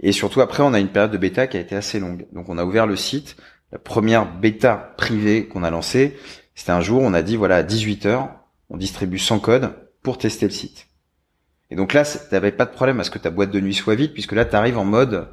Et 0.00 0.12
surtout 0.12 0.40
après 0.40 0.62
on 0.62 0.72
a 0.74 0.80
une 0.80 0.88
période 0.88 1.10
de 1.10 1.18
bêta 1.18 1.46
qui 1.46 1.56
a 1.56 1.60
été 1.60 1.76
assez 1.76 2.00
longue. 2.00 2.26
Donc 2.32 2.48
on 2.48 2.56
a 2.58 2.64
ouvert 2.64 2.86
le 2.86 2.96
site. 2.96 3.36
La 3.72 3.78
première 3.78 4.30
bêta 4.38 4.94
privée 4.96 5.46
qu'on 5.46 5.62
a 5.62 5.70
lancée, 5.70 6.16
c'était 6.54 6.72
un 6.72 6.80
jour, 6.80 7.02
on 7.02 7.12
a 7.14 7.22
dit 7.22 7.36
voilà 7.36 7.56
à 7.56 7.62
18 7.62 8.06
h 8.06 8.28
on 8.70 8.76
distribue 8.76 9.18
100 9.18 9.38
codes 9.40 9.70
pour 10.02 10.18
tester 10.18 10.46
le 10.46 10.52
site. 10.52 10.86
Et 11.70 11.76
donc 11.76 11.92
là, 11.92 12.04
t'avais 12.30 12.52
pas 12.52 12.64
de 12.64 12.70
problème 12.70 12.98
à 13.00 13.04
ce 13.04 13.10
que 13.10 13.18
ta 13.18 13.30
boîte 13.30 13.50
de 13.50 13.60
nuit 13.60 13.74
soit 13.74 13.94
vide, 13.94 14.12
puisque 14.14 14.32
là, 14.32 14.44
t'arrives 14.46 14.78
en 14.78 14.84
mode 14.84 15.28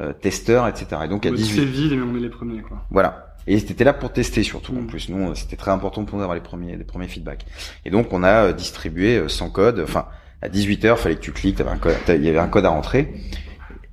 euh, 0.00 0.12
testeur, 0.12 0.66
etc. 0.68 0.86
Et 1.04 1.08
donc 1.08 1.26
à 1.26 1.30
Ouais, 1.30 1.36
18 1.36 1.56
C'est 1.60 1.64
vide, 1.64 1.92
mais 1.92 2.02
on 2.02 2.16
est 2.16 2.20
les 2.20 2.28
premiers, 2.28 2.60
quoi. 2.62 2.84
voilà. 2.90 3.34
Et 3.48 3.60
t'étais 3.62 3.84
là 3.84 3.92
pour 3.92 4.12
tester 4.12 4.42
surtout. 4.42 4.72
En 4.76 4.82
Mm. 4.82 4.86
plus, 4.88 5.08
nous, 5.08 5.34
c'était 5.36 5.56
très 5.56 5.70
important 5.70 6.04
pour 6.04 6.16
nous 6.16 6.22
d'avoir 6.22 6.34
les 6.34 6.42
premiers, 6.42 6.76
les 6.76 6.84
premiers 6.84 7.06
feedbacks. 7.08 7.46
Et 7.84 7.90
donc, 7.90 8.12
on 8.12 8.24
a 8.24 8.46
euh, 8.48 8.52
distribué 8.52 9.16
euh, 9.18 9.28
100 9.28 9.50
codes. 9.50 9.80
Enfin, 9.80 10.06
à 10.42 10.48
18 10.48 10.84
h 10.84 10.96
fallait 10.96 11.14
que 11.14 11.20
tu 11.20 11.30
cliques. 11.32 11.56
t'avais 11.56 11.70
un 11.70 11.78
code- 11.78 11.94
t'as- 12.04 12.16
Il 12.16 12.24
y 12.24 12.28
avait 12.28 12.38
un 12.40 12.48
code 12.48 12.64
à 12.66 12.70
rentrer. 12.70 13.14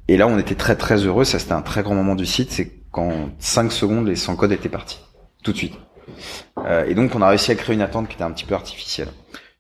Et 0.08 0.18
là, 0.18 0.28
on 0.28 0.38
était 0.40 0.56
très 0.56 0.76
très 0.76 0.98
heureux. 1.06 1.24
Ça, 1.24 1.38
c'était 1.40 1.54
un 1.54 1.62
très 1.62 1.84
grand 1.84 1.94
moment 1.96 2.16
du 2.16 2.26
site. 2.26 2.52
C'est 2.52 2.72
qu'en 2.94 3.30
5 3.40 3.72
secondes, 3.74 4.08
les 4.08 4.16
100 4.16 4.38
codes 4.38 4.54
étaient 4.54 4.70
partis. 4.70 5.00
Tout 5.44 5.52
de 5.52 5.58
suite. 5.58 5.74
Euh, 6.60 6.86
et 6.86 6.94
donc, 6.96 7.14
on 7.16 7.22
a 7.22 7.28
réussi 7.28 7.52
à 7.52 7.56
créer 7.56 7.76
une 7.76 7.82
attente 7.82 8.08
qui 8.08 8.14
était 8.16 8.24
un 8.24 8.32
petit 8.32 8.46
peu 8.46 8.56
artificielle. 8.56 9.10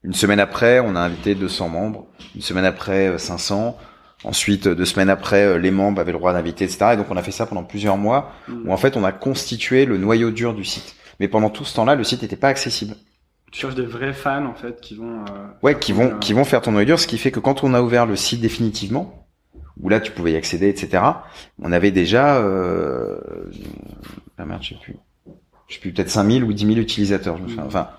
Une 0.03 0.13
semaine 0.13 0.39
après, 0.39 0.79
on 0.79 0.95
a 0.95 0.99
invité 1.01 1.35
200 1.35 1.67
membres. 1.69 2.07
Une 2.35 2.41
semaine 2.41 2.65
après, 2.65 3.07
euh, 3.09 3.17
500. 3.17 3.77
Ensuite, 4.23 4.67
euh, 4.67 4.75
deux 4.75 4.85
semaines 4.85 5.09
après, 5.09 5.43
euh, 5.45 5.57
les 5.57 5.71
membres 5.71 5.99
avaient 5.99 6.13
le 6.13 6.17
droit 6.19 6.31
d'inviter, 6.31 6.63
etc. 6.63 6.91
Et 6.93 6.97
donc, 6.97 7.07
on 7.09 7.17
a 7.17 7.23
fait 7.23 7.31
ça 7.31 7.45
pendant 7.45 7.63
plusieurs 7.63 7.97
mois 7.97 8.31
où 8.65 8.71
en 8.71 8.77
fait 8.77 8.95
on 8.95 9.03
a 9.03 9.11
constitué 9.11 9.85
le 9.85 9.97
noyau 9.97 10.31
dur 10.31 10.53
du 10.53 10.63
site. 10.63 10.95
Mais 11.19 11.27
pendant 11.27 11.49
tout 11.49 11.65
ce 11.65 11.75
temps-là, 11.75 11.95
le 11.95 12.03
site 12.05 12.21
n'était 12.21 12.35
pas 12.37 12.47
accessible. 12.47 12.95
Tu 13.51 13.59
cherches 13.61 13.75
des 13.75 13.85
vrais 13.85 14.13
fans, 14.13 14.45
en 14.45 14.55
fait, 14.55 14.79
qui 14.81 14.95
vont. 14.95 15.19
euh, 15.25 15.47
Ouais, 15.61 15.77
qui 15.77 15.91
vont, 15.93 16.17
qui 16.19 16.33
vont 16.33 16.43
faire 16.43 16.61
ton 16.61 16.71
noyau 16.71 16.85
dur, 16.85 16.99
ce 16.99 17.05
qui 17.07 17.17
fait 17.17 17.31
que 17.31 17.39
quand 17.39 17.63
on 17.63 17.73
a 17.73 17.81
ouvert 17.81 18.05
le 18.05 18.15
site 18.15 18.41
définitivement, 18.41 19.22
où 19.81 19.89
là 19.89 19.99
tu 19.99 20.11
pouvais 20.11 20.33
y 20.33 20.35
accéder, 20.35 20.69
etc. 20.69 21.03
On 21.61 21.71
avait 21.71 21.91
déjà, 21.91 22.37
euh, 22.37 23.17
ah 24.37 24.45
merde, 24.45 24.63
je 24.63 24.69
sais 24.69 24.79
plus, 24.81 24.95
je 25.67 25.75
sais 25.75 25.79
plus, 25.79 25.93
peut-être 25.93 26.09
5000 26.09 26.43
ou 26.43 26.53
10 26.53 26.65
000 26.65 26.77
utilisateurs. 26.77 27.37
Je 27.37 27.43
me 27.43 27.47
souviens. 27.47 27.63
Mm. 27.63 27.67
Enfin, 27.67 27.89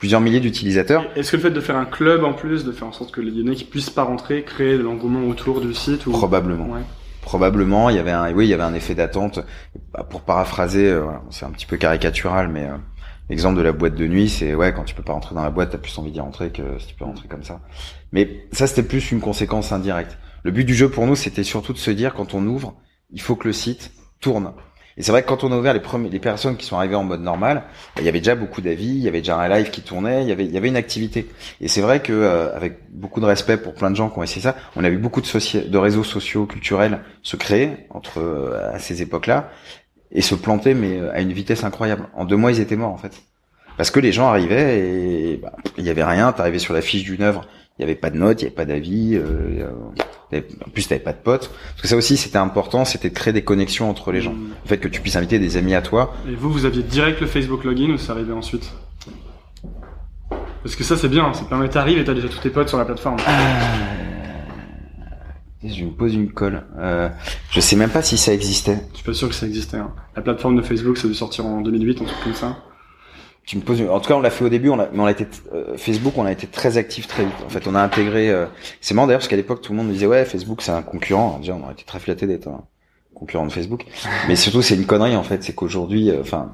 plusieurs 0.00 0.20
milliers 0.20 0.40
d'utilisateurs. 0.40 1.04
Est-ce 1.14 1.30
que 1.30 1.36
le 1.36 1.42
fait 1.42 1.50
de 1.50 1.60
faire 1.60 1.76
un 1.76 1.84
club 1.84 2.24
en 2.24 2.32
plus, 2.32 2.64
de 2.64 2.72
faire 2.72 2.88
en 2.88 2.92
sorte 2.92 3.12
que 3.12 3.20
les 3.20 3.30
données 3.30 3.54
qui 3.54 3.64
puissent 3.64 3.90
pas 3.90 4.02
rentrer, 4.02 4.42
créer 4.42 4.76
de 4.76 4.82
l'engouement 4.82 5.28
autour 5.28 5.60
du 5.60 5.74
site 5.74 6.06
ou... 6.06 6.10
Probablement. 6.10 6.66
Ouais. 6.66 6.80
Probablement, 7.20 7.90
il 7.90 7.96
y 7.96 7.98
avait 7.98 8.10
un, 8.10 8.32
oui, 8.32 8.46
il 8.46 8.48
y 8.48 8.54
avait 8.54 8.62
un 8.62 8.72
effet 8.72 8.94
d'attente. 8.94 9.40
Bah, 9.92 10.06
Pour 10.08 10.22
paraphraser, 10.22 10.90
euh, 10.90 11.04
c'est 11.28 11.44
un 11.44 11.50
petit 11.50 11.66
peu 11.66 11.76
caricatural, 11.76 12.48
mais 12.48 12.64
euh, 12.64 12.76
l'exemple 13.28 13.58
de 13.58 13.62
la 13.62 13.72
boîte 13.72 13.94
de 13.94 14.06
nuit, 14.06 14.30
c'est 14.30 14.54
ouais, 14.54 14.72
quand 14.72 14.84
tu 14.84 14.94
peux 14.94 15.02
pas 15.02 15.12
rentrer 15.12 15.34
dans 15.34 15.42
la 15.42 15.50
boîte, 15.50 15.70
t'as 15.70 15.78
plus 15.78 15.96
envie 15.98 16.10
d'y 16.10 16.20
rentrer 16.20 16.50
que 16.50 16.62
si 16.78 16.86
tu 16.86 16.94
peux 16.94 17.04
rentrer 17.04 17.28
comme 17.28 17.44
ça. 17.44 17.60
Mais 18.12 18.46
ça, 18.52 18.66
c'était 18.66 18.82
plus 18.82 19.12
une 19.12 19.20
conséquence 19.20 19.70
indirecte. 19.70 20.16
Le 20.42 20.50
but 20.50 20.64
du 20.64 20.74
jeu 20.74 20.88
pour 20.88 21.06
nous, 21.06 21.16
c'était 21.16 21.44
surtout 21.44 21.72
de 21.72 21.78
se 21.78 21.90
dire, 21.90 22.14
quand 22.14 22.34
on 22.34 22.46
ouvre, 22.46 22.74
il 23.10 23.20
faut 23.20 23.36
que 23.36 23.46
le 23.46 23.52
site 23.52 23.92
tourne. 24.20 24.52
Et 24.96 25.02
c'est 25.02 25.12
vrai 25.12 25.22
que 25.22 25.28
quand 25.28 25.44
on 25.44 25.52
a 25.52 25.56
ouvert 25.56 25.72
les 25.72 25.80
premiers, 25.80 26.10
les 26.10 26.18
personnes 26.18 26.56
qui 26.56 26.66
sont 26.66 26.76
arrivées 26.76 26.94
en 26.94 27.04
mode 27.04 27.22
normal, 27.22 27.62
bah, 27.94 28.02
il 28.02 28.04
y 28.04 28.08
avait 28.08 28.18
déjà 28.18 28.34
beaucoup 28.34 28.60
d'avis, 28.60 28.88
il 28.88 28.98
y 28.98 29.08
avait 29.08 29.20
déjà 29.20 29.38
un 29.38 29.48
live 29.48 29.70
qui 29.70 29.80
tournait, 29.82 30.22
il 30.22 30.28
y 30.28 30.32
avait, 30.32 30.44
il 30.44 30.50
y 30.50 30.56
avait 30.56 30.68
une 30.68 30.76
activité. 30.76 31.26
Et 31.60 31.68
c'est 31.68 31.80
vrai 31.80 32.00
que, 32.00 32.12
euh, 32.12 32.54
avec 32.54 32.80
beaucoup 32.90 33.20
de 33.20 33.24
respect 33.24 33.56
pour 33.56 33.74
plein 33.74 33.90
de 33.90 33.96
gens 33.96 34.10
qui 34.10 34.18
ont 34.18 34.22
essayé 34.22 34.42
ça, 34.42 34.56
on 34.76 34.84
a 34.84 34.90
vu 34.90 34.98
beaucoup 34.98 35.20
de, 35.20 35.68
de 35.68 35.78
réseaux 35.78 36.04
sociaux, 36.04 36.44
culturels 36.46 37.00
se 37.22 37.36
créer 37.36 37.86
entre 37.90 38.18
euh, 38.18 38.74
à 38.74 38.78
ces 38.78 39.00
époques-là 39.00 39.50
et 40.12 40.22
se 40.22 40.34
planter, 40.34 40.74
mais 40.74 40.98
euh, 40.98 41.14
à 41.14 41.20
une 41.20 41.32
vitesse 41.32 41.64
incroyable. 41.64 42.08
En 42.14 42.24
deux 42.24 42.36
mois, 42.36 42.52
ils 42.52 42.60
étaient 42.60 42.76
morts 42.76 42.92
en 42.92 42.98
fait, 42.98 43.22
parce 43.76 43.90
que 43.90 44.00
les 44.00 44.12
gens 44.12 44.28
arrivaient 44.28 44.80
et 44.80 45.36
bah, 45.36 45.52
il 45.78 45.84
y 45.84 45.90
avait 45.90 46.04
rien. 46.04 46.32
T'arrivais 46.32 46.58
sur 46.58 46.74
la 46.74 46.82
fiche 46.82 47.04
d'une 47.04 47.22
œuvre, 47.22 47.46
il 47.80 47.84
y 47.84 47.84
avait 47.84 47.94
pas 47.94 48.10
de 48.10 48.18
notes, 48.18 48.42
il 48.42 48.44
y 48.44 48.46
avait 48.48 48.54
pas 48.54 48.66
d'avis. 48.66 49.14
Euh, 49.14 49.64
euh, 50.34 50.40
en 50.66 50.70
plus, 50.70 50.86
t'avais 50.86 51.00
pas 51.00 51.14
de 51.14 51.18
potes. 51.18 51.48
Parce 51.48 51.80
que 51.80 51.88
ça 51.88 51.96
aussi, 51.96 52.18
c'était 52.18 52.36
important, 52.36 52.84
c'était 52.84 53.08
de 53.08 53.14
créer 53.14 53.32
des 53.32 53.42
connexions 53.42 53.88
entre 53.88 54.12
les 54.12 54.20
gens. 54.20 54.34
Mm. 54.34 54.50
Le 54.64 54.68
fait 54.68 54.76
que 54.76 54.86
tu 54.86 55.00
puisses 55.00 55.16
inviter 55.16 55.38
des 55.38 55.56
amis 55.56 55.74
à 55.74 55.80
toi. 55.80 56.14
Et 56.28 56.34
vous, 56.34 56.52
vous 56.52 56.66
aviez 56.66 56.82
direct 56.82 57.22
le 57.22 57.26
Facebook 57.26 57.64
login 57.64 57.90
ou 57.92 57.96
c'est 57.96 58.12
arrivé 58.12 58.34
ensuite? 58.34 58.70
Parce 60.62 60.76
que 60.76 60.84
ça, 60.84 60.98
c'est 60.98 61.08
bien. 61.08 61.32
Ça 61.32 61.44
permet 61.44 61.70
t'arrives 61.70 61.96
et 61.96 62.04
t'as 62.04 62.12
déjà 62.12 62.28
tous 62.28 62.40
tes 62.40 62.50
potes 62.50 62.68
sur 62.68 62.76
la 62.76 62.84
plateforme. 62.84 63.16
Je 65.64 65.84
me 65.84 65.90
pose 65.90 66.14
une 66.14 66.30
colle. 66.30 66.62
Euh, 66.78 67.08
je 67.50 67.60
sais 67.60 67.76
même 67.76 67.90
pas 67.90 68.02
si 68.02 68.18
ça 68.18 68.34
existait. 68.34 68.78
Je 68.92 68.96
suis 68.96 69.06
pas 69.06 69.14
sûr 69.14 69.28
que 69.30 69.34
ça 69.34 69.46
existait. 69.46 69.78
Hein. 69.78 69.92
La 70.16 70.20
plateforme 70.20 70.56
de 70.56 70.62
Facebook, 70.62 70.98
ça 70.98 71.06
a 71.06 71.08
dû 71.08 71.14
sortir 71.14 71.46
en 71.46 71.62
2008, 71.62 72.02
un 72.02 72.04
truc 72.04 72.24
comme 72.24 72.34
ça. 72.34 72.58
Tu 73.44 73.56
me 73.56 73.62
poses. 73.62 73.80
Une... 73.80 73.90
En 73.90 74.00
tout 74.00 74.08
cas, 74.08 74.14
on 74.14 74.20
l'a 74.20 74.30
fait 74.30 74.44
au 74.44 74.48
début. 74.48 74.70
On 74.70 74.78
a... 74.78 74.88
Mais 74.92 75.00
on 75.00 75.06
a 75.06 75.10
été 75.10 75.26
euh, 75.52 75.76
Facebook, 75.76 76.14
on 76.16 76.24
a 76.24 76.32
été 76.32 76.46
très 76.46 76.76
actif 76.78 77.06
très 77.06 77.24
vite. 77.24 77.34
En 77.44 77.48
fait, 77.48 77.66
on 77.66 77.74
a 77.74 77.80
intégré. 77.80 78.30
Euh... 78.30 78.46
C'est 78.80 78.94
marrant 78.94 79.06
d'ailleurs 79.06 79.20
parce 79.20 79.28
qu'à 79.28 79.36
l'époque, 79.36 79.62
tout 79.62 79.72
le 79.72 79.78
monde 79.78 79.88
me 79.88 79.92
disait 79.92 80.06
ouais, 80.06 80.24
Facebook, 80.24 80.62
c'est 80.62 80.72
un 80.72 80.82
concurrent. 80.82 81.38
Déjà, 81.38 81.54
on 81.54 81.62
aurait 81.62 81.72
été 81.72 81.84
très 81.84 81.98
flatté 81.98 82.26
d'être 82.26 82.48
un 82.48 82.64
concurrent 83.14 83.46
de 83.46 83.52
Facebook. 83.52 83.86
mais 84.28 84.36
surtout, 84.36 84.62
c'est 84.62 84.74
une 84.74 84.86
connerie 84.86 85.16
en 85.16 85.22
fait. 85.22 85.42
C'est 85.42 85.54
qu'aujourd'hui, 85.54 86.10
euh, 86.10 86.20
enfin, 86.20 86.52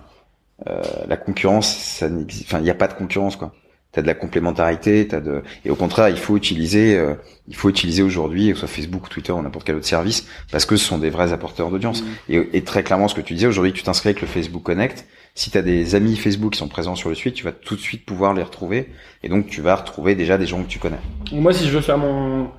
euh, 0.69 0.83
la 1.07 1.17
concurrence, 1.17 1.75
ça 1.77 2.09
n'existe. 2.09 2.47
Enfin, 2.47 2.59
il 2.59 2.65
n'y 2.65 2.71
a 2.71 2.75
pas 2.75 2.89
de 2.89 2.95
concurrence 2.95 3.37
quoi 3.37 3.53
t'as 3.97 4.03
de 4.03 4.07
la 4.07 4.15
complémentarité, 4.15 5.09
t'as 5.09 5.21
de 5.21 5.43
et 5.65 5.71
au 5.71 5.75
contraire 5.75 6.11
il 6.11 6.19
faut 6.19 6.37
utiliser 6.37 6.97
euh, 6.97 7.15
il 7.49 7.57
faut 7.57 7.71
utiliser 7.71 8.03
aujourd'hui 8.03 8.49
que 8.49 8.55
ce 8.55 8.61
soit 8.61 8.69
Facebook, 8.69 9.09
Twitter 9.09 9.33
ou 9.33 9.41
n'importe 9.41 9.67
quel 9.67 9.77
autre 9.77 9.87
service 9.87 10.29
parce 10.53 10.67
que 10.67 10.77
ce 10.77 10.85
sont 10.85 10.99
des 10.99 11.11
vrais 11.11 11.33
apporteurs 11.33 11.71
d'audience 11.71 12.03
Mmh. 12.03 12.33
et, 12.33 12.49
et 12.59 12.63
très 12.63 12.83
clairement 12.83 13.09
ce 13.09 13.15
que 13.15 13.23
tu 13.23 13.33
disais 13.33 13.47
aujourd'hui 13.47 13.73
tu 13.73 13.83
t'inscris 13.83 14.11
avec 14.11 14.21
le 14.21 14.27
Facebook 14.27 14.63
Connect 14.63 15.07
si 15.35 15.51
tu 15.51 15.57
as 15.57 15.63
des 15.63 15.95
amis 15.95 16.17
Facebook 16.17 16.53
qui 16.53 16.59
sont 16.59 16.69
présents 16.69 16.95
sur 16.95 17.09
le 17.09 17.15
site 17.15 17.35
tu 17.35 17.45
vas 17.45 17.53
tout 17.53 17.75
de 17.75 17.81
suite 17.81 18.05
pouvoir 18.05 18.35
les 18.35 18.43
retrouver 18.43 18.91
et 19.23 19.29
donc 19.29 19.47
tu 19.47 19.63
vas 19.63 19.77
retrouver 19.77 20.15
déjà 20.15 20.37
des 20.37 20.47
gens 20.47 20.63
que 20.63 20.69
tu 20.69 20.79
connais 20.79 21.01
Moi, 21.33 21.53
si 21.53 21.67
je 21.67 21.71
veux 21.71 21.81
faire 21.81 21.99
mon, 21.99 22.51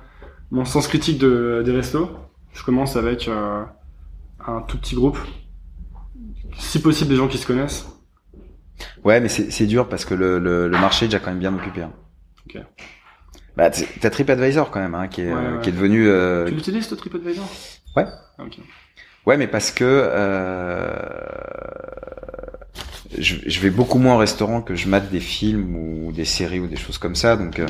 mon 0.50 0.64
sens 0.64 0.88
critique 0.88 1.18
de, 1.18 1.62
des 1.64 1.72
restos, 1.72 2.10
je 2.52 2.62
commence 2.64 2.96
avec 2.96 3.28
euh, 3.28 3.62
un 4.46 4.60
tout 4.62 4.78
petit 4.78 4.94
groupe. 4.94 5.18
Si 6.58 6.80
possible, 6.80 7.10
des 7.10 7.16
gens 7.16 7.28
qui 7.28 7.38
se 7.38 7.46
connaissent. 7.46 7.86
Ouais 9.04 9.20
mais 9.20 9.28
c'est 9.28 9.66
dur 9.66 9.88
parce 9.88 10.04
que 10.04 10.14
le, 10.14 10.38
le, 10.38 10.68
le 10.68 10.78
marché 10.78 11.04
est 11.06 11.08
déjà 11.08 11.18
quand 11.18 11.30
même 11.30 11.38
bien 11.40 11.54
occupé 11.54 11.82
hein. 11.82 11.92
Ok. 12.46 12.62
bah 13.56 13.70
t'as 13.70 14.10
TripAdvisor 14.10 14.70
quand 14.70 14.80
même 14.80 14.94
hein, 14.94 15.08
qui 15.08 15.22
est 15.22 15.32
Ouais, 15.32 15.34
ouais. 15.34 15.60
qui 15.62 15.68
est 15.70 15.72
devenu 15.72 16.06
euh, 16.08 16.46
Tu 16.48 16.54
l'utilises, 16.54 16.86
ce 16.88 16.94
TripAdvisor? 16.94 17.44
Ouais. 17.96 18.04
Ah, 18.38 18.44
ok. 18.44 18.58
Ouais, 19.26 19.36
mais 19.36 19.46
parce 19.48 19.70
que 19.70 19.84
euh, 19.84 20.88
je, 23.18 23.36
je 23.46 23.60
vais 23.60 23.70
beaucoup 23.70 23.98
moins 23.98 24.14
au 24.14 24.18
restaurant 24.18 24.62
que 24.62 24.74
je 24.74 24.88
mate 24.88 25.10
des 25.10 25.20
films 25.20 25.76
ou 25.76 26.12
des 26.12 26.24
séries 26.24 26.60
ou 26.60 26.66
des 26.66 26.76
choses 26.76 26.98
comme 26.98 27.14
ça, 27.14 27.36
donc 27.36 27.58
euh, 27.58 27.66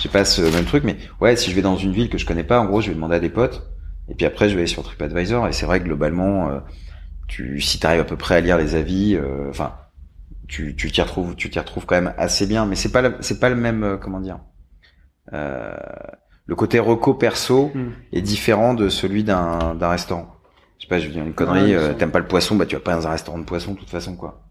j'ai 0.00 0.08
pas 0.08 0.24
ce 0.24 0.42
même 0.42 0.64
truc. 0.64 0.84
Mais 0.84 0.96
ouais, 1.20 1.36
si 1.36 1.50
je 1.50 1.56
vais 1.56 1.62
dans 1.62 1.76
une 1.76 1.92
ville 1.92 2.10
que 2.10 2.18
je 2.18 2.26
connais 2.26 2.44
pas, 2.44 2.60
en 2.60 2.66
gros, 2.66 2.80
je 2.80 2.88
vais 2.88 2.94
demander 2.94 3.16
à 3.16 3.20
des 3.20 3.30
potes, 3.30 3.68
et 4.08 4.14
puis 4.14 4.26
après, 4.26 4.48
je 4.48 4.54
vais 4.54 4.60
aller 4.62 4.66
sur 4.70 4.82
TripAdvisor. 4.82 5.48
Et 5.48 5.52
c'est 5.52 5.66
vrai 5.66 5.80
que 5.80 5.84
globalement, 5.84 6.50
euh, 6.50 6.58
tu, 7.28 7.60
si 7.60 7.78
t'arrives 7.78 8.00
à 8.00 8.04
peu 8.04 8.16
près 8.16 8.36
à 8.36 8.40
lire 8.40 8.58
les 8.58 8.74
avis, 8.74 9.16
euh, 9.16 9.48
enfin, 9.48 9.74
tu, 10.50 10.76
tu 10.76 10.90
t'y 10.92 11.00
retrouves, 11.00 11.34
tu 11.36 11.48
t'y 11.50 11.58
retrouves 11.58 11.86
quand 11.86 11.94
même 11.94 12.12
assez 12.18 12.46
bien. 12.46 12.66
Mais 12.66 12.76
c'est 12.76 12.92
pas, 12.92 13.02
le- 13.02 13.16
c'est 13.20 13.40
pas 13.40 13.48
le 13.48 13.56
même, 13.56 13.82
euh, 13.84 13.96
comment 13.96 14.20
dire. 14.20 14.40
Euh, 15.32 15.74
le 16.46 16.54
côté 16.56 16.78
reco 16.80 17.14
perso 17.14 17.70
Hmm. 17.74 17.90
est 18.12 18.22
différent 18.22 18.74
de 18.74 18.88
celui 18.88 19.22
d'un 19.24 19.74
d'un 19.76 19.88
restaurant. 19.88 20.34
Je 20.78 20.84
sais 20.84 20.88
pas, 20.88 20.98
je 20.98 21.06
veux 21.06 21.12
dire 21.12 21.24
une 21.24 21.34
connerie, 21.34 21.76
Ouais, 21.76 21.82
euh, 21.82 21.94
t'aimes 21.94 22.10
pas 22.10 22.18
le 22.18 22.26
poisson, 22.26 22.56
bah 22.56 22.66
tu 22.66 22.74
vas 22.74 22.80
pas 22.80 22.94
dans 22.94 23.06
un 23.06 23.10
restaurant 23.10 23.38
de 23.38 23.44
poisson 23.44 23.74
de 23.74 23.78
toute 23.78 23.90
façon 23.90 24.16
quoi. 24.16 24.48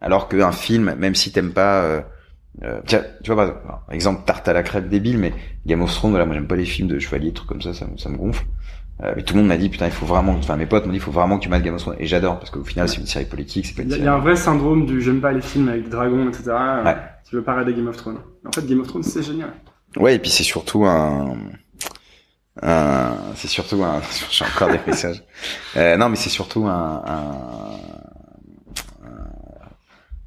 Alors 0.00 0.28
qu'un 0.28 0.52
film, 0.52 0.94
même 0.96 1.14
si 1.14 1.32
t'aimes 1.32 1.52
pas, 1.52 1.82
euh, 1.82 2.02
euh, 2.64 2.80
tiens, 2.86 3.04
tu 3.22 3.32
vois 3.32 3.62
par 3.62 3.86
exemple, 3.90 4.24
tarte 4.26 4.48
à 4.48 4.52
la 4.52 4.62
crêpe 4.62 4.88
débile, 4.88 5.16
mais 5.18 5.32
Game 5.64 5.80
of 5.80 5.92
Thrones, 5.94 6.10
voilà, 6.10 6.26
moi 6.26 6.34
j'aime 6.34 6.48
pas 6.48 6.56
les 6.56 6.64
films 6.66 6.88
de 6.88 6.98
chevaliers, 6.98 7.32
trucs 7.32 7.48
comme 7.48 7.62
ça, 7.62 7.72
ça, 7.72 7.86
me- 7.86 7.96
ça 7.96 8.08
me 8.10 8.16
gonfle. 8.18 8.44
Euh, 9.02 9.12
mais 9.16 9.22
tout 9.22 9.34
le 9.34 9.40
monde 9.40 9.48
m'a 9.48 9.56
dit 9.56 9.68
putain 9.68 9.86
il 9.86 9.90
faut 9.92 10.06
vraiment, 10.06 10.32
enfin 10.32 10.56
mes 10.56 10.66
potes 10.66 10.84
m'ont 10.84 10.92
dit 10.92 10.98
il 10.98 11.02
faut 11.02 11.10
vraiment 11.10 11.38
que 11.38 11.42
tu 11.42 11.48
mates 11.48 11.62
Game 11.62 11.74
of 11.74 11.80
Thrones 11.80 11.96
et 11.98 12.06
j'adore 12.06 12.38
parce 12.38 12.50
qu'au 12.50 12.62
final 12.62 12.88
c'est 12.88 12.98
une 12.98 13.06
série 13.06 13.24
politique, 13.24 13.66
c'est 13.66 13.74
pas 13.74 13.82
une 13.82 13.88
Il 13.88 13.92
y, 13.92 13.94
a- 13.94 13.96
il 13.96 14.00
série. 14.00 14.06
y 14.06 14.08
a 14.08 14.14
un 14.14 14.20
vrai 14.20 14.36
syndrome 14.36 14.86
du 14.86 15.00
j'aime 15.00 15.20
pas 15.20 15.32
les 15.32 15.40
films 15.40 15.68
avec 15.68 15.84
des 15.84 15.90
dragons, 15.90 16.28
etc. 16.28 16.50
Ouais. 16.84 16.96
Tu 17.28 17.36
veux 17.36 17.42
pas 17.42 17.52
regarder 17.52 17.74
Game 17.74 17.88
of 17.88 17.96
Thrones. 17.96 18.18
En 18.46 18.52
fait, 18.52 18.66
Game 18.66 18.80
of 18.80 18.86
Thrones, 18.88 19.02
c'est 19.02 19.22
génial. 19.22 19.52
Ouais, 19.96 20.14
et 20.14 20.18
puis 20.18 20.30
c'est 20.30 20.42
surtout 20.44 20.84
un, 20.84 21.34
un 22.62 23.12
c'est 23.34 23.48
surtout 23.48 23.82
un, 23.82 24.00
j'ai 24.30 24.44
encore 24.44 24.68
des 24.70 24.80
messages. 24.86 25.22
Euh, 25.76 25.96
non, 25.96 26.10
mais 26.10 26.16
c'est 26.16 26.28
surtout 26.28 26.66
un, 26.66 27.02
un, 27.06 27.78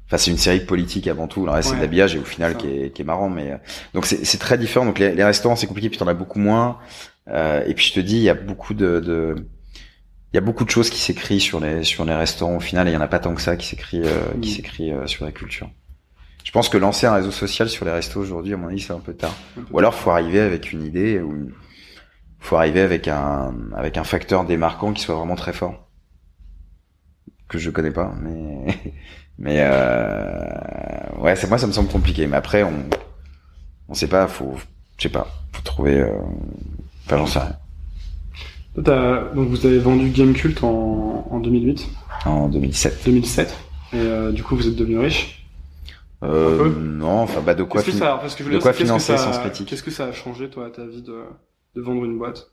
enfin 0.06 0.16
c'est 0.18 0.30
une 0.32 0.38
série 0.38 0.60
politique 0.60 1.06
avant 1.06 1.28
tout. 1.28 1.44
Le 1.46 1.52
reste 1.52 1.70
c'est 1.70 1.76
de 1.76 1.80
l'habillage 1.80 2.16
et 2.16 2.18
au 2.18 2.24
final 2.24 2.56
qui 2.56 2.68
est, 2.68 2.90
qui 2.92 3.02
est 3.02 3.04
marrant, 3.04 3.28
mais 3.30 3.52
euh, 3.52 3.56
donc 3.94 4.06
c'est 4.06 4.24
c'est 4.24 4.38
très 4.38 4.58
différent. 4.58 4.84
Donc 4.86 4.98
les, 4.98 5.14
les 5.14 5.24
restaurants 5.24 5.54
c'est 5.56 5.66
compliqué, 5.68 5.88
puis 5.88 5.98
t'en 5.98 6.08
as 6.08 6.14
beaucoup 6.14 6.38
moins. 6.40 6.78
Euh, 7.28 7.64
et 7.66 7.74
puis 7.74 7.86
je 7.86 7.94
te 7.94 8.00
dis, 8.00 8.16
il 8.16 8.22
y 8.22 8.28
a 8.30 8.34
beaucoup 8.34 8.74
de, 8.74 9.00
de 9.00 9.36
il 10.32 10.36
y 10.36 10.38
a 10.38 10.40
beaucoup 10.42 10.64
de 10.64 10.70
choses 10.70 10.90
qui 10.90 10.98
s'écrivent 11.00 11.40
sur 11.40 11.60
les 11.60 11.82
sur 11.84 12.04
les 12.04 12.14
restaurants 12.14 12.56
au 12.56 12.60
final 12.60 12.88
et 12.88 12.90
il 12.92 12.94
y 12.94 12.96
en 12.96 13.00
a 13.00 13.08
pas 13.08 13.18
tant 13.20 13.34
que 13.34 13.40
ça 13.40 13.56
qui 13.56 13.66
s'écrit 13.66 14.02
euh, 14.04 14.20
qui 14.42 14.50
Mm. 14.50 14.52
s'écrit 14.52 14.92
euh, 14.92 15.06
sur 15.06 15.24
la 15.24 15.32
culture. 15.32 15.70
Je 16.44 16.52
pense 16.52 16.68
que 16.68 16.78
lancer 16.78 17.06
un 17.06 17.14
réseau 17.14 17.32
social 17.32 17.68
sur 17.68 17.84
les 17.84 17.90
restos 17.90 18.20
aujourd'hui, 18.20 18.54
à 18.54 18.56
mon 18.56 18.68
avis, 18.68 18.80
c'est 18.80 18.92
un 18.92 19.00
peu 19.00 19.14
tard. 19.14 19.34
Ou 19.72 19.78
alors 19.78 19.94
faut 19.94 20.10
arriver 20.10 20.40
avec 20.40 20.72
une 20.72 20.84
idée 20.84 21.20
ou 21.20 21.50
faut 22.38 22.56
arriver 22.56 22.80
avec 22.80 23.08
un 23.08 23.54
avec 23.74 23.96
un 23.98 24.04
facteur 24.04 24.44
démarquant 24.44 24.92
qui 24.92 25.02
soit 25.02 25.16
vraiment 25.16 25.36
très 25.36 25.52
fort 25.52 25.88
que 27.48 27.58
je 27.58 27.70
connais 27.70 27.90
pas 27.92 28.12
mais 28.20 28.66
mais 29.38 29.58
euh, 29.60 30.44
ouais 31.18 31.36
c'est 31.36 31.48
moi 31.48 31.58
ça 31.58 31.66
me 31.66 31.72
semble 31.72 31.88
compliqué 31.88 32.26
mais 32.26 32.36
après 32.36 32.62
on 32.62 32.74
on 33.88 33.94
sait 33.94 34.08
pas 34.08 34.26
faut 34.26 34.56
je 34.98 35.04
sais 35.04 35.08
pas 35.08 35.28
faut 35.52 35.62
trouver 35.62 36.00
euh, 36.00 36.10
enfin 37.06 37.16
j'en 37.18 37.26
sais 37.26 37.38
rien 37.38 37.56
Donc, 39.34 39.48
vous 39.48 39.64
avez 39.66 39.78
vendu 39.78 40.10
Gamecult 40.10 40.62
en, 40.62 41.26
en 41.30 41.38
2008, 41.40 41.88
en 42.26 42.48
2007 42.48 43.02
2007. 43.06 43.56
Et 43.92 43.96
euh, 43.96 44.32
du 44.32 44.42
coup, 44.42 44.56
vous 44.56 44.66
êtes 44.68 44.76
devenu 44.76 44.98
riche. 44.98 45.46
euh, 46.22 46.74
non 46.80 47.20
enfin 47.20 47.40
bah 47.40 47.54
de 47.54 47.62
quoi 47.62 47.80
Qu'est-ce 47.82 47.96
que 47.96 47.98
fin- 48.04 48.12
ça, 48.12 48.18
parce 48.20 48.34
que 48.34 48.40
je 48.44 48.48
veux 48.48 48.54
de 48.54 48.58
dire, 48.58 48.62
quoi 48.62 48.72
c'est 48.72 48.78
qu'est-ce 48.78 48.92
que 48.92 48.98
financer 49.00 49.16
ça- 49.16 49.32
Sens 49.32 49.38
Critique 49.38 49.68
Qu'est-ce 49.68 49.82
que 49.82 49.90
ça 49.90 50.06
a 50.06 50.12
changé, 50.12 50.50
toi, 50.50 50.66
à 50.66 50.70
ta 50.70 50.84
vie 50.86 51.02
de, 51.02 51.22
de 51.76 51.80
vendre 51.80 52.04
une 52.04 52.18
boîte? 52.18 52.50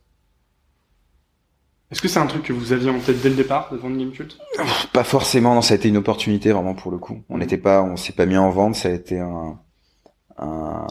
Est-ce 1.92 2.02
que 2.02 2.08
c'est 2.08 2.20
un 2.20 2.26
truc 2.28 2.44
que 2.44 2.54
vous 2.54 2.74
aviez 2.74 2.90
en 2.90 3.00
tête 3.00 3.22
dès 3.22 3.30
le 3.30 3.36
départ, 3.36 3.70
de 3.72 3.78
vendre 3.78 3.98
Gamecult 3.98 4.38
Pas 4.94 5.04
forcément, 5.04 5.54
non, 5.56 5.62
ça 5.62 5.74
a 5.76 5.78
été 5.78 5.90
une 5.90 5.98
opportunité 5.98 6.52
vraiment 6.52 6.74
pour 6.74 6.92
le 6.92 6.98
coup. 6.98 7.22
On 7.30 7.38
n'était 7.38 7.58
pas, 7.58 7.84
on 7.84 7.98
s'est 7.98 8.14
pas 8.14 8.26
mis 8.26 8.38
en 8.38 8.50
vente, 8.50 8.76
ça 8.76 8.90
a 8.90 8.92
été 8.92 9.20
un, 9.20 9.60
un 10.38 10.88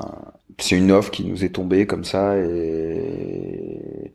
c'est 0.58 0.76
une 0.76 0.92
offre 0.92 1.10
qui 1.10 1.24
nous 1.24 1.44
est 1.44 1.50
tombée 1.50 1.86
comme 1.86 2.04
ça 2.04 2.36
et 2.36 4.12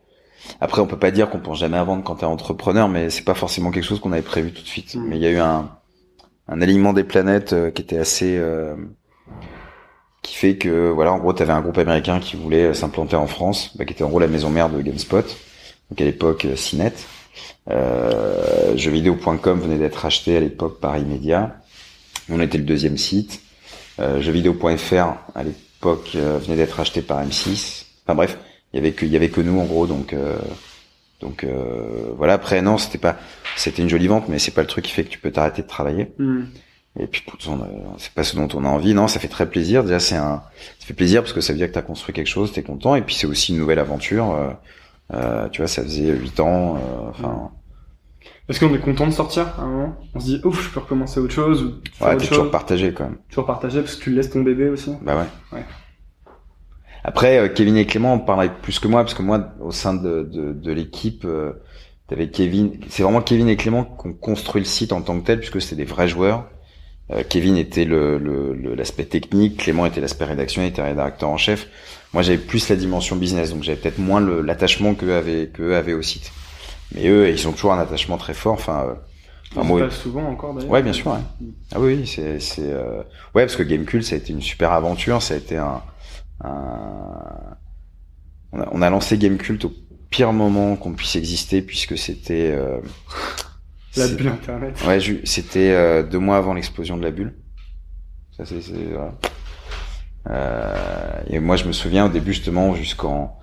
après 0.62 0.82
on 0.82 0.88
peut 0.88 1.00
pas 1.00 1.12
dire 1.12 1.30
qu'on 1.30 1.40
pense 1.40 1.60
jamais 1.60 1.78
à 1.78 1.84
vendre 1.84 2.04
quand 2.04 2.16
t'es 2.16 2.26
entrepreneur, 2.26 2.88
mais 2.88 3.10
c'est 3.10 3.24
pas 3.24 3.34
forcément 3.34 3.72
quelque 3.72 3.84
chose 3.84 4.00
qu'on 4.00 4.14
avait 4.14 4.22
prévu 4.22 4.54
tout 4.54 4.62
de 4.62 4.68
suite. 4.68 4.96
Mm. 4.96 5.08
Mais 5.08 5.18
il 5.18 5.22
y 5.22 5.28
a 5.28 5.32
eu 5.32 5.40
un, 5.40 5.70
un 6.48 6.62
alignement 6.62 6.94
des 6.94 7.04
planètes 7.04 7.54
euh, 7.54 7.72
qui 7.72 7.82
était 7.82 7.98
assez, 7.98 8.38
euh, 8.38 8.76
qui 10.22 10.36
fait 10.36 10.58
que 10.58 10.90
voilà, 10.90 11.14
en 11.14 11.20
gros 11.20 11.34
t'avais 11.34 11.54
un 11.54 11.62
groupe 11.62 11.78
américain 11.78 12.20
qui 12.20 12.36
voulait 12.38 12.68
euh, 12.68 12.74
s'implanter 12.74 13.16
en 13.16 13.28
France, 13.28 13.76
bah, 13.78 13.86
qui 13.86 13.94
était 13.94 14.04
en 14.04 14.10
gros 14.10 14.20
la 14.20 14.28
maison 14.28 14.50
mère 14.50 14.70
de 14.70 14.82
GameSpot, 14.82 15.26
donc 15.90 16.02
à 16.02 16.04
l'époque 16.04 16.46
euh, 16.46 16.56
CNET. 16.56 16.94
Euh, 17.70 18.76
jeuxvideo.com 18.78 19.60
venait 19.60 19.78
d'être 19.78 20.06
acheté 20.06 20.38
à 20.38 20.40
l'époque 20.40 20.80
par 20.80 20.98
Immedia. 20.98 21.58
On 22.30 22.40
était 22.40 22.58
le 22.58 22.64
deuxième 22.64 22.98
site. 22.98 23.42
Euh, 24.00 24.22
jeuxvideo.fr 24.22 25.16
à 25.36 25.44
l'époque 25.44 26.12
euh, 26.16 26.38
venait 26.40 26.56
d'être 26.58 26.80
acheté 26.80 27.02
par 27.02 27.24
M6. 27.26 27.86
Enfin 28.06 28.16
bref, 28.16 28.38
il 28.74 28.78
y 28.78 28.80
avait 28.80 28.92
que 28.92 29.06
il 29.06 29.12
y 29.12 29.16
avait 29.16 29.30
que 29.30 29.42
nous 29.42 29.60
en 29.60 29.66
gros 29.66 29.88
donc 29.88 30.14
euh, 30.14 30.38
donc 31.20 31.44
euh, 31.44 32.12
voilà. 32.16 32.34
Après 32.34 32.62
non 32.62 32.78
c'était 32.78 33.00
pas 33.00 33.18
c'était 33.56 33.82
une 33.82 33.90
jolie 33.90 34.08
vente 34.08 34.28
mais 34.30 34.38
c'est 34.40 34.52
pas 34.52 34.62
le 34.62 34.68
truc 34.68 34.86
qui 34.86 34.92
fait 34.92 35.04
que 35.04 35.10
tu 35.10 35.20
peux 35.20 35.32
t'arrêter 35.32 35.62
de 35.64 35.68
travailler. 35.68 36.12
Hmm. 36.20 36.44
et 37.00 37.08
puis 37.08 37.24
a- 37.28 37.96
c'est 37.98 38.12
pas 38.14 38.24
ce 38.24 38.36
dont 38.36 38.48
on 38.54 38.64
a 38.66 38.68
envie. 38.70 38.94
Non 38.94 39.08
ça 39.08 39.20
fait 39.20 39.28
très 39.28 39.50
plaisir. 39.50 39.84
Déjà 39.84 40.00
c'est 40.00 40.16
un 40.16 40.44
ça 40.80 40.86
fait 40.86 40.94
plaisir 40.94 41.22
parce 41.24 41.34
que 41.34 41.42
ça 41.42 41.54
veut 41.54 41.58
dire 41.58 41.68
que 41.68 41.74
tu 41.74 41.80
as 41.80 41.84
construit 41.84 42.14
quelque 42.14 42.28
chose 42.28 42.52
t'es 42.54 42.62
content. 42.64 42.96
Et 42.96 43.02
puis 43.02 43.16
c'est 43.16 43.28
aussi 43.28 43.52
une 43.54 43.58
nouvelle 43.60 43.80
aventure. 43.80 44.32
Euh, 44.32 44.50
euh, 45.14 45.50
tu 45.50 45.62
vois 45.62 45.68
ça 45.68 45.82
faisait 45.84 46.12
huit 46.12 46.40
ans 46.40 46.76
euh, 46.76 47.10
enfin 47.10 47.50
Est-ce 48.50 48.60
qu'on 48.62 48.74
est 48.74 48.80
content 48.80 49.06
de 49.08 49.12
sortir 49.12 49.48
à 49.58 49.64
un 49.64 49.68
moment 49.68 49.96
On 50.16 50.20
se 50.20 50.26
dit, 50.26 50.42
ouf, 50.46 50.64
je 50.64 50.70
peux 50.74 50.80
recommencer 50.80 51.20
autre 51.20 51.34
chose 51.34 51.64
ou 51.64 51.74
faire 51.94 52.08
ouais 52.08 52.14
autre 52.14 52.22
t'es 52.24 52.28
chose 52.30 52.38
toujours 52.38 52.52
partagé 52.52 52.94
quand 52.94 53.04
même 53.06 53.18
Toujours 53.30 53.46
partager 53.46 53.82
parce 53.82 53.96
que 53.96 54.04
tu 54.04 54.12
laisses 54.12 54.30
ton 54.30 54.42
bébé 54.42 54.70
aussi. 54.70 54.92
Bah 55.02 55.18
ouais. 55.18 55.58
Ouais. 55.58 55.66
Après, 57.04 57.38
euh, 57.38 57.48
Kevin 57.50 57.78
et 57.78 57.86
Clément 57.86 58.14
en 58.14 58.20
parlaient 58.20 58.52
plus 58.62 58.80
que 58.80 58.88
moi, 58.88 59.02
parce 59.04 59.14
que 59.14 59.22
moi, 59.22 59.50
au 59.62 59.72
sein 59.72 59.94
de, 59.94 60.24
de, 60.24 60.54
de 60.54 60.72
l'équipe, 60.72 61.24
euh, 61.26 61.54
t'avais 62.08 62.30
Kevin. 62.30 62.80
C'est 62.90 63.04
vraiment 63.04 63.22
Kevin 63.22 63.48
et 63.50 63.56
Clément 63.58 63.84
qui 63.84 64.08
ont 64.08 64.14
construit 64.14 64.62
le 64.62 64.66
site 64.68 64.92
en 64.94 65.02
tant 65.02 65.20
que 65.20 65.26
tel, 65.26 65.40
puisque 65.40 65.62
c'était 65.62 65.76
des 65.78 65.86
vrais 65.86 66.08
joueurs. 66.08 66.46
Euh, 67.12 67.24
Kevin 67.28 67.56
était 67.56 67.86
le 67.86 68.18
le- 68.18 68.54
le- 68.54 68.76
l'aspect 68.76 69.06
technique, 69.06 69.58
Clément 69.58 69.86
était 69.86 70.02
l'aspect 70.02 70.26
rédaction, 70.26 70.62
il 70.64 70.68
était 70.68 70.82
rédacteur 70.82 71.30
en 71.30 71.38
chef. 71.38 71.68
Moi, 72.14 72.24
j'avais 72.24 72.38
plus 72.38 72.68
la 72.70 72.76
dimension 72.76 73.16
business, 73.16 73.52
donc 73.54 73.64
j'avais 73.64 73.78
peut-être 73.78 74.00
moins 74.00 74.20
le- 74.20 74.42
l'attachement 74.42 74.94
qu'eux 74.94 75.14
avaient, 75.14 75.48
qu'eux 75.48 75.76
avaient 75.76 75.94
au 75.94 76.02
site. 76.02 76.32
Mais 76.94 77.08
eux, 77.08 77.30
ils 77.30 77.48
ont 77.48 77.52
toujours 77.52 77.74
un 77.74 77.80
attachement 77.80 78.18
très 78.18 78.34
fort. 78.34 78.54
Enfin, 78.54 78.86
euh, 78.88 78.94
enfin, 79.56 79.68
se 79.68 79.84
passe 79.84 80.00
souvent 80.00 80.28
encore 80.30 80.54
d'ailleurs. 80.54 80.72
Ouais, 80.72 80.82
bien 80.82 80.94
sûr. 80.94 81.12
Ouais. 81.12 81.20
Ah 81.74 81.80
oui, 81.80 82.08
c'est 82.08 82.40
c'est 82.40 82.72
euh... 82.72 83.04
ouais 83.36 83.44
parce 83.44 83.56
que 83.56 83.64
Gamecult 83.64 84.04
ça 84.04 84.16
a 84.16 84.18
été 84.18 84.32
une 84.34 84.42
super 84.42 84.72
aventure, 84.72 85.22
ça 85.22 85.34
a 85.34 85.38
été 85.38 85.58
un, 85.58 85.82
un... 86.44 87.58
On, 88.54 88.62
a, 88.62 88.68
on 88.72 88.82
a 88.82 88.90
lancé 88.90 89.18
Gamecult 89.18 89.66
au 89.66 89.74
pire 90.10 90.32
moment 90.32 90.76
qu'on 90.78 90.94
puisse 90.94 91.16
exister 91.16 91.62
puisque 91.62 91.98
c'était 91.98 92.52
euh... 92.56 92.80
La 93.98 94.08
bulle 94.08 94.28
internet. 94.28 94.82
Ouais, 94.86 95.00
c'était 95.24 95.72
euh, 95.72 96.04
deux 96.04 96.20
mois 96.20 96.38
avant 96.38 96.54
l'explosion 96.54 96.98
de 96.98 97.04
la 97.04 97.12
bulle. 97.12 97.36
Ça 98.38 98.46
c'est 98.46 98.62
c'est 98.62 98.74
voilà. 98.92 99.14
Euh, 100.30 101.22
et 101.30 101.40
moi, 101.40 101.56
je 101.56 101.64
me 101.66 101.72
souviens 101.72 102.06
au 102.06 102.10
début 102.10 102.34
justement 102.34 102.76
jusqu'en 102.76 103.40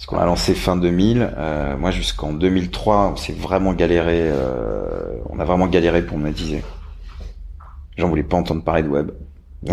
ce 0.00 0.06
qu'on 0.06 0.16
a 0.16 0.24
lancé 0.24 0.54
fin 0.54 0.76
2000. 0.76 1.30
Euh, 1.36 1.76
moi, 1.76 1.90
jusqu'en 1.90 2.32
2003, 2.32 3.12
on 3.12 3.16
s'est 3.16 3.34
vraiment 3.34 3.74
galéré. 3.74 4.22
Euh, 4.22 5.18
on 5.28 5.38
a 5.38 5.44
vraiment 5.44 5.66
galéré 5.66 6.00
pour 6.00 6.16
monétiser. 6.16 6.62
Les 7.96 8.00
gens 8.00 8.08
voulaient 8.08 8.22
pas 8.22 8.38
entendre 8.38 8.64
parler 8.64 8.82
de 8.82 8.88
web. 8.88 9.10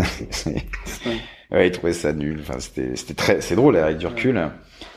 ouais, 1.50 1.68
ils 1.68 1.72
trouvaient 1.72 1.94
ça 1.94 2.12
nul. 2.12 2.40
Enfin, 2.42 2.60
c'était, 2.60 2.94
c'était 2.94 3.14
très, 3.14 3.40
c'est 3.40 3.56
drôle 3.56 3.78
avec 3.78 3.96
du 3.96 4.06
recul. 4.06 4.50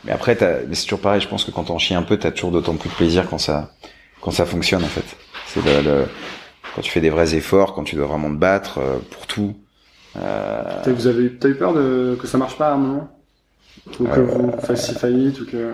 Mais 0.03 0.11
après, 0.11 0.37
mais 0.67 0.75
c'est 0.75 0.83
toujours 0.83 0.99
pareil. 0.99 1.21
Je 1.21 1.29
pense 1.29 1.45
que 1.45 1.51
quand 1.51 1.69
on 1.69 1.77
chie 1.77 1.93
un 1.93 2.03
peu, 2.03 2.17
t'as 2.17 2.31
toujours 2.31 2.51
d'autant 2.51 2.75
plus 2.75 2.89
de 2.89 2.95
plaisir 2.95 3.29
quand 3.29 3.37
ça, 3.37 3.71
quand 4.19 4.31
ça 4.31 4.45
fonctionne 4.45 4.83
en 4.83 4.87
fait. 4.87 5.15
C'est 5.47 5.63
le, 5.63 5.81
le, 5.81 6.05
quand 6.75 6.81
tu 6.81 6.91
fais 6.91 6.99
des 6.99 7.09
vrais 7.09 7.35
efforts, 7.35 7.73
quand 7.73 7.85
tu 7.85 7.95
dois 7.95 8.07
vraiment 8.07 8.29
te 8.29 8.37
battre 8.37 8.79
euh, 8.79 8.97
pour 9.09 9.27
tout. 9.27 9.55
Euh... 10.17 10.81
Vous 10.87 11.07
avez, 11.07 11.33
t'as 11.37 11.47
eu 11.47 11.55
peur 11.55 11.73
de 11.73 12.17
que 12.19 12.27
ça 12.27 12.37
marche 12.37 12.57
pas 12.57 12.67
à 12.67 12.73
un 12.73 12.77
moment, 12.77 13.09
ou 13.99 14.05
que 14.05 14.19
vous 14.19 14.51
fassiez 14.61 14.93
faillite, 14.95 15.41
ou 15.41 15.45
que. 15.45 15.73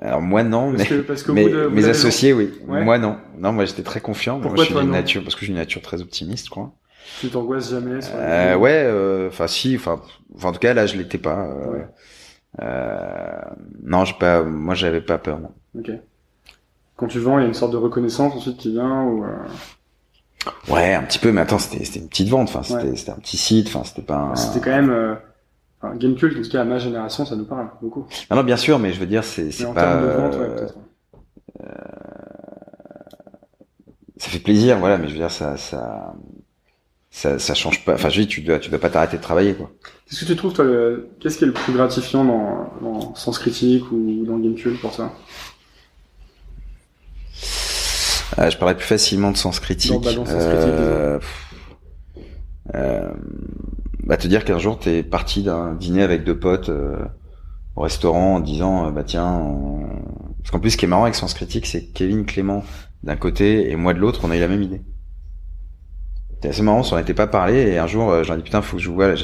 Alors 0.00 0.22
moi 0.22 0.42
non, 0.42 0.72
parce 0.72 0.90
mais, 0.90 0.96
que, 0.96 1.02
parce 1.02 1.22
que 1.22 1.32
mais 1.32 1.46
mes 1.70 1.84
associés 1.86 2.32
oui. 2.32 2.50
Moi 2.66 2.98
non. 2.98 3.18
Non, 3.38 3.52
moi 3.52 3.64
j'étais 3.64 3.82
très 3.82 4.00
confiant. 4.00 4.40
Pourquoi 4.40 4.64
moi, 4.64 4.64
je 4.64 4.76
suis 4.76 4.86
nature 4.86 5.22
parce 5.22 5.34
que 5.34 5.44
j'ai 5.44 5.50
une 5.50 5.58
nature 5.58 5.82
très 5.82 6.00
optimiste, 6.00 6.48
quoi. 6.48 6.72
Tu 7.20 7.28
t'angoisses 7.28 7.70
jamais 7.70 8.00
euh, 8.14 8.56
Ouais, 8.56 8.82
euh, 8.84 9.28
enfin 9.28 9.46
si, 9.46 9.74
enfin, 9.76 10.00
en 10.42 10.52
tout 10.52 10.58
cas 10.58 10.74
là 10.74 10.86
je 10.86 10.96
l'étais 10.96 11.18
pas. 11.18 11.44
Euh, 11.44 11.72
ouais. 11.72 11.86
euh, 12.62 13.40
non, 13.82 14.04
j'ai 14.04 14.14
pas, 14.14 14.42
moi 14.42 14.74
j'avais 14.74 15.00
pas 15.00 15.18
peur. 15.18 15.38
Non. 15.40 15.52
Ok. 15.78 15.90
Quand 16.96 17.06
tu 17.06 17.18
vends, 17.18 17.38
il 17.38 17.42
y 17.42 17.44
a 17.44 17.48
une 17.48 17.54
sorte 17.54 17.72
de 17.72 17.78
reconnaissance 17.78 18.34
ensuite 18.34 18.58
qui 18.58 18.72
vient 18.72 19.02
ou. 19.04 19.24
Ouais, 20.68 20.94
un 20.94 21.02
petit 21.02 21.18
peu, 21.18 21.32
mais 21.32 21.42
attends, 21.42 21.58
c'était 21.58 21.98
une 21.98 22.08
petite 22.08 22.28
vente, 22.28 22.48
enfin 22.48 22.62
c'était 22.62 22.90
ouais. 22.90 23.10
un 23.10 23.20
petit 23.20 23.36
site, 23.36 23.68
enfin 23.68 23.82
c'était 23.84 24.02
pas. 24.02 24.16
Un... 24.16 24.36
C'était 24.36 24.60
quand 24.60 24.70
même. 24.70 25.18
Euh... 25.82 25.86
Enfin, 25.86 25.96
Gamecult, 25.96 26.36
en 26.38 26.42
tout 26.42 26.50
cas 26.50 26.60
à 26.60 26.64
ma 26.64 26.78
génération, 26.78 27.24
ça 27.24 27.36
nous 27.36 27.44
parle 27.44 27.70
beaucoup. 27.80 28.06
Non, 28.30 28.36
non, 28.36 28.44
bien 28.44 28.56
sûr, 28.56 28.78
mais 28.78 28.92
je 28.92 29.00
veux 29.00 29.06
dire, 29.06 29.24
c'est 29.24 29.48
pas. 29.48 29.68
En 29.70 29.74
termes 29.74 30.02
de 30.02 30.12
vente, 30.12 30.34
ouais, 30.36 30.48
peut-être. 30.48 30.74
Euh... 31.60 31.66
Ça 34.16 34.28
fait 34.28 34.38
plaisir, 34.38 34.78
voilà, 34.78 34.98
mais 34.98 35.08
je 35.08 35.12
veux 35.14 35.18
dire, 35.18 35.30
ça, 35.30 35.56
ça, 35.56 36.14
ça, 37.10 37.38
ça 37.38 37.54
change 37.54 37.84
pas. 37.84 37.94
Enfin, 37.94 38.10
je 38.10 38.20
dis, 38.20 38.26
tu 38.26 38.42
dois, 38.42 38.58
tu 38.58 38.68
dois 38.68 38.78
pas 38.78 38.90
t'arrêter 38.90 39.16
de 39.16 39.22
travailler, 39.22 39.54
quoi. 39.54 39.70
Qu'est-ce 40.06 40.20
que 40.20 40.26
tu 40.26 40.36
trouves, 40.36 40.52
toi, 40.52 40.64
le... 40.64 41.08
qu'est-ce 41.20 41.38
qui 41.38 41.44
est 41.44 41.46
le 41.46 41.54
plus 41.54 41.72
gratifiant 41.72 42.24
dans, 42.24 42.70
dans 42.82 43.14
Sens 43.14 43.38
Critique 43.38 43.90
ou 43.90 44.24
dans 44.26 44.38
Gamecult 44.38 44.78
pour 44.80 44.92
ça 44.92 45.14
euh, 48.38 48.50
Je 48.50 48.58
parlais 48.58 48.74
plus 48.74 48.86
facilement 48.86 49.30
de 49.30 49.38
Sens 49.38 49.58
Critique. 49.60 49.92
Non, 49.92 50.00
bah, 50.00 50.12
dans 50.12 50.26
sens 50.26 50.44
critique 50.44 50.68
euh... 52.74 53.12
Euh... 54.02 54.06
Bah, 54.06 54.16
te 54.16 54.28
dire 54.28 54.44
qu'un 54.44 54.58
jour, 54.58 54.78
t'es 54.78 55.02
parti 55.02 55.42
d'un 55.42 55.74
dîner 55.74 56.02
avec 56.02 56.24
deux 56.24 56.38
potes 56.38 56.68
euh, 56.68 56.96
au 57.76 57.82
restaurant 57.82 58.36
en 58.36 58.40
disant, 58.40 58.86
euh, 58.86 58.90
bah 58.90 59.04
tiens, 59.04 59.26
on... 59.32 59.86
parce 60.38 60.50
qu'en 60.50 60.60
plus, 60.60 60.70
ce 60.70 60.76
qui 60.76 60.84
est 60.84 60.88
marrant 60.88 61.04
avec 61.04 61.14
Sens 61.14 61.34
Critique, 61.34 61.66
c'est 61.66 61.82
que 61.86 61.92
Kevin 61.92 62.24
Clément 62.26 62.64
d'un 63.02 63.16
côté 63.16 63.70
et 63.70 63.76
moi 63.76 63.94
de 63.94 63.98
l'autre, 63.98 64.20
on 64.24 64.30
a 64.30 64.36
eu 64.36 64.40
la 64.40 64.48
même 64.48 64.62
idée. 64.62 64.82
C'était 66.34 66.48
assez 66.48 66.62
marrant, 66.62 66.80
on 66.80 66.82
s'en 66.82 66.98
était 66.98 67.14
pas 67.14 67.26
parlé 67.26 67.54
et 67.72 67.78
un 67.78 67.86
jour 67.86 68.10
euh, 68.10 68.22
j'en 68.24 68.36
dit 68.36 68.42
putain 68.42 68.62
faut 68.62 68.76
que 68.76 68.82
je 68.82 68.90
vois 68.90 69.08
là, 69.08 69.14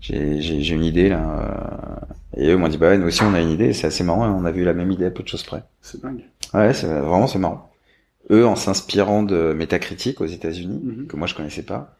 j'ai 0.00 0.40
j'ai 0.40 0.74
une 0.74 0.84
idée 0.84 1.08
là 1.08 2.00
et 2.36 2.48
eux 2.50 2.56
m'ont 2.56 2.68
dit 2.68 2.78
bah 2.78 2.88
ouais 2.90 2.98
nous 2.98 3.06
aussi 3.06 3.22
on 3.22 3.34
a 3.34 3.40
une 3.40 3.50
idée 3.50 3.72
c'est 3.72 3.86
assez 3.86 4.04
marrant 4.04 4.28
on 4.28 4.44
a 4.44 4.50
vu 4.52 4.64
la 4.64 4.74
même 4.74 4.90
idée 4.92 5.06
à 5.06 5.10
peu 5.10 5.22
de 5.22 5.28
choses 5.28 5.42
près. 5.42 5.62
C'est 5.80 6.00
dingue. 6.02 6.24
Ouais 6.52 6.72
c'est 6.74 6.86
vraiment 6.86 7.26
c'est 7.26 7.38
marrant. 7.38 7.70
Eux 8.30 8.46
en 8.46 8.56
s'inspirant 8.56 9.22
de 9.22 9.52
métacritique 9.52 10.20
aux 10.20 10.26
États-Unis 10.26 10.80
Mhm. 10.82 10.90
mm 10.92 11.02
-hmm. 11.02 11.06
que 11.08 11.16
moi 11.16 11.26
je 11.26 11.34
connaissais 11.34 11.64
pas 11.64 11.96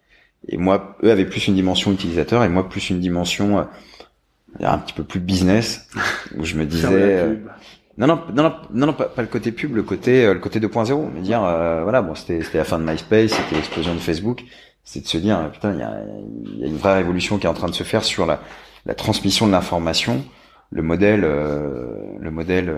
et 0.48 0.56
moi 0.56 0.96
eux 1.02 1.10
avaient 1.10 1.24
plus 1.24 1.46
une 1.48 1.54
dimension 1.54 1.92
utilisateur 1.92 2.44
et 2.44 2.48
moi 2.48 2.68
plus 2.68 2.90
une 2.90 3.00
dimension 3.00 3.58
euh, 3.58 3.64
un 4.60 4.78
petit 4.78 4.92
peu 4.94 5.04
plus 5.04 5.20
business 5.20 5.88
où 6.36 6.44
je 6.44 6.56
me 6.56 6.66
disais 6.66 6.88
euh, 6.92 7.36
non, 7.96 8.08
non, 8.08 8.22
non, 8.34 8.42
non, 8.72 8.86
non, 8.86 8.92
pas, 8.92 9.04
pas 9.04 9.22
le 9.22 9.28
côté 9.28 9.52
pub, 9.52 9.76
le 9.76 9.84
côté, 9.84 10.24
euh, 10.24 10.34
le 10.34 10.40
côté 10.40 10.58
2.0. 10.58 11.10
Mais 11.14 11.20
dire, 11.20 11.44
euh, 11.44 11.82
voilà, 11.84 12.02
bon, 12.02 12.14
c'était, 12.14 12.42
c'était 12.42 12.58
la 12.58 12.64
fin 12.64 12.78
de 12.78 12.84
MySpace, 12.84 13.30
c'était 13.30 13.54
l'explosion 13.54 13.94
de 13.94 14.00
Facebook. 14.00 14.42
C'est 14.82 15.00
de 15.00 15.06
se 15.06 15.16
dire, 15.16 15.38
euh, 15.38 15.48
putain, 15.48 15.72
il 15.72 15.78
y 15.78 15.82
a, 15.82 16.02
y 16.58 16.64
a 16.64 16.66
une 16.66 16.76
vraie 16.76 16.94
révolution 16.94 17.38
qui 17.38 17.46
est 17.46 17.48
en 17.48 17.54
train 17.54 17.68
de 17.68 17.74
se 17.74 17.84
faire 17.84 18.02
sur 18.02 18.26
la, 18.26 18.40
la 18.84 18.94
transmission 18.94 19.46
de 19.46 19.52
l'information, 19.52 20.24
le 20.70 20.82
modèle, 20.82 21.22
euh, 21.24 21.96
le 22.18 22.30
modèle, 22.32 22.74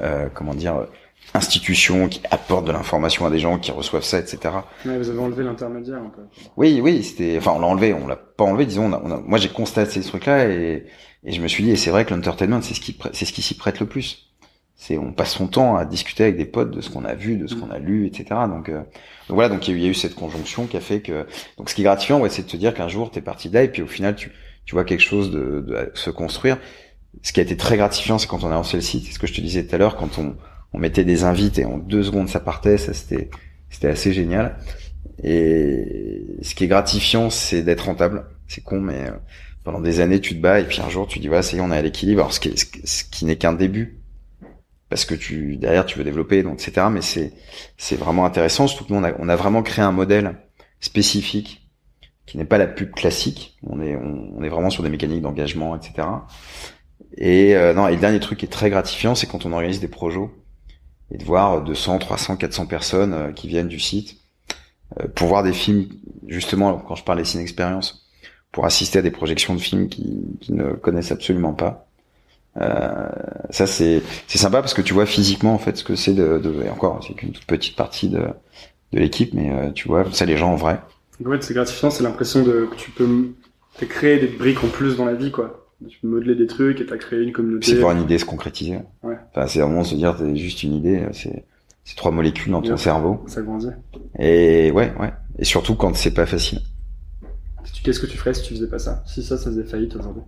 euh, 0.00 0.28
comment 0.34 0.54
dire, 0.54 0.86
institution 1.34 2.08
qui 2.08 2.20
apporte 2.30 2.66
de 2.66 2.72
l'information 2.72 3.24
à 3.24 3.30
des 3.30 3.38
gens 3.38 3.58
qui 3.58 3.70
reçoivent 3.70 4.04
ça, 4.04 4.18
etc. 4.18 4.38
Ouais, 4.84 4.98
vous 4.98 5.08
avez 5.08 5.18
enlevé 5.18 5.42
l'intermédiaire 5.44 5.98
un 5.98 6.10
peu. 6.10 6.22
Oui, 6.56 6.80
oui, 6.82 7.02
c'était, 7.02 7.36
enfin, 7.38 7.52
on 7.54 7.60
l'a 7.60 7.66
enlevé, 7.66 7.94
on 7.94 8.06
l'a 8.06 8.16
pas 8.16 8.44
enlevé, 8.44 8.66
disons. 8.66 8.86
On 8.86 8.92
a, 8.92 9.02
on 9.02 9.10
a, 9.10 9.20
moi, 9.20 9.38
j'ai 9.38 9.48
constaté 9.48 10.02
ce 10.02 10.08
truc-là 10.08 10.46
et 10.46 10.86
et 11.24 11.32
je 11.32 11.40
me 11.40 11.48
suis 11.48 11.62
dit, 11.62 11.70
et 11.70 11.76
c'est 11.76 11.90
vrai 11.90 12.04
que 12.04 12.14
l'entertainment, 12.14 12.62
c'est 12.62 12.74
ce 12.74 12.80
qui, 12.80 12.98
c'est 13.12 13.24
ce 13.24 13.32
qui 13.32 13.42
s'y 13.42 13.54
prête 13.54 13.78
le 13.80 13.86
plus. 13.86 14.28
C'est, 14.74 14.98
on 14.98 15.12
passe 15.12 15.34
son 15.34 15.46
temps 15.46 15.76
à 15.76 15.84
discuter 15.84 16.24
avec 16.24 16.36
des 16.36 16.44
potes 16.44 16.72
de 16.72 16.80
ce 16.80 16.90
qu'on 16.90 17.04
a 17.04 17.14
vu, 17.14 17.36
de 17.36 17.46
ce 17.46 17.54
qu'on 17.54 17.70
a 17.70 17.78
lu, 17.78 18.06
etc. 18.06 18.24
Donc, 18.48 18.68
euh, 18.68 18.78
donc 18.78 19.36
voilà, 19.36 19.48
donc 19.48 19.68
il 19.68 19.78
y, 19.78 19.86
a 19.86 19.88
eu 19.88 19.94
cette 19.94 20.16
conjonction 20.16 20.66
qui 20.66 20.76
a 20.76 20.80
fait 20.80 21.00
que, 21.00 21.24
donc 21.56 21.70
ce 21.70 21.76
qui 21.76 21.82
est 21.82 21.84
gratifiant, 21.84 22.18
ouais, 22.18 22.30
c'est 22.30 22.42
de 22.42 22.48
te 22.48 22.56
dire 22.56 22.74
qu'un 22.74 22.88
jour 22.88 23.12
t'es 23.12 23.20
parti 23.20 23.48
de 23.48 23.54
là 23.54 23.62
et 23.62 23.68
puis 23.68 23.82
au 23.82 23.86
final 23.86 24.16
tu, 24.16 24.32
tu 24.64 24.74
vois 24.74 24.84
quelque 24.84 25.02
chose 25.02 25.30
de, 25.30 25.60
de, 25.60 25.92
se 25.94 26.10
construire. 26.10 26.58
Ce 27.22 27.32
qui 27.32 27.38
a 27.38 27.44
été 27.44 27.56
très 27.56 27.76
gratifiant, 27.76 28.18
c'est 28.18 28.26
quand 28.26 28.42
on 28.42 28.50
a 28.50 28.54
lancé 28.54 28.76
le 28.76 28.82
site, 28.82 29.04
c'est 29.06 29.12
ce 29.12 29.20
que 29.20 29.28
je 29.28 29.34
te 29.34 29.40
disais 29.40 29.64
tout 29.64 29.74
à 29.76 29.78
l'heure, 29.78 29.94
quand 29.94 30.18
on, 30.18 30.34
on 30.72 30.78
mettait 30.78 31.04
des 31.04 31.24
invites 31.24 31.58
et 31.58 31.64
en 31.64 31.78
deux 31.78 32.02
secondes 32.02 32.28
ça 32.28 32.40
partait, 32.40 32.78
ça 32.78 32.94
c'était, 32.94 33.30
c'était 33.70 33.88
assez 33.88 34.12
génial. 34.12 34.58
Et 35.22 36.38
ce 36.42 36.54
qui 36.54 36.64
est 36.64 36.68
gratifiant, 36.68 37.30
c'est 37.30 37.62
d'être 37.62 37.86
rentable. 37.86 38.26
C'est 38.48 38.62
con, 38.62 38.80
mais 38.80 39.08
euh, 39.08 39.12
pendant 39.64 39.80
des 39.80 40.00
années 40.00 40.20
tu 40.20 40.36
te 40.36 40.40
bats 40.40 40.60
et 40.60 40.64
puis 40.64 40.80
un 40.80 40.88
jour 40.88 41.06
tu 41.06 41.18
dis 41.18 41.28
voilà 41.28 41.42
ça 41.42 41.56
y 41.56 41.60
est 41.60 41.62
on 41.62 41.70
est 41.70 41.76
à 41.76 41.82
l'équilibre. 41.82 42.20
Alors 42.20 42.32
ce 42.32 42.40
qui, 42.40 43.24
n'est 43.24 43.36
qu'un 43.36 43.52
début. 43.52 43.98
Parce 44.88 45.04
que 45.04 45.14
tu 45.14 45.56
derrière 45.56 45.86
tu 45.86 45.96
veux 45.96 46.04
développer 46.04 46.42
donc 46.42 46.60
etc 46.60 46.88
mais 46.90 47.00
c'est 47.00 47.32
c'est 47.78 47.96
vraiment 47.96 48.26
intéressant 48.26 48.66
surtout 48.66 48.84
que 48.84 48.92
nous 48.92 49.02
on 49.18 49.28
a 49.28 49.36
vraiment 49.36 49.62
créé 49.62 49.82
un 49.82 49.92
modèle 49.92 50.36
spécifique 50.80 51.66
qui 52.26 52.36
n'est 52.36 52.44
pas 52.44 52.58
la 52.58 52.66
pub 52.66 52.90
classique. 52.90 53.56
On 53.66 53.80
est 53.80 53.92
est 53.92 54.48
vraiment 54.50 54.68
sur 54.68 54.82
des 54.82 54.90
mécaniques 54.90 55.22
d'engagement 55.22 55.74
etc 55.76 56.08
et 57.16 57.56
euh, 57.56 57.72
non 57.72 57.88
et 57.88 57.94
le 57.94 58.00
dernier 58.00 58.20
truc 58.20 58.40
qui 58.40 58.44
est 58.44 58.50
très 58.50 58.68
gratifiant 58.68 59.14
c'est 59.14 59.26
quand 59.26 59.46
on 59.46 59.52
organise 59.52 59.80
des 59.80 59.88
projets 59.88 60.28
et 61.12 61.18
de 61.18 61.24
voir 61.24 61.62
200 61.62 61.98
300 61.98 62.36
400 62.36 62.66
personnes 62.66 63.14
euh, 63.14 63.32
qui 63.32 63.48
viennent 63.48 63.68
du 63.68 63.80
site 63.80 64.16
euh, 65.00 65.06
pour 65.14 65.28
voir 65.28 65.42
des 65.42 65.52
films 65.52 65.86
justement 66.26 66.76
quand 66.78 66.94
je 66.94 67.04
parle 67.04 67.18
des 67.18 67.24
ciné 67.24 67.42
expériences 67.42 68.08
pour 68.50 68.66
assister 68.66 68.98
à 68.98 69.02
des 69.02 69.10
projections 69.10 69.54
de 69.54 69.60
films 69.60 69.88
qui, 69.88 70.36
qui 70.40 70.52
ne 70.52 70.72
connaissent 70.72 71.10
absolument 71.10 71.54
pas. 71.54 71.86
Euh, 72.60 73.08
ça 73.48 73.66
c'est 73.66 74.02
c'est 74.26 74.36
sympa 74.36 74.60
parce 74.60 74.74
que 74.74 74.82
tu 74.82 74.92
vois 74.92 75.06
physiquement 75.06 75.54
en 75.54 75.58
fait 75.58 75.78
ce 75.78 75.84
que 75.84 75.94
c'est 75.94 76.12
de, 76.12 76.38
de 76.38 76.62
et 76.62 76.68
encore 76.68 77.02
c'est 77.06 77.14
qu'une 77.14 77.32
toute 77.32 77.46
petite 77.46 77.76
partie 77.76 78.10
de 78.10 78.26
de 78.92 78.98
l'équipe 78.98 79.32
mais 79.32 79.50
euh, 79.50 79.70
tu 79.70 79.88
vois 79.88 80.04
ça 80.12 80.26
les 80.26 80.36
gens 80.36 80.52
en 80.52 80.56
vrai. 80.56 80.78
Fait 81.16 81.42
c'est 81.42 81.54
gratifiant 81.54 81.88
c'est 81.88 82.02
l'impression 82.02 82.42
de 82.42 82.68
que 82.70 82.76
tu 82.76 82.90
peux 82.90 83.32
créé 83.86 84.18
des 84.18 84.26
briques 84.26 84.62
en 84.62 84.68
plus 84.68 84.96
dans 84.96 85.06
la 85.06 85.14
vie 85.14 85.30
quoi. 85.30 85.61
Tu 85.88 85.98
peux 86.00 86.08
modeler 86.08 86.34
des 86.34 86.46
trucs 86.46 86.80
et 86.80 86.86
t'as 86.86 86.96
créé 86.96 87.22
une 87.22 87.32
communauté. 87.32 87.66
C'est 87.72 87.80
voir 87.80 87.92
une 87.96 88.02
idée 88.02 88.18
se 88.18 88.24
concrétiser. 88.24 88.78
Ouais. 89.02 89.16
Enfin 89.30 89.46
c'est 89.46 89.60
vraiment 89.60 89.84
se 89.84 89.94
dire 89.94 90.16
c'est 90.18 90.36
juste 90.36 90.62
une 90.62 90.74
idée 90.74 91.06
c'est 91.12 91.44
c'est 91.84 91.96
trois 91.96 92.10
molécules 92.12 92.52
dans 92.52 92.62
ton 92.62 92.76
cerveau. 92.76 93.24
Ça 93.26 93.42
grandit. 93.42 93.68
Et 94.18 94.70
ouais 94.70 94.92
ouais 95.00 95.12
et 95.38 95.44
surtout 95.44 95.74
quand 95.74 95.94
c'est 95.96 96.14
pas 96.14 96.26
facile. 96.26 96.60
Qu'est-ce 97.84 98.00
que 98.00 98.06
tu 98.06 98.16
ferais 98.16 98.34
si 98.34 98.42
tu 98.42 98.54
faisais 98.54 98.68
pas 98.68 98.78
ça? 98.78 99.02
Si 99.06 99.22
ça, 99.22 99.36
ça 99.36 99.46
faisait 99.50 99.64
faillite 99.64 99.96
aujourd'hui 99.96 100.22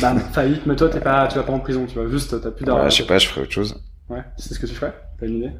Bah, 0.00 0.14
faillite, 0.18 0.66
mais 0.66 0.76
toi, 0.76 0.88
t'es 0.88 1.00
pas, 1.00 1.26
tu 1.28 1.36
vas 1.36 1.44
pas 1.44 1.52
en 1.52 1.60
prison, 1.60 1.86
tu 1.86 1.94
vois, 1.94 2.08
juste, 2.08 2.38
t'as 2.40 2.50
plus 2.50 2.64
d'argent. 2.64 2.84
Ouais, 2.84 2.90
je 2.90 2.96
sais 2.96 3.06
pas, 3.06 3.18
je 3.18 3.28
ferais 3.28 3.42
autre 3.42 3.52
chose. 3.52 3.82
Ouais, 4.08 4.22
c'est 4.36 4.52
ce 4.54 4.58
que 4.58 4.66
tu 4.66 4.74
ferais? 4.74 4.92
T'as 5.18 5.26
une 5.26 5.36
idée? 5.36 5.50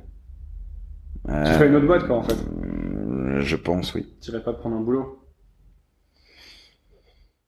Euh, 1.29 1.45
Tu 1.47 1.53
ferais 1.53 1.69
une 1.69 1.77
autre 1.77 1.87
boîte, 1.87 2.07
quoi, 2.07 2.17
en 2.17 2.23
fait. 2.23 2.35
euh, 2.35 3.41
Je 3.41 3.57
pense, 3.57 3.95
oui. 3.95 4.07
Tu 4.21 4.31
irais 4.31 4.43
pas 4.43 4.53
prendre 4.53 4.77
un 4.77 4.81
boulot. 4.81 5.22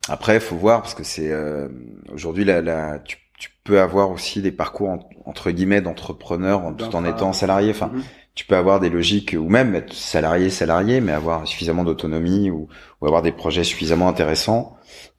Après, 0.08 0.38
faut 0.40 0.56
voir 0.56 0.82
parce 0.82 0.94
que 0.94 1.04
c'est 1.04 1.30
euh, 1.32 1.68
aujourd'hui 2.12 2.44
là, 2.44 2.60
là, 2.60 2.98
tu, 2.98 3.16
tu 3.38 3.50
peux 3.64 3.80
avoir 3.80 4.10
aussi 4.10 4.42
des 4.42 4.52
parcours 4.52 4.90
en- 4.90 5.08
entre 5.24 5.50
guillemets 5.50 5.80
d'entrepreneur 5.80 6.62
en- 6.64 6.74
tout 6.74 6.94
en 6.94 7.04
étant 7.04 7.32
salarié. 7.32 7.70
Enfin, 7.70 7.90
Mhm. 7.94 8.02
tu 8.34 8.44
peux 8.46 8.56
avoir 8.56 8.80
des 8.80 8.90
logiques 8.90 9.34
ou 9.38 9.48
même 9.48 9.74
être 9.74 9.92
salarié 9.94 10.50
salarié 10.50 11.00
mais 11.00 11.12
avoir 11.12 11.46
suffisamment 11.46 11.84
d'autonomie 11.84 12.50
ou, 12.50 12.68
ou 13.00 13.06
avoir 13.06 13.22
des 13.22 13.32
projets 13.32 13.62
suffisamment 13.64 14.08
intéressants 14.08 14.76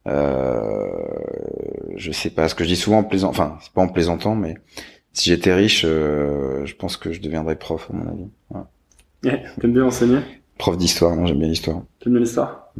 euh, 0.07 0.91
je 1.95 2.11
sais 2.11 2.29
pas 2.29 2.49
ce 2.49 2.55
que 2.55 2.63
je 2.65 2.69
dis 2.69 2.75
souvent 2.75 2.99
en 2.99 3.03
plaisant 3.03 3.29
enfin 3.29 3.57
c'est 3.61 3.71
pas 3.71 3.81
en 3.81 3.87
plaisantant 3.87 4.35
mais 4.35 4.55
si 5.13 5.29
j'étais 5.29 5.53
riche 5.53 5.83
euh, 5.85 6.65
je 6.65 6.75
pense 6.75 6.97
que 6.97 7.13
je 7.13 7.21
deviendrais 7.21 7.55
prof 7.55 7.87
à 7.89 7.95
mon 7.95 8.07
avis 8.11 8.27
Voilà. 8.49 8.67
Yeah. 9.23 9.37
T'aimes 9.61 9.73
bien 9.73 9.85
enseigner? 9.85 10.19
Prof 10.57 10.77
d'histoire 10.77 11.15
non 11.15 11.25
j'aime 11.25 11.39
bien 11.39 11.47
l'histoire 11.47 11.83
T'aimes 12.01 12.13
bien 12.13 12.21
l'histoire? 12.21 12.73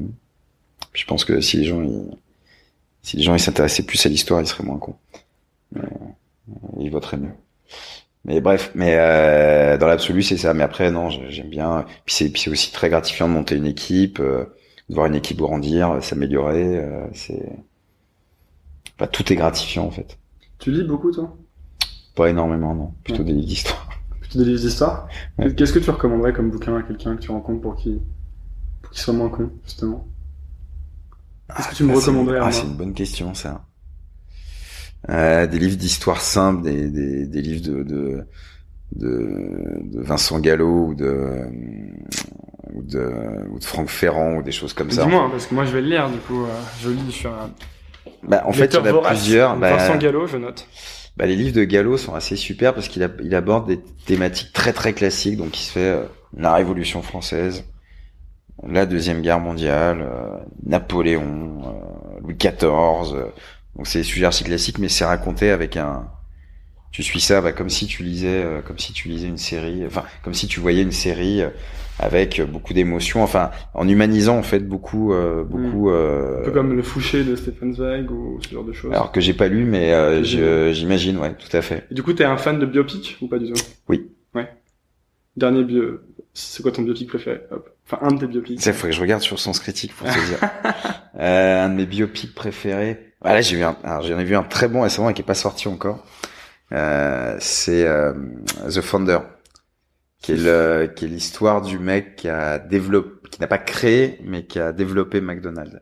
Puis 0.96 1.02
je 1.02 1.08
pense 1.08 1.26
que 1.26 1.42
si 1.42 1.58
les 1.58 1.66
gens 1.66 1.82
ils, 1.84 2.08
si 3.04 3.18
les 3.18 3.24
gens 3.24 3.36
ils 3.36 3.40
s'intéressaient 3.42 3.84
plus 3.86 4.06
à 4.06 4.10
l'histoire 4.10 4.40
ils 4.40 4.48
seraient 4.48 4.64
moins 4.64 4.80
cons 4.80 4.96
Mais, 5.74 5.82
euh, 5.82 6.56
ils 6.80 6.90
voteraient 6.90 7.18
mieux 7.18 7.34
mais 8.24 8.40
bref 8.40 8.72
mais 8.76 8.96
euh, 8.98 9.78
dans 9.78 9.88
l'absolu 9.88 10.24
c'est 10.24 10.38
ça 10.38 10.54
mais 10.54 10.64
après 10.64 10.90
non 10.92 11.10
j'aime 11.10 11.50
bien 11.50 11.86
puis 12.06 12.16
c'est 12.16 12.30
puis 12.30 12.42
c'est 12.44 12.50
aussi 12.50 12.72
très 12.72 12.90
gratifiant 12.90 13.28
de 13.28 13.34
monter 13.34 13.56
une 13.58 13.68
équipe 13.68 14.22
euh, 14.22 14.46
de 14.88 14.96
voir 14.96 15.08
une 15.08 15.16
équipe 15.16 15.40
grandir, 15.40 15.98
s'améliorer. 16.02 16.78
euh, 16.78 17.06
c'est, 17.14 17.44
enfin, 18.96 19.08
tout 19.08 19.34
est 19.34 19.36
gratifiant 19.36 19.86
en 19.86 19.90
fait. 19.92 20.18
Tu 20.60 20.72
lis 20.72 20.84
beaucoup, 20.84 21.12
toi? 21.12 21.36
Pas 22.16 22.30
énormément, 22.30 22.76
non. 22.76 22.94
Plutôt 23.04 23.24
Ouais. 23.24 23.26
des 23.26 23.34
livres 23.34 23.48
d'histoire. 23.48 23.90
Plutôt 24.22 24.40
des 24.40 24.46
livres 24.46 24.62
d'histoire? 24.62 25.08
Ouais. 25.40 25.54
Qu'est-ce 25.56 25.74
que 25.74 25.80
tu 25.80 25.90
recommanderais 25.90 26.34
comme 26.34 26.52
bouquin 26.52 26.78
à 26.78 26.84
quelqu'un 26.84 27.16
que 27.16 27.22
tu 27.22 27.32
rencontres 27.32 27.62
pour 27.62 27.76
qu'il 27.76 28.00
pour 28.84 28.92
qu'il 28.92 29.02
soit 29.02 29.14
moins 29.14 29.30
con, 29.30 29.50
justement? 29.64 30.06
Qu'est-ce 31.56 31.70
que 31.70 31.76
tu 31.76 31.84
me 31.84 31.92
Ah, 31.92 31.96
c'est- 31.96 32.00
recommanderais 32.02 32.40
Ah, 32.42 32.52
c'est 32.52 32.66
une 32.66 32.76
bonne 32.76 32.94
question, 32.94 33.34
ça. 33.34 33.66
Euh, 35.10 35.46
des 35.46 35.60
livres 35.60 35.78
d'histoire 35.78 36.20
simple, 36.22 36.64
des, 36.64 36.90
des, 36.90 37.28
des 37.28 37.42
livres 37.42 37.64
de, 37.64 37.84
de, 37.84 38.28
de, 38.96 39.78
de 39.84 40.02
Vincent 40.02 40.40
Gallo 40.40 40.88
ou 40.88 40.96
de, 40.96 41.42
ou 42.74 42.82
de, 42.82 43.12
ou 43.52 43.60
de 43.60 43.64
Franck 43.64 43.90
Ferrand 43.90 44.38
ou 44.38 44.42
des 44.42 44.52
choses 44.52 44.74
comme 44.74 44.90
ça. 44.90 45.04
Dis-moi, 45.06 45.24
hein, 45.26 45.30
parce 45.30 45.46
que 45.46 45.54
moi 45.54 45.66
je 45.66 45.72
vais 45.72 45.82
le 45.82 45.90
lire, 45.90 46.10
du 46.10 46.18
coup, 46.18 46.44
euh, 46.44 46.48
je 46.82 46.90
lis, 46.90 47.04
je 47.08 47.12
suis 47.12 47.28
un 47.28 47.52
Bah, 48.24 48.42
en 48.48 48.52
fait, 48.52 48.66
il 48.66 48.74
y 48.74 48.78
en 48.80 48.86
a 48.86 48.92
vorace. 48.92 49.20
plusieurs. 49.20 49.56
Bah, 49.58 49.76
Vincent 49.78 49.98
Gallo, 50.00 50.26
je 50.26 50.38
note. 50.38 50.68
bah, 51.18 51.28
les 51.28 51.36
livres 51.36 51.56
de 51.56 51.64
Gallo 51.66 51.98
sont 51.98 52.16
assez 52.16 52.36
super 52.36 52.74
parce 52.74 52.88
qu'il 52.88 53.04
a- 53.04 53.10
il 53.24 53.36
aborde 53.36 53.68
des 53.68 53.80
thématiques 54.08 54.54
très 54.54 54.74
très 54.74 54.94
classiques. 54.94 55.38
Donc, 55.38 55.56
il 55.60 55.64
se 55.64 55.72
fait 55.72 55.80
euh, 55.82 56.04
la 56.36 56.56
Révolution 56.56 57.04
française, 57.04 57.64
la 58.68 58.86
Deuxième 58.86 59.22
Guerre 59.22 59.40
mondiale, 59.40 60.02
euh, 60.02 60.38
Napoléon, 60.66 61.62
euh, 61.66 62.20
Louis 62.22 62.36
XIV. 62.36 63.14
euh, 63.16 63.26
donc, 63.76 63.88
c'est 63.88 64.00
des 64.00 64.04
sujets 64.04 64.26
archi 64.26 64.44
classiques, 64.44 64.80
mais 64.80 64.90
c'est 64.90 65.06
raconté 65.06 65.50
avec 65.52 65.78
un. 65.78 66.08
Tu 66.92 67.04
suis 67.04 67.20
ça, 67.20 67.42
bah, 67.42 67.52
comme 67.52 67.70
si 67.70 67.88
tu 67.88 68.04
lisais, 68.04 68.42
euh, 68.44 68.62
comme 68.62 68.78
si 68.80 68.94
tu 68.94 69.10
lisais 69.10 69.28
une 69.28 69.38
série, 69.38 69.86
enfin, 69.86 70.04
comme 70.24 70.34
si 70.34 70.48
tu 70.48 70.62
voyais 70.62 70.82
une 70.82 70.94
série 70.94 71.42
avec 72.00 72.42
beaucoup 72.42 72.74
d'émotions, 72.74 73.22
enfin, 73.22 73.52
en 73.74 73.88
humanisant 73.88 74.38
en 74.38 74.44
fait 74.44 74.60
beaucoup, 74.62 75.14
euh, 75.14 75.44
beaucoup. 75.44 75.90
euh, 75.90 76.40
Un 76.42 76.46
peu 76.46 76.52
comme 76.52 76.74
Le 76.74 76.84
Fouché 76.84 77.24
de 77.26 77.36
Stefan 77.36 77.74
Zweig 77.74 78.10
ou 78.12 78.40
ce 78.42 78.50
genre 78.54 78.64
de 78.64 78.72
choses. 78.74 78.94
alors 78.94 79.12
que 79.12 79.20
j'ai 79.20 79.34
pas 79.34 79.50
lu, 79.50 79.66
mais 79.66 79.94
euh, 79.94 80.24
j'imagine, 80.74 81.18
ouais, 81.18 81.34
tout 81.36 81.56
à 81.56 81.62
fait. 81.62 81.86
Et 81.92 81.94
du 81.96 82.02
coup, 82.02 82.14
t'es 82.14 82.24
un 82.24 82.38
fan 82.38 82.60
de 82.60 82.66
biopic 82.66 83.18
ou 83.22 83.28
pas 83.28 83.40
du 83.40 83.52
tout? 83.52 83.62
Oui. 83.90 84.10
Ouais. 84.34 84.48
Dernier 85.36 85.66
bio... 85.66 86.00
C'est 86.34 86.64
quoi 86.64 86.72
ton 86.72 86.82
biopic 86.82 87.10
préféré? 87.10 87.42
Hop. 87.52 87.70
Enfin, 87.86 88.00
un 88.02 88.14
de 88.14 88.20
tes 88.20 88.28
biopics. 88.28 88.62
Ça, 88.62 88.74
faut 88.74 88.88
que 88.88 88.94
je 88.94 89.02
regarde 89.02 89.22
sur 89.22 89.40
Sens 89.40 89.60
Critique 89.60 89.96
pour 89.96 90.08
te 90.08 90.26
dire. 90.26 90.40
euh, 91.20 91.66
un 91.66 91.70
de 91.70 91.76
mes 91.76 91.86
biopics 91.86 92.34
préférés. 92.34 93.14
Ah 93.22 93.34
là, 93.34 93.42
j'ai 93.42 93.56
vu 93.56 93.64
un, 93.64 93.78
alors, 93.84 94.02
j'en 94.02 94.20
ai 94.20 94.24
vu 94.24 94.36
un 94.36 94.44
très 94.44 94.68
bon 94.68 94.82
récemment 94.82 95.10
et 95.10 95.14
qui 95.14 95.22
est 95.22 95.26
pas 95.26 95.36
sorti 95.36 95.68
encore. 95.68 96.04
Euh, 96.72 97.36
c'est 97.40 97.86
euh, 97.86 98.14
The 98.68 98.82
Founder, 98.82 99.20
qui 100.20 100.32
est 100.34 100.38
le, 100.38 100.92
qui 100.96 101.06
est 101.06 101.08
l'histoire 101.08 101.62
du 101.62 101.78
mec 101.78 102.16
qui 102.16 102.28
a 102.28 102.58
développé, 102.58 103.30
qui 103.30 103.40
n'a 103.40 103.48
pas 103.48 103.60
créé, 103.60 104.20
mais 104.24 104.46
qui 104.46 104.60
a 104.60 104.72
développé 104.72 105.22
McDonald's. 105.22 105.80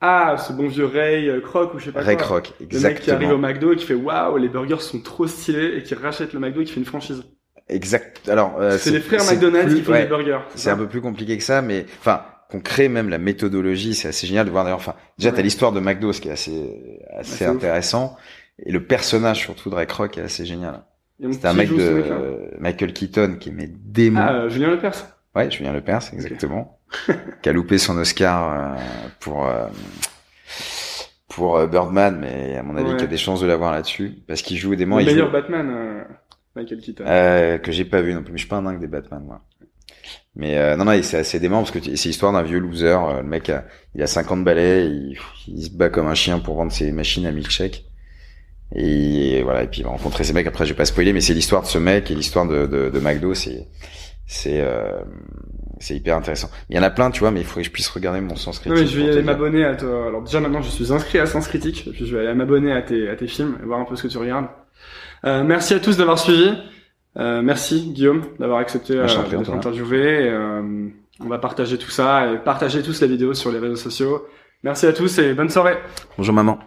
Ah, 0.00 0.36
ce 0.38 0.52
bon 0.52 0.66
vieux 0.66 0.86
Ray 0.86 1.28
euh, 1.28 1.40
Kroc 1.40 1.74
ou 1.74 1.78
je 1.78 1.86
sais 1.86 1.92
pas 1.92 2.00
Ray 2.00 2.16
quoi. 2.16 2.40
Kroc, 2.40 2.54
Le 2.58 2.80
mec 2.80 3.00
qui 3.00 3.10
arrive 3.10 3.28
au 3.28 3.34
exactement. 3.34 3.38
McDo 3.38 3.72
et 3.72 3.76
qui 3.76 3.84
fait 3.84 3.94
waouh, 3.94 4.38
les 4.38 4.48
burgers 4.48 4.80
sont 4.80 5.00
trop 5.00 5.26
stylés 5.26 5.76
et 5.76 5.82
qui 5.82 5.94
rachète 5.94 6.32
le 6.32 6.40
McDo 6.40 6.62
et 6.62 6.64
qui 6.64 6.72
fait 6.72 6.80
une 6.80 6.86
franchise. 6.86 7.22
Exact. 7.70 8.28
Alors, 8.28 8.56
euh, 8.60 8.76
c'est 8.78 8.90
les 8.90 9.00
frères 9.00 9.24
McDonald's 9.24 9.66
plus- 9.72 9.76
qui 9.76 9.82
font 9.84 9.92
ouais. 9.92 10.02
des 10.02 10.08
burgers. 10.08 10.40
C'est 10.56 10.70
un 10.70 10.76
peu 10.76 10.88
plus 10.88 11.00
compliqué 11.00 11.38
que 11.38 11.44
ça, 11.44 11.62
mais 11.62 11.86
enfin, 12.00 12.22
qu'on 12.50 12.60
crée 12.60 12.88
même 12.88 13.08
la 13.08 13.18
méthodologie, 13.18 13.94
c'est 13.94 14.08
assez 14.08 14.26
génial 14.26 14.44
de 14.46 14.50
voir 14.50 14.64
d'ailleurs. 14.64 14.78
Enfin, 14.78 14.94
déjà, 15.18 15.30
Ouais. 15.30 15.36
t'as 15.36 15.42
l'histoire 15.42 15.70
de 15.72 15.78
McDo, 15.80 16.12
ce 16.12 16.20
qui 16.20 16.28
est 16.28 16.32
assez, 16.32 17.00
assez 17.16 17.44
intéressant, 17.46 18.16
et 18.64 18.72
le 18.72 18.82
personnage 18.84 19.38
surtout 19.38 19.70
de 19.70 19.74
Ray 19.76 19.86
Kroc 19.86 20.18
est 20.18 20.22
assez 20.22 20.44
génial. 20.44 20.82
C'est 21.32 21.44
un 21.46 21.52
mec 21.52 21.68
de 21.74 22.50
Michael 22.58 22.92
Keaton 22.92 23.36
qui 23.38 23.50
est 23.50 23.52
mais 23.52 23.68
démon. 23.70 24.20
Ah, 24.22 24.32
euh, 24.32 24.48
Julien 24.48 24.70
Lepers. 24.70 25.06
Ouais, 25.36 25.50
Julien 25.50 25.72
Lepers, 25.72 26.00
exactement, 26.12 26.80
qui 27.42 27.48
a 27.48 27.52
loupé 27.52 27.78
son 27.78 27.96
Oscar 27.98 28.52
euh, 28.52 28.74
pour 29.20 29.46
euh, 29.46 29.66
pour 31.28 31.56
euh, 31.58 31.66
Birdman, 31.66 32.18
mais 32.20 32.56
à 32.56 32.62
mon 32.62 32.74
avis, 32.76 32.86
Ouais. 32.86 32.92
qu'il 32.94 33.02
y 33.02 33.04
a 33.04 33.10
des 33.10 33.16
chances 33.16 33.40
de 33.40 33.46
l'avoir 33.46 33.70
là-dessus, 33.72 34.14
parce 34.26 34.42
qu'il 34.42 34.56
joue 34.56 34.74
démon. 34.74 34.96
le 34.96 35.02
il 35.02 35.06
meilleur 35.06 35.26
joue- 35.26 35.32
Batman, 35.32 36.04
Michael 36.56 36.80
Keaton. 36.80 37.04
euh, 37.06 37.58
que 37.58 37.72
j'ai 37.72 37.84
pas 37.84 38.00
vu 38.02 38.12
non 38.14 38.22
plus. 38.22 38.32
Mais 38.32 38.38
je 38.38 38.42
suis 38.42 38.48
pas 38.48 38.56
un 38.56 38.62
dingue 38.62 38.80
des 38.80 38.86
Batman, 38.88 39.22
moi. 39.24 39.40
Mais 40.36 40.56
euh, 40.58 40.76
non, 40.76 40.84
non, 40.84 41.00
c'est 41.02 41.18
assez 41.18 41.40
dément 41.40 41.58
parce 41.58 41.70
que 41.72 41.78
c'est 41.82 42.08
l'histoire 42.08 42.32
d'un 42.32 42.42
vieux 42.42 42.58
loser. 42.58 42.86
euh, 42.88 43.22
le 43.22 43.28
mec, 43.28 43.48
a, 43.50 43.64
il 43.94 44.02
a 44.02 44.06
50 44.06 44.44
balais, 44.44 44.86
il, 44.86 45.18
il 45.48 45.62
se 45.64 45.70
bat 45.70 45.88
comme 45.90 46.06
un 46.06 46.14
chien 46.14 46.38
pour 46.38 46.54
vendre 46.56 46.72
ses 46.72 46.92
machines 46.92 47.26
à 47.26 47.32
milkshake. 47.32 47.84
Et 48.74 49.42
voilà, 49.42 49.64
et 49.64 49.66
puis 49.66 49.80
il 49.80 49.84
va 49.84 49.90
rencontrer 49.90 50.22
ces 50.22 50.32
mecs. 50.32 50.46
Après, 50.46 50.64
je 50.64 50.70
vais 50.72 50.76
pas 50.76 50.84
spoiler, 50.84 51.12
mais 51.12 51.20
c'est 51.20 51.34
l'histoire 51.34 51.62
de 51.62 51.66
ce 51.66 51.78
mec 51.78 52.10
et 52.10 52.14
l'histoire 52.14 52.46
de, 52.46 52.66
de, 52.66 52.88
de 52.90 53.00
McDo. 53.00 53.34
C'est 53.34 53.66
c'est 54.26 54.60
euh, 54.60 55.00
c'est 55.80 55.96
hyper 55.96 56.16
intéressant. 56.16 56.48
Il 56.68 56.76
y 56.76 56.78
en 56.78 56.82
a 56.84 56.90
plein, 56.90 57.10
tu 57.10 57.18
vois, 57.20 57.32
mais 57.32 57.40
il 57.40 57.46
faudrait 57.46 57.62
que 57.62 57.66
je 57.68 57.72
puisse 57.72 57.88
regarder 57.88 58.20
mon 58.20 58.36
sens 58.36 58.64
Non 58.64 58.74
critique. 58.74 58.94
mais 58.96 59.00
je 59.02 59.04
vais 59.06 59.12
aller 59.12 59.22
m'abonner 59.22 59.64
à 59.64 59.74
toi. 59.74 60.06
Alors 60.06 60.22
déjà 60.22 60.38
maintenant 60.38 60.62
je 60.62 60.70
suis 60.70 60.92
inscrit 60.92 61.18
à 61.18 61.26
Sens 61.26 61.48
Critique, 61.48 61.88
puis 61.92 62.06
je 62.06 62.16
vais 62.16 62.26
aller 62.26 62.34
m'abonner 62.34 62.70
à 62.72 62.82
tes, 62.82 63.08
à 63.08 63.16
tes 63.16 63.26
films 63.26 63.58
et 63.60 63.66
voir 63.66 63.80
un 63.80 63.84
peu 63.84 63.96
ce 63.96 64.04
que 64.04 64.08
tu 64.08 64.18
regardes. 64.18 64.46
Euh, 65.24 65.44
merci 65.44 65.74
à 65.74 65.80
tous 65.80 65.96
d'avoir 65.96 66.18
suivi. 66.18 66.54
Euh, 67.16 67.42
merci 67.42 67.92
Guillaume 67.92 68.22
d'avoir 68.38 68.58
accepté 68.58 68.94
euh, 68.96 69.06
d'être 69.06 69.52
interviewé. 69.52 70.26
Et, 70.26 70.30
euh, 70.30 70.88
on 71.22 71.28
va 71.28 71.38
partager 71.38 71.76
tout 71.76 71.90
ça 71.90 72.32
et 72.32 72.38
partager 72.38 72.82
tous 72.82 73.00
la 73.00 73.06
vidéo 73.06 73.34
sur 73.34 73.52
les 73.52 73.58
réseaux 73.58 73.76
sociaux. 73.76 74.26
Merci 74.62 74.86
à 74.86 74.92
tous 74.92 75.18
et 75.18 75.34
bonne 75.34 75.50
soirée. 75.50 75.76
Bonjour 76.16 76.34
maman. 76.34 76.58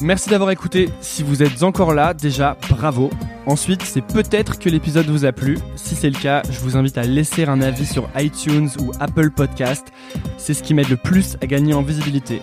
Merci 0.00 0.28
d'avoir 0.28 0.50
écouté. 0.50 0.90
Si 1.00 1.22
vous 1.22 1.42
êtes 1.42 1.62
encore 1.62 1.94
là, 1.94 2.12
déjà, 2.12 2.58
bravo. 2.68 3.10
Ensuite, 3.46 3.82
c'est 3.82 4.02
peut-être 4.02 4.58
que 4.58 4.68
l'épisode 4.68 5.06
vous 5.06 5.24
a 5.24 5.32
plu. 5.32 5.56
Si 5.76 5.94
c'est 5.94 6.10
le 6.10 6.18
cas, 6.18 6.42
je 6.50 6.58
vous 6.60 6.76
invite 6.76 6.98
à 6.98 7.04
laisser 7.04 7.44
un 7.44 7.60
avis 7.62 7.86
sur 7.86 8.08
iTunes 8.16 8.68
ou 8.80 8.90
Apple 9.00 9.30
Podcast. 9.30 9.86
C'est 10.36 10.52
ce 10.52 10.62
qui 10.62 10.74
m'aide 10.74 10.90
le 10.90 10.96
plus 10.96 11.36
à 11.40 11.46
gagner 11.46 11.74
en 11.74 11.82
visibilité. 11.82 12.42